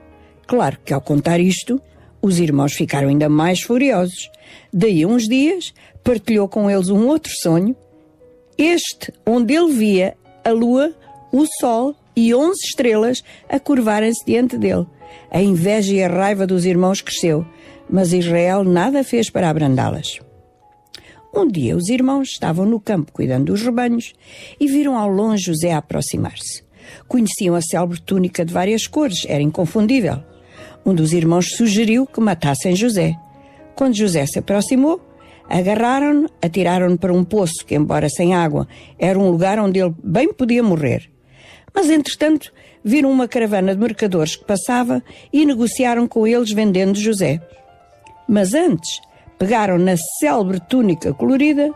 Claro 0.46 0.78
que 0.84 0.92
ao 0.92 1.00
contar 1.00 1.40
isto, 1.40 1.80
os 2.20 2.38
irmãos 2.38 2.72
ficaram 2.72 3.08
ainda 3.08 3.28
mais 3.28 3.62
furiosos. 3.62 4.30
Daí 4.72 5.06
uns 5.06 5.28
dias, 5.28 5.72
partilhou 6.02 6.48
com 6.48 6.70
eles 6.70 6.88
um 6.88 7.06
outro 7.06 7.32
sonho, 7.40 7.74
este 8.58 9.12
onde 9.24 9.54
ele 9.54 9.72
via 9.72 10.16
a 10.44 10.50
lua, 10.50 10.92
o 11.32 11.46
sol 11.60 11.94
e 12.14 12.34
onze 12.34 12.60
estrelas 12.66 13.22
a 13.48 13.58
curvarem-se 13.58 14.24
diante 14.24 14.58
dele. 14.58 14.86
A 15.30 15.40
inveja 15.40 15.94
e 15.94 16.02
a 16.02 16.08
raiva 16.08 16.46
dos 16.46 16.64
irmãos 16.64 17.00
cresceu, 17.00 17.46
mas 17.90 18.12
Israel 18.12 18.64
nada 18.64 19.02
fez 19.02 19.28
para 19.30 19.50
abrandá-las. 19.50 20.20
Um 21.34 21.46
dia 21.46 21.76
os 21.76 21.88
irmãos 21.88 22.30
estavam 22.30 22.66
no 22.66 22.80
campo 22.80 23.12
cuidando 23.12 23.46
dos 23.46 23.62
rebanhos 23.62 24.12
e 24.58 24.66
viram 24.66 24.96
ao 24.96 25.08
longe 25.08 25.44
José 25.44 25.72
aproximar-se. 25.72 26.64
Conheciam 27.06 27.54
a 27.54 27.62
célebre 27.62 28.00
túnica 28.00 28.44
de 28.44 28.52
várias 28.52 28.86
cores, 28.86 29.24
era 29.28 29.42
inconfundível. 29.42 30.22
Um 30.84 30.94
dos 30.94 31.12
irmãos 31.12 31.54
sugeriu 31.56 32.06
que 32.06 32.20
matassem 32.20 32.74
José. 32.74 33.14
Quando 33.76 33.94
José 33.94 34.26
se 34.26 34.38
aproximou, 34.38 35.00
agarraram-no, 35.48 36.28
atiraram-no 36.42 36.98
para 36.98 37.12
um 37.12 37.24
poço 37.24 37.64
que, 37.66 37.74
embora 37.74 38.08
sem 38.08 38.34
água, 38.34 38.66
era 38.98 39.18
um 39.18 39.30
lugar 39.30 39.58
onde 39.58 39.78
ele 39.80 39.94
bem 40.02 40.32
podia 40.32 40.62
morrer. 40.62 41.10
Mas, 41.74 41.90
entretanto, 41.90 42.52
viram 42.84 43.10
uma 43.10 43.28
caravana 43.28 43.74
de 43.74 43.80
mercadores 43.80 44.36
que 44.36 44.44
passava 44.44 45.02
e 45.32 45.44
negociaram 45.44 46.08
com 46.08 46.26
eles 46.26 46.50
vendendo 46.50 46.98
José. 46.98 47.40
Mas 48.30 48.54
antes, 48.54 49.00
pegaram 49.36 49.76
na 49.76 49.96
célebre 50.20 50.60
túnica 50.60 51.12
colorida, 51.12 51.74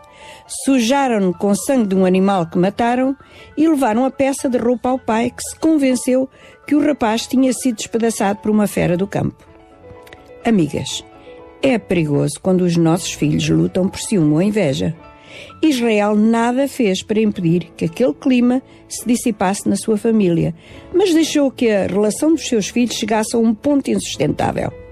sujaram-no 0.63 1.33
com 1.33 1.53
sangue 1.53 1.89
de 1.89 1.95
um 1.95 2.05
animal 2.05 2.45
que 2.45 2.57
mataram 2.57 3.13
e 3.57 3.67
levaram 3.67 4.05
a 4.05 4.09
peça 4.09 4.47
de 4.47 4.57
roupa 4.57 4.87
ao 4.87 4.97
pai, 4.97 5.31
que 5.31 5.43
se 5.43 5.59
convenceu 5.59 6.29
que 6.65 6.73
o 6.73 6.79
rapaz 6.81 7.27
tinha 7.27 7.51
sido 7.51 7.75
despedaçado 7.75 8.39
por 8.39 8.49
uma 8.49 8.67
fera 8.67 8.95
do 8.95 9.05
campo. 9.05 9.45
Amigas, 10.45 11.03
é 11.61 11.77
perigoso 11.77 12.39
quando 12.41 12.61
os 12.61 12.77
nossos 12.77 13.11
filhos 13.11 13.49
lutam 13.49 13.89
por 13.89 13.99
ciúme 13.99 14.31
ou 14.31 14.41
inveja. 14.41 14.95
Israel 15.61 16.15
nada 16.15 16.69
fez 16.69 17.03
para 17.03 17.19
impedir 17.19 17.73
que 17.75 17.83
aquele 17.83 18.13
clima 18.13 18.61
se 18.87 19.05
dissipasse 19.05 19.67
na 19.67 19.75
sua 19.75 19.97
família, 19.97 20.55
mas 20.93 21.13
deixou 21.13 21.51
que 21.51 21.69
a 21.69 21.85
relação 21.85 22.33
dos 22.33 22.47
seus 22.47 22.69
filhos 22.69 22.95
chegasse 22.95 23.35
a 23.35 23.39
um 23.39 23.53
ponto 23.53 23.91
insustentável. 23.91 24.84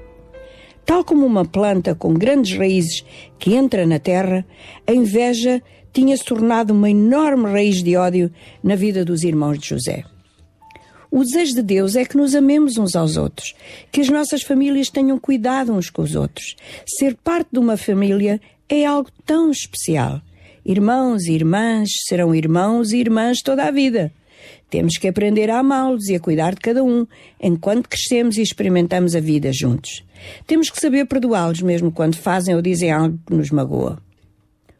Tal 0.86 1.04
como 1.04 1.26
uma 1.26 1.46
planta 1.46 1.96
com 1.96 2.14
grandes 2.14 2.58
raízes 2.58 3.06
que 3.40 3.54
entra 3.54 3.86
na 3.86 4.00
terra, 4.00 4.46
a 4.86 4.94
inveja 4.94 5.62
tinha 5.94 6.18
se 6.18 6.26
tornado 6.26 6.74
uma 6.74 6.90
enorme 6.90 7.46
raiz 7.46 7.82
de 7.84 7.96
ódio 7.96 8.32
na 8.64 8.76
vida 8.76 9.06
dos 9.06 9.24
irmãos 9.24 9.60
de 9.60 9.70
José. 9.70 10.04
O 11.10 11.24
desejo 11.24 11.54
de 11.54 11.62
Deus 11.62 11.96
é 11.96 12.04
que 12.04 12.18
nos 12.18 12.34
amemos 12.34 12.78
uns 12.80 12.96
aos 12.96 13.18
outros, 13.18 13.54
que 13.92 14.02
as 14.02 14.10
nossas 14.10 14.42
famílias 14.42 14.90
tenham 14.90 15.20
cuidado 15.20 15.72
uns 15.72 15.92
com 15.92 16.02
os 16.02 16.16
outros. 16.16 16.56
Ser 16.88 17.16
parte 17.16 17.50
de 17.54 17.60
uma 17.60 17.78
família 17.78 18.42
é 18.68 18.84
algo 18.84 19.12
tão 19.24 19.52
especial. 19.52 20.20
Irmãos 20.66 21.26
e 21.26 21.34
irmãs 21.34 21.90
serão 22.08 22.34
irmãos 22.34 22.92
e 22.92 22.98
irmãs 22.98 23.44
toda 23.44 23.66
a 23.66 23.72
vida. 23.72 24.12
Temos 24.72 24.98
que 24.98 25.08
aprender 25.08 25.52
a 25.52 25.60
amá-los 25.60 26.08
e 26.10 26.16
a 26.16 26.20
cuidar 26.20 26.56
de 26.56 26.62
cada 26.62 26.84
um, 26.84 27.06
enquanto 27.40 27.88
crescemos 27.88 28.38
e 28.38 28.42
experimentamos 28.42 29.16
a 29.16 29.20
vida 29.20 29.52
juntos. 29.54 30.04
Temos 30.46 30.70
que 30.70 30.80
saber 30.80 31.06
perdoá-los 31.06 31.62
mesmo 31.62 31.92
quando 31.92 32.16
fazem 32.16 32.56
ou 32.56 32.62
dizem 32.62 32.92
algo 32.92 33.20
que 33.26 33.34
nos 33.34 33.52
magoa. 33.52 34.02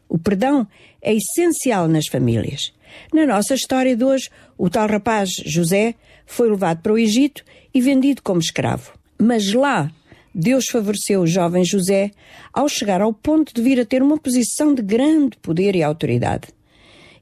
O 0.08 0.18
perdão 0.18 0.66
é 1.02 1.14
essencial 1.14 1.88
nas 1.88 2.06
famílias. 2.06 2.72
Na 3.12 3.26
nossa 3.26 3.54
história 3.54 3.96
de 3.96 4.04
hoje, 4.04 4.30
o 4.56 4.70
tal 4.70 4.88
rapaz 4.88 5.30
José 5.44 5.94
foi 6.26 6.48
levado 6.48 6.82
para 6.82 6.92
o 6.92 6.98
Egito 6.98 7.42
e 7.72 7.80
vendido 7.80 8.22
como 8.22 8.40
escravo. 8.40 8.92
Mas 9.18 9.52
lá, 9.52 9.90
Deus 10.34 10.66
favoreceu 10.66 11.22
o 11.22 11.26
jovem 11.26 11.64
José 11.64 12.10
ao 12.52 12.68
chegar 12.68 13.00
ao 13.00 13.12
ponto 13.12 13.54
de 13.54 13.62
vir 13.62 13.80
a 13.80 13.84
ter 13.84 14.02
uma 14.02 14.18
posição 14.18 14.74
de 14.74 14.82
grande 14.82 15.36
poder 15.38 15.76
e 15.76 15.82
autoridade. 15.82 16.48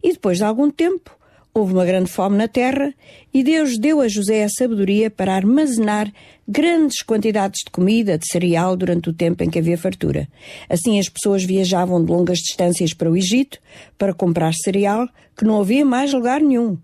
E 0.03 0.13
depois 0.13 0.39
de 0.39 0.45
algum 0.45 0.71
tempo, 0.71 1.17
houve 1.55 1.75
uma 1.75 1.85
grande 1.85 2.11
fome 2.11 2.37
na 2.37 2.49
terra 2.49 2.93
e 3.33 3.43
Deus 3.43 3.79
deu 3.79 4.01
a 4.01 4.09
José 4.09 4.45
a 4.45 4.49
sabedoria 4.49 5.11
para 5.11 5.35
armazenar 5.35 6.13
grandes 6.47 7.03
quantidades 7.03 7.61
de 7.65 7.71
comida, 7.71 8.19
de 8.19 8.27
cereal, 8.27 8.77
durante 8.77 9.09
o 9.09 9.13
tempo 9.13 9.43
em 9.43 9.51
que 9.51 9.59
havia 9.59 9.79
fartura. 9.79 10.29
Assim, 10.69 10.99
as 10.99 11.09
pessoas 11.09 11.45
viajavam 11.45 12.05
de 12.05 12.11
longas 12.11 12.39
distâncias 12.39 12.93
para 12.93 13.11
o 13.11 13.17
Egito 13.17 13.59
para 13.97 14.15
comprar 14.15 14.53
cereal, 14.55 15.09
que 15.37 15.45
não 15.45 15.61
havia 15.61 15.85
mais 15.85 16.13
lugar 16.13 16.41
nenhum. 16.41 16.77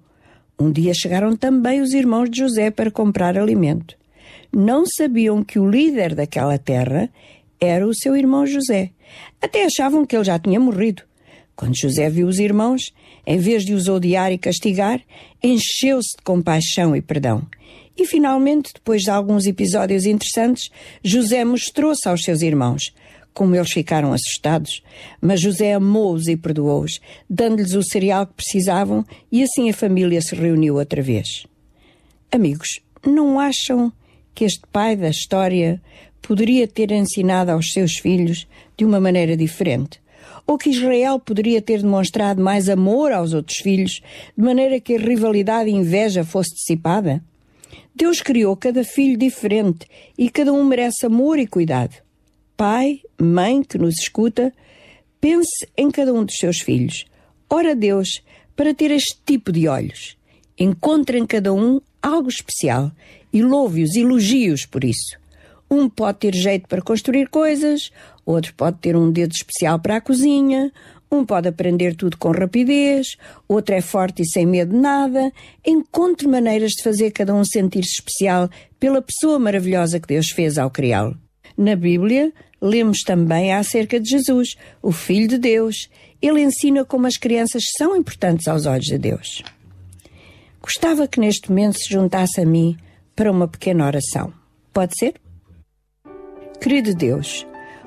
Um 0.58 0.72
dia 0.72 0.92
chegaram 0.94 1.36
também 1.36 1.80
os 1.80 1.92
irmãos 1.92 2.28
de 2.28 2.38
José 2.38 2.70
para 2.70 2.90
comprar 2.90 3.38
alimento. 3.38 3.96
Não 4.52 4.84
sabiam 4.86 5.44
que 5.44 5.58
o 5.58 5.68
líder 5.68 6.14
daquela 6.14 6.58
terra 6.58 7.10
era 7.60 7.86
o 7.86 7.94
seu 7.94 8.16
irmão 8.16 8.46
José. 8.46 8.90
Até 9.40 9.64
achavam 9.64 10.04
que 10.04 10.16
ele 10.16 10.24
já 10.24 10.38
tinha 10.38 10.58
morrido. 10.58 11.02
Quando 11.54 11.76
José 11.76 12.08
viu 12.08 12.26
os 12.28 12.38
irmãos, 12.38 12.92
em 13.26 13.38
vez 13.38 13.64
de 13.64 13.74
os 13.74 13.88
odiar 13.88 14.32
e 14.32 14.38
castigar, 14.38 15.00
encheu-se 15.42 16.16
de 16.16 16.22
compaixão 16.22 16.94
e 16.94 17.02
perdão. 17.02 17.46
E 17.98 18.06
finalmente, 18.06 18.72
depois 18.72 19.02
de 19.02 19.10
alguns 19.10 19.44
episódios 19.44 20.06
interessantes, 20.06 20.70
José 21.02 21.44
mostrou-se 21.44 22.08
aos 22.08 22.22
seus 22.22 22.42
irmãos. 22.42 22.94
Como 23.34 23.56
eles 23.56 23.72
ficaram 23.72 24.12
assustados, 24.12 24.82
mas 25.20 25.40
José 25.40 25.74
amou-os 25.74 26.28
e 26.28 26.36
perdoou-os, 26.36 27.00
dando-lhes 27.28 27.74
o 27.74 27.82
cereal 27.82 28.26
que 28.26 28.34
precisavam 28.34 29.04
e 29.30 29.42
assim 29.42 29.68
a 29.68 29.74
família 29.74 30.20
se 30.20 30.34
reuniu 30.34 30.76
outra 30.76 31.02
vez. 31.02 31.44
Amigos, 32.30 32.80
não 33.04 33.38
acham 33.38 33.92
que 34.34 34.44
este 34.44 34.62
pai 34.72 34.96
da 34.96 35.08
história 35.08 35.80
poderia 36.22 36.66
ter 36.68 36.92
ensinado 36.92 37.50
aos 37.50 37.72
seus 37.72 37.98
filhos 37.98 38.46
de 38.76 38.84
uma 38.84 39.00
maneira 39.00 39.36
diferente? 39.36 40.00
Ou 40.46 40.56
que 40.56 40.70
Israel 40.70 41.18
poderia 41.18 41.60
ter 41.60 41.82
demonstrado 41.82 42.42
mais 42.42 42.68
amor 42.68 43.12
aos 43.12 43.32
outros 43.34 43.58
filhos, 43.58 44.00
de 44.36 44.44
maneira 44.44 44.80
que 44.80 44.94
a 44.94 44.98
rivalidade 44.98 45.68
e 45.68 45.74
inveja 45.74 46.24
fosse 46.24 46.54
dissipada? 46.54 47.22
Deus 47.94 48.20
criou 48.20 48.56
cada 48.56 48.84
filho 48.84 49.16
diferente 49.16 49.86
e 50.16 50.30
cada 50.30 50.52
um 50.52 50.64
merece 50.64 51.06
amor 51.06 51.38
e 51.38 51.46
cuidado. 51.46 51.94
Pai, 52.56 53.00
mãe 53.20 53.62
que 53.62 53.78
nos 53.78 53.98
escuta, 53.98 54.52
pense 55.20 55.68
em 55.76 55.90
cada 55.90 56.12
um 56.12 56.24
dos 56.24 56.36
seus 56.36 56.58
filhos. 56.58 57.04
Ora 57.48 57.72
a 57.72 57.74
Deus 57.74 58.22
para 58.56 58.74
ter 58.74 58.90
este 58.90 59.18
tipo 59.24 59.52
de 59.52 59.68
olhos. 59.68 60.16
Encontre 60.58 61.18
em 61.18 61.26
cada 61.26 61.52
um 61.54 61.80
algo 62.02 62.28
especial 62.28 62.90
e 63.32 63.42
louve-os, 63.42 63.94
elogie-os 63.94 64.66
por 64.66 64.84
isso. 64.84 65.16
Um 65.70 65.88
pode 65.88 66.18
ter 66.18 66.34
jeito 66.34 66.66
para 66.66 66.82
construir 66.82 67.28
coisas, 67.28 67.90
outro 68.24 68.54
pode 68.54 68.78
ter 68.78 68.96
um 68.96 69.12
dedo 69.12 69.32
especial 69.32 69.78
para 69.78 69.96
a 69.96 70.00
cozinha, 70.00 70.72
um 71.10 71.24
pode 71.24 71.48
aprender 71.48 71.96
tudo 71.96 72.18
com 72.18 72.30
rapidez, 72.30 73.16
outro 73.48 73.74
é 73.74 73.80
forte 73.80 74.22
e 74.22 74.26
sem 74.26 74.44
medo 74.44 74.74
de 74.74 74.78
nada. 74.78 75.32
Encontre 75.66 76.28
maneiras 76.28 76.72
de 76.72 76.82
fazer 76.82 77.10
cada 77.12 77.34
um 77.34 77.44
sentir-se 77.44 77.92
especial 77.98 78.50
pela 78.78 79.00
pessoa 79.00 79.38
maravilhosa 79.38 79.98
que 79.98 80.08
Deus 80.08 80.28
fez 80.30 80.58
ao 80.58 80.70
criá-lo. 80.70 81.16
Na 81.56 81.74
Bíblia, 81.74 82.32
lemos 82.60 82.98
também 83.00 83.52
acerca 83.52 83.98
de 83.98 84.10
Jesus, 84.10 84.56
o 84.82 84.92
Filho 84.92 85.26
de 85.26 85.38
Deus. 85.38 85.88
Ele 86.20 86.42
ensina 86.42 86.84
como 86.84 87.06
as 87.06 87.16
crianças 87.16 87.62
são 87.76 87.96
importantes 87.96 88.46
aos 88.46 88.66
olhos 88.66 88.86
de 88.86 88.98
Deus. 88.98 89.42
Gostava 90.60 91.08
que 91.08 91.18
neste 91.18 91.48
momento 91.48 91.78
se 91.78 91.90
juntasse 91.90 92.40
a 92.40 92.44
mim 92.44 92.76
para 93.16 93.32
uma 93.32 93.48
pequena 93.48 93.86
oração. 93.86 94.32
Pode 94.72 94.96
ser? 94.98 95.14
Querido 96.60 96.94
Deus, 96.94 97.46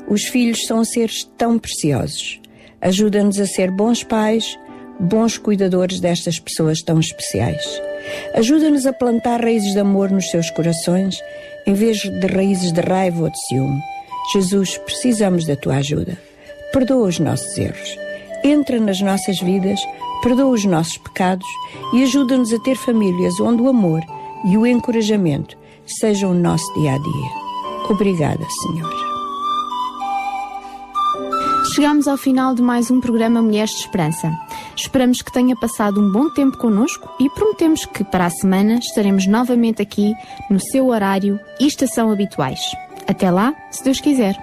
os 0.10 0.23
filhos 0.23 0.65
são 0.65 0.84
seres 0.84 1.23
tão 1.38 1.60
preciosos. 1.60 2.41
Ajuda-nos 2.82 3.40
a 3.40 3.45
ser 3.45 3.70
bons 3.72 4.03
pais, 4.03 4.58
bons 4.99 5.38
cuidadores 5.38 5.99
destas 5.99 6.40
pessoas 6.40 6.82
tão 6.82 6.99
especiais. 6.99 7.62
Ajuda-nos 8.34 8.86
a 8.86 8.94
plantar 8.94 9.41
raízes 9.41 9.74
de 9.74 9.80
amor 9.80 10.12
nos 10.12 10.30
seus 10.30 10.49
corações, 10.49 11.16
em 11.66 11.74
vez 11.74 11.98
de 11.98 12.28
raízes 12.28 12.72
de 12.72 12.82
raiva 12.82 13.24
ou 13.24 13.30
de 13.30 13.48
ciúme. 13.48 13.82
Jesus, 14.34 14.78
precisamos 14.78 15.45
da 15.45 15.56
tua 15.56 15.76
ajuda. 15.76 16.18
Perdoa 16.72 17.08
os 17.08 17.20
nossos 17.20 17.58
erros. 17.58 17.98
Entra 18.44 18.80
nas 18.80 19.02
nossas 19.02 19.40
vidas, 19.40 19.80
perdoa 20.22 20.52
os 20.52 20.66
nossos 20.66 20.98
pecados 20.98 21.48
e 21.94 22.03
ajuda-nos 22.03 22.53
a 22.53 22.60
ter 22.60 22.76
famílias 22.76 23.40
onde 23.40 23.62
o 23.62 23.68
amor 23.68 24.02
e 24.45 24.58
o 24.58 24.66
encorajamento 24.66 25.58
sejam 25.86 26.32
o 26.32 26.36
nosso 26.36 26.74
dia 26.80 26.94
a 26.94 26.98
dia. 26.98 27.90
Obrigada, 27.90 28.45
Senhor. 28.64 29.11
Chegamos 31.73 32.06
ao 32.06 32.18
final 32.18 32.53
de 32.53 32.61
mais 32.61 32.91
um 32.91 32.99
programa 32.99 33.41
Mulheres 33.41 33.72
de 33.72 33.77
Esperança. 33.77 34.30
Esperamos 34.76 35.22
que 35.22 35.31
tenha 35.31 35.56
passado 35.56 36.02
um 36.02 36.11
bom 36.11 36.30
tempo 36.30 36.57
connosco 36.57 37.10
e 37.18 37.30
prometemos 37.30 37.85
que 37.85 38.03
para 38.03 38.26
a 38.26 38.30
semana 38.30 38.76
estaremos 38.76 39.26
novamente 39.26 39.81
aqui 39.81 40.14
no 40.49 40.60
seu 40.60 40.88
horário 40.88 41.39
e 41.61 41.68
estação 41.68 42.11
habituais. 42.11 42.60
Até 43.07 43.31
lá, 43.31 43.53
se 43.72 43.85
Deus 43.85 44.02
quiser. 44.02 44.35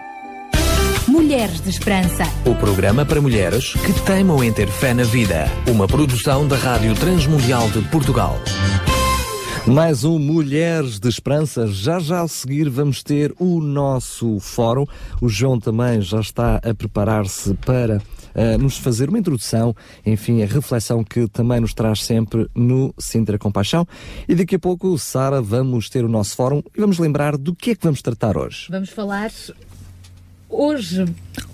Mulheres 1.07 1.61
de 1.61 1.69
Esperança. 1.69 2.25
O 2.47 2.55
programa 2.55 3.05
para 3.05 3.21
mulheres 3.21 3.75
que 3.75 3.93
teimam 4.07 4.43
em 4.43 4.53
ter 4.53 4.69
fé 4.69 4.95
na 4.95 5.05
vida. 5.05 5.51
Uma 5.67 5.87
produção 5.87 6.49
da 6.49 6.57
Rádio 6.57 6.95
Transmundial 6.95 7.69
de 7.71 7.83
Portugal. 7.89 8.39
Mais 9.69 10.03
um 10.03 10.19
Mulheres 10.19 10.99
de 10.99 11.09
Esperança. 11.09 11.67
Já 11.67 11.99
já 11.99 12.23
a 12.23 12.29
seguir 12.29 12.71
vamos 12.71 13.03
ter 13.03 13.35
o 13.39 13.61
nosso 13.61 14.41
fórum. 14.41 14.87
O 15.21 15.29
João 15.29 15.61
também 15.61 16.01
já 16.01 16.21
está 16.21 16.57
a 16.57 16.75
preparar-se 16.75 17.53
para 17.55 17.99
uh, 17.99 18.59
nos 18.59 18.79
fazer 18.79 19.11
uma 19.11 19.19
introdução, 19.19 19.77
enfim, 20.07 20.43
a 20.43 20.47
reflexão 20.47 21.05
que 21.05 21.29
também 21.29 21.61
nos 21.61 21.75
traz 21.75 22.03
sempre 22.03 22.49
no 22.55 22.95
Sintra 22.99 23.39
Compaixão. 23.39 23.87
E 24.27 24.35
daqui 24.35 24.55
a 24.55 24.59
pouco, 24.59 24.97
Sara, 24.99 25.43
vamos 25.43 25.91
ter 25.91 26.03
o 26.03 26.09
nosso 26.09 26.35
fórum 26.35 26.63
e 26.75 26.81
vamos 26.81 26.99
lembrar 26.99 27.37
do 27.37 27.55
que 27.55 27.73
é 27.73 27.75
que 27.75 27.85
vamos 27.85 28.01
tratar 28.01 28.39
hoje. 28.39 28.69
Vamos 28.71 28.89
falar 28.89 29.31
Hoje, 30.51 31.05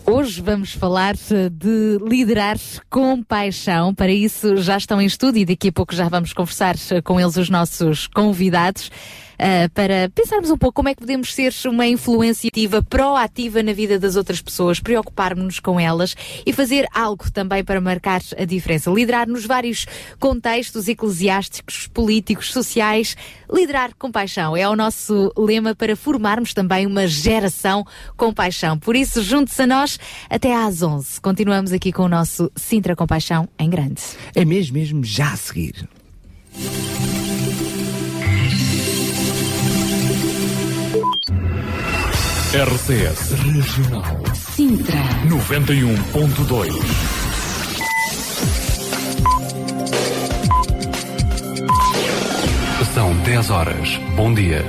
hoje 0.06 0.40
vamos 0.40 0.72
falar 0.72 1.14
de 1.14 1.98
liderar 2.08 2.56
com 2.88 3.20
paixão. 3.24 3.92
Para 3.92 4.12
isso 4.12 4.56
já 4.58 4.76
estão 4.76 5.02
em 5.02 5.06
estúdio 5.06 5.42
e 5.42 5.44
daqui 5.44 5.68
a 5.68 5.72
pouco 5.72 5.94
já 5.94 6.08
vamos 6.08 6.32
conversar 6.32 6.76
com 7.02 7.20
eles, 7.20 7.36
os 7.36 7.50
nossos 7.50 8.06
convidados. 8.06 8.90
Uh, 9.34 9.70
para 9.72 10.08
pensarmos 10.14 10.50
um 10.50 10.56
pouco 10.56 10.74
como 10.74 10.88
é 10.88 10.94
que 10.94 11.00
podemos 11.00 11.34
ser 11.34 11.52
uma 11.66 11.86
influência 11.86 12.48
ativa, 12.48 12.82
proativa 12.82 13.62
na 13.62 13.72
vida 13.72 13.98
das 13.98 14.16
outras 14.16 14.40
pessoas, 14.40 14.80
preocupar-nos 14.80 15.60
com 15.60 15.78
elas 15.78 16.14
e 16.44 16.52
fazer 16.52 16.86
algo 16.92 17.30
também 17.30 17.64
para 17.64 17.80
marcar 17.80 18.20
a 18.38 18.44
diferença. 18.44 18.90
Liderar 18.90 19.28
nos 19.28 19.44
vários 19.46 19.86
contextos 20.18 20.88
eclesiásticos, 20.88 21.86
políticos, 21.88 22.52
sociais. 22.52 23.16
Liderar 23.52 23.92
com 23.98 24.10
paixão 24.10 24.56
é 24.56 24.68
o 24.68 24.76
nosso 24.76 25.32
lema 25.36 25.74
para 25.74 25.94
formarmos 25.96 26.52
também 26.52 26.86
uma 26.86 27.06
geração 27.06 27.84
com 28.16 28.32
paixão. 28.32 28.78
Por 28.78 28.96
isso, 28.96 29.22
junte-se 29.22 29.62
a 29.62 29.66
nós 29.66 29.98
até 30.28 30.54
às 30.54 30.82
11. 30.82 31.20
Continuamos 31.20 31.72
aqui 31.72 31.92
com 31.92 32.04
o 32.04 32.08
nosso 32.08 32.50
Sintra 32.56 32.96
Compaixão 32.96 33.48
em 33.58 33.70
grande. 33.70 34.02
É 34.34 34.44
mesmo, 34.44 34.74
mesmo 34.74 35.04
já 35.04 35.32
a 35.32 35.36
seguir. 35.36 35.88
RCS 42.54 43.32
Regional 43.32 44.22
Sintra 44.54 44.94
91.2 45.26 46.70
São 52.94 53.12
10 53.24 53.50
horas. 53.50 53.96
Bom 54.14 54.32
dia. 54.32 54.64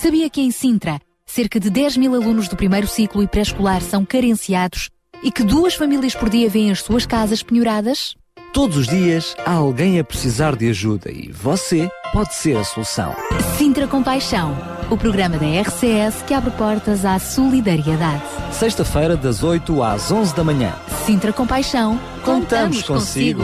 Sabia 0.00 0.30
que 0.30 0.40
em 0.40 0.50
Sintra, 0.50 1.00
cerca 1.24 1.58
de 1.58 1.70
10 1.70 1.96
mil 1.96 2.14
alunos 2.14 2.48
do 2.48 2.56
primeiro 2.56 2.86
ciclo 2.86 3.22
e 3.22 3.26
pré-escolar 3.26 3.82
são 3.82 4.04
carenciados 4.04 4.90
e 5.22 5.32
que 5.32 5.42
duas 5.42 5.74
famílias 5.74 6.14
por 6.14 6.28
dia 6.28 6.48
vêm 6.48 6.70
as 6.70 6.82
suas 6.82 7.06
casas 7.06 7.42
penhoradas? 7.42 8.14
Todos 8.52 8.76
os 8.76 8.86
dias 8.86 9.36
há 9.44 9.52
alguém 9.52 9.98
a 9.98 10.04
precisar 10.04 10.56
de 10.56 10.68
ajuda 10.68 11.10
e 11.10 11.30
você 11.30 11.88
pode 12.12 12.34
ser 12.34 12.56
a 12.56 12.64
solução. 12.64 13.14
Sintra 13.58 13.86
Compaixão, 13.86 14.56
o 14.90 14.96
programa 14.96 15.36
da 15.36 15.46
RCS 15.60 16.22
que 16.26 16.32
abre 16.32 16.50
portas 16.52 17.04
à 17.04 17.18
solidariedade. 17.18 18.22
Sexta-feira, 18.52 19.16
das 19.16 19.42
8 19.42 19.82
às 19.82 20.10
11 20.10 20.34
da 20.34 20.42
manhã. 20.42 20.74
Sintra 21.04 21.32
Compaixão, 21.32 22.00
Contamos 22.24 22.82
consigo. 22.82 23.42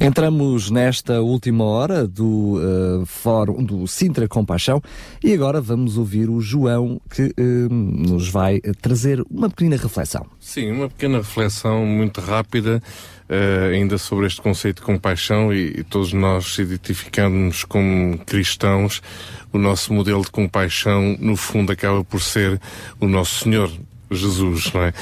Entramos 0.00 0.70
nesta 0.70 1.20
última 1.22 1.64
hora 1.64 2.06
do 2.06 2.56
uh, 2.56 3.06
fórum 3.06 3.62
do 3.62 3.86
Sintra 3.86 4.28
Compaixão 4.28 4.82
e 5.22 5.32
agora 5.32 5.60
vamos 5.60 5.96
ouvir 5.96 6.28
o 6.28 6.40
João 6.40 7.00
que 7.10 7.22
uh, 7.22 7.72
nos 7.72 8.28
vai 8.28 8.60
trazer 8.82 9.24
uma 9.30 9.48
pequena 9.48 9.76
reflexão. 9.76 10.26
Sim, 10.40 10.72
uma 10.72 10.88
pequena 10.88 11.18
reflexão 11.18 11.86
muito 11.86 12.20
rápida 12.20 12.82
uh, 13.28 13.72
ainda 13.72 13.98
sobre 13.98 14.26
este 14.26 14.40
conceito 14.40 14.76
de 14.76 14.82
compaixão 14.82 15.52
e, 15.52 15.80
e 15.80 15.84
todos 15.84 16.12
nós 16.12 16.58
identificando-nos 16.58 17.64
como 17.64 18.18
cristãos, 18.18 19.02
o 19.52 19.58
nosso 19.58 19.92
modelo 19.92 20.22
de 20.22 20.30
compaixão 20.30 21.16
no 21.18 21.36
fundo 21.36 21.72
acaba 21.72 22.04
por 22.04 22.20
ser 22.20 22.60
o 23.00 23.06
nosso 23.06 23.44
Senhor. 23.44 23.70
Jesus, 24.10 24.72
não 24.72 24.82
é? 24.82 24.92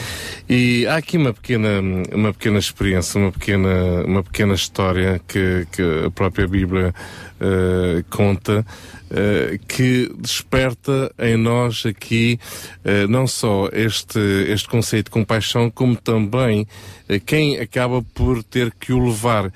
E 0.49 0.87
há 0.87 0.97
aqui 0.97 1.17
uma 1.17 1.33
pequena, 1.33 1.81
uma 2.13 2.33
pequena 2.33 2.59
experiência, 2.59 3.21
uma 3.21 3.33
pequena, 3.33 4.05
uma 4.05 4.23
pequena 4.23 4.55
história 4.55 5.21
que, 5.27 5.67
que 5.71 5.83
a 6.07 6.11
própria 6.11 6.47
Bíblia 6.47 6.95
uh, 7.41 8.05
conta 8.11 8.65
uh, 9.11 9.59
que 9.67 10.11
desperta 10.19 11.13
em 11.19 11.37
nós 11.37 11.85
aqui 11.85 12.39
uh, 12.85 13.09
não 13.09 13.27
só 13.27 13.69
este, 13.73 14.19
este 14.49 14.69
conceito 14.69 15.07
de 15.07 15.11
compaixão, 15.11 15.71
como 15.71 15.97
também 15.97 16.67
quem 17.21 17.59
acaba 17.59 18.03
por 18.15 18.43
ter 18.43 18.73
que 18.73 18.93
o 18.93 19.05
levar. 19.05 19.53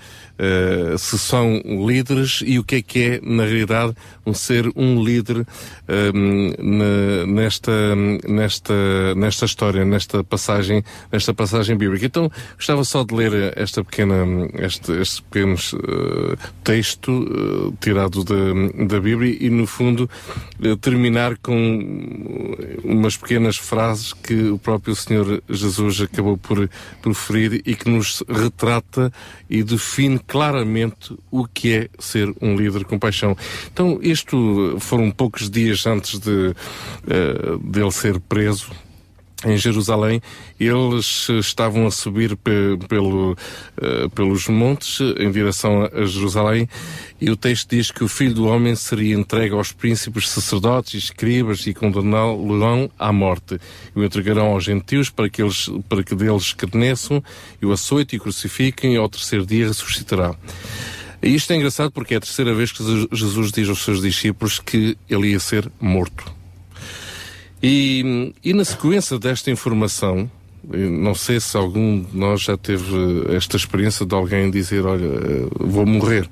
se 0.98 1.18
são 1.18 1.62
líderes 1.86 2.42
e 2.44 2.58
o 2.58 2.64
que 2.64 2.76
é 2.76 2.82
que 2.82 3.02
é, 3.02 3.20
na 3.22 3.44
realidade, 3.44 3.94
um 4.26 4.34
ser 4.34 4.70
um 4.76 5.02
líder 5.02 5.46
nesta, 7.26 7.72
nesta, 8.28 9.14
nesta 9.14 9.44
história, 9.46 9.84
nesta 9.84 10.22
passagem, 10.22 10.84
nesta 11.10 11.32
passagem 11.32 11.76
bíblica. 11.76 12.06
Então, 12.06 12.30
gostava 12.54 12.84
só 12.84 13.04
de 13.04 13.14
ler 13.14 13.52
esta 13.56 13.82
pequena, 13.82 14.24
este, 14.58 14.92
este 14.92 15.22
pequeno 15.22 15.54
uh, 15.54 16.36
texto 16.62 17.10
uh, 17.10 17.76
tirado 17.80 18.24
da, 18.24 18.84
da 18.86 19.00
Bíblia 19.00 19.36
e, 19.40 19.50
no 19.50 19.66
fundo, 19.66 20.08
uh, 20.60 20.76
terminar 20.76 21.36
com 21.38 22.56
umas 22.84 23.16
pequenas 23.16 23.56
frases 23.56 24.12
que 24.12 24.48
o 24.48 24.58
próprio 24.58 24.94
Senhor 24.94 25.42
Jesus 25.48 26.00
acabou 26.00 26.36
por 26.36 26.68
proferir 27.02 27.45
e 27.52 27.74
que 27.74 27.88
nos 27.88 28.22
retrata 28.28 29.12
e 29.48 29.62
define 29.62 30.18
claramente 30.18 31.16
o 31.30 31.46
que 31.46 31.74
é 31.74 31.88
ser 31.98 32.32
um 32.40 32.56
líder 32.56 32.84
com 32.84 32.98
paixão. 32.98 33.36
Então, 33.72 33.98
isto 34.02 34.76
foram 34.80 35.10
poucos 35.10 35.48
dias 35.50 35.86
antes 35.86 36.18
de 36.18 36.30
uh, 36.30 37.58
dele 37.58 37.90
ser 37.90 38.20
preso 38.20 38.70
em 39.44 39.56
Jerusalém, 39.56 40.22
eles 40.58 41.28
estavam 41.28 41.86
a 41.86 41.90
subir 41.90 42.36
pe 42.36 42.78
pelo, 42.88 43.32
uh, 43.32 44.08
pelos 44.14 44.48
montes 44.48 44.98
em 45.18 45.30
direção 45.30 45.88
a 45.92 46.06
Jerusalém 46.06 46.66
e 47.20 47.30
o 47.30 47.36
texto 47.36 47.70
diz 47.70 47.90
que 47.90 48.02
o 48.02 48.08
Filho 48.08 48.34
do 48.34 48.46
Homem 48.46 48.74
seria 48.74 49.14
entregue 49.14 49.54
aos 49.54 49.72
príncipes, 49.72 50.28
sacerdotes 50.28 51.04
escribas 51.04 51.66
e 51.66 51.74
condená-lo 51.74 52.90
à 52.98 53.12
morte 53.12 53.58
e 53.94 53.98
o 53.98 54.04
entregarão 54.04 54.46
aos 54.46 54.64
gentios 54.64 55.10
para 55.10 55.28
que, 55.28 55.42
eles, 55.42 55.68
para 55.88 56.02
que 56.02 56.14
deles 56.14 56.42
escarneçam 56.42 57.22
e 57.60 57.66
o 57.66 57.72
açoitem 57.72 58.16
e 58.16 58.20
crucifiquem 58.20 58.94
e 58.94 58.96
ao 58.96 59.08
terceiro 59.08 59.44
dia 59.44 59.68
ressuscitará. 59.68 60.34
E 61.22 61.34
isto 61.34 61.52
é 61.52 61.56
engraçado 61.56 61.90
porque 61.90 62.14
é 62.14 62.16
a 62.18 62.20
terceira 62.20 62.54
vez 62.54 62.72
que 62.72 62.82
Jesus 63.12 63.52
diz 63.52 63.68
aos 63.68 63.82
seus 63.82 64.00
discípulos 64.00 64.58
que 64.58 64.96
ele 65.08 65.28
ia 65.28 65.40
ser 65.40 65.70
morto. 65.80 66.36
E, 67.62 68.32
e 68.44 68.52
na 68.52 68.64
sequência 68.64 69.18
desta 69.18 69.50
informação, 69.50 70.30
não 70.68 71.14
sei 71.14 71.38
se 71.38 71.56
algum 71.56 72.02
de 72.02 72.16
nós 72.16 72.42
já 72.42 72.56
teve 72.56 72.92
esta 73.34 73.56
experiência 73.56 74.04
de 74.04 74.14
alguém 74.14 74.50
dizer, 74.50 74.84
olha, 74.84 75.08
vou 75.60 75.86
morrer. 75.86 76.28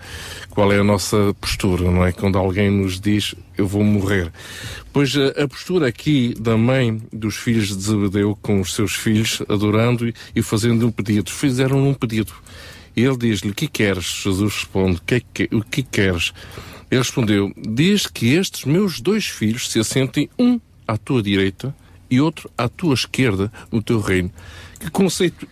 Qual 0.51 0.73
é 0.73 0.79
a 0.79 0.85
nossa 0.85 1.35
postura, 1.41 1.91
não 1.91 2.05
é? 2.05 2.11
Quando 2.11 2.37
alguém 2.37 2.69
nos 2.71 3.01
diz, 3.01 3.35
eu 3.57 3.67
vou 3.67 3.85
morrer. 3.85 4.33
Pois 4.93 5.17
a, 5.17 5.45
a 5.45 5.49
postura 5.49 5.87
aqui 5.87 6.35
da 6.39 6.57
mãe 6.57 7.01
dos 7.13 7.37
filhos 7.37 7.77
de 7.77 7.83
Zebedeu 7.83 8.37
com 8.43 8.61
os 8.61 8.75
seus 8.75 8.95
filhos, 8.95 9.41
adorando 9.49 10.13
e, 10.35 10.43
fazendo 10.43 10.87
um 10.87 10.91
pedido. 10.91 11.31
Fizeram 11.31 11.89
um 11.89 11.95
pedido. 11.95 12.33
E 12.97 13.03
ele 13.03 13.17
diz-lhe, 13.17 13.51
o 13.51 13.55
que 13.55 13.69
queres? 13.69 14.23
Jesus 14.23 14.55
responde, 14.55 15.01
que, 15.07 15.15
é 15.15 15.23
que, 15.33 15.49
o 15.53 15.63
que 15.63 15.83
queres? 15.83 16.33
Ele 16.91 17.01
respondeu, 17.01 17.53
diz 17.57 18.07
que 18.07 18.35
estes 18.35 18.65
meus 18.65 19.01
dois 19.01 19.27
filhos 19.27 19.71
se 19.71 19.79
assentem 19.79 20.29
um 20.39 20.61
à 20.87 20.97
tua 20.97 21.23
direita 21.23 21.75
e 22.11 22.21
outro 22.21 22.51
à 22.57 22.69
tua 22.69 22.95
esquerda 22.95 23.53
no 23.71 23.83
teu 23.83 24.01
reino. 24.01 24.31
Que 24.79 24.91
conceito 24.91 25.47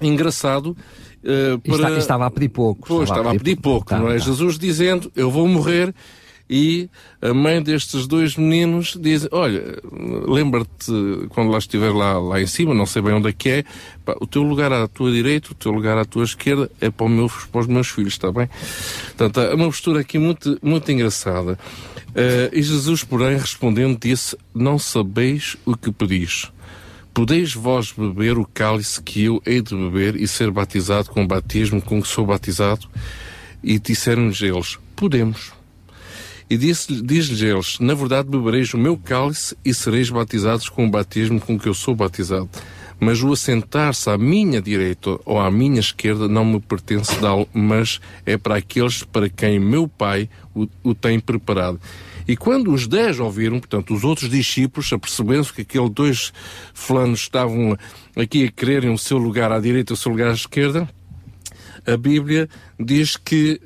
engraçado. 0.00 0.76
Uh, 1.22 1.58
para... 1.60 1.98
Estava 1.98 2.26
a 2.26 2.30
pedir 2.30 2.48
pouco. 2.48 2.88
Pois, 2.88 3.02
estava, 3.02 3.20
estava 3.20 3.36
a 3.36 3.38
pedir, 3.38 3.56
pouco, 3.56 3.86
pouco 3.86 3.90
tá, 3.90 3.98
não 3.98 4.08
é? 4.08 4.18
Tá. 4.18 4.24
Jesus 4.24 4.58
dizendo, 4.58 5.12
eu 5.14 5.30
vou 5.30 5.46
morrer 5.46 5.94
e 6.52 6.90
a 7.22 7.32
mãe 7.32 7.62
destes 7.62 8.08
dois 8.08 8.36
meninos 8.36 8.96
diz, 9.00 9.28
olha, 9.30 9.78
lembra-te 10.26 10.90
quando 11.28 11.52
lá 11.52 11.58
estiver 11.58 11.92
lá, 11.92 12.18
lá 12.18 12.40
em 12.40 12.46
cima, 12.46 12.74
não 12.74 12.86
sei 12.86 13.00
bem 13.00 13.14
onde 13.14 13.28
é 13.28 13.32
que 13.32 13.48
é, 13.48 13.64
pá, 14.04 14.16
o 14.20 14.26
teu 14.26 14.42
lugar 14.42 14.72
à 14.72 14.88
tua 14.88 15.12
direita, 15.12 15.52
o 15.52 15.54
teu 15.54 15.70
lugar 15.70 15.96
à 15.96 16.04
tua 16.04 16.24
esquerda 16.24 16.68
é 16.80 16.90
para, 16.90 17.08
meu, 17.08 17.30
para 17.52 17.60
os 17.60 17.68
meus 17.68 17.88
filhos, 17.88 18.14
está 18.14 18.32
bem? 18.32 18.50
Portanto, 19.16 19.40
é 19.40 19.54
uma 19.54 19.66
postura 19.66 20.00
aqui 20.00 20.18
muito, 20.18 20.58
muito 20.60 20.90
engraçada. 20.90 21.56
Uh, 22.10 22.50
e 22.52 22.62
Jesus, 22.62 23.04
porém, 23.04 23.36
respondendo, 23.36 23.98
disse: 24.00 24.36
Não 24.54 24.78
sabeis 24.78 25.56
o 25.64 25.76
que 25.76 25.92
pedis. 25.92 26.50
Podeis 27.12 27.54
vós 27.54 27.92
beber 27.92 28.38
o 28.38 28.44
cálice 28.46 29.02
que 29.02 29.24
eu 29.24 29.42
hei 29.44 29.60
de 29.60 29.74
beber 29.74 30.16
e 30.16 30.26
ser 30.28 30.50
batizado 30.50 31.10
com 31.10 31.24
o 31.24 31.26
batismo 31.26 31.82
com 31.82 32.00
que 32.00 32.08
sou 32.08 32.26
batizado? 32.26 32.88
E 33.62 33.78
disseram-lhes 33.78 34.40
eles: 34.42 34.78
Podemos. 34.96 35.52
E 36.48 36.56
diz-lhes 36.56 37.42
eles: 37.42 37.78
Na 37.78 37.94
verdade, 37.94 38.28
bebereis 38.28 38.74
o 38.74 38.78
meu 38.78 38.96
cálice 38.96 39.56
e 39.64 39.72
sereis 39.72 40.10
batizados 40.10 40.68
com 40.68 40.86
o 40.86 40.90
batismo 40.90 41.40
com 41.40 41.58
que 41.58 41.68
eu 41.68 41.74
sou 41.74 41.94
batizado. 41.94 42.50
Mas 43.00 43.22
o 43.22 43.32
assentar-se 43.32 44.10
à 44.10 44.18
minha 44.18 44.60
direita 44.60 45.18
ou 45.24 45.40
à 45.40 45.50
minha 45.50 45.80
esquerda 45.80 46.28
não 46.28 46.44
me 46.44 46.60
pertence, 46.60 47.18
dá-lo, 47.18 47.48
mas 47.52 47.98
é 48.26 48.36
para 48.36 48.56
aqueles 48.56 49.02
para 49.02 49.28
quem 49.28 49.58
meu 49.58 49.88
Pai 49.88 50.28
o, 50.54 50.68
o 50.84 50.94
tem 50.94 51.18
preparado. 51.18 51.80
E 52.28 52.36
quando 52.36 52.72
os 52.72 52.86
dez 52.86 53.18
ouviram, 53.18 53.58
portanto, 53.58 53.94
os 53.94 54.04
outros 54.04 54.28
discípulos, 54.28 54.92
aperceberam-se 54.92 55.52
que 55.52 55.62
aqueles 55.62 55.90
dois 55.90 56.32
fulanos 56.74 57.20
estavam 57.20 57.76
aqui 58.14 58.44
a 58.44 58.52
quererem 58.52 58.92
o 58.92 58.98
seu 58.98 59.18
lugar 59.18 59.50
à 59.50 59.58
direita 59.58 59.92
e 59.92 59.94
o 59.94 59.96
seu 59.96 60.12
lugar 60.12 60.28
à 60.28 60.34
esquerda, 60.34 60.88
a 61.90 61.96
Bíblia 61.96 62.48
diz 62.78 63.16
que 63.16 63.60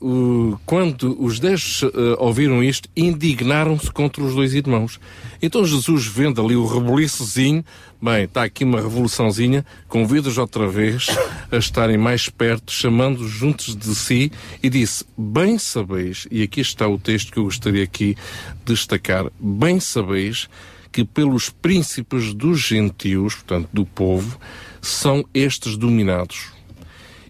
uh, 0.00 0.06
o, 0.06 0.58
quando 0.64 1.22
os 1.22 1.38
dez 1.38 1.82
uh, 1.82 1.90
ouviram 2.18 2.62
isto, 2.62 2.88
indignaram-se 2.96 3.90
contra 3.92 4.22
os 4.22 4.34
dois 4.34 4.54
irmãos. 4.54 4.98
Então 5.42 5.64
Jesus, 5.64 6.06
vendo 6.06 6.42
ali 6.42 6.56
o 6.56 6.66
rebuliçozinho, 6.66 7.64
bem, 8.00 8.24
está 8.24 8.44
aqui 8.44 8.64
uma 8.64 8.80
revoluçãozinha, 8.80 9.66
convida-os 9.86 10.38
outra 10.38 10.66
vez 10.66 11.06
a 11.52 11.56
estarem 11.56 11.98
mais 11.98 12.28
perto, 12.28 12.72
chamando-os 12.72 13.30
juntos 13.30 13.76
de 13.76 13.94
si, 13.94 14.32
e 14.62 14.70
disse: 14.70 15.04
Bem 15.16 15.58
sabeis, 15.58 16.26
e 16.30 16.42
aqui 16.42 16.60
está 16.60 16.88
o 16.88 16.98
texto 16.98 17.32
que 17.32 17.38
eu 17.38 17.44
gostaria 17.44 17.84
aqui 17.84 18.16
de 18.64 18.72
destacar: 18.72 19.26
Bem 19.38 19.78
sabeis 19.78 20.48
que 20.90 21.04
pelos 21.04 21.50
príncipes 21.50 22.32
dos 22.32 22.60
gentios, 22.60 23.34
portanto 23.34 23.68
do 23.72 23.84
povo, 23.84 24.40
são 24.80 25.24
estes 25.34 25.76
dominados 25.76 26.57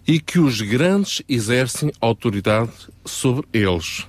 e 0.09 0.19
que 0.19 0.39
os 0.39 0.59
grandes 0.59 1.21
exercem 1.29 1.91
autoridade 2.01 2.71
sobre 3.05 3.45
eles. 3.53 4.07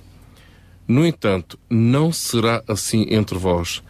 No 0.87 1.05
entanto, 1.05 1.59
não 1.69 2.11
será 2.11 2.63
assim 2.67 3.05
entre 3.11 3.37
vós, 3.37 3.83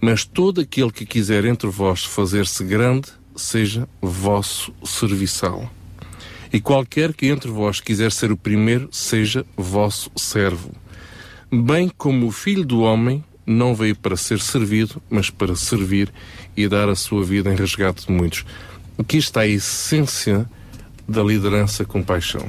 mas 0.00 0.24
todo 0.24 0.60
aquele 0.60 0.92
que 0.92 1.04
quiser 1.04 1.44
entre 1.44 1.68
vós 1.68 2.04
fazer-se 2.04 2.62
grande, 2.62 3.08
seja 3.34 3.88
vosso 4.00 4.72
serviçal. 4.84 5.68
E 6.52 6.60
qualquer 6.60 7.12
que 7.12 7.26
entre 7.26 7.50
vós 7.50 7.80
quiser 7.80 8.12
ser 8.12 8.30
o 8.30 8.36
primeiro, 8.36 8.88
seja 8.92 9.44
vosso 9.56 10.08
servo. 10.14 10.70
Bem 11.50 11.90
como 11.98 12.28
o 12.28 12.30
Filho 12.30 12.64
do 12.64 12.82
Homem 12.82 13.24
não 13.44 13.74
veio 13.74 13.96
para 13.96 14.16
ser 14.16 14.38
servido, 14.38 15.02
mas 15.10 15.30
para 15.30 15.56
servir 15.56 16.12
e 16.56 16.68
dar 16.68 16.88
a 16.88 16.94
sua 16.94 17.24
vida 17.24 17.52
em 17.52 17.56
resgate 17.56 18.06
de 18.06 18.12
muitos. 18.12 18.44
Aqui 18.96 19.16
está 19.16 19.40
a 19.40 19.48
essência 19.48 20.48
da 21.10 21.22
liderança 21.22 21.84
com 21.84 22.02
paixão. 22.02 22.48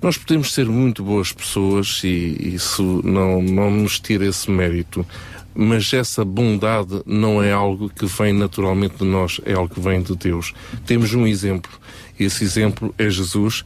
Nós 0.00 0.16
podemos 0.16 0.52
ser 0.52 0.66
muito 0.66 1.04
boas 1.04 1.30
pessoas 1.30 2.00
e 2.02 2.54
isso 2.54 3.02
não, 3.04 3.40
não 3.42 3.70
nos 3.70 4.00
tira 4.00 4.26
esse 4.26 4.50
mérito, 4.50 5.06
mas 5.54 5.92
essa 5.92 6.24
bondade 6.24 7.02
não 7.04 7.42
é 7.42 7.52
algo 7.52 7.90
que 7.90 8.06
vem 8.06 8.32
naturalmente 8.32 8.96
de 8.96 9.04
nós, 9.04 9.40
é 9.44 9.52
algo 9.52 9.72
que 9.72 9.80
vem 9.80 10.02
de 10.02 10.16
Deus. 10.16 10.54
Temos 10.86 11.12
um 11.12 11.26
exemplo, 11.26 11.70
esse 12.18 12.42
exemplo 12.42 12.94
é 12.96 13.08
Jesus, 13.10 13.62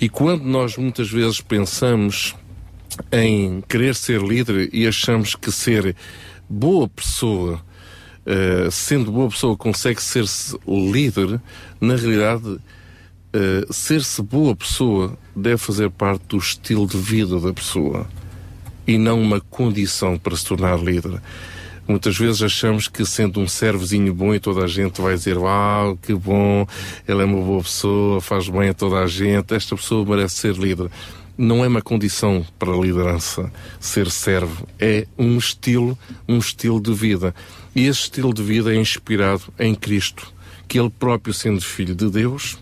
e 0.00 0.08
quando 0.08 0.42
nós 0.42 0.76
muitas 0.76 1.08
vezes 1.08 1.40
pensamos 1.40 2.34
em 3.12 3.62
querer 3.68 3.94
ser 3.94 4.20
líder 4.20 4.68
e 4.72 4.86
achamos 4.86 5.34
que 5.36 5.52
ser 5.52 5.94
boa 6.48 6.88
pessoa, 6.88 7.62
uh, 8.26 8.70
sendo 8.70 9.12
boa 9.12 9.30
pessoa, 9.30 9.56
consegue 9.56 10.02
ser-se 10.02 10.58
líder, 10.66 11.40
na 11.80 11.94
realidade 11.94 12.58
uh, 13.34 13.72
ser-se 13.72 14.22
boa 14.22 14.54
pessoa 14.54 15.16
deve 15.34 15.58
fazer 15.58 15.90
parte 15.90 16.22
do 16.28 16.38
estilo 16.38 16.86
de 16.86 16.96
vida 16.96 17.38
da 17.40 17.52
pessoa 17.52 18.06
e 18.86 18.98
não 18.98 19.20
uma 19.20 19.40
condição 19.40 20.18
para 20.18 20.36
se 20.36 20.44
tornar 20.44 20.78
líder. 20.78 21.20
Muitas 21.86 22.16
vezes 22.16 22.42
achamos 22.42 22.86
que 22.86 23.04
sendo 23.04 23.40
um 23.40 23.48
servozinho 23.48 24.14
bom 24.14 24.34
e 24.34 24.38
toda 24.38 24.64
a 24.64 24.68
gente 24.68 25.00
vai 25.00 25.14
dizer 25.14 25.36
uau, 25.36 25.96
que 25.96 26.14
bom, 26.14 26.66
ele 27.06 27.22
é 27.22 27.24
uma 27.24 27.42
boa 27.42 27.62
pessoa, 27.62 28.20
faz 28.20 28.48
bem 28.48 28.68
a 28.68 28.74
toda 28.74 28.98
a 28.98 29.06
gente, 29.06 29.54
esta 29.54 29.74
pessoa 29.74 30.04
merece 30.04 30.36
ser 30.36 30.54
líder. 30.54 30.88
Não 31.36 31.64
é 31.64 31.68
uma 31.68 31.80
condição 31.80 32.44
para 32.58 32.70
a 32.72 32.76
liderança 32.76 33.50
ser 33.80 34.10
servo, 34.10 34.68
é 34.78 35.06
um 35.18 35.36
estilo, 35.36 35.98
um 36.28 36.38
estilo 36.38 36.80
de 36.80 36.92
vida. 36.92 37.34
E 37.74 37.86
esse 37.86 38.02
estilo 38.02 38.32
de 38.32 38.42
vida 38.42 38.72
é 38.72 38.76
inspirado 38.76 39.42
em 39.58 39.74
Cristo, 39.74 40.32
que 40.68 40.78
ele 40.78 40.90
próprio 40.90 41.34
sendo 41.34 41.60
filho 41.60 41.94
de 41.94 42.08
Deus, 42.08 42.58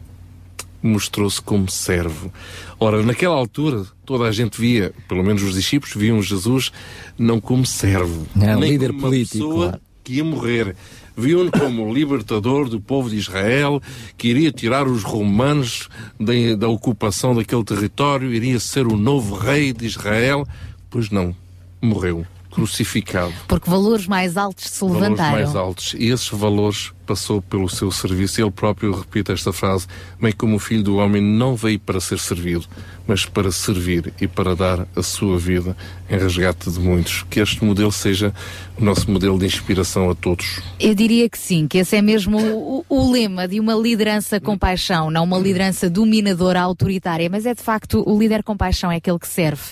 mostrou-se 0.83 1.41
como 1.41 1.71
servo. 1.71 2.33
Ora, 2.79 3.03
naquela 3.03 3.35
altura, 3.35 3.85
toda 4.05 4.25
a 4.25 4.33
gente 4.33 4.61
via, 4.61 4.93
pelo 5.09 5.23
menos 5.23 5.43
os 5.43 5.55
discípulos, 5.55 5.95
viam 5.95 6.23
Jesus 6.23 6.73
não 7.19 7.41
como 7.41 7.67
servo, 7.67 8.27
nem 8.35 8.55
líder 8.59 8.89
como 8.89 8.99
uma 9.01 9.09
político, 9.09 9.35
pessoa 9.35 9.69
claro. 9.69 9.81
que 10.05 10.13
ia 10.15 10.25
morrer. 10.25 10.77
Viam-no 11.17 11.51
como 11.51 11.93
libertador 11.93 12.69
do 12.69 12.81
povo 12.81 13.11
de 13.11 13.17
Israel, 13.17 13.83
que 14.17 14.29
iria 14.29 14.53
tirar 14.53 14.87
os 14.87 15.03
romanos 15.03 15.89
da, 16.19 16.33
da 16.57 16.69
ocupação 16.69 17.35
daquele 17.35 17.65
território, 17.65 18.33
iria 18.33 18.61
ser 18.61 18.87
o 18.87 18.97
novo 18.97 19.35
rei 19.35 19.73
de 19.73 19.85
Israel. 19.85 20.47
Pois 20.89 21.11
não, 21.11 21.35
morreu, 21.83 22.25
crucificado 22.59 23.32
Porque 23.47 23.70
valores 23.70 24.06
mais 24.06 24.36
altos 24.36 24.64
se 24.64 24.80
valores 24.80 25.02
levantaram. 25.02 25.32
mais 25.32 25.55
altos. 25.55 25.94
E 25.98 26.09
esses 26.09 26.28
valores 26.28 26.93
passou 27.06 27.40
pelo 27.40 27.68
seu 27.68 27.90
serviço. 27.90 28.40
Ele 28.40 28.51
próprio 28.51 28.93
repite 28.93 29.32
esta 29.32 29.52
frase: 29.52 29.86
bem 30.20 30.32
como 30.32 30.56
o 30.56 30.59
Filho 30.59 30.82
do 30.82 30.97
Homem 30.97 31.22
não 31.22 31.55
veio 31.56 31.78
para 31.78 32.01
ser 32.01 32.18
servido, 32.18 32.66
mas 33.06 33.24
para 33.24 33.51
servir 33.51 34.12
e 34.20 34.26
para 34.26 34.55
dar 34.55 34.86
a 34.94 35.02
sua 35.02 35.39
vida 35.39 35.76
em 36.10 36.18
resgate 36.18 36.70
de 36.70 36.78
muitos. 36.78 37.24
Que 37.30 37.40
este 37.40 37.64
modelo 37.64 37.93
seja 37.93 38.35
o 38.76 38.85
nosso 38.85 39.10
modelo 39.10 39.39
de 39.39 39.47
inspiração 39.47 40.10
a 40.10 40.14
todos. 40.14 40.60
Eu 40.78 40.94
diria 40.94 41.28
que 41.30 41.39
sim, 41.39 41.66
que 41.66 41.78
esse 41.78 41.97
é 41.97 42.02
mesmo 42.02 42.39
o, 42.39 42.85
o 42.89 43.10
lema 43.10 43.48
de 43.48 43.60
uma 43.60 43.74
liderança 43.74 44.40
com 44.40 44.59
paixão, 44.59 45.10
não 45.10 45.24
uma 45.24 45.39
liderança 45.39 45.89
dominadora, 45.89 46.60
autoritária, 46.60 47.30
mas 47.30 47.47
é 47.47 47.55
de 47.55 47.62
facto 47.62 48.02
o 48.06 48.18
líder 48.18 48.43
com 48.43 48.56
paixão 48.56 48.90
é 48.90 48.97
aquele 48.97 49.18
que 49.18 49.28
serve. 49.28 49.62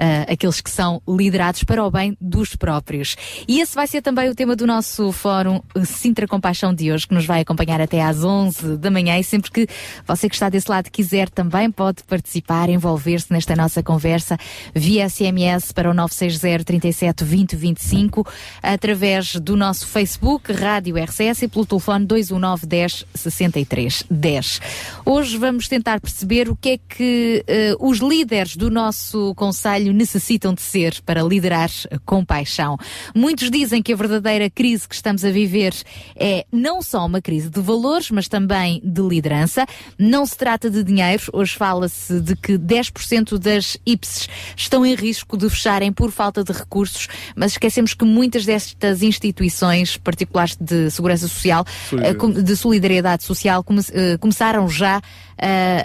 Ah, 0.00 0.32
aqueles 0.32 0.62
que 0.62 0.70
são 0.70 1.02
liderados 1.06 1.62
para 1.62 1.84
o 1.84 1.90
bem 1.90 2.16
dos 2.18 2.56
próprios. 2.56 3.16
E 3.46 3.60
esse 3.60 3.74
vai 3.74 3.86
ser 3.86 4.00
também 4.00 4.30
o 4.30 4.34
tema 4.34 4.56
do 4.56 4.66
nosso 4.66 5.12
fórum 5.12 5.60
Sintra 5.84 6.26
Compaixão 6.26 6.72
de 6.72 6.90
hoje, 6.90 7.06
que 7.06 7.12
nos 7.12 7.26
vai 7.26 7.42
acompanhar 7.42 7.82
até 7.82 8.00
às 8.00 8.24
11 8.24 8.78
da 8.78 8.90
manhã. 8.90 9.18
E 9.18 9.22
sempre 9.22 9.50
que 9.50 9.68
você 10.06 10.26
que 10.26 10.34
está 10.34 10.48
desse 10.48 10.70
lado 10.70 10.90
quiser 10.90 11.28
também 11.28 11.70
pode 11.70 12.02
participar, 12.04 12.70
envolver-se 12.70 13.30
nesta 13.30 13.54
nossa 13.54 13.82
conversa 13.82 14.38
via 14.74 15.06
SMS 15.06 15.70
para 15.70 15.90
o 15.90 15.92
960 15.92 16.64
37 16.64 17.22
20 17.22 17.56
25, 17.56 18.26
através 18.62 19.36
do 19.36 19.54
nosso 19.54 19.86
Facebook, 19.86 20.50
Rádio 20.50 20.96
RCS 20.96 21.42
e 21.42 21.48
pelo 21.48 21.66
telefone 21.66 22.06
219 22.06 22.66
10 22.66 23.04
63 23.14 24.04
10. 24.10 24.60
Hoje 25.04 25.36
vamos 25.36 25.68
tentar 25.68 26.00
perceber 26.00 26.48
o 26.48 26.56
que 26.56 26.70
é 26.70 26.78
que 26.78 27.44
eh, 27.46 27.74
os 27.78 27.98
líderes 27.98 28.56
do 28.56 28.70
nosso 28.70 29.34
Conselho 29.34 29.89
necessitam 29.92 30.54
de 30.54 30.62
ser 30.62 31.00
para 31.04 31.22
liderar 31.22 31.70
com 32.04 32.24
paixão. 32.24 32.76
Muitos 33.14 33.50
dizem 33.50 33.82
que 33.82 33.92
a 33.92 33.96
verdadeira 33.96 34.48
crise 34.50 34.88
que 34.88 34.94
estamos 34.94 35.24
a 35.24 35.30
viver 35.30 35.74
é 36.16 36.44
não 36.52 36.82
só 36.82 37.06
uma 37.06 37.20
crise 37.20 37.48
de 37.48 37.60
valores, 37.60 38.10
mas 38.10 38.28
também 38.28 38.80
de 38.84 39.02
liderança. 39.02 39.66
Não 39.98 40.24
se 40.26 40.36
trata 40.36 40.70
de 40.70 40.82
dinheiro. 40.82 41.22
Hoje 41.32 41.54
fala-se 41.54 42.20
de 42.20 42.36
que 42.36 42.58
10% 42.58 43.38
das 43.38 43.76
IPSs 43.86 44.28
estão 44.56 44.84
em 44.84 44.94
risco 44.94 45.36
de 45.36 45.48
fecharem 45.48 45.92
por 45.92 46.10
falta 46.10 46.42
de 46.44 46.52
recursos, 46.52 47.08
mas 47.34 47.52
esquecemos 47.52 47.94
que 47.94 48.04
muitas 48.04 48.44
destas 48.44 49.02
instituições 49.02 49.96
particulares 49.96 50.56
de 50.60 50.90
segurança 50.90 51.28
social, 51.28 51.64
eh, 51.92 52.42
de 52.42 52.56
solidariedade 52.56 53.24
social, 53.24 53.64
eh, 53.92 54.16
começaram 54.18 54.68
já 54.68 55.00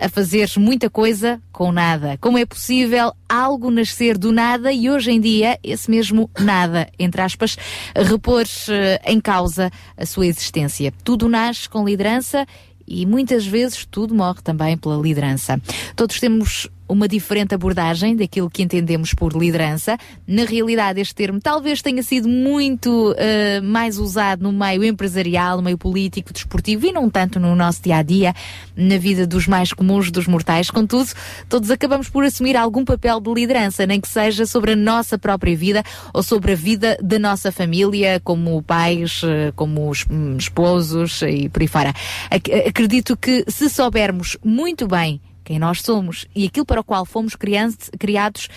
a 0.01 0.09
fazer 0.09 0.49
muita 0.57 0.89
coisa 0.89 1.41
com 1.51 1.71
nada. 1.71 2.17
Como 2.19 2.37
é 2.37 2.45
possível 2.45 3.13
algo 3.27 3.71
nascer 3.71 4.17
do 4.17 4.31
nada 4.31 4.71
e 4.71 4.89
hoje 4.89 5.11
em 5.11 5.19
dia 5.19 5.57
esse 5.63 5.89
mesmo 5.89 6.29
nada, 6.39 6.89
entre 6.99 7.21
aspas, 7.21 7.57
repor 7.95 8.43
eh, 8.69 9.01
em 9.05 9.19
causa 9.19 9.71
a 9.97 10.05
sua 10.05 10.27
existência? 10.27 10.93
Tudo 11.03 11.29
nasce 11.29 11.69
com 11.69 11.85
liderança 11.85 12.45
e 12.87 13.05
muitas 13.05 13.45
vezes 13.45 13.85
tudo 13.85 14.13
morre 14.13 14.41
também 14.43 14.77
pela 14.77 15.01
liderança. 15.01 15.59
Todos 15.95 16.19
temos 16.19 16.69
uma 16.87 17.07
diferente 17.07 17.55
abordagem 17.55 18.15
daquilo 18.15 18.49
que 18.49 18.61
entendemos 18.63 19.13
por 19.13 19.33
liderança. 19.33 19.97
Na 20.27 20.45
realidade, 20.45 21.01
este 21.01 21.15
termo 21.15 21.39
talvez 21.41 21.81
tenha 21.81 22.03
sido 22.03 22.27
muito 22.29 23.13
eh, 23.17 23.59
mais 23.61 23.97
usado 23.97 24.43
no 24.43 24.51
meio 24.51 24.83
empresarial, 24.83 25.57
no 25.57 25.63
meio 25.63 25.77
político, 25.77 26.31
desportivo 26.31 26.85
e 26.85 26.91
não 26.91 27.09
tanto 27.09 27.39
no 27.39 27.55
nosso 27.55 27.81
dia 27.81 27.97
a 27.97 28.03
dia, 28.03 28.33
na 28.75 28.97
vida 28.97 29.25
dos 29.25 29.47
mais 29.47 29.73
comuns 29.73 30.11
dos 30.11 30.27
mortais. 30.27 30.69
Contudo, 30.69 31.09
todos 31.49 31.71
acabamos 31.71 32.09
por 32.09 32.23
assumir 32.23 32.55
algum 32.55 32.85
papel 32.85 33.19
de 33.19 33.33
liderança, 33.33 33.85
nem 33.85 33.99
que 33.99 34.07
seja 34.07 34.45
sobre 34.45 34.73
a 34.73 34.75
nossa 34.75 35.17
própria 35.17 35.55
vida 35.55 35.83
ou 36.13 36.21
sobre 36.21 36.51
a 36.51 36.55
vida 36.55 36.97
da 37.01 37.17
nossa 37.17 37.51
família, 37.51 38.21
como 38.23 38.61
pais, 38.61 39.21
eh, 39.23 39.51
como 39.55 39.91
hum, 40.09 40.37
esposos 40.37 41.21
e 41.23 41.49
por 41.49 41.61
aí 41.61 41.67
fora. 41.67 41.93
Ac- 42.29 42.53
Acredito 42.67 43.17
que 43.17 43.43
se 43.47 43.69
soubermos 43.69 44.37
muito 44.43 44.87
bem 44.87 45.19
quem 45.45 45.59
nós 45.59 45.81
somos 45.81 46.25
e 46.35 46.45
aquilo 46.45 46.65
para 46.65 46.81
o 46.81 46.83
qual 46.83 47.05
fomos 47.05 47.35
criados, 47.35 48.49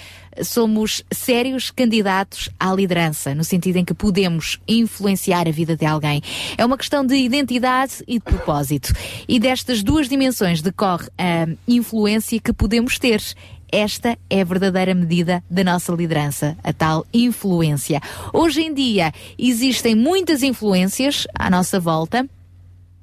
somos 0.43 1.05
sérios 1.13 1.71
candidatos 1.71 2.49
à 2.59 2.73
liderança, 2.73 3.35
no 3.35 3.45
sentido 3.45 3.77
em 3.77 3.85
que 3.85 3.95
podemos 3.95 4.59
influenciar 4.67 5.47
a 5.47 5.53
vida 5.53 5.77
de 5.77 5.85
alguém. 5.85 6.23
É 6.57 6.65
uma 6.65 6.79
questão 6.79 7.05
de 7.05 7.15
identidade 7.15 8.03
e 8.09 8.15
de 8.15 8.25
propósito. 8.25 8.93
E 9.29 9.39
destas 9.39 9.83
duas 9.83 10.09
dimensões 10.09 10.63
decorre 10.63 11.09
a 11.19 11.47
influência 11.69 12.41
que 12.41 12.53
podemos 12.53 12.99
ter. 12.99 13.23
Esta 13.71 14.17
é 14.31 14.41
a 14.41 14.45
verdadeira 14.45 14.95
medida 14.95 15.45
da 15.51 15.63
nossa 15.63 15.93
liderança, 15.93 16.57
a 16.65 16.73
tal 16.73 17.07
influência. 17.13 18.01
Hoje 18.33 18.63
em 18.63 18.73
dia 18.73 19.13
existem 19.39 19.95
muitas 19.95 20.43
influências 20.43 21.27
à 21.35 21.51
nossa 21.51 21.79
volta 21.79 22.27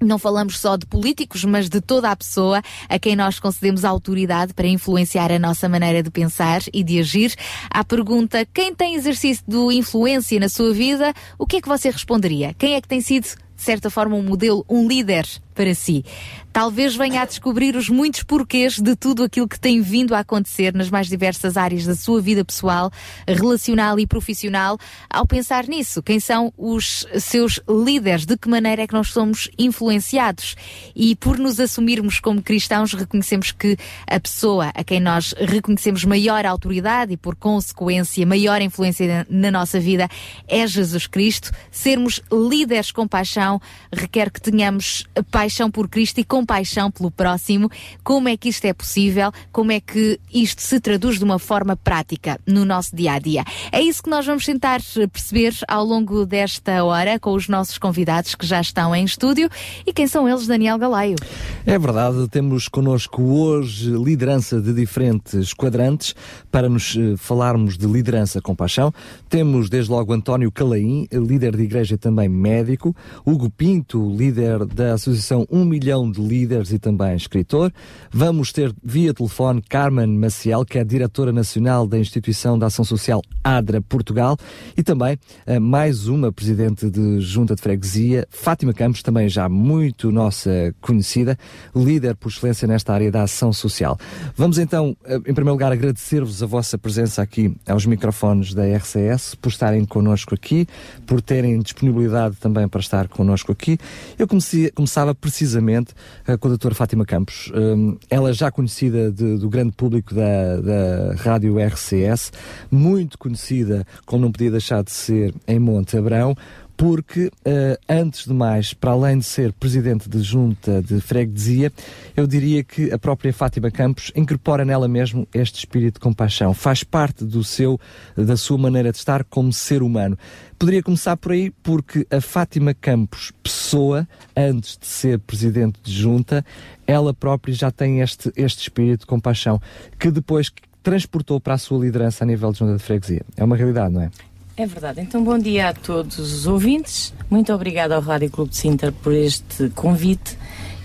não 0.05 0.19
falamos 0.19 0.59
só 0.59 0.75
de 0.75 0.85
políticos, 0.85 1.43
mas 1.43 1.69
de 1.69 1.81
toda 1.81 2.11
a 2.11 2.15
pessoa 2.15 2.61
a 2.87 2.99
quem 2.99 3.15
nós 3.15 3.39
concedemos 3.39 3.83
autoridade 3.83 4.53
para 4.53 4.67
influenciar 4.67 5.31
a 5.31 5.39
nossa 5.39 5.67
maneira 5.67 6.01
de 6.01 6.09
pensar 6.09 6.61
e 6.73 6.83
de 6.83 6.99
agir. 6.99 7.33
À 7.69 7.83
pergunta: 7.83 8.45
quem 8.53 8.73
tem 8.73 8.95
exercício 8.95 9.43
de 9.47 9.75
influência 9.75 10.39
na 10.39 10.49
sua 10.49 10.73
vida? 10.73 11.13
O 11.37 11.45
que 11.45 11.57
é 11.57 11.61
que 11.61 11.67
você 11.67 11.89
responderia? 11.89 12.53
Quem 12.53 12.75
é 12.75 12.81
que 12.81 12.87
tem 12.87 13.01
sido, 13.01 13.23
de 13.23 13.61
certa 13.61 13.89
forma, 13.89 14.15
um 14.15 14.23
modelo, 14.23 14.65
um 14.69 14.87
líder 14.87 15.25
para 15.55 15.73
si. 15.73 16.03
Talvez 16.51 16.95
venha 16.95 17.21
a 17.21 17.25
descobrir 17.25 17.75
os 17.75 17.89
muitos 17.89 18.23
porquês 18.23 18.79
de 18.79 18.95
tudo 18.95 19.23
aquilo 19.23 19.47
que 19.47 19.59
tem 19.59 19.81
vindo 19.81 20.15
a 20.15 20.19
acontecer 20.19 20.73
nas 20.73 20.89
mais 20.89 21.07
diversas 21.07 21.57
áreas 21.57 21.85
da 21.85 21.95
sua 21.95 22.21
vida 22.21 22.45
pessoal, 22.45 22.91
relacional 23.27 23.99
e 23.99 24.07
profissional, 24.07 24.77
ao 25.09 25.25
pensar 25.25 25.67
nisso. 25.67 26.01
Quem 26.01 26.19
são 26.19 26.53
os 26.57 27.05
seus 27.19 27.59
líderes? 27.67 28.25
De 28.25 28.37
que 28.37 28.47
maneira 28.47 28.83
é 28.83 28.87
que 28.87 28.93
nós 28.93 29.09
somos 29.09 29.49
influenciados? 29.57 30.55
E 30.95 31.15
por 31.15 31.37
nos 31.37 31.59
assumirmos 31.59 32.19
como 32.19 32.41
cristãos, 32.41 32.93
reconhecemos 32.93 33.51
que 33.51 33.75
a 34.07 34.19
pessoa 34.19 34.71
a 34.73 34.83
quem 34.83 34.99
nós 34.99 35.33
reconhecemos 35.37 36.05
maior 36.05 36.45
autoridade 36.45 37.13
e, 37.13 37.17
por 37.17 37.35
consequência, 37.35 38.25
maior 38.25 38.61
influência 38.61 39.27
na 39.29 39.51
nossa 39.51 39.79
vida 39.79 40.07
é 40.47 40.65
Jesus 40.65 41.05
Cristo. 41.05 41.51
Sermos 41.69 42.21
líderes 42.31 42.91
com 42.91 43.07
paixão 43.07 43.61
requer 43.91 44.31
que 44.31 44.39
tenhamos 44.39 45.05
paixão 45.29 45.44
paixão 45.45 45.69
por 45.69 45.87
Cristo 45.87 46.19
e 46.19 46.23
compaixão 46.23 46.89
pelo 46.89 47.11
próximo. 47.11 47.69
Como 48.03 48.27
é 48.27 48.35
que 48.35 48.49
isto 48.49 48.65
é 48.65 48.73
possível? 48.73 49.31
Como 49.51 49.71
é 49.71 49.79
que 49.79 50.19
isto 50.33 50.59
se 50.59 50.79
traduz 50.79 51.19
de 51.19 51.23
uma 51.23 51.37
forma 51.37 51.75
prática 51.75 52.39
no 52.47 52.65
nosso 52.65 52.95
dia 52.95 53.13
a 53.13 53.19
dia? 53.19 53.43
É 53.71 53.79
isso 53.79 54.01
que 54.01 54.09
nós 54.09 54.25
vamos 54.25 54.43
tentar 54.43 54.81
perceber 55.11 55.53
ao 55.67 55.85
longo 55.85 56.25
desta 56.25 56.83
hora 56.83 57.19
com 57.19 57.33
os 57.33 57.47
nossos 57.47 57.77
convidados 57.77 58.33
que 58.33 58.43
já 58.43 58.59
estão 58.59 58.95
em 58.95 59.05
estúdio. 59.05 59.47
E 59.85 59.93
quem 59.93 60.07
são 60.07 60.27
eles, 60.27 60.47
Daniel 60.47 60.79
Galaio? 60.79 61.15
É 61.63 61.77
verdade, 61.77 62.27
temos 62.29 62.67
connosco 62.67 63.21
hoje 63.21 63.91
liderança 63.91 64.59
de 64.59 64.73
diferentes 64.73 65.53
quadrantes 65.53 66.15
para 66.51 66.67
nos 66.67 66.97
eh, 66.97 67.15
falarmos 67.17 67.77
de 67.77 67.85
liderança 67.85 68.41
com 68.41 68.55
paixão. 68.55 68.91
Temos 69.29 69.69
desde 69.69 69.91
logo 69.91 70.11
António 70.11 70.51
Calaim, 70.51 71.07
líder 71.11 71.55
de 71.55 71.63
igreja 71.63 71.93
e 71.93 71.97
também 71.97 72.27
médico, 72.27 72.95
Hugo 73.23 73.47
Pinto, 73.51 74.09
líder 74.15 74.65
da 74.65 74.93
Associação 74.93 75.34
são 75.35 75.45
um 75.51 75.65
milhão 75.65 76.09
de 76.09 76.21
líderes 76.21 76.71
e 76.71 76.79
também 76.79 77.13
escritor. 77.13 77.69
Vamos 78.09 78.53
ter 78.53 78.73
via 78.81 79.13
telefone 79.13 79.61
Carmen 79.61 80.07
Maciel, 80.07 80.63
que 80.63 80.79
é 80.79 80.83
diretora 80.83 81.33
nacional 81.33 81.85
da 81.85 81.99
Instituição 81.99 82.57
de 82.57 82.63
Ação 82.63 82.85
Social 82.85 83.21
ADRA 83.43 83.81
Portugal, 83.81 84.37
e 84.77 84.81
também 84.81 85.19
uh, 85.45 85.59
mais 85.59 86.07
uma 86.07 86.31
presidente 86.31 86.89
de 86.89 87.19
Junta 87.19 87.53
de 87.53 87.61
Freguesia, 87.61 88.25
Fátima 88.29 88.73
Campos, 88.73 89.03
também 89.03 89.27
já 89.27 89.49
muito 89.49 90.09
nossa 90.09 90.73
conhecida, 90.79 91.37
líder 91.75 92.15
por 92.15 92.29
excelência 92.29 92.65
nesta 92.65 92.93
área 92.93 93.11
da 93.11 93.23
ação 93.23 93.51
social. 93.51 93.97
Vamos 94.37 94.57
então, 94.57 94.95
uh, 95.05 95.15
em 95.17 95.33
primeiro 95.33 95.51
lugar, 95.51 95.71
agradecer-vos 95.73 96.41
a 96.41 96.45
vossa 96.45 96.77
presença 96.77 97.21
aqui 97.21 97.53
aos 97.67 97.85
microfones 97.85 98.53
da 98.53 98.63
RCS, 98.63 99.35
por 99.35 99.49
estarem 99.49 99.83
connosco 99.83 100.33
aqui, 100.33 100.65
por 101.05 101.21
terem 101.21 101.59
disponibilidade 101.59 102.37
também 102.37 102.69
para 102.69 102.79
estar 102.79 103.09
connosco 103.09 103.51
aqui. 103.51 103.77
Eu 104.17 104.27
comecei, 104.27 104.71
começava 104.71 105.13
precisamente 105.25 105.91
uh, 106.27 106.37
com 106.37 106.47
a 106.47 106.49
doutora 106.49 106.75
Fátima 106.75 107.03
Campos. 107.03 107.51
Um, 107.55 107.97
ela 108.11 108.31
já 108.31 108.51
conhecida 108.51 109.11
de, 109.11 109.39
do 109.39 109.49
grande 109.49 109.71
público 109.71 110.13
da, 110.13 110.57
da 110.61 111.15
Rádio 111.15 111.57
RCS, 111.57 112.31
muito 112.69 113.17
conhecida, 113.17 113.87
como 114.05 114.21
não 114.21 114.31
podia 114.31 114.51
deixar 114.51 114.83
de 114.83 114.91
ser, 114.91 115.33
em 115.47 115.57
Monte 115.57 115.97
Abrão, 115.97 116.35
porque, 116.77 117.27
uh, 117.27 117.77
antes 117.87 118.25
de 118.25 118.33
mais, 118.33 118.73
para 118.73 118.91
além 118.91 119.19
de 119.19 119.25
ser 119.25 119.53
presidente 119.53 120.09
de 120.09 120.21
junta 120.21 120.81
de 120.81 120.99
freguesia, 120.99 121.71
eu 122.15 122.27
diria 122.27 122.63
que 122.63 122.91
a 122.91 122.97
própria 122.97 123.33
Fátima 123.33 123.71
Campos 123.71 124.11
incorpora 124.15 124.65
nela 124.65 124.87
mesmo 124.87 125.27
este 125.33 125.59
espírito 125.59 125.95
de 125.95 125.99
compaixão, 126.01 126.53
faz 126.53 126.83
parte 126.83 127.23
do 127.23 127.43
seu, 127.43 127.79
da 128.15 128.35
sua 128.35 128.57
maneira 128.57 128.91
de 128.91 128.97
estar 128.97 129.23
como 129.23 129.53
ser 129.53 129.81
humano. 129.81 130.17
Poderia 130.59 130.83
começar 130.83 131.15
por 131.17 131.31
aí, 131.31 131.51
porque 131.63 132.05
a 132.09 132.19
Fátima 132.19 132.73
Campos, 132.73 133.31
pessoa, 133.41 134.07
antes 134.35 134.77
de 134.77 134.85
ser 134.85 135.19
presidente 135.19 135.79
de 135.83 135.91
junta, 135.93 136.45
ela 136.85 137.13
própria 137.13 137.53
já 137.53 137.71
tem 137.71 138.01
este, 138.01 138.31
este 138.35 138.63
espírito 138.63 139.01
de 139.01 139.05
compaixão, 139.05 139.61
que 139.97 140.11
depois 140.11 140.51
transportou 140.83 141.39
para 141.39 141.55
a 141.55 141.57
sua 141.57 141.79
liderança 141.79 142.23
a 142.23 142.27
nível 142.27 142.51
de 142.51 142.59
junta 142.59 142.77
de 142.77 142.83
freguesia. 142.83 143.23
É 143.35 143.43
uma 143.43 143.55
realidade, 143.55 143.93
não 143.93 144.01
é? 144.01 144.11
É 144.57 144.65
verdade. 144.65 145.01
Então, 145.01 145.21
bom 145.21 145.37
dia 145.37 145.69
a 145.69 145.73
todos 145.73 146.17
os 146.17 146.47
ouvintes. 146.47 147.13
Muito 147.29 147.51
obrigada 147.53 147.93
ao 147.93 148.01
Rádio 148.01 148.29
Clube 148.29 148.51
de 148.51 148.57
Sintra 148.57 148.89
por 148.89 149.13
este 149.13 149.69
convite 149.71 150.37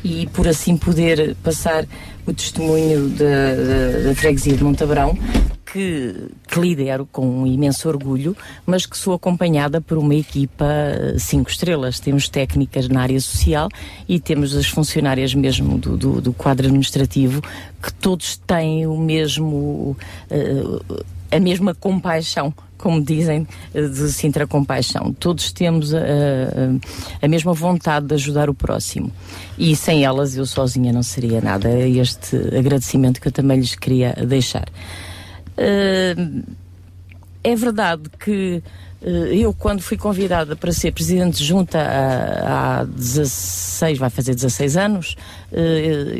e 0.02 0.26
por 0.28 0.48
assim 0.48 0.76
poder 0.76 1.36
passar 1.36 1.86
o 2.26 2.34
testemunho 2.34 3.10
da, 3.10 4.14
freguesia 4.16 4.56
de 4.56 4.64
Montabrão, 4.64 5.16
que, 5.72 6.14
que, 6.48 6.58
lidero 6.58 7.06
com 7.12 7.24
um 7.24 7.46
imenso 7.46 7.88
orgulho, 7.88 8.36
mas 8.66 8.86
que 8.86 8.98
sou 8.98 9.14
acompanhada 9.14 9.80
por 9.80 9.98
uma 9.98 10.16
equipa 10.16 10.66
cinco 11.16 11.48
estrelas. 11.48 12.00
Temos 12.00 12.28
técnicas 12.28 12.88
na 12.88 13.02
área 13.02 13.20
social 13.20 13.68
e 14.08 14.18
temos 14.18 14.56
as 14.56 14.66
funcionárias 14.66 15.32
mesmo 15.32 15.78
do, 15.78 15.96
do, 15.96 16.20
do 16.20 16.32
quadro 16.32 16.66
administrativo, 16.66 17.40
que 17.80 17.92
todos 17.92 18.36
têm 18.36 18.84
o 18.84 18.96
mesmo, 18.96 19.96
uh, 20.28 21.04
a 21.30 21.38
mesma 21.38 21.72
compaixão 21.72 22.52
como 22.80 23.00
dizem, 23.00 23.46
eh, 23.74 23.82
de 23.82 24.10
Sintra 24.12 24.46
Compaixão. 24.46 25.12
Todos 25.12 25.52
temos 25.52 25.94
a, 25.94 25.98
a, 25.98 27.26
a, 27.26 27.28
mesma 27.28 27.52
vontade 27.52 28.06
de 28.06 28.14
ajudar 28.14 28.48
o 28.48 28.54
próximo. 28.54 29.12
E 29.58 29.76
sem 29.76 30.04
elas 30.04 30.36
eu 30.36 30.46
sozinha 30.46 30.92
não 30.92 31.02
seria 31.02 31.40
nada. 31.40 31.68
É 31.68 31.88
este 31.88 32.36
agradecimento 32.56 33.20
que 33.20 33.28
eu 33.28 33.32
também 33.32 33.58
lhes 33.58 33.74
queria 33.74 34.14
deixar. 34.26 34.68
Uh, 35.58 36.42
é 37.44 37.54
verdade 37.54 38.02
que 38.18 38.62
eh, 38.62 38.62
eu, 39.02 39.52
quando 39.54 39.80
fui 39.80 39.96
convidada 39.96 40.54
para 40.54 40.72
ser 40.72 40.92
presidente 40.92 41.38
de 41.38 41.44
junta 41.44 41.78
há, 41.80 42.80
há 42.80 42.84
16, 42.84 43.98
vai 43.98 44.10
fazer 44.10 44.34
16 44.34 44.76
anos, 44.76 45.16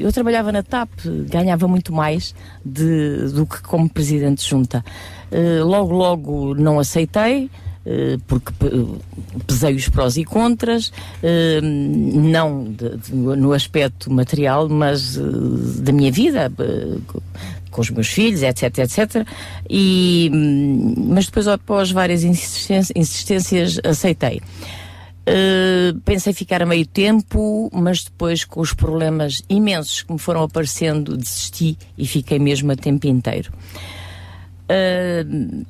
eu 0.00 0.10
trabalhava 0.12 0.50
na 0.50 0.62
TAP, 0.62 0.90
ganhava 1.28 1.68
muito 1.68 1.92
mais 1.92 2.34
de, 2.64 3.28
do 3.34 3.44
que 3.46 3.60
como 3.62 3.88
presidente 3.88 4.42
de 4.42 4.48
junta. 4.48 4.84
Eh, 5.30 5.60
logo, 5.62 5.94
logo 5.94 6.54
não 6.54 6.78
aceitei. 6.78 7.50
Porque 8.26 8.52
pesei 9.46 9.74
os 9.74 9.88
prós 9.88 10.18
e 10.18 10.24
contras, 10.24 10.92
não 11.62 12.72
no 13.08 13.54
aspecto 13.54 14.12
material, 14.12 14.68
mas 14.68 15.16
da 15.16 15.90
minha 15.90 16.12
vida, 16.12 16.52
com 17.70 17.80
os 17.80 17.90
meus 17.90 18.08
filhos, 18.08 18.42
etc, 18.42 18.78
etc. 18.78 19.26
E, 19.68 20.30
hum, 20.32 20.94
mas 21.08 21.26
depois, 21.26 21.48
após 21.48 21.90
várias 21.90 22.24
insistências, 22.24 22.92
insistências 22.94 23.80
aceitei. 23.84 24.40
Uh, 25.20 26.00
pensei 26.00 26.32
ficar 26.32 26.62
a 26.62 26.66
meio 26.66 26.86
tempo, 26.86 27.70
mas 27.72 28.04
depois, 28.04 28.44
com 28.44 28.60
os 28.60 28.72
problemas 28.72 29.42
imensos 29.48 30.02
que 30.02 30.12
me 30.12 30.18
foram 30.18 30.42
aparecendo, 30.42 31.16
desisti 31.16 31.76
e 31.96 32.06
fiquei 32.06 32.38
mesmo 32.38 32.72
a 32.72 32.76
tempo 32.76 33.06
inteiro. 33.06 33.52
Uh, 34.70 35.64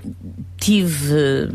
tive 0.57 1.49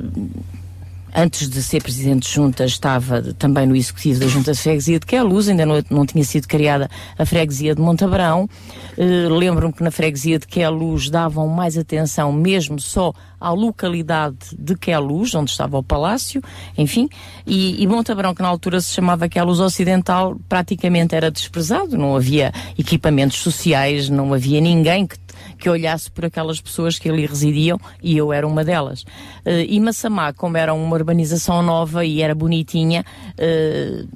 antes 1.16 1.50
de 1.50 1.64
ser 1.64 1.82
presidente 1.82 2.28
de 2.28 2.34
junta, 2.34 2.66
estava 2.66 3.22
também 3.34 3.66
no 3.66 3.76
executivo 3.76 4.20
da 4.20 4.28
Junta 4.28 4.52
de 4.52 4.60
Freguesia 4.60 5.00
de 5.00 5.06
Queluz, 5.06 5.48
ainda 5.48 5.66
não, 5.66 5.82
não 5.90 6.06
tinha 6.06 6.24
sido 6.24 6.48
criada 6.48 6.90
a 7.18 7.26
freguesia 7.26 7.74
de 7.74 7.82
Montabrão. 7.82 8.50
Uh, 8.98 9.34
Lembro-me 9.34 9.74
que 9.74 9.82
na 9.82 9.92
freguesia 9.92 10.38
de 10.38 10.46
Queluz 10.46 11.10
davam 11.10 11.48
mais 11.48 11.78
atenção 11.78 12.34
mesmo 12.34 12.80
só 12.80 13.14
à 13.40 13.52
localidade 13.52 14.38
de 14.58 14.76
Queluz, 14.76 15.34
onde 15.36 15.52
estava 15.52 15.78
o 15.78 15.84
palácio, 15.84 16.42
enfim, 16.78 17.08
e, 17.46 17.82
e 17.82 17.88
Montabrão, 17.88 18.34
que 18.34 18.42
na 18.42 18.48
altura 18.48 18.82
se 18.82 18.94
chamava 18.94 19.30
Queluz 19.30 19.60
Ocidental, 19.60 20.36
praticamente 20.50 21.16
era 21.16 21.32
desprezado, 21.32 21.98
não 21.98 22.16
havia 22.16 22.52
equipamentos 22.78 23.38
sociais, 23.38 24.10
não 24.10 24.34
havia 24.34 24.60
ninguém 24.60 25.08
que 25.08 25.18
que 25.66 25.70
olhasse 25.72 26.12
por 26.12 26.26
aquelas 26.26 26.62
pessoas 26.62 27.00
que 27.00 27.10
ali 27.10 27.26
residiam 27.26 27.80
e 28.00 28.16
eu 28.16 28.32
era 28.32 28.46
uma 28.46 28.64
delas. 28.64 29.02
Uh, 29.44 29.66
e 29.68 29.80
Massamá, 29.80 30.32
como 30.32 30.58
era 30.58 30.72
uma 30.76 30.96
urbanização 30.96 31.64
nova 31.64 32.06
e 32.06 32.22
era 32.22 32.36
bonitinha, 32.36 33.04
uh, 33.32 34.08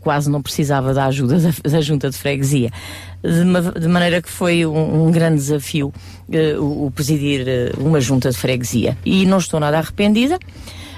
quase 0.00 0.28
não 0.28 0.42
precisava 0.42 0.92
da 0.92 1.06
ajuda 1.06 1.38
da, 1.38 1.50
da 1.70 1.80
junta 1.80 2.10
de 2.10 2.18
freguesia. 2.18 2.72
De, 3.22 3.80
de 3.80 3.86
maneira 3.86 4.20
que 4.20 4.28
foi 4.28 4.66
um, 4.66 5.06
um 5.06 5.12
grande 5.12 5.36
desafio 5.36 5.92
eh, 6.32 6.56
o, 6.58 6.86
o 6.86 6.90
presidir 6.90 7.46
uma 7.78 8.00
junta 8.00 8.30
de 8.30 8.36
freguesia. 8.36 8.98
E 9.04 9.26
não 9.26 9.38
estou 9.38 9.60
nada 9.60 9.78
arrependida. 9.78 10.40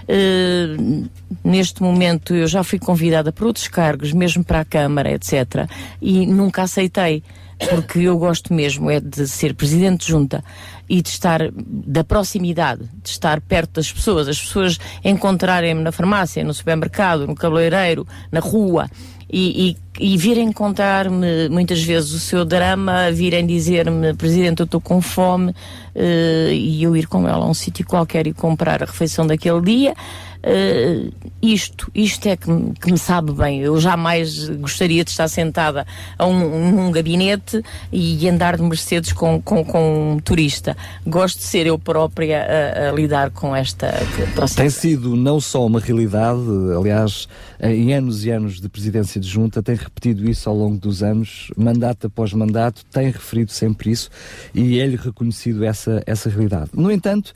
Uh, 0.05 1.07
neste 1.45 1.83
momento 1.83 2.35
eu 2.35 2.47
já 2.47 2.65
fui 2.65 2.79
convidada 2.79 3.31
para 3.31 3.45
outros 3.45 3.69
cargos, 3.69 4.13
mesmo 4.13 4.43
para 4.43 4.61
a 4.61 4.65
Câmara, 4.65 5.13
etc. 5.13 5.69
E 6.01 6.27
nunca 6.27 6.63
aceitei, 6.63 7.23
porque 7.69 8.01
eu 8.01 8.19
gosto 8.19 8.53
mesmo 8.53 8.91
é 8.91 9.01
de 9.01 9.27
ser 9.27 9.55
presidente 9.55 10.07
de 10.07 10.13
junta 10.13 10.45
e 10.89 11.01
de 11.01 11.09
estar 11.09 11.41
da 11.55 12.05
proximidade, 12.05 12.83
de 13.03 13.09
estar 13.09 13.41
perto 13.41 13.75
das 13.75 13.91
pessoas, 13.91 14.29
as 14.29 14.41
pessoas 14.41 14.79
encontrarem-me 15.05 15.83
na 15.83 15.93
farmácia, 15.93 16.45
no 16.45 16.53
supermercado, 16.53 17.27
no 17.27 17.35
cabeleireiro, 17.35 18.07
na 18.31 18.41
rua. 18.41 18.91
E, 19.35 19.77
e, 19.99 20.13
e 20.13 20.17
virem 20.19 20.53
contar-me 20.53 21.49
muitas 21.49 21.83
vezes 21.83 22.13
o 22.13 22.19
seu 22.19 22.45
drama, 22.45 23.11
virem 23.11 23.47
dizer-me, 23.47 24.13
Presidente, 24.13 24.61
eu 24.61 24.65
estou 24.65 24.79
com 24.79 25.01
fome, 25.01 25.55
eh, 25.95 26.51
e 26.53 26.83
eu 26.83 26.95
ir 26.95 27.07
com 27.07 27.27
ela 27.27 27.47
a 27.47 27.49
um 27.49 27.55
sítio 27.55 27.87
qualquer 27.87 28.27
e 28.27 28.35
comprar 28.35 28.83
a 28.83 28.87
refeição 28.87 29.27
daquele 29.27 29.63
dia. 29.63 29.95
Eh, 30.43 31.11
isto, 31.41 31.91
isto 31.95 32.27
é 32.29 32.37
que 32.37 32.51
que 32.81 32.91
me 32.91 32.99
sabe 32.99 33.33
bem. 33.33 33.61
Eu 33.61 33.81
jamais 33.81 34.49
gostaria 34.49 35.05
de 35.05 35.11
estar 35.11 35.29
sentada 35.29 35.87
a 36.19 36.27
um, 36.27 36.73
num 36.73 36.91
gabinete 36.91 37.63
e 37.93 38.29
andar 38.29 38.57
de 38.57 38.63
Mercedes 38.63 39.13
com, 39.13 39.41
com, 39.41 39.65
com 39.65 40.13
um 40.13 40.19
turista. 40.19 40.77
Gosto 41.07 41.39
de 41.39 41.45
ser 41.45 41.67
eu 41.67 41.79
própria 41.79 42.45
a, 42.45 42.91
a 42.91 42.93
lidar 42.93 43.31
com 43.31 43.55
esta 43.55 43.89
proximidade. 44.35 44.57
Tem 44.57 44.71
sido 44.71 45.17
não 45.17 45.41
só 45.41 45.67
uma 45.67 45.81
realidade, 45.81 46.41
aliás, 46.77 47.29
em 47.61 47.95
anos 47.95 48.25
e 48.25 48.31
anos 48.31 48.61
de 48.61 48.69
presidência 48.69 49.21
de 49.21 49.29
junta, 49.29 49.63
tem 49.63 49.77
repetido 49.77 50.29
isso 50.29 50.49
ao 50.49 50.57
longo 50.57 50.77
dos 50.77 51.03
anos, 51.03 51.51
mandato 51.57 52.09
após 52.09 52.33
mandato, 52.33 52.85
tem 52.87 53.11
referido 53.11 53.53
sempre 53.53 53.91
isso 53.91 54.11
e 54.55 54.79
é-lhe 54.81 54.97
reconhecido 54.97 55.65
essa, 55.65 56.03
essa 56.07 56.29
realidade. 56.29 56.71
No 56.75 56.91
entanto, 56.91 57.33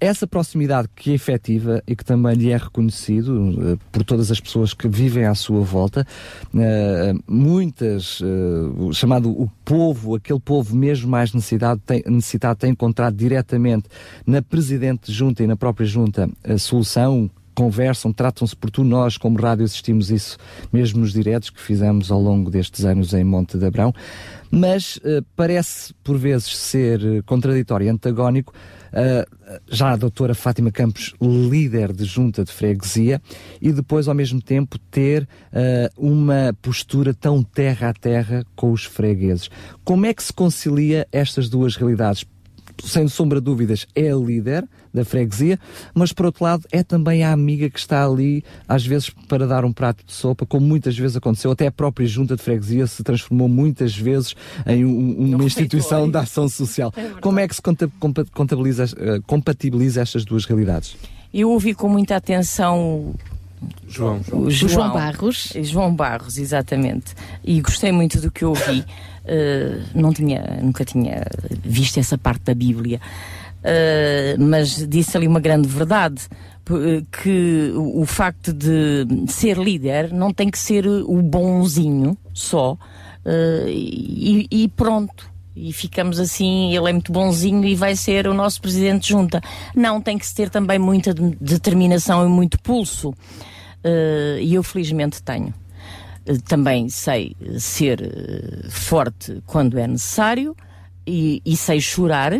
essa 0.00 0.26
proximidade 0.26 0.88
que 0.94 1.10
é 1.10 1.14
efetiva 1.14 1.82
e 1.86 1.96
que 1.96 2.04
também 2.04 2.34
lhe 2.34 2.50
é 2.50 2.56
reconhecido 2.56 3.72
eh, 3.72 3.76
por 3.90 4.04
todas 4.04 4.30
as 4.30 4.40
pessoas 4.40 4.74
que 4.74 4.88
vivem 4.88 5.24
à 5.24 5.34
sua 5.34 5.60
volta, 5.60 6.06
eh, 6.54 7.14
muitas, 7.26 8.20
o 8.20 8.92
chamado 8.92 9.30
o 9.30 9.50
povo, 9.64 10.14
aquele 10.14 10.40
povo 10.40 10.76
mesmo 10.76 11.10
mais 11.10 11.32
necessitado, 11.32 11.80
tem, 11.84 12.02
necessitado 12.06 12.58
tem 12.58 12.70
encontrado 12.70 13.16
diretamente 13.16 13.88
na 14.26 14.42
Presidente 14.42 15.06
de 15.06 15.12
Junta 15.12 15.42
e 15.42 15.46
na 15.46 15.56
própria 15.56 15.86
Junta 15.86 16.28
a 16.44 16.58
solução, 16.58 17.30
conversam, 17.56 18.12
tratam-se 18.12 18.54
por 18.54 18.70
tu. 18.70 18.84
Nós, 18.84 19.16
como 19.16 19.40
rádio, 19.40 19.64
assistimos 19.64 20.10
isso 20.10 20.36
mesmo 20.70 21.00
nos 21.00 21.12
diretos 21.12 21.50
que 21.50 21.60
fizemos 21.60 22.12
ao 22.12 22.20
longo 22.20 22.50
destes 22.50 22.84
anos 22.84 23.14
em 23.14 23.24
Monte 23.24 23.56
de 23.56 23.64
Abrão. 23.64 23.92
Mas 24.50 25.00
eh, 25.02 25.22
parece, 25.34 25.92
por 26.04 26.18
vezes, 26.18 26.54
ser 26.56 27.22
contraditório 27.24 27.86
e 27.86 27.88
antagónico. 27.88 28.52
Eh, 28.92 29.26
já 29.68 29.92
a 29.92 29.96
doutora 29.96 30.34
Fátima 30.34 30.70
Campos, 30.70 31.14
líder 31.20 31.92
de 31.92 32.04
junta 32.04 32.44
de 32.44 32.52
freguesia, 32.52 33.20
e 33.60 33.72
depois, 33.72 34.08
ao 34.08 34.14
mesmo 34.14 34.40
tempo, 34.40 34.78
ter 34.90 35.28
eh, 35.52 35.90
uma 35.96 36.56
postura 36.60 37.14
tão 37.14 37.42
terra 37.42 37.90
a 37.90 37.94
terra 37.94 38.44
com 38.54 38.72
os 38.72 38.84
fregueses. 38.84 39.50
Como 39.84 40.06
é 40.06 40.14
que 40.14 40.22
se 40.22 40.32
concilia 40.32 41.06
estas 41.12 41.48
duas 41.48 41.76
realidades? 41.76 42.24
sem 42.84 43.08
sombra 43.08 43.40
de 43.40 43.44
dúvidas, 43.44 43.86
é 43.94 44.10
a 44.10 44.16
líder 44.16 44.68
da 44.96 45.04
freguesia, 45.04 45.58
mas 45.94 46.12
por 46.12 46.26
outro 46.26 46.42
lado 46.42 46.64
é 46.72 46.82
também 46.82 47.22
a 47.22 47.30
amiga 47.32 47.68
que 47.70 47.78
está 47.78 48.04
ali, 48.04 48.42
às 48.66 48.84
vezes 48.84 49.10
para 49.28 49.46
dar 49.46 49.64
um 49.64 49.72
prato 49.72 50.04
de 50.04 50.12
sopa, 50.12 50.44
como 50.46 50.66
muitas 50.66 50.96
vezes 50.96 51.16
aconteceu. 51.16 51.50
Até 51.50 51.66
a 51.66 51.70
própria 51.72 52.06
junta 52.06 52.34
de 52.34 52.42
freguesia 52.42 52.86
se 52.86 53.02
transformou 53.04 53.48
muitas 53.48 53.94
vezes 53.96 54.34
em 54.66 54.84
um- 54.84 55.34
uma 55.36 55.44
instituição 55.44 56.10
de 56.10 56.16
ação 56.16 56.48
social. 56.48 56.92
como 57.20 57.38
é 57.38 57.46
que 57.46 57.54
se 57.54 57.62
contabiliza, 58.32 58.84
eh, 58.96 59.20
compatibiliza 59.26 60.00
estas 60.00 60.24
duas 60.24 60.44
realidades? 60.44 60.96
Eu 61.32 61.50
ouvi 61.50 61.74
com 61.74 61.88
muita 61.88 62.16
atenção 62.16 63.14
João. 63.88 64.20
o 64.32 64.50
João 64.50 64.72
João 64.72 64.92
Barros. 64.92 65.52
João 65.62 65.94
Barros, 65.94 66.38
exatamente. 66.38 67.14
E 67.44 67.60
gostei 67.60 67.92
muito 67.92 68.20
do 68.20 68.30
que 68.30 68.44
ouvi. 68.44 68.84
Uh, 69.26 69.82
não 69.92 70.12
tinha, 70.12 70.60
nunca 70.62 70.84
tinha 70.84 71.24
visto 71.64 71.98
essa 71.98 72.16
parte 72.16 72.42
da 72.44 72.54
Bíblia. 72.54 73.00
Uh, 73.66 74.40
mas 74.40 74.86
disse 74.86 75.16
ali 75.16 75.26
uma 75.26 75.40
grande 75.40 75.66
verdade 75.66 76.22
que 77.10 77.72
o, 77.74 78.06
facto 78.06 78.52
de 78.52 79.04
ser 79.26 79.58
líder 79.58 80.12
não 80.12 80.32
tem 80.32 80.50
que 80.50 80.58
ser 80.58 80.86
o 80.86 81.20
bonzinho 81.20 82.16
só 82.32 82.74
uh, 82.74 83.68
e, 83.68 84.46
e 84.50 84.68
pronto 84.68 85.28
e 85.56 85.72
ficamos 85.72 86.20
assim, 86.20 86.76
ele 86.76 86.90
é 86.90 86.92
muito 86.92 87.10
bonzinho 87.10 87.64
e 87.64 87.74
vai 87.74 87.96
ser 87.96 88.28
o 88.28 88.34
nosso 88.34 88.60
presidente 88.60 89.04
de 89.04 89.08
junta. 89.08 89.40
Não, 89.74 90.00
tem 90.00 90.18
que 90.18 90.34
ter 90.34 90.50
também 90.50 90.78
muita 90.78 91.14
de- 91.14 91.34
determinação 91.40 92.26
e 92.26 92.28
muito 92.28 92.60
pulso. 92.60 93.10
Uh, 93.10 94.38
e 94.38 94.54
eu 94.54 94.62
felizmente 94.62 95.22
tenho. 95.22 95.54
Também 96.46 96.88
sei 96.90 97.34
ser 97.58 98.00
forte 98.68 99.42
quando 99.46 99.78
é 99.78 99.86
necessário 99.86 100.54
e, 101.06 101.40
e 101.44 101.56
sei 101.56 101.80
chorar 101.80 102.32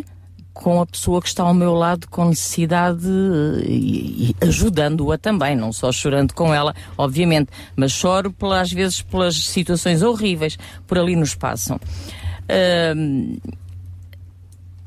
com 0.62 0.80
a 0.80 0.86
pessoa 0.86 1.20
que 1.22 1.28
está 1.28 1.42
ao 1.44 1.54
meu 1.54 1.74
lado 1.74 2.08
com 2.08 2.24
necessidade 2.28 3.06
uh, 3.06 3.60
e, 3.64 4.30
e 4.30 4.36
ajudando-a 4.46 5.16
também, 5.18 5.54
não 5.54 5.72
só 5.72 5.92
chorando 5.92 6.32
com 6.34 6.52
ela, 6.52 6.74
obviamente, 6.98 7.50
mas 7.76 7.92
choro 7.92 8.32
pela- 8.32 8.60
às 8.60 8.72
vezes 8.72 9.02
pelas 9.02 9.36
situações 9.36 10.02
horríveis 10.02 10.58
por 10.86 10.98
ali 10.98 11.14
nos 11.14 11.34
passam. 11.34 11.78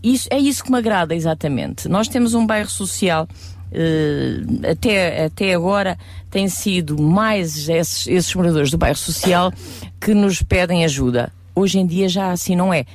Isso, 0.02 0.28
é 0.32 0.38
isso 0.40 0.64
que 0.64 0.72
me 0.72 0.78
agrada 0.78 1.14
exatamente. 1.16 1.88
Nós 1.90 2.08
temos 2.08 2.34
um 2.34 2.46
bairro 2.46 2.70
social. 2.70 3.28
eh, 3.72 4.40
até, 4.72 5.26
até 5.26 5.54
agora 5.54 5.98
tem 6.32 6.48
sido 6.48 7.00
mais 7.00 7.70
esses, 7.70 8.08
esses 8.08 8.34
moradores 8.34 8.72
do 8.72 8.78
bairro 8.78 8.98
social 8.98 9.52
que 10.00 10.14
nos 10.14 10.42
pedem 10.42 10.84
ajuda. 10.86 11.32
Hoje 11.54 11.78
em 11.80 11.86
dia 11.86 12.08
já 12.10 12.32
assim 12.32 12.56
não 12.56 12.74
é. 12.74 12.86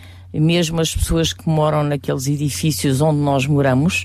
Mesmo 0.41 0.81
as 0.81 0.95
pessoas 0.95 1.33
que 1.33 1.49
moram 1.49 1.85
naqueles 1.85 2.27
edifícios 2.27 3.01
onde 3.01 3.21
nós 3.21 3.47
moramos 3.47 4.05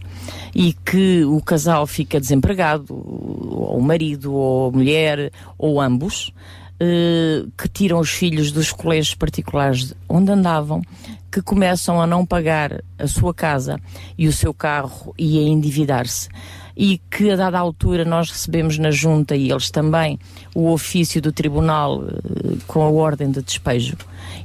e 0.53 0.74
que 0.74 1.24
o 1.25 1.41
casal 1.41 1.88
fica 1.88 2.19
desempregado, 2.19 2.93
ou 2.93 3.77
o 3.77 3.82
marido, 3.82 4.33
ou 4.33 4.69
a 4.69 4.72
mulher, 4.72 5.32
ou 5.58 5.82
ambos, 5.82 6.32
eh, 6.80 7.43
que 7.58 7.67
tiram 7.67 7.99
os 7.99 8.09
filhos 8.09 8.53
dos 8.53 8.72
colégios 8.72 9.14
particulares 9.14 9.93
onde 10.08 10.32
andavam, 10.32 10.82
que 11.30 11.41
começam 11.41 12.01
a 12.01 12.08
não 12.08 12.25
pagar 12.25 12.82
a 12.98 13.06
sua 13.06 13.33
casa 13.33 13.77
e 14.17 14.27
o 14.27 14.33
seu 14.33 14.53
carro 14.53 15.14
e 15.17 15.40
a 15.40 15.41
endividar-se. 15.41 16.30
E 16.77 16.98
que 17.11 17.30
a 17.32 17.35
dada 17.35 17.59
altura 17.59 18.06
nós 18.06 18.32
recebemos 18.32 18.77
na 18.77 18.91
junta 18.91 19.35
e 19.35 19.51
eles 19.51 19.69
também 19.69 20.17
o 20.56 20.72
ofício 20.72 21.22
do 21.22 21.33
tribunal 21.33 22.01
eh, 22.06 22.58
com 22.66 22.82
a 22.82 22.90
ordem 22.90 23.30
de 23.30 23.41
despejo 23.41 23.98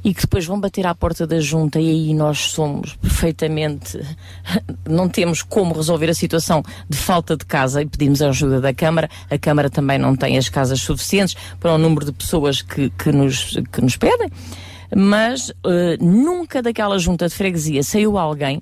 e 0.05 0.13
que 0.13 0.21
depois 0.21 0.45
vão 0.45 0.59
bater 0.59 0.85
à 0.85 0.93
porta 0.93 1.25
da 1.25 1.39
junta 1.39 1.79
e 1.79 1.89
aí 1.89 2.13
nós 2.13 2.51
somos 2.51 2.93
perfeitamente 2.93 3.99
não 4.87 5.09
temos 5.09 5.41
como 5.41 5.73
resolver 5.73 6.07
a 6.07 6.13
situação 6.13 6.61
de 6.87 6.95
falta 6.95 7.35
de 7.35 7.43
casa 7.43 7.81
e 7.81 7.87
pedimos 7.87 8.21
a 8.21 8.29
ajuda 8.29 8.61
da 8.61 8.71
Câmara. 8.71 9.09
A 9.31 9.37
Câmara 9.39 9.67
também 9.67 9.97
não 9.97 10.15
tem 10.15 10.37
as 10.37 10.47
casas 10.47 10.79
suficientes 10.81 11.35
para 11.59 11.73
o 11.73 11.79
número 11.79 12.05
de 12.05 12.11
pessoas 12.11 12.61
que, 12.61 12.91
que, 12.91 13.11
nos, 13.11 13.57
que 13.71 13.81
nos 13.81 13.97
pedem. 13.97 14.29
Mas 14.95 15.51
eh, 15.65 15.97
nunca 15.99 16.61
daquela 16.61 16.99
junta 16.99 17.27
de 17.27 17.33
freguesia 17.33 17.81
saiu 17.81 18.15
alguém 18.15 18.61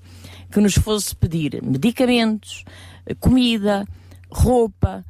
que 0.50 0.62
nos 0.62 0.76
fosse 0.76 1.14
pedir 1.14 1.62
medicamentos, 1.62 2.64
comida, 3.20 3.86
roupa, 4.32 5.04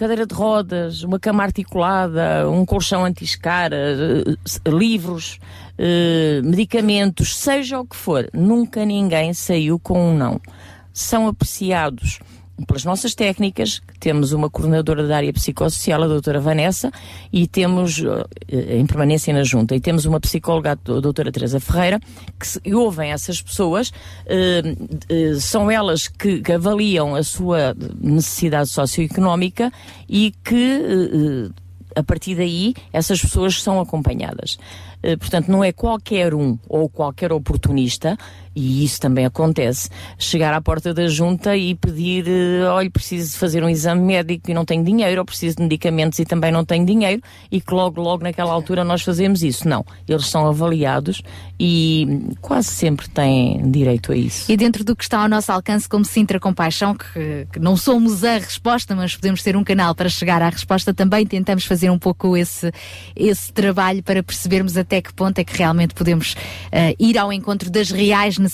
cadeira 0.00 0.24
de 0.24 0.34
rodas, 0.34 1.02
uma 1.02 1.18
cama 1.18 1.42
articulada, 1.42 2.48
um 2.48 2.64
colchão 2.64 3.04
anti-escara, 3.04 3.76
eh, 3.76 4.70
livros, 4.70 5.38
eh, 5.76 6.40
medicamentos, 6.42 7.36
seja 7.36 7.78
o 7.78 7.84
que 7.86 7.94
for. 7.94 8.26
Nunca 8.32 8.82
ninguém 8.86 9.34
saiu 9.34 9.78
com 9.78 10.12
um 10.12 10.16
não. 10.16 10.40
São 10.90 11.28
apreciados 11.28 12.18
pelas 12.66 12.84
nossas 12.84 13.14
técnicas, 13.14 13.80
temos 13.98 14.32
uma 14.32 14.50
coordenadora 14.50 15.06
da 15.06 15.16
área 15.16 15.32
psicossocial, 15.32 16.02
a 16.02 16.06
doutora 16.06 16.40
Vanessa, 16.40 16.90
e 17.32 17.46
temos, 17.46 18.02
eh, 18.48 18.78
em 18.78 18.86
permanência 18.86 19.32
na 19.32 19.42
junta, 19.44 19.74
e 19.74 19.80
temos 19.80 20.04
uma 20.04 20.20
psicóloga, 20.20 20.72
a 20.72 20.74
doutora 20.74 21.32
Teresa 21.32 21.60
Ferreira, 21.60 22.00
que 22.62 22.74
ouvem 22.74 23.12
essas 23.12 23.40
pessoas, 23.40 23.92
eh, 24.26 24.62
eh, 25.08 25.34
são 25.40 25.70
elas 25.70 26.08
que, 26.08 26.40
que 26.40 26.52
avaliam 26.52 27.14
a 27.14 27.22
sua 27.22 27.74
necessidade 28.00 28.68
socioeconómica 28.68 29.72
e 30.08 30.32
que 30.44 31.50
a 31.96 32.04
partir 32.04 32.36
daí, 32.36 32.74
essas 32.92 33.20
pessoas 33.20 33.60
são 33.60 33.80
acompanhadas. 33.80 34.58
Portanto, 35.18 35.48
não 35.48 35.64
é 35.64 35.72
qualquer 35.72 36.34
um 36.34 36.56
ou 36.68 36.88
qualquer 36.88 37.32
oportunista 37.32 38.16
e 38.54 38.84
isso 38.84 39.00
também 39.00 39.24
acontece, 39.24 39.88
chegar 40.18 40.52
à 40.52 40.60
porta 40.60 40.92
da 40.92 41.06
junta 41.06 41.56
e 41.56 41.74
pedir, 41.74 42.26
eh, 42.26 42.64
olha, 42.64 42.90
preciso 42.90 43.38
fazer 43.38 43.62
um 43.62 43.68
exame 43.68 44.02
médico 44.02 44.50
e 44.50 44.54
não 44.54 44.64
tenho 44.64 44.84
dinheiro, 44.84 45.20
ou 45.20 45.24
preciso 45.24 45.56
de 45.56 45.62
medicamentos 45.62 46.18
e 46.18 46.24
também 46.24 46.50
não 46.50 46.64
tenho 46.64 46.84
dinheiro, 46.84 47.22
e 47.50 47.60
que 47.60 47.72
logo, 47.72 48.00
logo 48.00 48.24
naquela 48.24 48.52
altura 48.52 48.84
nós 48.84 49.02
fazemos 49.02 49.42
isso. 49.42 49.68
Não, 49.68 49.84
eles 50.08 50.26
são 50.26 50.46
avaliados 50.46 51.22
e 51.58 52.34
quase 52.40 52.68
sempre 52.68 53.08
têm 53.08 53.70
direito 53.70 54.12
a 54.12 54.16
isso. 54.16 54.50
E 54.50 54.56
dentro 54.56 54.82
do 54.82 54.96
que 54.96 55.04
está 55.04 55.20
ao 55.20 55.28
nosso 55.28 55.52
alcance 55.52 55.88
como 55.88 56.04
Sintra 56.04 56.40
Compaixão, 56.40 56.94
que, 56.94 57.46
que 57.52 57.60
não 57.60 57.76
somos 57.76 58.24
a 58.24 58.34
resposta, 58.34 58.96
mas 58.96 59.14
podemos 59.14 59.42
ter 59.42 59.56
um 59.56 59.62
canal 59.62 59.94
para 59.94 60.08
chegar 60.08 60.42
à 60.42 60.48
resposta, 60.48 60.92
também 60.92 61.24
tentamos 61.24 61.64
fazer 61.64 61.90
um 61.90 61.98
pouco 61.98 62.36
esse, 62.36 62.72
esse 63.14 63.52
trabalho 63.52 64.02
para 64.02 64.22
percebermos 64.22 64.76
até 64.76 65.00
que 65.00 65.12
ponto 65.12 65.38
é 65.38 65.44
que 65.44 65.56
realmente 65.56 65.94
podemos 65.94 66.32
uh, 66.32 66.96
ir 66.98 67.16
ao 67.16 67.32
encontro 67.32 67.70
das 67.70 67.90
reais 67.90 68.38
necessidades 68.38 68.49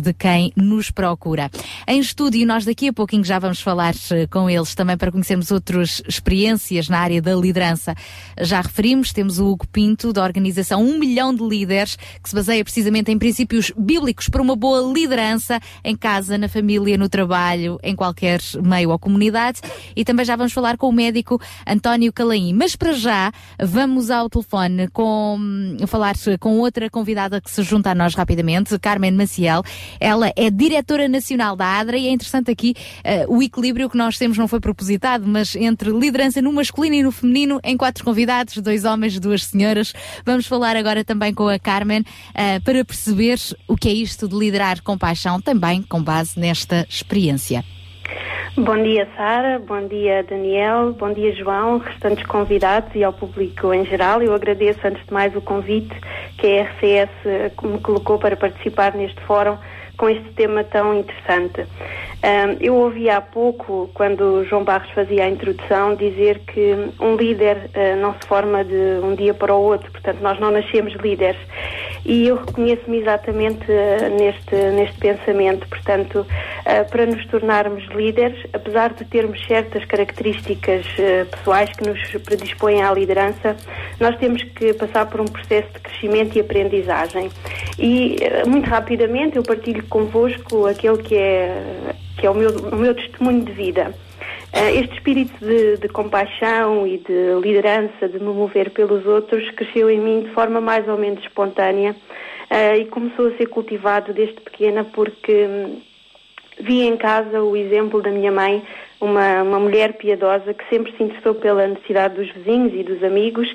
de 0.00 0.12
quem 0.12 0.52
nos 0.56 0.90
procura. 0.90 1.50
Em 1.86 2.00
estúdio, 2.00 2.46
nós 2.46 2.64
daqui 2.64 2.88
a 2.88 2.92
pouquinho 2.92 3.24
já 3.24 3.38
vamos 3.38 3.60
falar 3.60 3.94
uh, 3.94 4.28
com 4.30 4.48
eles 4.48 4.74
também 4.74 4.96
para 4.96 5.10
conhecermos 5.10 5.50
outras 5.50 6.02
experiências 6.06 6.88
na 6.88 6.98
área 6.98 7.20
da 7.20 7.34
liderança. 7.34 7.94
Já 8.40 8.60
referimos, 8.60 9.12
temos 9.12 9.38
o 9.38 9.46
Hugo 9.46 9.66
Pinto, 9.68 10.12
da 10.12 10.22
organização 10.22 10.82
Um 10.82 10.98
Milhão 10.98 11.34
de 11.34 11.42
Líderes, 11.42 11.96
que 12.22 12.28
se 12.28 12.34
baseia 12.34 12.62
precisamente 12.64 13.10
em 13.10 13.18
princípios 13.18 13.72
bíblicos 13.76 14.28
para 14.28 14.42
uma 14.42 14.56
boa 14.56 14.92
liderança 14.92 15.60
em 15.84 15.96
casa, 15.96 16.38
na 16.38 16.48
família, 16.48 16.96
no 16.96 17.08
trabalho, 17.08 17.78
em 17.82 17.94
qualquer 17.94 18.40
meio 18.62 18.90
ou 18.90 18.98
comunidade. 18.98 19.60
E 19.96 20.04
também 20.04 20.24
já 20.24 20.36
vamos 20.36 20.52
falar 20.52 20.76
com 20.76 20.88
o 20.88 20.92
médico 20.92 21.40
António 21.66 22.12
Calaim. 22.12 22.52
Mas 22.52 22.76
para 22.76 22.92
já, 22.92 23.32
vamos 23.60 24.10
ao 24.10 24.28
telefone 24.28 24.88
com, 24.88 25.76
falar 25.86 26.14
com 26.38 26.58
outra 26.58 26.88
convidada 26.90 27.40
que 27.40 27.50
se 27.50 27.62
junta 27.62 27.90
a 27.90 27.94
nós 27.94 28.14
rapidamente, 28.14 28.78
Carmen 28.78 29.12
Maciel. 29.20 29.62
Ela 29.98 30.32
é 30.34 30.50
diretora 30.50 31.08
nacional 31.08 31.54
da 31.54 31.66
ADRA 31.66 31.98
e 31.98 32.08
é 32.08 32.10
interessante 32.10 32.50
aqui 32.50 32.74
uh, 33.28 33.36
o 33.36 33.42
equilíbrio 33.42 33.88
que 33.90 33.96
nós 33.96 34.16
temos, 34.16 34.38
não 34.38 34.48
foi 34.48 34.60
propositado, 34.60 35.26
mas 35.26 35.54
entre 35.54 35.90
liderança 35.90 36.40
no 36.40 36.52
masculino 36.52 36.94
e 36.96 37.02
no 37.02 37.12
feminino, 37.12 37.60
em 37.62 37.76
quatro 37.76 38.04
convidados, 38.04 38.56
dois 38.58 38.84
homens, 38.84 39.18
duas 39.18 39.44
senhoras. 39.44 39.92
Vamos 40.24 40.46
falar 40.46 40.76
agora 40.76 41.04
também 41.04 41.34
com 41.34 41.48
a 41.48 41.58
Carmen 41.58 42.00
uh, 42.00 42.62
para 42.64 42.84
perceber 42.84 43.38
o 43.68 43.76
que 43.76 43.88
é 43.88 43.92
isto 43.92 44.28
de 44.28 44.36
liderar 44.36 44.82
com 44.82 44.96
paixão, 44.96 45.40
também 45.40 45.82
com 45.82 46.02
base 46.02 46.38
nesta 46.38 46.86
experiência. 46.88 47.64
Bom 48.56 48.82
dia, 48.82 49.08
Sara. 49.16 49.58
Bom 49.58 49.86
dia, 49.86 50.24
Daniel. 50.24 50.92
Bom 50.92 51.12
dia, 51.12 51.32
João, 51.34 51.78
restantes 51.78 52.26
convidados 52.26 52.94
e 52.94 53.04
ao 53.04 53.12
público 53.12 53.72
em 53.72 53.84
geral. 53.84 54.22
Eu 54.22 54.34
agradeço, 54.34 54.80
antes 54.84 55.04
de 55.06 55.12
mais, 55.12 55.34
o 55.36 55.40
convite 55.40 55.94
que 56.36 56.58
a 56.58 56.62
RCS 56.64 57.10
me 57.62 57.80
colocou 57.80 58.18
para 58.18 58.36
participar 58.36 58.94
neste 58.94 59.20
fórum 59.22 59.56
com 59.96 60.08
este 60.08 60.30
tema 60.32 60.64
tão 60.64 60.98
interessante. 60.98 61.66
Eu 62.60 62.74
ouvi 62.74 63.08
há 63.08 63.20
pouco, 63.20 63.90
quando 63.94 64.44
João 64.44 64.62
Barros 64.62 64.90
fazia 64.90 65.24
a 65.24 65.28
introdução, 65.28 65.94
dizer 65.94 66.40
que 66.40 66.76
um 67.00 67.16
líder 67.16 67.70
uh, 67.74 67.96
não 68.00 68.12
se 68.12 68.28
forma 68.28 68.62
de 68.62 69.00
um 69.02 69.14
dia 69.14 69.32
para 69.32 69.54
o 69.54 69.62
outro, 69.62 69.90
portanto, 69.90 70.18
nós 70.20 70.38
não 70.38 70.50
nascemos 70.50 70.92
líderes. 70.96 71.40
E 72.04 72.28
eu 72.28 72.36
reconheço-me 72.36 72.98
exatamente 72.98 73.64
uh, 73.70 74.18
neste, 74.18 74.54
neste 74.54 74.98
pensamento. 74.98 75.66
Portanto, 75.68 76.26
uh, 76.26 76.90
para 76.90 77.06
nos 77.06 77.24
tornarmos 77.28 77.86
líderes, 77.88 78.38
apesar 78.52 78.92
de 78.92 79.04
termos 79.06 79.42
certas 79.46 79.84
características 79.86 80.86
pessoais 81.30 81.70
que 81.70 81.88
nos 81.88 81.98
predispõem 82.22 82.82
à 82.82 82.92
liderança, 82.92 83.56
nós 83.98 84.16
temos 84.16 84.42
que 84.42 84.74
passar 84.74 85.06
por 85.06 85.22
um 85.22 85.26
processo 85.26 85.68
de 85.72 85.80
crescimento 85.80 86.36
e 86.36 86.40
aprendizagem. 86.40 87.30
E, 87.78 88.16
muito 88.46 88.68
rapidamente, 88.68 89.36
eu 89.36 89.42
partilho 89.42 89.82
convosco 89.86 90.66
aquele 90.66 90.98
que 90.98 91.16
é, 91.16 91.94
que 92.20 92.26
é 92.26 92.30
o, 92.30 92.34
meu, 92.34 92.50
o 92.50 92.76
meu 92.76 92.94
testemunho 92.94 93.42
de 93.42 93.52
vida. 93.52 93.94
Uh, 94.52 94.78
este 94.78 94.94
espírito 94.94 95.32
de, 95.40 95.78
de, 95.78 95.88
compaixão 95.88 96.86
e 96.86 96.98
de 96.98 97.40
liderança, 97.40 98.08
de 98.08 98.18
me 98.18 98.32
mover 98.32 98.70
pelos 98.70 99.06
outros, 99.06 99.48
cresceu 99.52 99.88
em 99.88 99.98
mim 99.98 100.22
de 100.22 100.30
forma 100.30 100.60
mais 100.60 100.86
ou 100.86 100.98
menos 100.98 101.22
espontânea 101.22 101.92
uh, 102.50 102.76
e 102.76 102.84
começou 102.86 103.28
a 103.28 103.36
ser 103.36 103.46
cultivado 103.46 104.12
desde 104.12 104.40
pequena 104.40 104.84
porque 104.84 105.46
hum, 105.46 105.80
vi 106.58 106.82
em 106.82 106.96
casa 106.96 107.40
o 107.40 107.56
exemplo 107.56 108.02
da 108.02 108.10
minha 108.10 108.32
mãe 108.32 108.62
uma, 109.00 109.42
uma 109.42 109.58
mulher 109.58 109.94
piedosa 109.94 110.52
que 110.52 110.68
sempre 110.68 110.94
se 110.96 111.02
interessou 111.02 111.34
pela 111.34 111.66
necessidade 111.66 112.14
dos 112.14 112.30
vizinhos 112.32 112.72
e 112.74 112.82
dos 112.82 113.02
amigos 113.02 113.52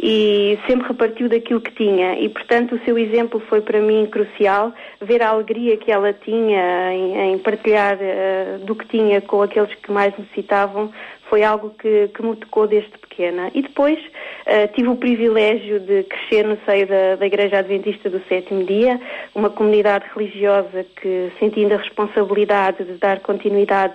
e 0.00 0.58
sempre 0.66 0.88
repartiu 0.88 1.28
daquilo 1.28 1.60
que 1.60 1.72
tinha. 1.72 2.18
E, 2.18 2.28
portanto, 2.28 2.74
o 2.74 2.84
seu 2.84 2.98
exemplo 2.98 3.40
foi 3.48 3.60
para 3.60 3.80
mim 3.80 4.06
crucial. 4.06 4.72
Ver 5.00 5.22
a 5.22 5.28
alegria 5.28 5.76
que 5.76 5.90
ela 5.90 6.12
tinha 6.12 6.92
em, 6.92 7.32
em 7.32 7.38
partilhar 7.38 7.96
uh, 7.96 8.58
do 8.64 8.74
que 8.74 8.86
tinha 8.88 9.20
com 9.20 9.40
aqueles 9.40 9.72
que 9.76 9.92
mais 9.92 10.12
necessitavam 10.18 10.92
foi 11.28 11.44
algo 11.44 11.70
que, 11.78 12.08
que 12.08 12.22
me 12.22 12.34
tocou 12.36 12.66
desde 12.66 12.90
pequena. 12.98 13.50
E 13.54 13.62
depois 13.62 13.98
uh, 13.98 14.72
tive 14.74 14.88
o 14.88 14.96
privilégio 14.96 15.78
de 15.78 16.04
crescer 16.04 16.44
no 16.44 16.58
seio 16.64 16.86
da, 16.86 17.16
da 17.16 17.26
Igreja 17.26 17.58
Adventista 17.58 18.08
do 18.10 18.20
Sétimo 18.28 18.64
Dia, 18.64 19.00
uma 19.34 19.50
comunidade 19.50 20.06
religiosa 20.14 20.84
que, 21.00 21.30
sentindo 21.38 21.74
a 21.74 21.76
responsabilidade 21.76 22.82
de 22.82 22.94
dar 22.94 23.20
continuidade 23.20 23.94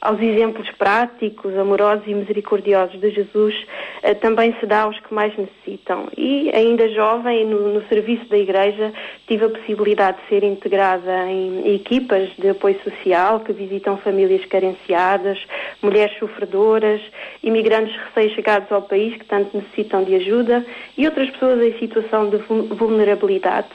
aos 0.00 0.20
exemplos 0.20 0.70
práticos, 0.78 1.56
amorosos 1.56 2.06
e 2.06 2.14
misericordiosos 2.14 3.00
de 3.00 3.10
Jesus, 3.10 3.54
eh, 4.02 4.14
também 4.14 4.54
se 4.60 4.66
dá 4.66 4.82
aos 4.82 4.98
que 5.00 5.12
mais 5.12 5.36
necessitam. 5.36 6.08
E, 6.16 6.50
ainda 6.54 6.88
jovem, 6.90 7.44
no, 7.44 7.74
no, 7.74 7.88
serviço 7.88 8.24
da 8.28 8.38
Igreja, 8.38 8.92
tive 9.26 9.46
a 9.46 9.48
possibilidade 9.48 10.18
de 10.22 10.28
ser 10.28 10.44
integrada 10.44 11.26
em 11.28 11.74
equipas 11.74 12.30
de 12.38 12.50
apoio 12.50 12.80
social 12.82 13.40
que 13.40 13.52
visitam 13.52 13.96
famílias 13.96 14.44
carenciadas, 14.44 15.38
mulheres 15.82 16.16
sofredoras, 16.18 17.00
imigrantes 17.42 17.96
recém-chegados 17.96 18.70
ao 18.70 18.82
país 18.82 19.16
que 19.16 19.24
tanto 19.24 19.56
necessitam 19.56 20.04
de 20.04 20.14
ajuda 20.14 20.64
e 20.96 21.06
outras 21.06 21.28
pessoas 21.30 21.60
em 21.60 21.76
situação 21.78 22.30
de 22.30 22.36
vulnerabilidade. 22.36 23.68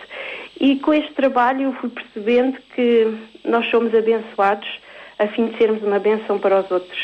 E 0.59 0.77
com 0.77 0.93
este 0.93 1.13
trabalho 1.13 1.73
fui 1.81 1.89
percebendo 1.89 2.57
que 2.73 3.13
nós 3.43 3.69
somos 3.69 3.93
abençoados 3.93 4.82
a 5.19 5.27
fim 5.27 5.47
de 5.47 5.57
sermos 5.57 5.81
uma 5.83 5.99
benção 5.99 6.39
para 6.39 6.59
os 6.59 6.71
outros. 6.71 6.99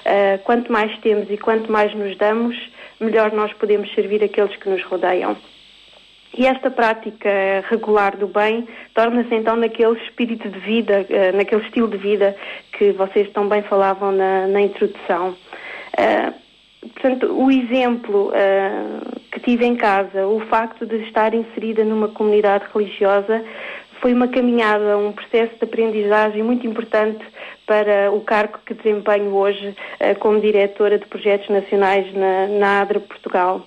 Uh, 0.00 0.38
quanto 0.44 0.70
mais 0.70 0.96
temos 0.98 1.30
e 1.30 1.36
quanto 1.36 1.70
mais 1.70 1.94
nos 1.94 2.16
damos, 2.16 2.56
melhor 3.00 3.32
nós 3.32 3.52
podemos 3.54 3.92
servir 3.94 4.22
aqueles 4.22 4.54
que 4.56 4.68
nos 4.68 4.82
rodeiam. 4.84 5.36
E 6.36 6.46
esta 6.46 6.68
prática 6.68 7.30
regular 7.70 8.16
do 8.16 8.26
bem 8.26 8.66
torna-se 8.92 9.32
então 9.32 9.54
naquele 9.54 9.96
espírito 10.00 10.48
de 10.48 10.58
vida, 10.58 11.06
uh, 11.08 11.36
naquele 11.36 11.62
estilo 11.62 11.88
de 11.88 11.96
vida 11.96 12.36
que 12.72 12.92
vocês 12.92 13.30
tão 13.32 13.48
bem 13.48 13.62
falavam 13.62 14.10
na, 14.10 14.46
na 14.48 14.60
introdução. 14.60 15.36
Uh, 15.96 16.34
portanto, 16.88 17.32
o 17.32 17.50
exemplo 17.50 18.30
uh, 18.30 19.20
que 19.30 19.40
tive 19.40 19.64
em 19.64 19.76
casa, 19.76 20.26
o 20.26 20.40
facto 20.48 20.84
de 20.84 20.96
estar 21.04 21.34
inserida 21.34 21.84
numa 21.84 22.08
comunidade 22.08 22.64
religiosa, 22.74 23.44
foi 24.04 24.12
uma 24.12 24.28
caminhada, 24.28 24.98
um 24.98 25.12
processo 25.12 25.56
de 25.56 25.64
aprendizagem 25.64 26.42
muito 26.42 26.66
importante 26.66 27.24
para 27.64 28.12
o 28.12 28.20
cargo 28.20 28.58
que 28.66 28.74
desempenho 28.74 29.34
hoje 29.34 29.68
uh, 29.68 30.18
como 30.18 30.42
diretora 30.42 30.98
de 30.98 31.06
projetos 31.06 31.48
nacionais 31.48 32.12
na, 32.12 32.46
na 32.46 32.86
Portugal. 33.00 33.66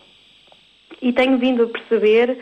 E 1.01 1.11
tenho 1.11 1.39
vindo 1.39 1.63
a 1.63 1.67
perceber 1.67 2.37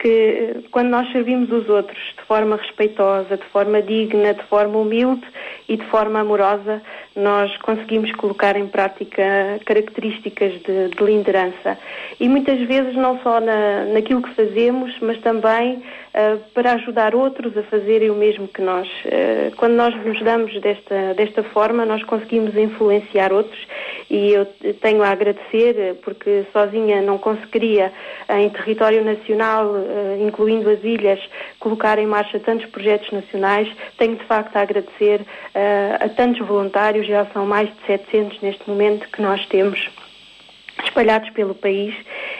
que 0.00 0.64
quando 0.70 0.90
nós 0.90 1.10
servimos 1.10 1.50
os 1.50 1.68
outros 1.68 1.98
de 2.16 2.24
forma 2.24 2.54
respeitosa, 2.54 3.36
de 3.36 3.44
forma 3.46 3.82
digna, 3.82 4.32
de 4.32 4.42
forma 4.44 4.78
humilde 4.78 5.26
e 5.68 5.76
de 5.76 5.84
forma 5.86 6.20
amorosa, 6.20 6.80
nós 7.16 7.54
conseguimos 7.58 8.12
colocar 8.12 8.56
em 8.56 8.68
prática 8.68 9.60
características 9.66 10.52
de, 10.62 10.88
de 10.88 11.04
liderança. 11.04 11.76
E 12.20 12.28
muitas 12.28 12.60
vezes 12.60 12.94
não 12.94 13.20
só 13.22 13.40
na, 13.40 13.86
naquilo 13.86 14.22
que 14.22 14.34
fazemos, 14.34 14.96
mas 15.00 15.18
também 15.20 15.82
para 16.54 16.72
ajudar 16.72 17.14
outros 17.14 17.56
a 17.56 17.62
fazerem 17.64 18.10
o 18.10 18.14
mesmo 18.14 18.48
que 18.48 18.60
nós. 18.60 18.88
Uh, 18.88 19.54
quando 19.56 19.74
nós 19.74 19.94
nos 20.04 20.20
damos 20.22 20.58
desta, 20.60 21.14
desta 21.14 21.42
forma, 21.42 21.84
nós 21.84 22.02
conseguimos 22.04 22.56
influenciar 22.56 23.32
outros 23.32 23.66
e 24.10 24.32
eu 24.32 24.44
tenho 24.80 25.02
a 25.02 25.10
agradecer 25.10 25.96
porque 26.02 26.44
sozinha 26.52 27.00
não 27.00 27.16
conseguiria 27.18 27.92
em 28.28 28.48
território 28.50 29.04
nacional, 29.04 29.72
incluindo 30.20 30.68
as 30.68 30.82
ilhas, 30.82 31.20
colocar 31.58 31.98
em 31.98 32.06
marcha 32.06 32.40
tantos 32.40 32.66
projetos 32.66 33.10
nacionais. 33.12 33.68
Tenho 33.96 34.16
de 34.16 34.24
facto 34.24 34.56
a 34.56 34.62
agradecer 34.62 35.24
a 36.00 36.08
tantos 36.08 36.46
voluntários, 36.46 37.06
já 37.06 37.24
são 37.26 37.46
mais 37.46 37.68
de 37.68 37.86
700 37.86 38.40
neste 38.40 38.68
momento 38.68 39.08
que 39.10 39.22
nós 39.22 39.44
temos 39.46 39.88
espalhados 40.84 41.30
pelo 41.30 41.54
país 41.54 41.94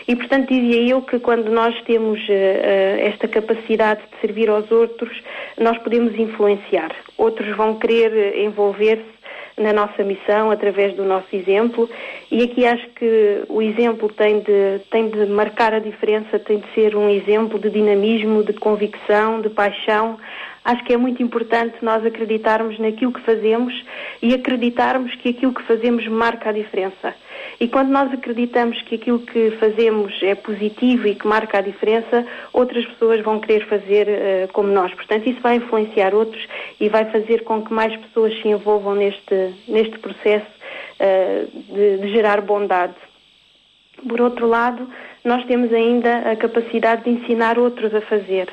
e, 0.09 0.17
portanto, 0.17 0.49
dizia 0.49 0.89
eu 0.89 1.03
que 1.03 1.19
quando 1.19 1.51
nós 1.51 1.79
temos 1.83 2.21
uh, 2.29 3.01
esta 3.01 3.29
capacidade 3.29 4.01
de 4.01 4.21
servir 4.21 4.49
aos 4.49 4.71
outros, 4.71 5.23
nós 5.59 5.79
podemos 5.79 6.19
influenciar. 6.19 6.91
Outros 7.17 7.55
vão 7.57 7.79
querer 7.79 8.39
envolver-se 8.39 9.21
na 9.61 9.73
nossa 9.73 10.03
missão, 10.03 10.51
através 10.51 10.95
do 10.97 11.05
nosso 11.05 11.29
exemplo. 11.37 11.89
E 12.31 12.43
aqui 12.43 12.67
acho 12.67 12.89
que 12.91 13.43
o 13.49 13.61
exemplo 13.61 14.09
tem 14.09 14.41
de, 14.41 14.81
tem 14.91 15.11
de 15.11 15.27
marcar 15.27 15.75
a 15.75 15.79
diferença, 15.79 16.39
tem 16.39 16.59
de 16.59 16.75
ser 16.75 16.97
um 16.97 17.11
exemplo 17.11 17.59
de 17.59 17.69
dinamismo, 17.69 18.43
de 18.43 18.55
convicção, 18.55 19.41
de 19.41 19.51
paixão. 19.51 20.19
Acho 20.65 20.85
que 20.85 20.93
é 20.93 20.97
muito 20.97 21.23
importante 21.23 21.77
nós 21.83 22.05
acreditarmos 22.05 22.79
naquilo 22.79 23.13
que 23.13 23.21
fazemos 23.21 23.75
e 24.21 24.35
acreditarmos 24.35 25.15
que 25.17 25.31
aquilo 25.31 25.55
que 25.55 25.63
fazemos 25.63 26.07
marca 26.07 26.51
a 26.51 26.53
diferença. 26.53 27.15
E 27.59 27.67
quando 27.69 27.89
nós 27.91 28.13
acreditamos 28.13 28.81
que 28.83 28.97
aquilo 28.97 29.21
que 29.21 29.53
fazemos 29.53 30.13
é 30.23 30.35
positivo 30.35 31.09
e 31.09 31.15
que 31.15 31.27
marca 31.27 31.59
a 31.59 31.63
diferença, 31.63 32.27
outras 32.53 32.85
pessoas 32.87 33.23
vão 33.23 33.41
querer 33.41 33.67
fazer 33.67 34.09
uh, 34.09 34.53
como 34.53 34.69
nós. 34.69 34.93
Portanto, 34.95 35.29
isso 35.29 35.41
vai 35.41 35.57
influenciar 35.57 36.15
outros 36.15 36.47
e 36.79 36.89
vai 36.89 37.07
fazer 37.11 37.43
com 37.45 37.63
que 37.63 37.73
mais 37.73 37.95
pessoas 37.97 38.35
se 38.41 38.49
envolvam 38.49 38.95
neste, 38.95 39.55
neste 39.67 39.99
processo 39.99 40.47
uh, 41.01 41.75
de, 41.75 41.99
de 41.99 42.13
gerar 42.13 42.41
bondade. 42.43 42.95
Por 44.07 44.21
outro 44.21 44.47
lado, 44.47 44.89
nós 45.25 45.45
temos 45.47 45.73
ainda 45.73 46.31
a 46.31 46.37
capacidade 46.37 47.05
de 47.05 47.11
ensinar 47.11 47.59
outros 47.59 47.95
a 47.95 48.01
fazer. 48.01 48.49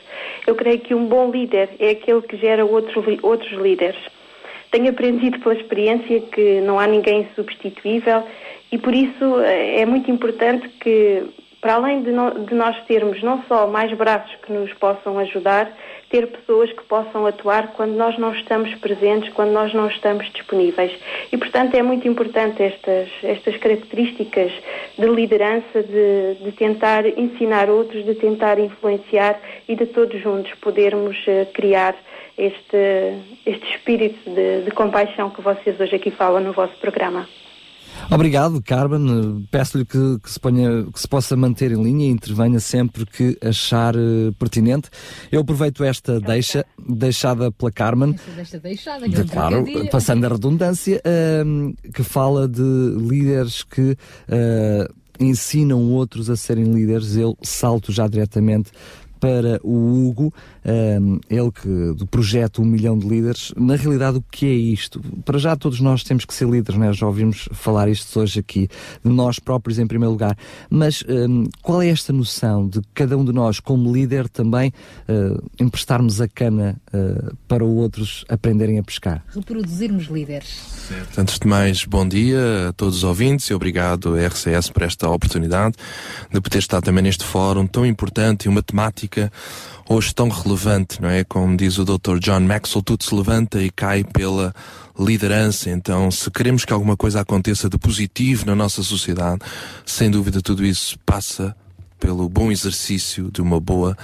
Eu 0.46 0.56
creio 0.56 0.80
que 0.80 0.94
um 0.94 1.06
bom 1.06 1.32
líder 1.32 1.70
é 1.80 1.92
aquele 1.92 2.22
que 2.22 2.38
gera 2.38 2.66
outros, 2.66 3.06
outros 3.22 3.52
líderes. 3.54 4.00
Tenho 4.72 4.90
aprendido 4.90 5.40
pela 5.40 5.56
experiência 5.56 6.20
que 6.20 6.60
não 6.62 6.80
há 6.80 6.86
ninguém 6.88 7.28
substituível 7.36 8.24
e 8.72 8.78
por 8.78 8.94
isso 8.94 9.40
eh, 9.40 9.82
é 9.82 9.86
muito 9.86 10.12
importante 10.12 10.68
que, 10.82 11.24
para 11.62 11.76
além 11.76 12.04
de, 12.04 12.12
no, 12.12 12.46
de 12.46 12.54
nós 12.54 12.76
termos 12.86 13.24
não 13.24 13.42
só 13.48 13.68
mais 13.68 13.96
braços 13.98 14.36
que 14.46 14.52
nos 14.52 14.74
possam 14.74 15.18
ajudar, 15.20 15.72
ter 16.10 16.28
pessoas 16.28 16.72
que 16.72 16.84
possam 16.84 17.26
atuar 17.26 17.74
quando 17.74 17.94
nós 17.94 18.18
não 18.18 18.34
estamos 18.34 18.74
presentes, 18.76 19.34
quando 19.34 19.52
nós 19.52 19.74
não 19.74 19.88
estamos 19.88 20.32
disponíveis. 20.32 20.92
E, 21.32 21.38
portanto, 21.38 21.76
é 21.76 21.82
muito 21.82 22.08
importante 22.08 22.64
estas, 22.64 23.10
estas 23.24 23.58
características 23.58 24.52
de 24.98 25.06
liderança, 25.08 25.84
de, 25.84 26.36
de 26.44 26.52
tentar 26.54 27.06
ensinar 27.06 27.70
outros, 27.70 28.06
de 28.06 28.16
tentar 28.16 28.60
influenciar 28.60 29.40
e 29.68 29.76
de 29.76 29.86
todos 29.86 30.22
juntos 30.22 30.54
podermos 30.62 31.18
uh, 31.28 31.46
criar 31.54 31.96
este, 32.38 33.18
este 33.46 33.76
espírito 33.76 34.30
de, 34.30 34.64
de 34.64 34.72
compaixão 34.72 35.30
que 35.30 35.42
vocês 35.42 35.80
hoje 35.80 35.96
aqui 35.96 36.12
falam 36.12 36.42
no 36.42 36.54
vosso 36.54 36.76
programa. 36.78 37.28
Obrigado, 38.10 38.62
Carmen. 38.62 39.46
Peço-lhe 39.52 39.86
que, 39.86 40.20
que, 40.20 40.32
se 40.32 40.40
ponha, 40.40 40.86
que 40.92 41.00
se 41.00 41.08
possa 41.08 41.36
manter 41.36 41.72
em 41.72 41.82
linha 41.82 42.08
e 42.08 42.10
intervenha 42.10 42.60
sempre 42.60 43.06
que 43.06 43.38
achar 43.42 43.96
uh, 43.96 44.34
pertinente. 44.40 44.90
Eu 45.32 45.42
aproveito 45.42 45.84
esta 45.84 46.20
deixa, 46.20 46.66
deixada 46.78 47.52
pela 47.52 47.72
Carmen, 47.72 48.16
Deixa 48.36 48.60
deixada, 48.60 49.08
de, 49.08 49.24
claro, 49.26 49.66
passando 49.92 50.26
a 50.26 50.30
redundância, 50.30 51.02
uh, 51.06 51.92
que 51.92 52.04
fala 52.04 52.48
de 52.48 52.62
líderes 52.62 53.64
que 53.64 53.92
uh, 53.92 54.94
ensinam 55.20 55.92
outros 55.92 56.30
a 56.30 56.36
serem 56.36 56.66
líderes. 56.66 57.16
Eu 57.16 57.38
salto 57.42 57.92
já 57.92 58.08
diretamente 58.08 58.72
para 59.20 59.60
o 59.64 60.08
Hugo, 60.08 60.34
um, 60.68 61.20
ele 61.30 61.52
que 61.52 61.94
do 61.94 62.06
projeto 62.06 62.62
Um 62.62 62.66
Milhão 62.66 62.98
de 62.98 63.08
Líderes. 63.08 63.54
Na 63.56 63.76
realidade, 63.76 64.18
o 64.18 64.24
que 64.30 64.46
é 64.46 64.54
isto? 64.54 65.02
Para 65.24 65.40
já 65.40 65.56
todos 65.56 65.80
nós 65.80 66.04
temos 66.04 66.26
que 66.26 66.34
ser 66.34 66.48
líderes, 66.48 66.80
né? 66.80 66.92
já 66.92 67.08
ouvimos 67.08 67.48
falar 67.54 67.88
isto 67.88 68.20
hoje 68.20 68.40
aqui, 68.40 68.68
de 69.04 69.12
nós 69.12 69.40
próprios 69.40 69.80
em 69.80 69.88
primeiro 69.88 70.12
lugar. 70.12 70.38
Mas 70.70 71.04
um, 71.08 71.46
qual 71.62 71.82
é 71.82 71.88
esta 71.88 72.12
noção 72.12 72.68
de 72.68 72.82
cada 72.94 73.18
um 73.18 73.24
de 73.24 73.32
nós, 73.32 73.60
como 73.60 73.92
líder, 73.94 74.28
também 74.28 74.74
uh, 75.08 75.42
emprestarmos 75.60 76.20
a 76.20 76.28
cana 76.28 76.76
uh, 76.94 77.36
para 77.48 77.64
outros 77.64 78.26
aprenderem 78.28 78.78
a 78.78 78.84
pescar? 78.84 79.24
Reproduzirmos 79.34 80.06
líderes. 80.06 80.48
Certo. 80.88 81.20
Antes 81.20 81.40
de 81.40 81.48
mais, 81.48 81.86
bom 81.86 82.08
dia 82.08 82.70
a 82.70 82.74
todos 82.74 82.98
os 82.98 83.04
ouvintes 83.04 83.48
e 83.48 83.54
obrigado 83.54 84.16
à 84.16 84.28
RCS 84.28 84.70
por 84.70 84.84
esta 84.84 85.10
oportunidade 85.10 85.76
de 86.32 86.42
poder 86.42 86.60
estar 86.60 86.82
também 86.82 87.04
neste 87.04 87.24
fórum 87.24 87.66
tão 87.66 87.86
importante 87.86 88.46
e 88.46 88.50
uma 88.50 88.62
temática 88.62 89.32
hoje 89.90 90.14
tão 90.14 90.30
relevante, 90.30 91.02
não 91.02 91.10
é? 91.10 91.24
Como 91.24 91.56
diz 91.56 91.78
o 91.78 91.86
Dr. 91.86 92.20
John 92.20 92.42
Maxwell, 92.42 92.84
tudo 92.84 93.04
se 93.04 93.16
levanta 93.16 93.62
e 93.62 93.70
cai 93.70 94.04
pela 94.04 94.54
liderança. 95.00 95.70
Então, 95.70 96.12
se 96.12 96.30
queremos 96.30 96.66
que 96.66 96.74
alguma 96.74 96.98
coisa 96.98 97.22
aconteça 97.22 97.70
de 97.70 97.78
positivo 97.78 98.46
na 98.46 98.56
nossa 98.56 98.84
sociedade, 98.84 99.42
sem 99.86 100.10
dúvida 100.10 100.42
tudo 100.42 100.66
isso 100.66 100.98
passa 101.06 101.56
pelo 102.00 102.28
bom 102.30 102.52
exercício 102.52 103.32
de 103.32 103.42
uma 103.42 103.60
boa 103.60 103.98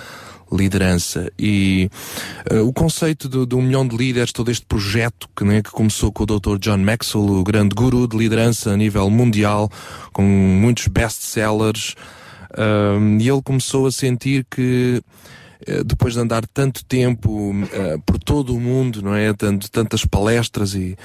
liderança 0.51 1.31
e 1.37 1.89
uh, 2.51 2.61
o 2.67 2.71
conceito 2.71 3.27
de, 3.27 3.45
de, 3.45 3.55
um 3.55 3.61
milhão 3.61 3.87
de 3.87 3.97
líderes, 3.97 4.31
todo 4.31 4.51
este 4.51 4.65
projeto 4.65 5.27
que, 5.35 5.43
né, 5.43 5.63
que 5.63 5.71
começou 5.71 6.11
com 6.11 6.23
o 6.23 6.25
Dr. 6.25 6.57
John 6.59 6.77
Maxwell, 6.77 7.39
o 7.39 7.43
grande 7.43 7.73
guru 7.73 8.07
de 8.07 8.15
liderança 8.15 8.71
a 8.71 8.77
nível 8.77 9.09
mundial, 9.09 9.69
com 10.11 10.21
muitos 10.21 10.87
best-sellers, 10.87 11.95
uh, 12.51 13.19
e 13.19 13.27
ele 13.27 13.41
começou 13.41 13.87
a 13.87 13.91
sentir 13.91 14.45
que 14.49 15.01
depois 15.85 16.13
de 16.13 16.19
andar 16.19 16.45
tanto 16.47 16.83
tempo 16.85 17.53
por 18.05 18.17
todo 18.17 18.55
o 18.55 18.59
mundo, 18.59 19.01
não 19.01 19.15
é? 19.15 19.33
Tanto, 19.33 19.69
tantas 19.71 20.05
palestras 20.05 20.73
e 20.73 20.97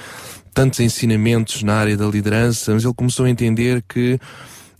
tantos 0.53 0.79
ensinamentos 0.79 1.63
na 1.63 1.75
área 1.75 1.95
da 1.95 2.05
liderança, 2.05 2.73
mas 2.73 2.83
ele 2.83 2.93
começou 2.93 3.25
a 3.25 3.29
entender 3.29 3.83
que 3.87 4.19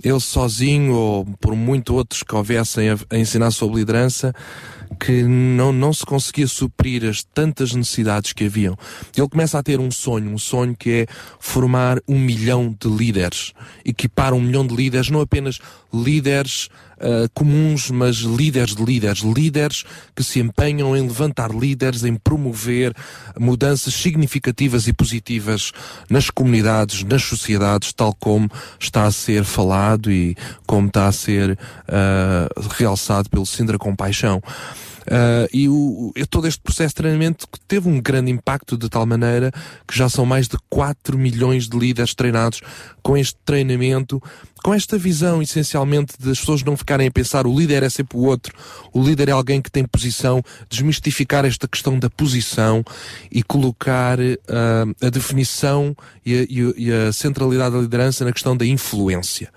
ele 0.04 0.20
sozinho 0.20 0.94
ou 0.94 1.26
por 1.40 1.56
muito 1.56 1.94
outros 1.94 2.24
que 2.24 2.34
houvessem 2.34 2.90
a, 2.90 2.98
a 3.10 3.18
ensinar 3.18 3.52
sobre 3.52 3.80
liderança, 3.80 4.34
que 5.00 5.24
não, 5.24 5.72
não 5.72 5.94
se 5.94 6.06
conseguia 6.06 6.48
suprir 6.48 7.06
as 7.06 7.24
tantas 7.24 7.74
necessidades 7.74 8.34
que 8.34 8.46
haviam. 8.46 8.78
Ele 9.16 9.28
começa 9.28 9.60
a 9.60 9.64
ter 9.64 9.80
um 9.80 9.92
sonho, 9.92 10.32
um 10.32 10.38
sonho 10.38 10.76
que 10.76 10.90
é 10.90 11.06
formar 11.40 12.00
um 12.08 12.18
milhão 12.18 12.76
de 12.80 12.90
líderes. 12.90 13.54
Equipar 13.86 14.34
um 14.34 14.42
milhão 14.42 14.66
de 14.66 14.76
líderes, 14.76 15.10
não 15.10 15.22
apenas 15.22 15.60
líderes 15.94 16.70
uh, 17.00 17.30
comuns, 17.34 17.90
mas 17.90 18.18
líderes 18.18 18.76
de 18.76 18.84
líderes. 18.84 19.20
Líderes 19.22 19.84
que 20.16 20.24
se 20.24 20.40
empenham 20.40 20.96
em 20.96 21.02
levantar 21.02 21.52
líderes, 21.52 22.04
em 22.04 22.16
promover 22.16 22.94
mudanças 23.40 23.94
significativas 23.94 24.88
e 24.88 24.94
positivas 24.94 25.72
nas 26.10 26.30
comunidades, 26.30 27.04
nas 27.04 27.24
sociedades, 27.24 27.94
tal 27.94 28.14
como 28.14 28.50
está 28.80 29.06
a 29.06 29.12
ser 29.12 29.44
falado 29.44 30.12
e 30.12 30.36
como 30.66 30.88
está 30.88 31.08
a 31.08 31.12
ser 31.12 31.52
uh, 31.52 32.70
realçado 32.72 33.30
pelo 33.30 33.46
Sindra 33.46 33.78
Compaixão. 33.78 34.42
Uh, 35.10 35.50
e 35.52 35.68
o, 35.68 36.14
todo 36.30 36.48
este 36.48 36.62
processo 36.62 36.90
de 36.90 36.96
treinamento 36.96 37.48
teve 37.68 37.90
um 37.90 38.00
grande 38.00 38.32
impacto 38.32 38.78
de 38.78 38.88
tal 38.88 39.08
maneira 39.08 39.52
que 39.88 39.98
já 39.98 40.08
são 40.08 40.24
mais 40.24 40.48
de 40.48 40.56
4 40.70 41.18
milhões 41.18 41.68
de 41.68 41.78
líderes 41.80 42.14
treinados 42.14 42.62
com 43.02 43.18
este 43.18 43.36
treinamento, 43.44 44.22
com 44.64 44.74
esta 44.74 44.98
visão 44.98 45.42
essencialmente 45.42 46.14
das 46.20 46.40
pessoas 46.40 46.64
não 46.64 46.76
ficarem 46.76 47.08
a 47.08 47.12
pensar 47.12 47.48
o 47.48 47.58
líder 47.58 47.84
é 47.84 47.90
sempre 47.90 48.18
o 48.18 48.22
outro, 48.22 48.54
o 48.94 49.02
líder 49.04 49.30
é 49.30 49.32
alguém 49.32 49.62
que 49.62 49.72
tem 49.72 49.86
posição, 49.86 50.44
desmistificar 50.70 51.46
esta 51.46 51.68
questão 51.68 51.98
da 51.98 52.10
posição 52.10 52.84
e 53.32 53.44
colocar 53.44 54.20
uh, 54.20 55.06
a 55.06 55.10
definição 55.10 55.96
e 56.26 56.36
a, 56.36 56.46
e 56.78 56.92
a 56.92 57.14
centralidade 57.14 57.76
da 57.76 57.82
liderança 57.82 58.26
na 58.26 58.32
questão 58.32 58.56
da 58.56 58.66
influência 58.66 59.50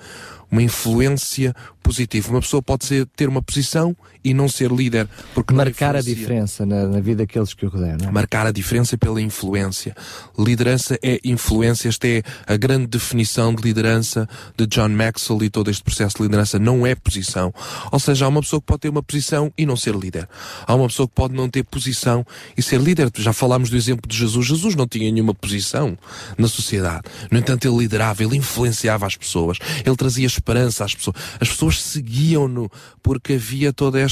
uma 0.52 0.62
influência 0.62 1.56
positiva. 1.82 2.28
Uma 2.28 2.42
pessoa 2.42 2.62
pode 2.62 2.84
ser, 2.84 3.06
ter 3.16 3.26
uma 3.26 3.40
posição 3.40 3.96
e 4.24 4.32
não 4.34 4.48
ser 4.48 4.70
líder. 4.70 5.08
Porque 5.34 5.52
Marcar 5.52 5.96
a 5.96 6.00
diferença 6.00 6.64
na, 6.64 6.86
na, 6.86 7.00
vida 7.00 7.22
daqueles 7.22 7.54
que 7.54 7.66
o 7.66 7.68
rodeiam. 7.68 7.98
É? 8.02 8.10
Marcar 8.10 8.46
a 8.46 8.52
diferença 8.52 8.96
pela 8.96 9.20
influência. 9.20 9.94
Liderança 10.38 10.98
é 11.02 11.20
influência. 11.24 11.88
Esta 11.88 12.06
é 12.06 12.22
a 12.46 12.56
grande 12.56 12.86
definição 12.86 13.54
de 13.54 13.62
liderança 13.62 14.28
de 14.56 14.66
John 14.66 14.88
Maxwell 14.90 15.42
e 15.44 15.50
todo 15.50 15.70
este 15.70 15.82
processo 15.82 16.16
de 16.16 16.22
liderança. 16.22 16.58
Não 16.58 16.86
é 16.86 16.94
posição. 16.94 17.52
Ou 17.90 17.98
seja, 17.98 18.24
há 18.24 18.28
uma 18.28 18.40
pessoa 18.40 18.60
que 18.60 18.66
pode 18.66 18.80
ter 18.80 18.88
uma 18.88 19.02
posição 19.02 19.52
e 19.56 19.66
não 19.66 19.76
ser 19.76 19.94
líder. 19.94 20.28
Há 20.66 20.74
uma 20.74 20.88
pessoa 20.88 21.08
que 21.08 21.14
pode 21.14 21.34
não 21.34 21.48
ter 21.48 21.64
posição 21.64 22.24
e 22.56 22.62
ser 22.62 22.80
líder. 22.80 23.10
Já 23.16 23.32
falámos 23.32 23.70
do 23.70 23.76
exemplo 23.76 24.08
de 24.08 24.16
Jesus. 24.16 24.46
Jesus 24.46 24.74
não 24.74 24.86
tinha 24.86 25.10
nenhuma 25.10 25.34
posição 25.34 25.96
na 26.38 26.48
sociedade. 26.48 27.02
No 27.30 27.38
entanto, 27.38 27.66
ele 27.66 27.76
liderava, 27.78 28.22
ele 28.22 28.36
influenciava 28.36 29.06
as 29.06 29.16
pessoas. 29.16 29.58
Ele 29.84 29.96
trazia 29.96 30.26
esperança 30.26 30.84
às 30.84 30.94
pessoas. 30.94 31.16
As 31.40 31.48
pessoas 31.48 31.82
seguiam-no 31.82 32.70
porque 33.02 33.34
havia 33.34 33.72
toda 33.72 34.00
esta, 34.00 34.11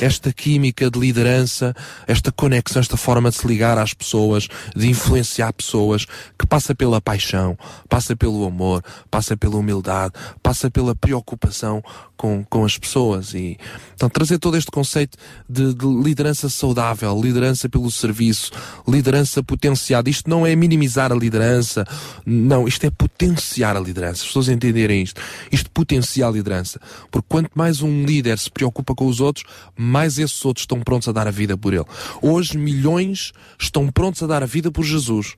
esta 0.00 0.32
química 0.32 0.90
de 0.90 0.98
liderança, 0.98 1.74
esta 2.06 2.30
conexão, 2.32 2.80
esta 2.80 2.96
forma 2.96 3.30
de 3.30 3.36
se 3.36 3.46
ligar 3.46 3.78
às 3.78 3.94
pessoas, 3.94 4.48
de 4.74 4.88
influenciar 4.88 5.52
pessoas, 5.52 6.06
que 6.38 6.46
passa 6.46 6.74
pela 6.74 7.00
paixão, 7.00 7.58
passa 7.88 8.16
pelo 8.16 8.44
amor, 8.46 8.82
passa 9.10 9.36
pela 9.36 9.56
humildade, 9.56 10.12
passa 10.42 10.70
pela 10.70 10.94
preocupação 10.94 11.82
com, 12.16 12.44
com 12.44 12.64
as 12.64 12.78
pessoas 12.78 13.34
e 13.34 13.58
então 13.94 14.08
trazer 14.08 14.38
todo 14.38 14.56
este 14.56 14.70
conceito 14.70 15.18
de, 15.48 15.74
de 15.74 15.86
liderança 15.86 16.48
saudável, 16.48 17.18
liderança 17.20 17.68
pelo 17.68 17.90
serviço, 17.90 18.50
liderança 18.86 19.42
potenciada. 19.42 20.10
Isto 20.10 20.28
não 20.28 20.46
é 20.46 20.54
minimizar 20.56 21.12
a 21.12 21.14
liderança, 21.14 21.84
não, 22.24 22.66
isto 22.66 22.84
é 22.84 22.90
potenciar 22.90 23.76
a 23.76 23.80
liderança. 23.80 24.22
As 24.22 24.26
pessoas 24.26 24.48
entenderem 24.48 25.02
isto. 25.02 25.20
Isto 25.50 25.70
potencia 25.70 26.26
a 26.26 26.30
liderança. 26.30 26.80
Porque 27.10 27.26
quanto 27.28 27.50
mais 27.54 27.80
um 27.80 28.04
líder 28.04 28.38
se 28.38 28.50
preocupa 28.50 28.94
com 28.94 29.06
os 29.06 29.20
outros, 29.20 29.35
mais 29.76 30.18
esses 30.18 30.44
outros 30.44 30.62
estão 30.62 30.80
prontos 30.80 31.08
a 31.08 31.12
dar 31.12 31.26
a 31.26 31.30
vida 31.30 31.56
por 31.56 31.72
ele. 31.74 31.84
Hoje 32.22 32.56
milhões 32.56 33.32
estão 33.58 33.88
prontos 33.88 34.22
a 34.22 34.26
dar 34.26 34.42
a 34.42 34.46
vida 34.46 34.70
por 34.70 34.84
Jesus 34.84 35.36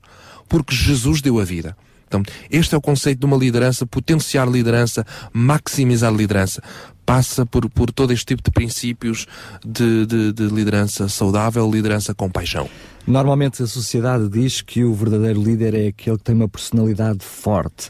porque 0.49 0.75
Jesus 0.75 1.21
deu 1.21 1.39
a 1.39 1.45
vida. 1.45 1.77
Então, 2.07 2.23
este 2.49 2.73
é 2.73 2.77
o 2.77 2.81
conceito 2.81 3.19
de 3.19 3.25
uma 3.27 3.37
liderança, 3.37 3.85
potenciar 3.85 4.49
liderança, 4.49 5.05
maximizar 5.31 6.11
liderança. 6.11 6.61
Passa 7.05 7.45
por, 7.45 7.69
por 7.69 7.91
todo 7.91 8.11
este 8.11 8.25
tipo 8.25 8.41
de 8.43 8.51
princípios 8.51 9.27
de, 9.63 10.07
de, 10.07 10.33
de 10.33 10.43
liderança 10.47 11.07
saudável, 11.07 11.69
liderança 11.69 12.13
com 12.15 12.29
paixão. 12.29 12.67
Normalmente 13.05 13.63
a 13.63 13.67
sociedade 13.67 14.27
diz 14.29 14.61
que 14.61 14.83
o 14.83 14.93
verdadeiro 14.93 15.41
líder 15.41 15.73
é 15.73 15.87
aquele 15.87 16.17
que 16.17 16.23
tem 16.23 16.35
uma 16.35 16.47
personalidade 16.47 17.23
forte. 17.23 17.89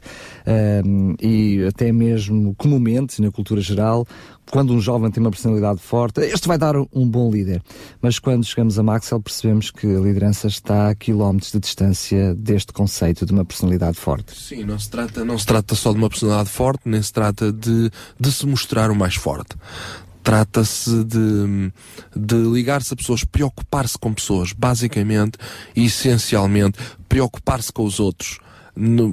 Um, 0.85 1.15
e 1.21 1.65
até 1.65 1.91
mesmo 1.91 2.53
comumente, 2.55 3.21
na 3.21 3.31
cultura 3.31 3.59
geral, 3.59 4.07
quando 4.51 4.73
um 4.73 4.79
jovem 4.79 5.11
tem 5.11 5.21
uma 5.21 5.31
personalidade 5.31 5.79
forte, 5.79 6.21
este 6.21 6.47
vai 6.47 6.57
dar 6.57 6.75
um 6.75 7.07
bom 7.07 7.31
líder. 7.31 7.61
Mas 8.01 8.19
quando 8.19 8.45
chegamos 8.45 8.79
a 8.79 8.83
Maxwell, 8.83 9.21
percebemos 9.21 9.71
que 9.71 9.87
a 9.87 9.99
liderança 9.99 10.47
está 10.47 10.89
a 10.89 10.95
quilómetros 10.95 11.51
de 11.51 11.59
distância 11.59 12.33
deste 12.35 12.73
conceito 12.73 13.25
de 13.25 13.31
uma 13.31 13.45
personalidade 13.45 13.97
forte. 13.97 14.35
Sim, 14.35 14.63
não 14.63 14.79
se 14.79 14.89
trata, 14.89 15.23
não 15.23 15.37
se 15.37 15.45
trata 15.45 15.75
só 15.75 15.91
de 15.91 15.97
uma 15.97 16.09
personalidade 16.09 16.49
forte, 16.49 16.81
nem 16.85 17.01
se 17.01 17.13
trata 17.13 17.51
de, 17.51 17.91
de 18.19 18.31
se 18.31 18.45
mostrar 18.45 18.89
o 18.89 18.95
mais 18.95 19.15
forte. 19.15 19.55
Trata-se 20.23 21.03
de, 21.05 21.71
de 22.15 22.35
ligar-se 22.35 22.93
a 22.93 22.97
pessoas, 22.97 23.23
preocupar-se 23.23 23.97
com 23.97 24.13
pessoas, 24.13 24.51
basicamente 24.51 25.37
e 25.75 25.85
essencialmente, 25.85 26.77
preocupar-se 27.07 27.71
com 27.71 27.83
os 27.83 27.99
outros. 27.99 28.39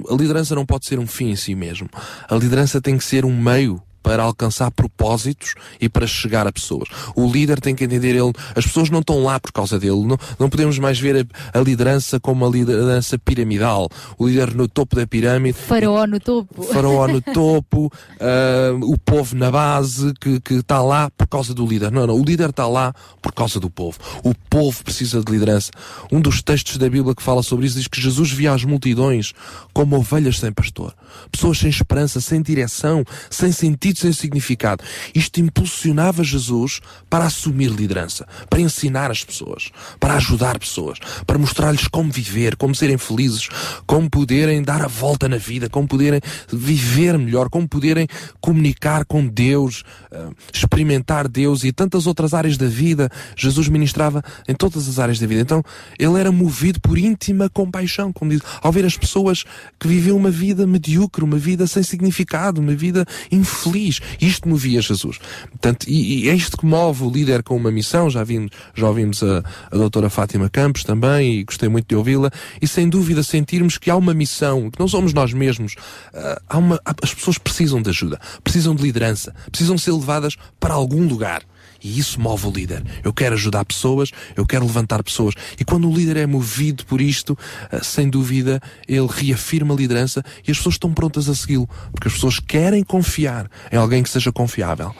A 0.09 0.15
liderança 0.15 0.55
não 0.55 0.65
pode 0.65 0.85
ser 0.85 0.99
um 0.99 1.07
fim 1.07 1.29
em 1.29 1.35
si 1.35 1.55
mesmo. 1.55 1.89
A 2.29 2.35
liderança 2.35 2.81
tem 2.81 2.97
que 2.97 3.03
ser 3.03 3.25
um 3.25 3.35
meio 3.35 3.81
para 4.07 4.23
alcançar 4.23 4.71
propósitos 4.71 5.53
e 5.81 5.89
para 5.89 6.07
chegar 6.07 6.47
a 6.47 6.51
pessoas. 6.51 6.87
O 7.13 7.29
líder 7.29 7.59
tem 7.59 7.75
que 7.75 7.83
entender 7.83 8.15
ele, 8.15 8.31
as 8.55 8.65
pessoas 8.65 8.89
não 8.89 9.01
estão 9.01 9.21
lá 9.21 9.37
por 9.37 9.51
causa 9.51 9.77
dele. 9.77 10.05
Não, 10.05 10.17
não 10.39 10.49
podemos 10.49 10.79
mais 10.79 10.97
ver 10.97 11.27
a, 11.53 11.59
a 11.59 11.61
liderança 11.61 12.17
como 12.17 12.45
uma 12.45 12.49
liderança 12.49 13.19
piramidal. 13.19 13.89
O 14.17 14.29
líder 14.29 14.55
no 14.55 14.65
topo 14.65 14.95
da 14.95 15.05
pirâmide. 15.05 15.57
Faraó 15.57 16.07
no 16.07 16.21
topo. 16.21 16.63
Faraó 16.63 17.05
no 17.05 17.19
topo, 17.19 17.87
uh, 17.87 18.93
o 18.93 18.97
povo 18.97 19.35
na 19.35 19.51
base 19.51 20.13
que, 20.21 20.39
que 20.39 20.53
está 20.53 20.81
lá 20.81 21.09
por 21.09 21.27
causa 21.27 21.53
do 21.53 21.67
líder. 21.67 21.91
Não, 21.91 22.07
não. 22.07 22.15
O 22.15 22.23
líder 22.23 22.51
está 22.51 22.65
lá 22.65 22.95
por 23.21 23.33
causa 23.33 23.59
do 23.59 23.69
povo. 23.69 23.97
O 24.23 24.33
povo 24.49 24.85
precisa 24.85 25.21
de 25.21 25.29
liderança. 25.29 25.69
Um 26.09 26.21
dos 26.21 26.41
textos 26.41 26.77
da 26.77 26.89
Bíblia 26.89 27.13
que 27.13 27.21
fala 27.21 27.43
sobre 27.43 27.65
isso 27.65 27.75
diz 27.75 27.89
que 27.89 27.99
Jesus 27.99 28.31
via 28.31 28.53
as 28.53 28.63
multidões 28.63 29.33
como 29.73 29.97
ovelhas 29.97 30.39
sem 30.39 30.53
pastor. 30.53 30.95
Pessoas 31.29 31.57
sem 31.57 31.69
esperança, 31.69 32.21
sem 32.21 32.41
direção, 32.41 33.03
sem 33.29 33.51
sentido, 33.51 33.96
sem 33.97 34.13
significado. 34.13 34.83
Isto 35.13 35.39
impulsionava 35.41 36.23
Jesus 36.23 36.79
para 37.09 37.25
assumir 37.25 37.69
liderança, 37.69 38.27
para 38.49 38.61
ensinar 38.61 39.11
as 39.11 39.23
pessoas, 39.23 39.71
para 39.99 40.15
ajudar 40.15 40.59
pessoas, 40.59 40.99
para 41.25 41.37
mostrar-lhes 41.37 41.87
como 41.87 42.11
viver, 42.11 42.55
como 42.55 42.75
serem 42.75 42.97
felizes, 42.97 43.49
como 43.85 44.09
poderem 44.09 44.61
dar 44.61 44.83
a 44.83 44.87
volta 44.87 45.27
na 45.27 45.37
vida, 45.37 45.69
como 45.69 45.87
poderem 45.87 46.21
viver 46.51 47.17
melhor, 47.17 47.49
como 47.49 47.67
poderem 47.67 48.07
comunicar 48.39 49.05
com 49.05 49.25
Deus, 49.27 49.83
uh, 50.11 50.33
experimentar 50.53 51.27
Deus 51.27 51.63
e 51.63 51.71
tantas 51.71 52.07
outras 52.07 52.33
áreas 52.33 52.57
da 52.57 52.67
vida. 52.67 53.09
Jesus 53.35 53.67
ministrava 53.67 54.23
em 54.47 54.53
todas 54.53 54.87
as 54.87 54.99
áreas 54.99 55.19
da 55.19 55.27
vida. 55.27 55.41
Então, 55.41 55.63
ele 55.97 56.19
era 56.19 56.31
movido 56.31 56.79
por 56.79 56.97
íntima 56.97 57.49
compaixão, 57.49 58.11
como 58.13 58.31
diz, 58.31 58.41
ao 58.61 58.71
ver 58.71 58.85
as 58.85 58.97
pessoas 58.97 59.43
que 59.79 59.87
viviam 59.87 60.17
uma 60.17 60.31
vida 60.31 60.67
medíocre, 60.67 61.23
uma 61.23 61.37
vida 61.37 61.65
sem 61.67 61.83
significado, 61.83 62.61
uma 62.61 62.75
vida 62.75 63.05
infeliz. 63.31 63.76
Isto 63.77 64.49
movia 64.49 64.81
Jesus. 64.81 65.19
Portanto, 65.49 65.85
e, 65.87 66.25
e 66.25 66.29
é 66.29 66.33
isto 66.33 66.57
que 66.57 66.65
move 66.65 67.03
o 67.03 67.09
líder 67.09 67.43
com 67.43 67.55
uma 67.55 67.71
missão. 67.71 68.09
Já, 68.09 68.23
vimos, 68.23 68.51
já 68.73 68.87
ouvimos 68.87 69.21
a, 69.23 69.43
a 69.71 69.77
doutora 69.77 70.09
Fátima 70.09 70.49
Campos 70.49 70.83
também 70.83 71.39
e 71.39 71.43
gostei 71.43 71.69
muito 71.69 71.87
de 71.87 71.95
ouvi-la. 71.95 72.31
E 72.61 72.67
sem 72.67 72.89
dúvida 72.89 73.23
sentirmos 73.23 73.77
que 73.77 73.89
há 73.89 73.95
uma 73.95 74.13
missão, 74.13 74.69
que 74.69 74.79
não 74.79 74.87
somos 74.87 75.13
nós 75.13 75.33
mesmos. 75.33 75.73
Uh, 76.13 76.41
há 76.47 76.57
uma, 76.57 76.81
as 77.01 77.13
pessoas 77.13 77.37
precisam 77.37 77.81
de 77.81 77.89
ajuda, 77.89 78.19
precisam 78.43 78.75
de 78.75 78.83
liderança, 78.83 79.33
precisam 79.51 79.77
ser 79.77 79.91
levadas 79.91 80.35
para 80.59 80.73
algum 80.73 81.07
lugar. 81.07 81.43
E 81.83 81.99
isso 81.99 82.19
move 82.19 82.47
o 82.47 82.51
líder. 82.51 82.83
Eu 83.03 83.13
quero 83.13 83.35
ajudar 83.35 83.65
pessoas, 83.65 84.11
eu 84.35 84.45
quero 84.45 84.65
levantar 84.65 85.03
pessoas. 85.03 85.33
E 85.59 85.65
quando 85.65 85.89
o 85.89 85.93
líder 85.93 86.17
é 86.17 86.25
movido 86.25 86.85
por 86.85 87.01
isto, 87.01 87.37
sem 87.83 88.09
dúvida, 88.09 88.61
ele 88.87 89.07
reafirma 89.09 89.73
a 89.73 89.77
liderança 89.77 90.23
e 90.47 90.51
as 90.51 90.57
pessoas 90.57 90.75
estão 90.75 90.93
prontas 90.93 91.29
a 91.29 91.35
segui-lo. 91.35 91.67
Porque 91.91 92.07
as 92.07 92.13
pessoas 92.13 92.39
querem 92.39 92.83
confiar 92.83 93.49
em 93.71 93.77
alguém 93.77 94.03
que 94.03 94.09
seja 94.09 94.31
confiável. 94.31 94.93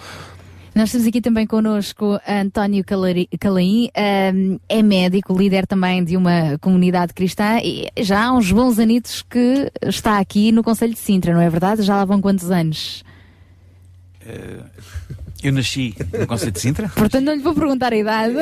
Nós 0.78 0.92
temos 0.92 1.08
aqui 1.08 1.20
também 1.20 1.48
connosco 1.48 2.20
António 2.28 2.84
Calaim, 2.86 3.90
é 3.96 4.84
médico, 4.84 5.36
líder 5.36 5.66
também 5.66 6.04
de 6.04 6.16
uma 6.16 6.56
comunidade 6.60 7.16
cristã 7.16 7.58
e 7.64 7.88
já 7.98 8.26
há 8.26 8.32
uns 8.32 8.52
bons 8.52 8.78
anitos 8.78 9.24
que 9.24 9.72
está 9.82 10.20
aqui 10.20 10.52
no 10.52 10.64
Conselho 10.64 10.94
de 10.94 11.00
Sintra, 11.00 11.34
não 11.34 11.42
é 11.42 11.50
verdade? 11.50 11.82
Já 11.82 11.96
lá 11.96 12.06
vão 12.06 12.22
quantos 12.22 12.52
anos? 12.52 13.04
Uh, 14.22 15.17
eu 15.48 15.54
nasci 15.54 15.96
no 16.20 16.28
Conselho 16.28 16.52
de 16.52 16.60
Sintra. 16.60 16.90
Portanto, 16.90 17.24
não 17.24 17.34
lhe 17.34 17.42
vou 17.42 17.54
perguntar 17.54 17.94
a 17.94 17.96
idade. 17.96 18.36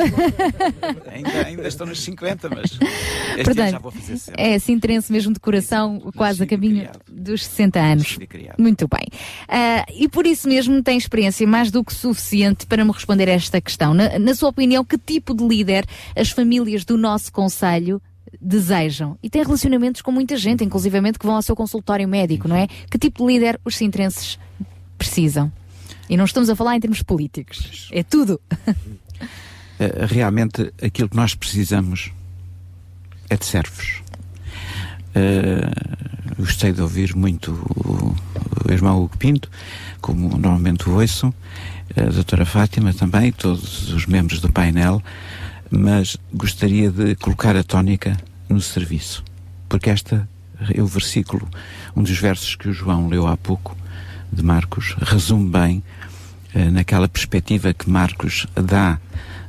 ainda, 1.10 1.46
ainda 1.46 1.68
estou 1.68 1.86
nos 1.86 2.00
50, 2.00 2.48
mas 2.48 2.64
este 2.72 3.44
Portanto, 3.44 3.70
já 3.70 3.78
vou 3.78 3.92
fazer 3.92 4.16
sempre. 4.16 4.42
É 4.42 4.58
sintrense 4.58 5.12
mesmo 5.12 5.32
de 5.32 5.40
coração, 5.40 6.00
quase 6.16 6.42
a 6.42 6.46
caminho 6.46 6.80
criado. 6.80 7.00
dos 7.08 7.44
60 7.44 7.80
anos. 7.80 8.18
Muito 8.58 8.88
bem. 8.88 9.08
Uh, 9.48 9.92
e 9.94 10.08
por 10.08 10.26
isso 10.26 10.48
mesmo 10.48 10.82
tem 10.82 10.98
experiência 10.98 11.46
mais 11.46 11.70
do 11.70 11.84
que 11.84 11.94
suficiente 11.94 12.66
para 12.66 12.84
me 12.84 12.90
responder 12.90 13.28
a 13.28 13.32
esta 13.32 13.60
questão. 13.60 13.94
Na, 13.94 14.18
na 14.18 14.34
sua 14.34 14.48
opinião, 14.48 14.84
que 14.84 14.98
tipo 14.98 15.34
de 15.34 15.44
líder 15.44 15.86
as 16.16 16.30
famílias 16.30 16.84
do 16.84 16.96
nosso 16.96 17.32
Conselho 17.32 18.02
desejam 18.40 19.16
e 19.22 19.30
tem 19.30 19.42
relacionamentos 19.42 20.02
com 20.02 20.10
muita 20.10 20.36
gente, 20.36 20.64
inclusivamente 20.64 21.18
que 21.18 21.26
vão 21.26 21.36
ao 21.36 21.42
seu 21.42 21.54
consultório 21.54 22.08
médico, 22.08 22.48
não 22.48 22.56
é? 22.56 22.66
Que 22.90 22.98
tipo 22.98 23.24
de 23.24 23.32
líder 23.32 23.60
os 23.64 23.76
sintrenses 23.76 24.38
precisam? 24.98 25.50
E 26.08 26.16
não 26.16 26.24
estamos 26.24 26.48
a 26.48 26.56
falar 26.56 26.76
em 26.76 26.80
termos 26.80 27.02
políticos. 27.02 27.88
É 27.92 28.02
tudo. 28.02 28.40
Eh, 29.78 30.06
realmente, 30.06 30.72
aquilo 30.82 31.06
que 31.06 31.16
nós 31.16 31.34
precisamos 31.34 32.10
é 33.28 33.36
de 33.36 33.44
servos. 33.44 34.00
Uh, 35.14 36.42
gostei 36.42 36.72
de 36.72 36.80
ouvir 36.80 37.14
muito 37.14 37.52
o, 37.52 38.16
o 38.66 38.72
irmão 38.72 39.02
Hugo 39.02 39.16
Pinto, 39.18 39.50
como 40.00 40.30
normalmente 40.38 40.88
o 40.88 40.98
ouço, 40.98 41.32
a 41.96 42.10
doutora 42.10 42.44
Fátima 42.44 42.92
também, 42.92 43.32
todos 43.32 43.92
os 43.92 44.06
membros 44.06 44.40
do 44.40 44.52
painel, 44.52 45.02
mas 45.70 46.16
gostaria 46.32 46.90
de 46.90 47.14
colocar 47.16 47.56
a 47.56 47.62
tónica 47.62 48.16
no 48.48 48.60
serviço, 48.60 49.24
porque 49.68 49.90
esta 49.90 50.28
é 50.74 50.82
o 50.82 50.86
versículo, 50.86 51.48
um 51.94 52.02
dos 52.02 52.18
versos 52.18 52.54
que 52.54 52.68
o 52.68 52.72
João 52.72 53.08
leu 53.08 53.26
há 53.26 53.36
pouco, 53.36 53.76
de 54.32 54.42
Marcos, 54.42 54.94
resume 55.00 55.50
bem 55.50 55.82
naquela 56.72 57.08
perspectiva 57.08 57.74
que 57.74 57.88
Marcos 57.88 58.46
dá 58.54 58.98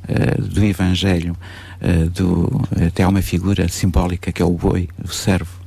uh, 0.07 0.41
do 0.41 0.63
Evangelho, 0.63 1.35
uh, 1.81 2.09
do, 2.09 2.61
até 2.87 3.03
há 3.03 3.09
uma 3.09 3.21
figura 3.21 3.67
simbólica 3.67 4.31
que 4.31 4.41
é 4.41 4.45
o 4.45 4.51
boi, 4.51 4.89
o 5.03 5.09
servo, 5.09 5.57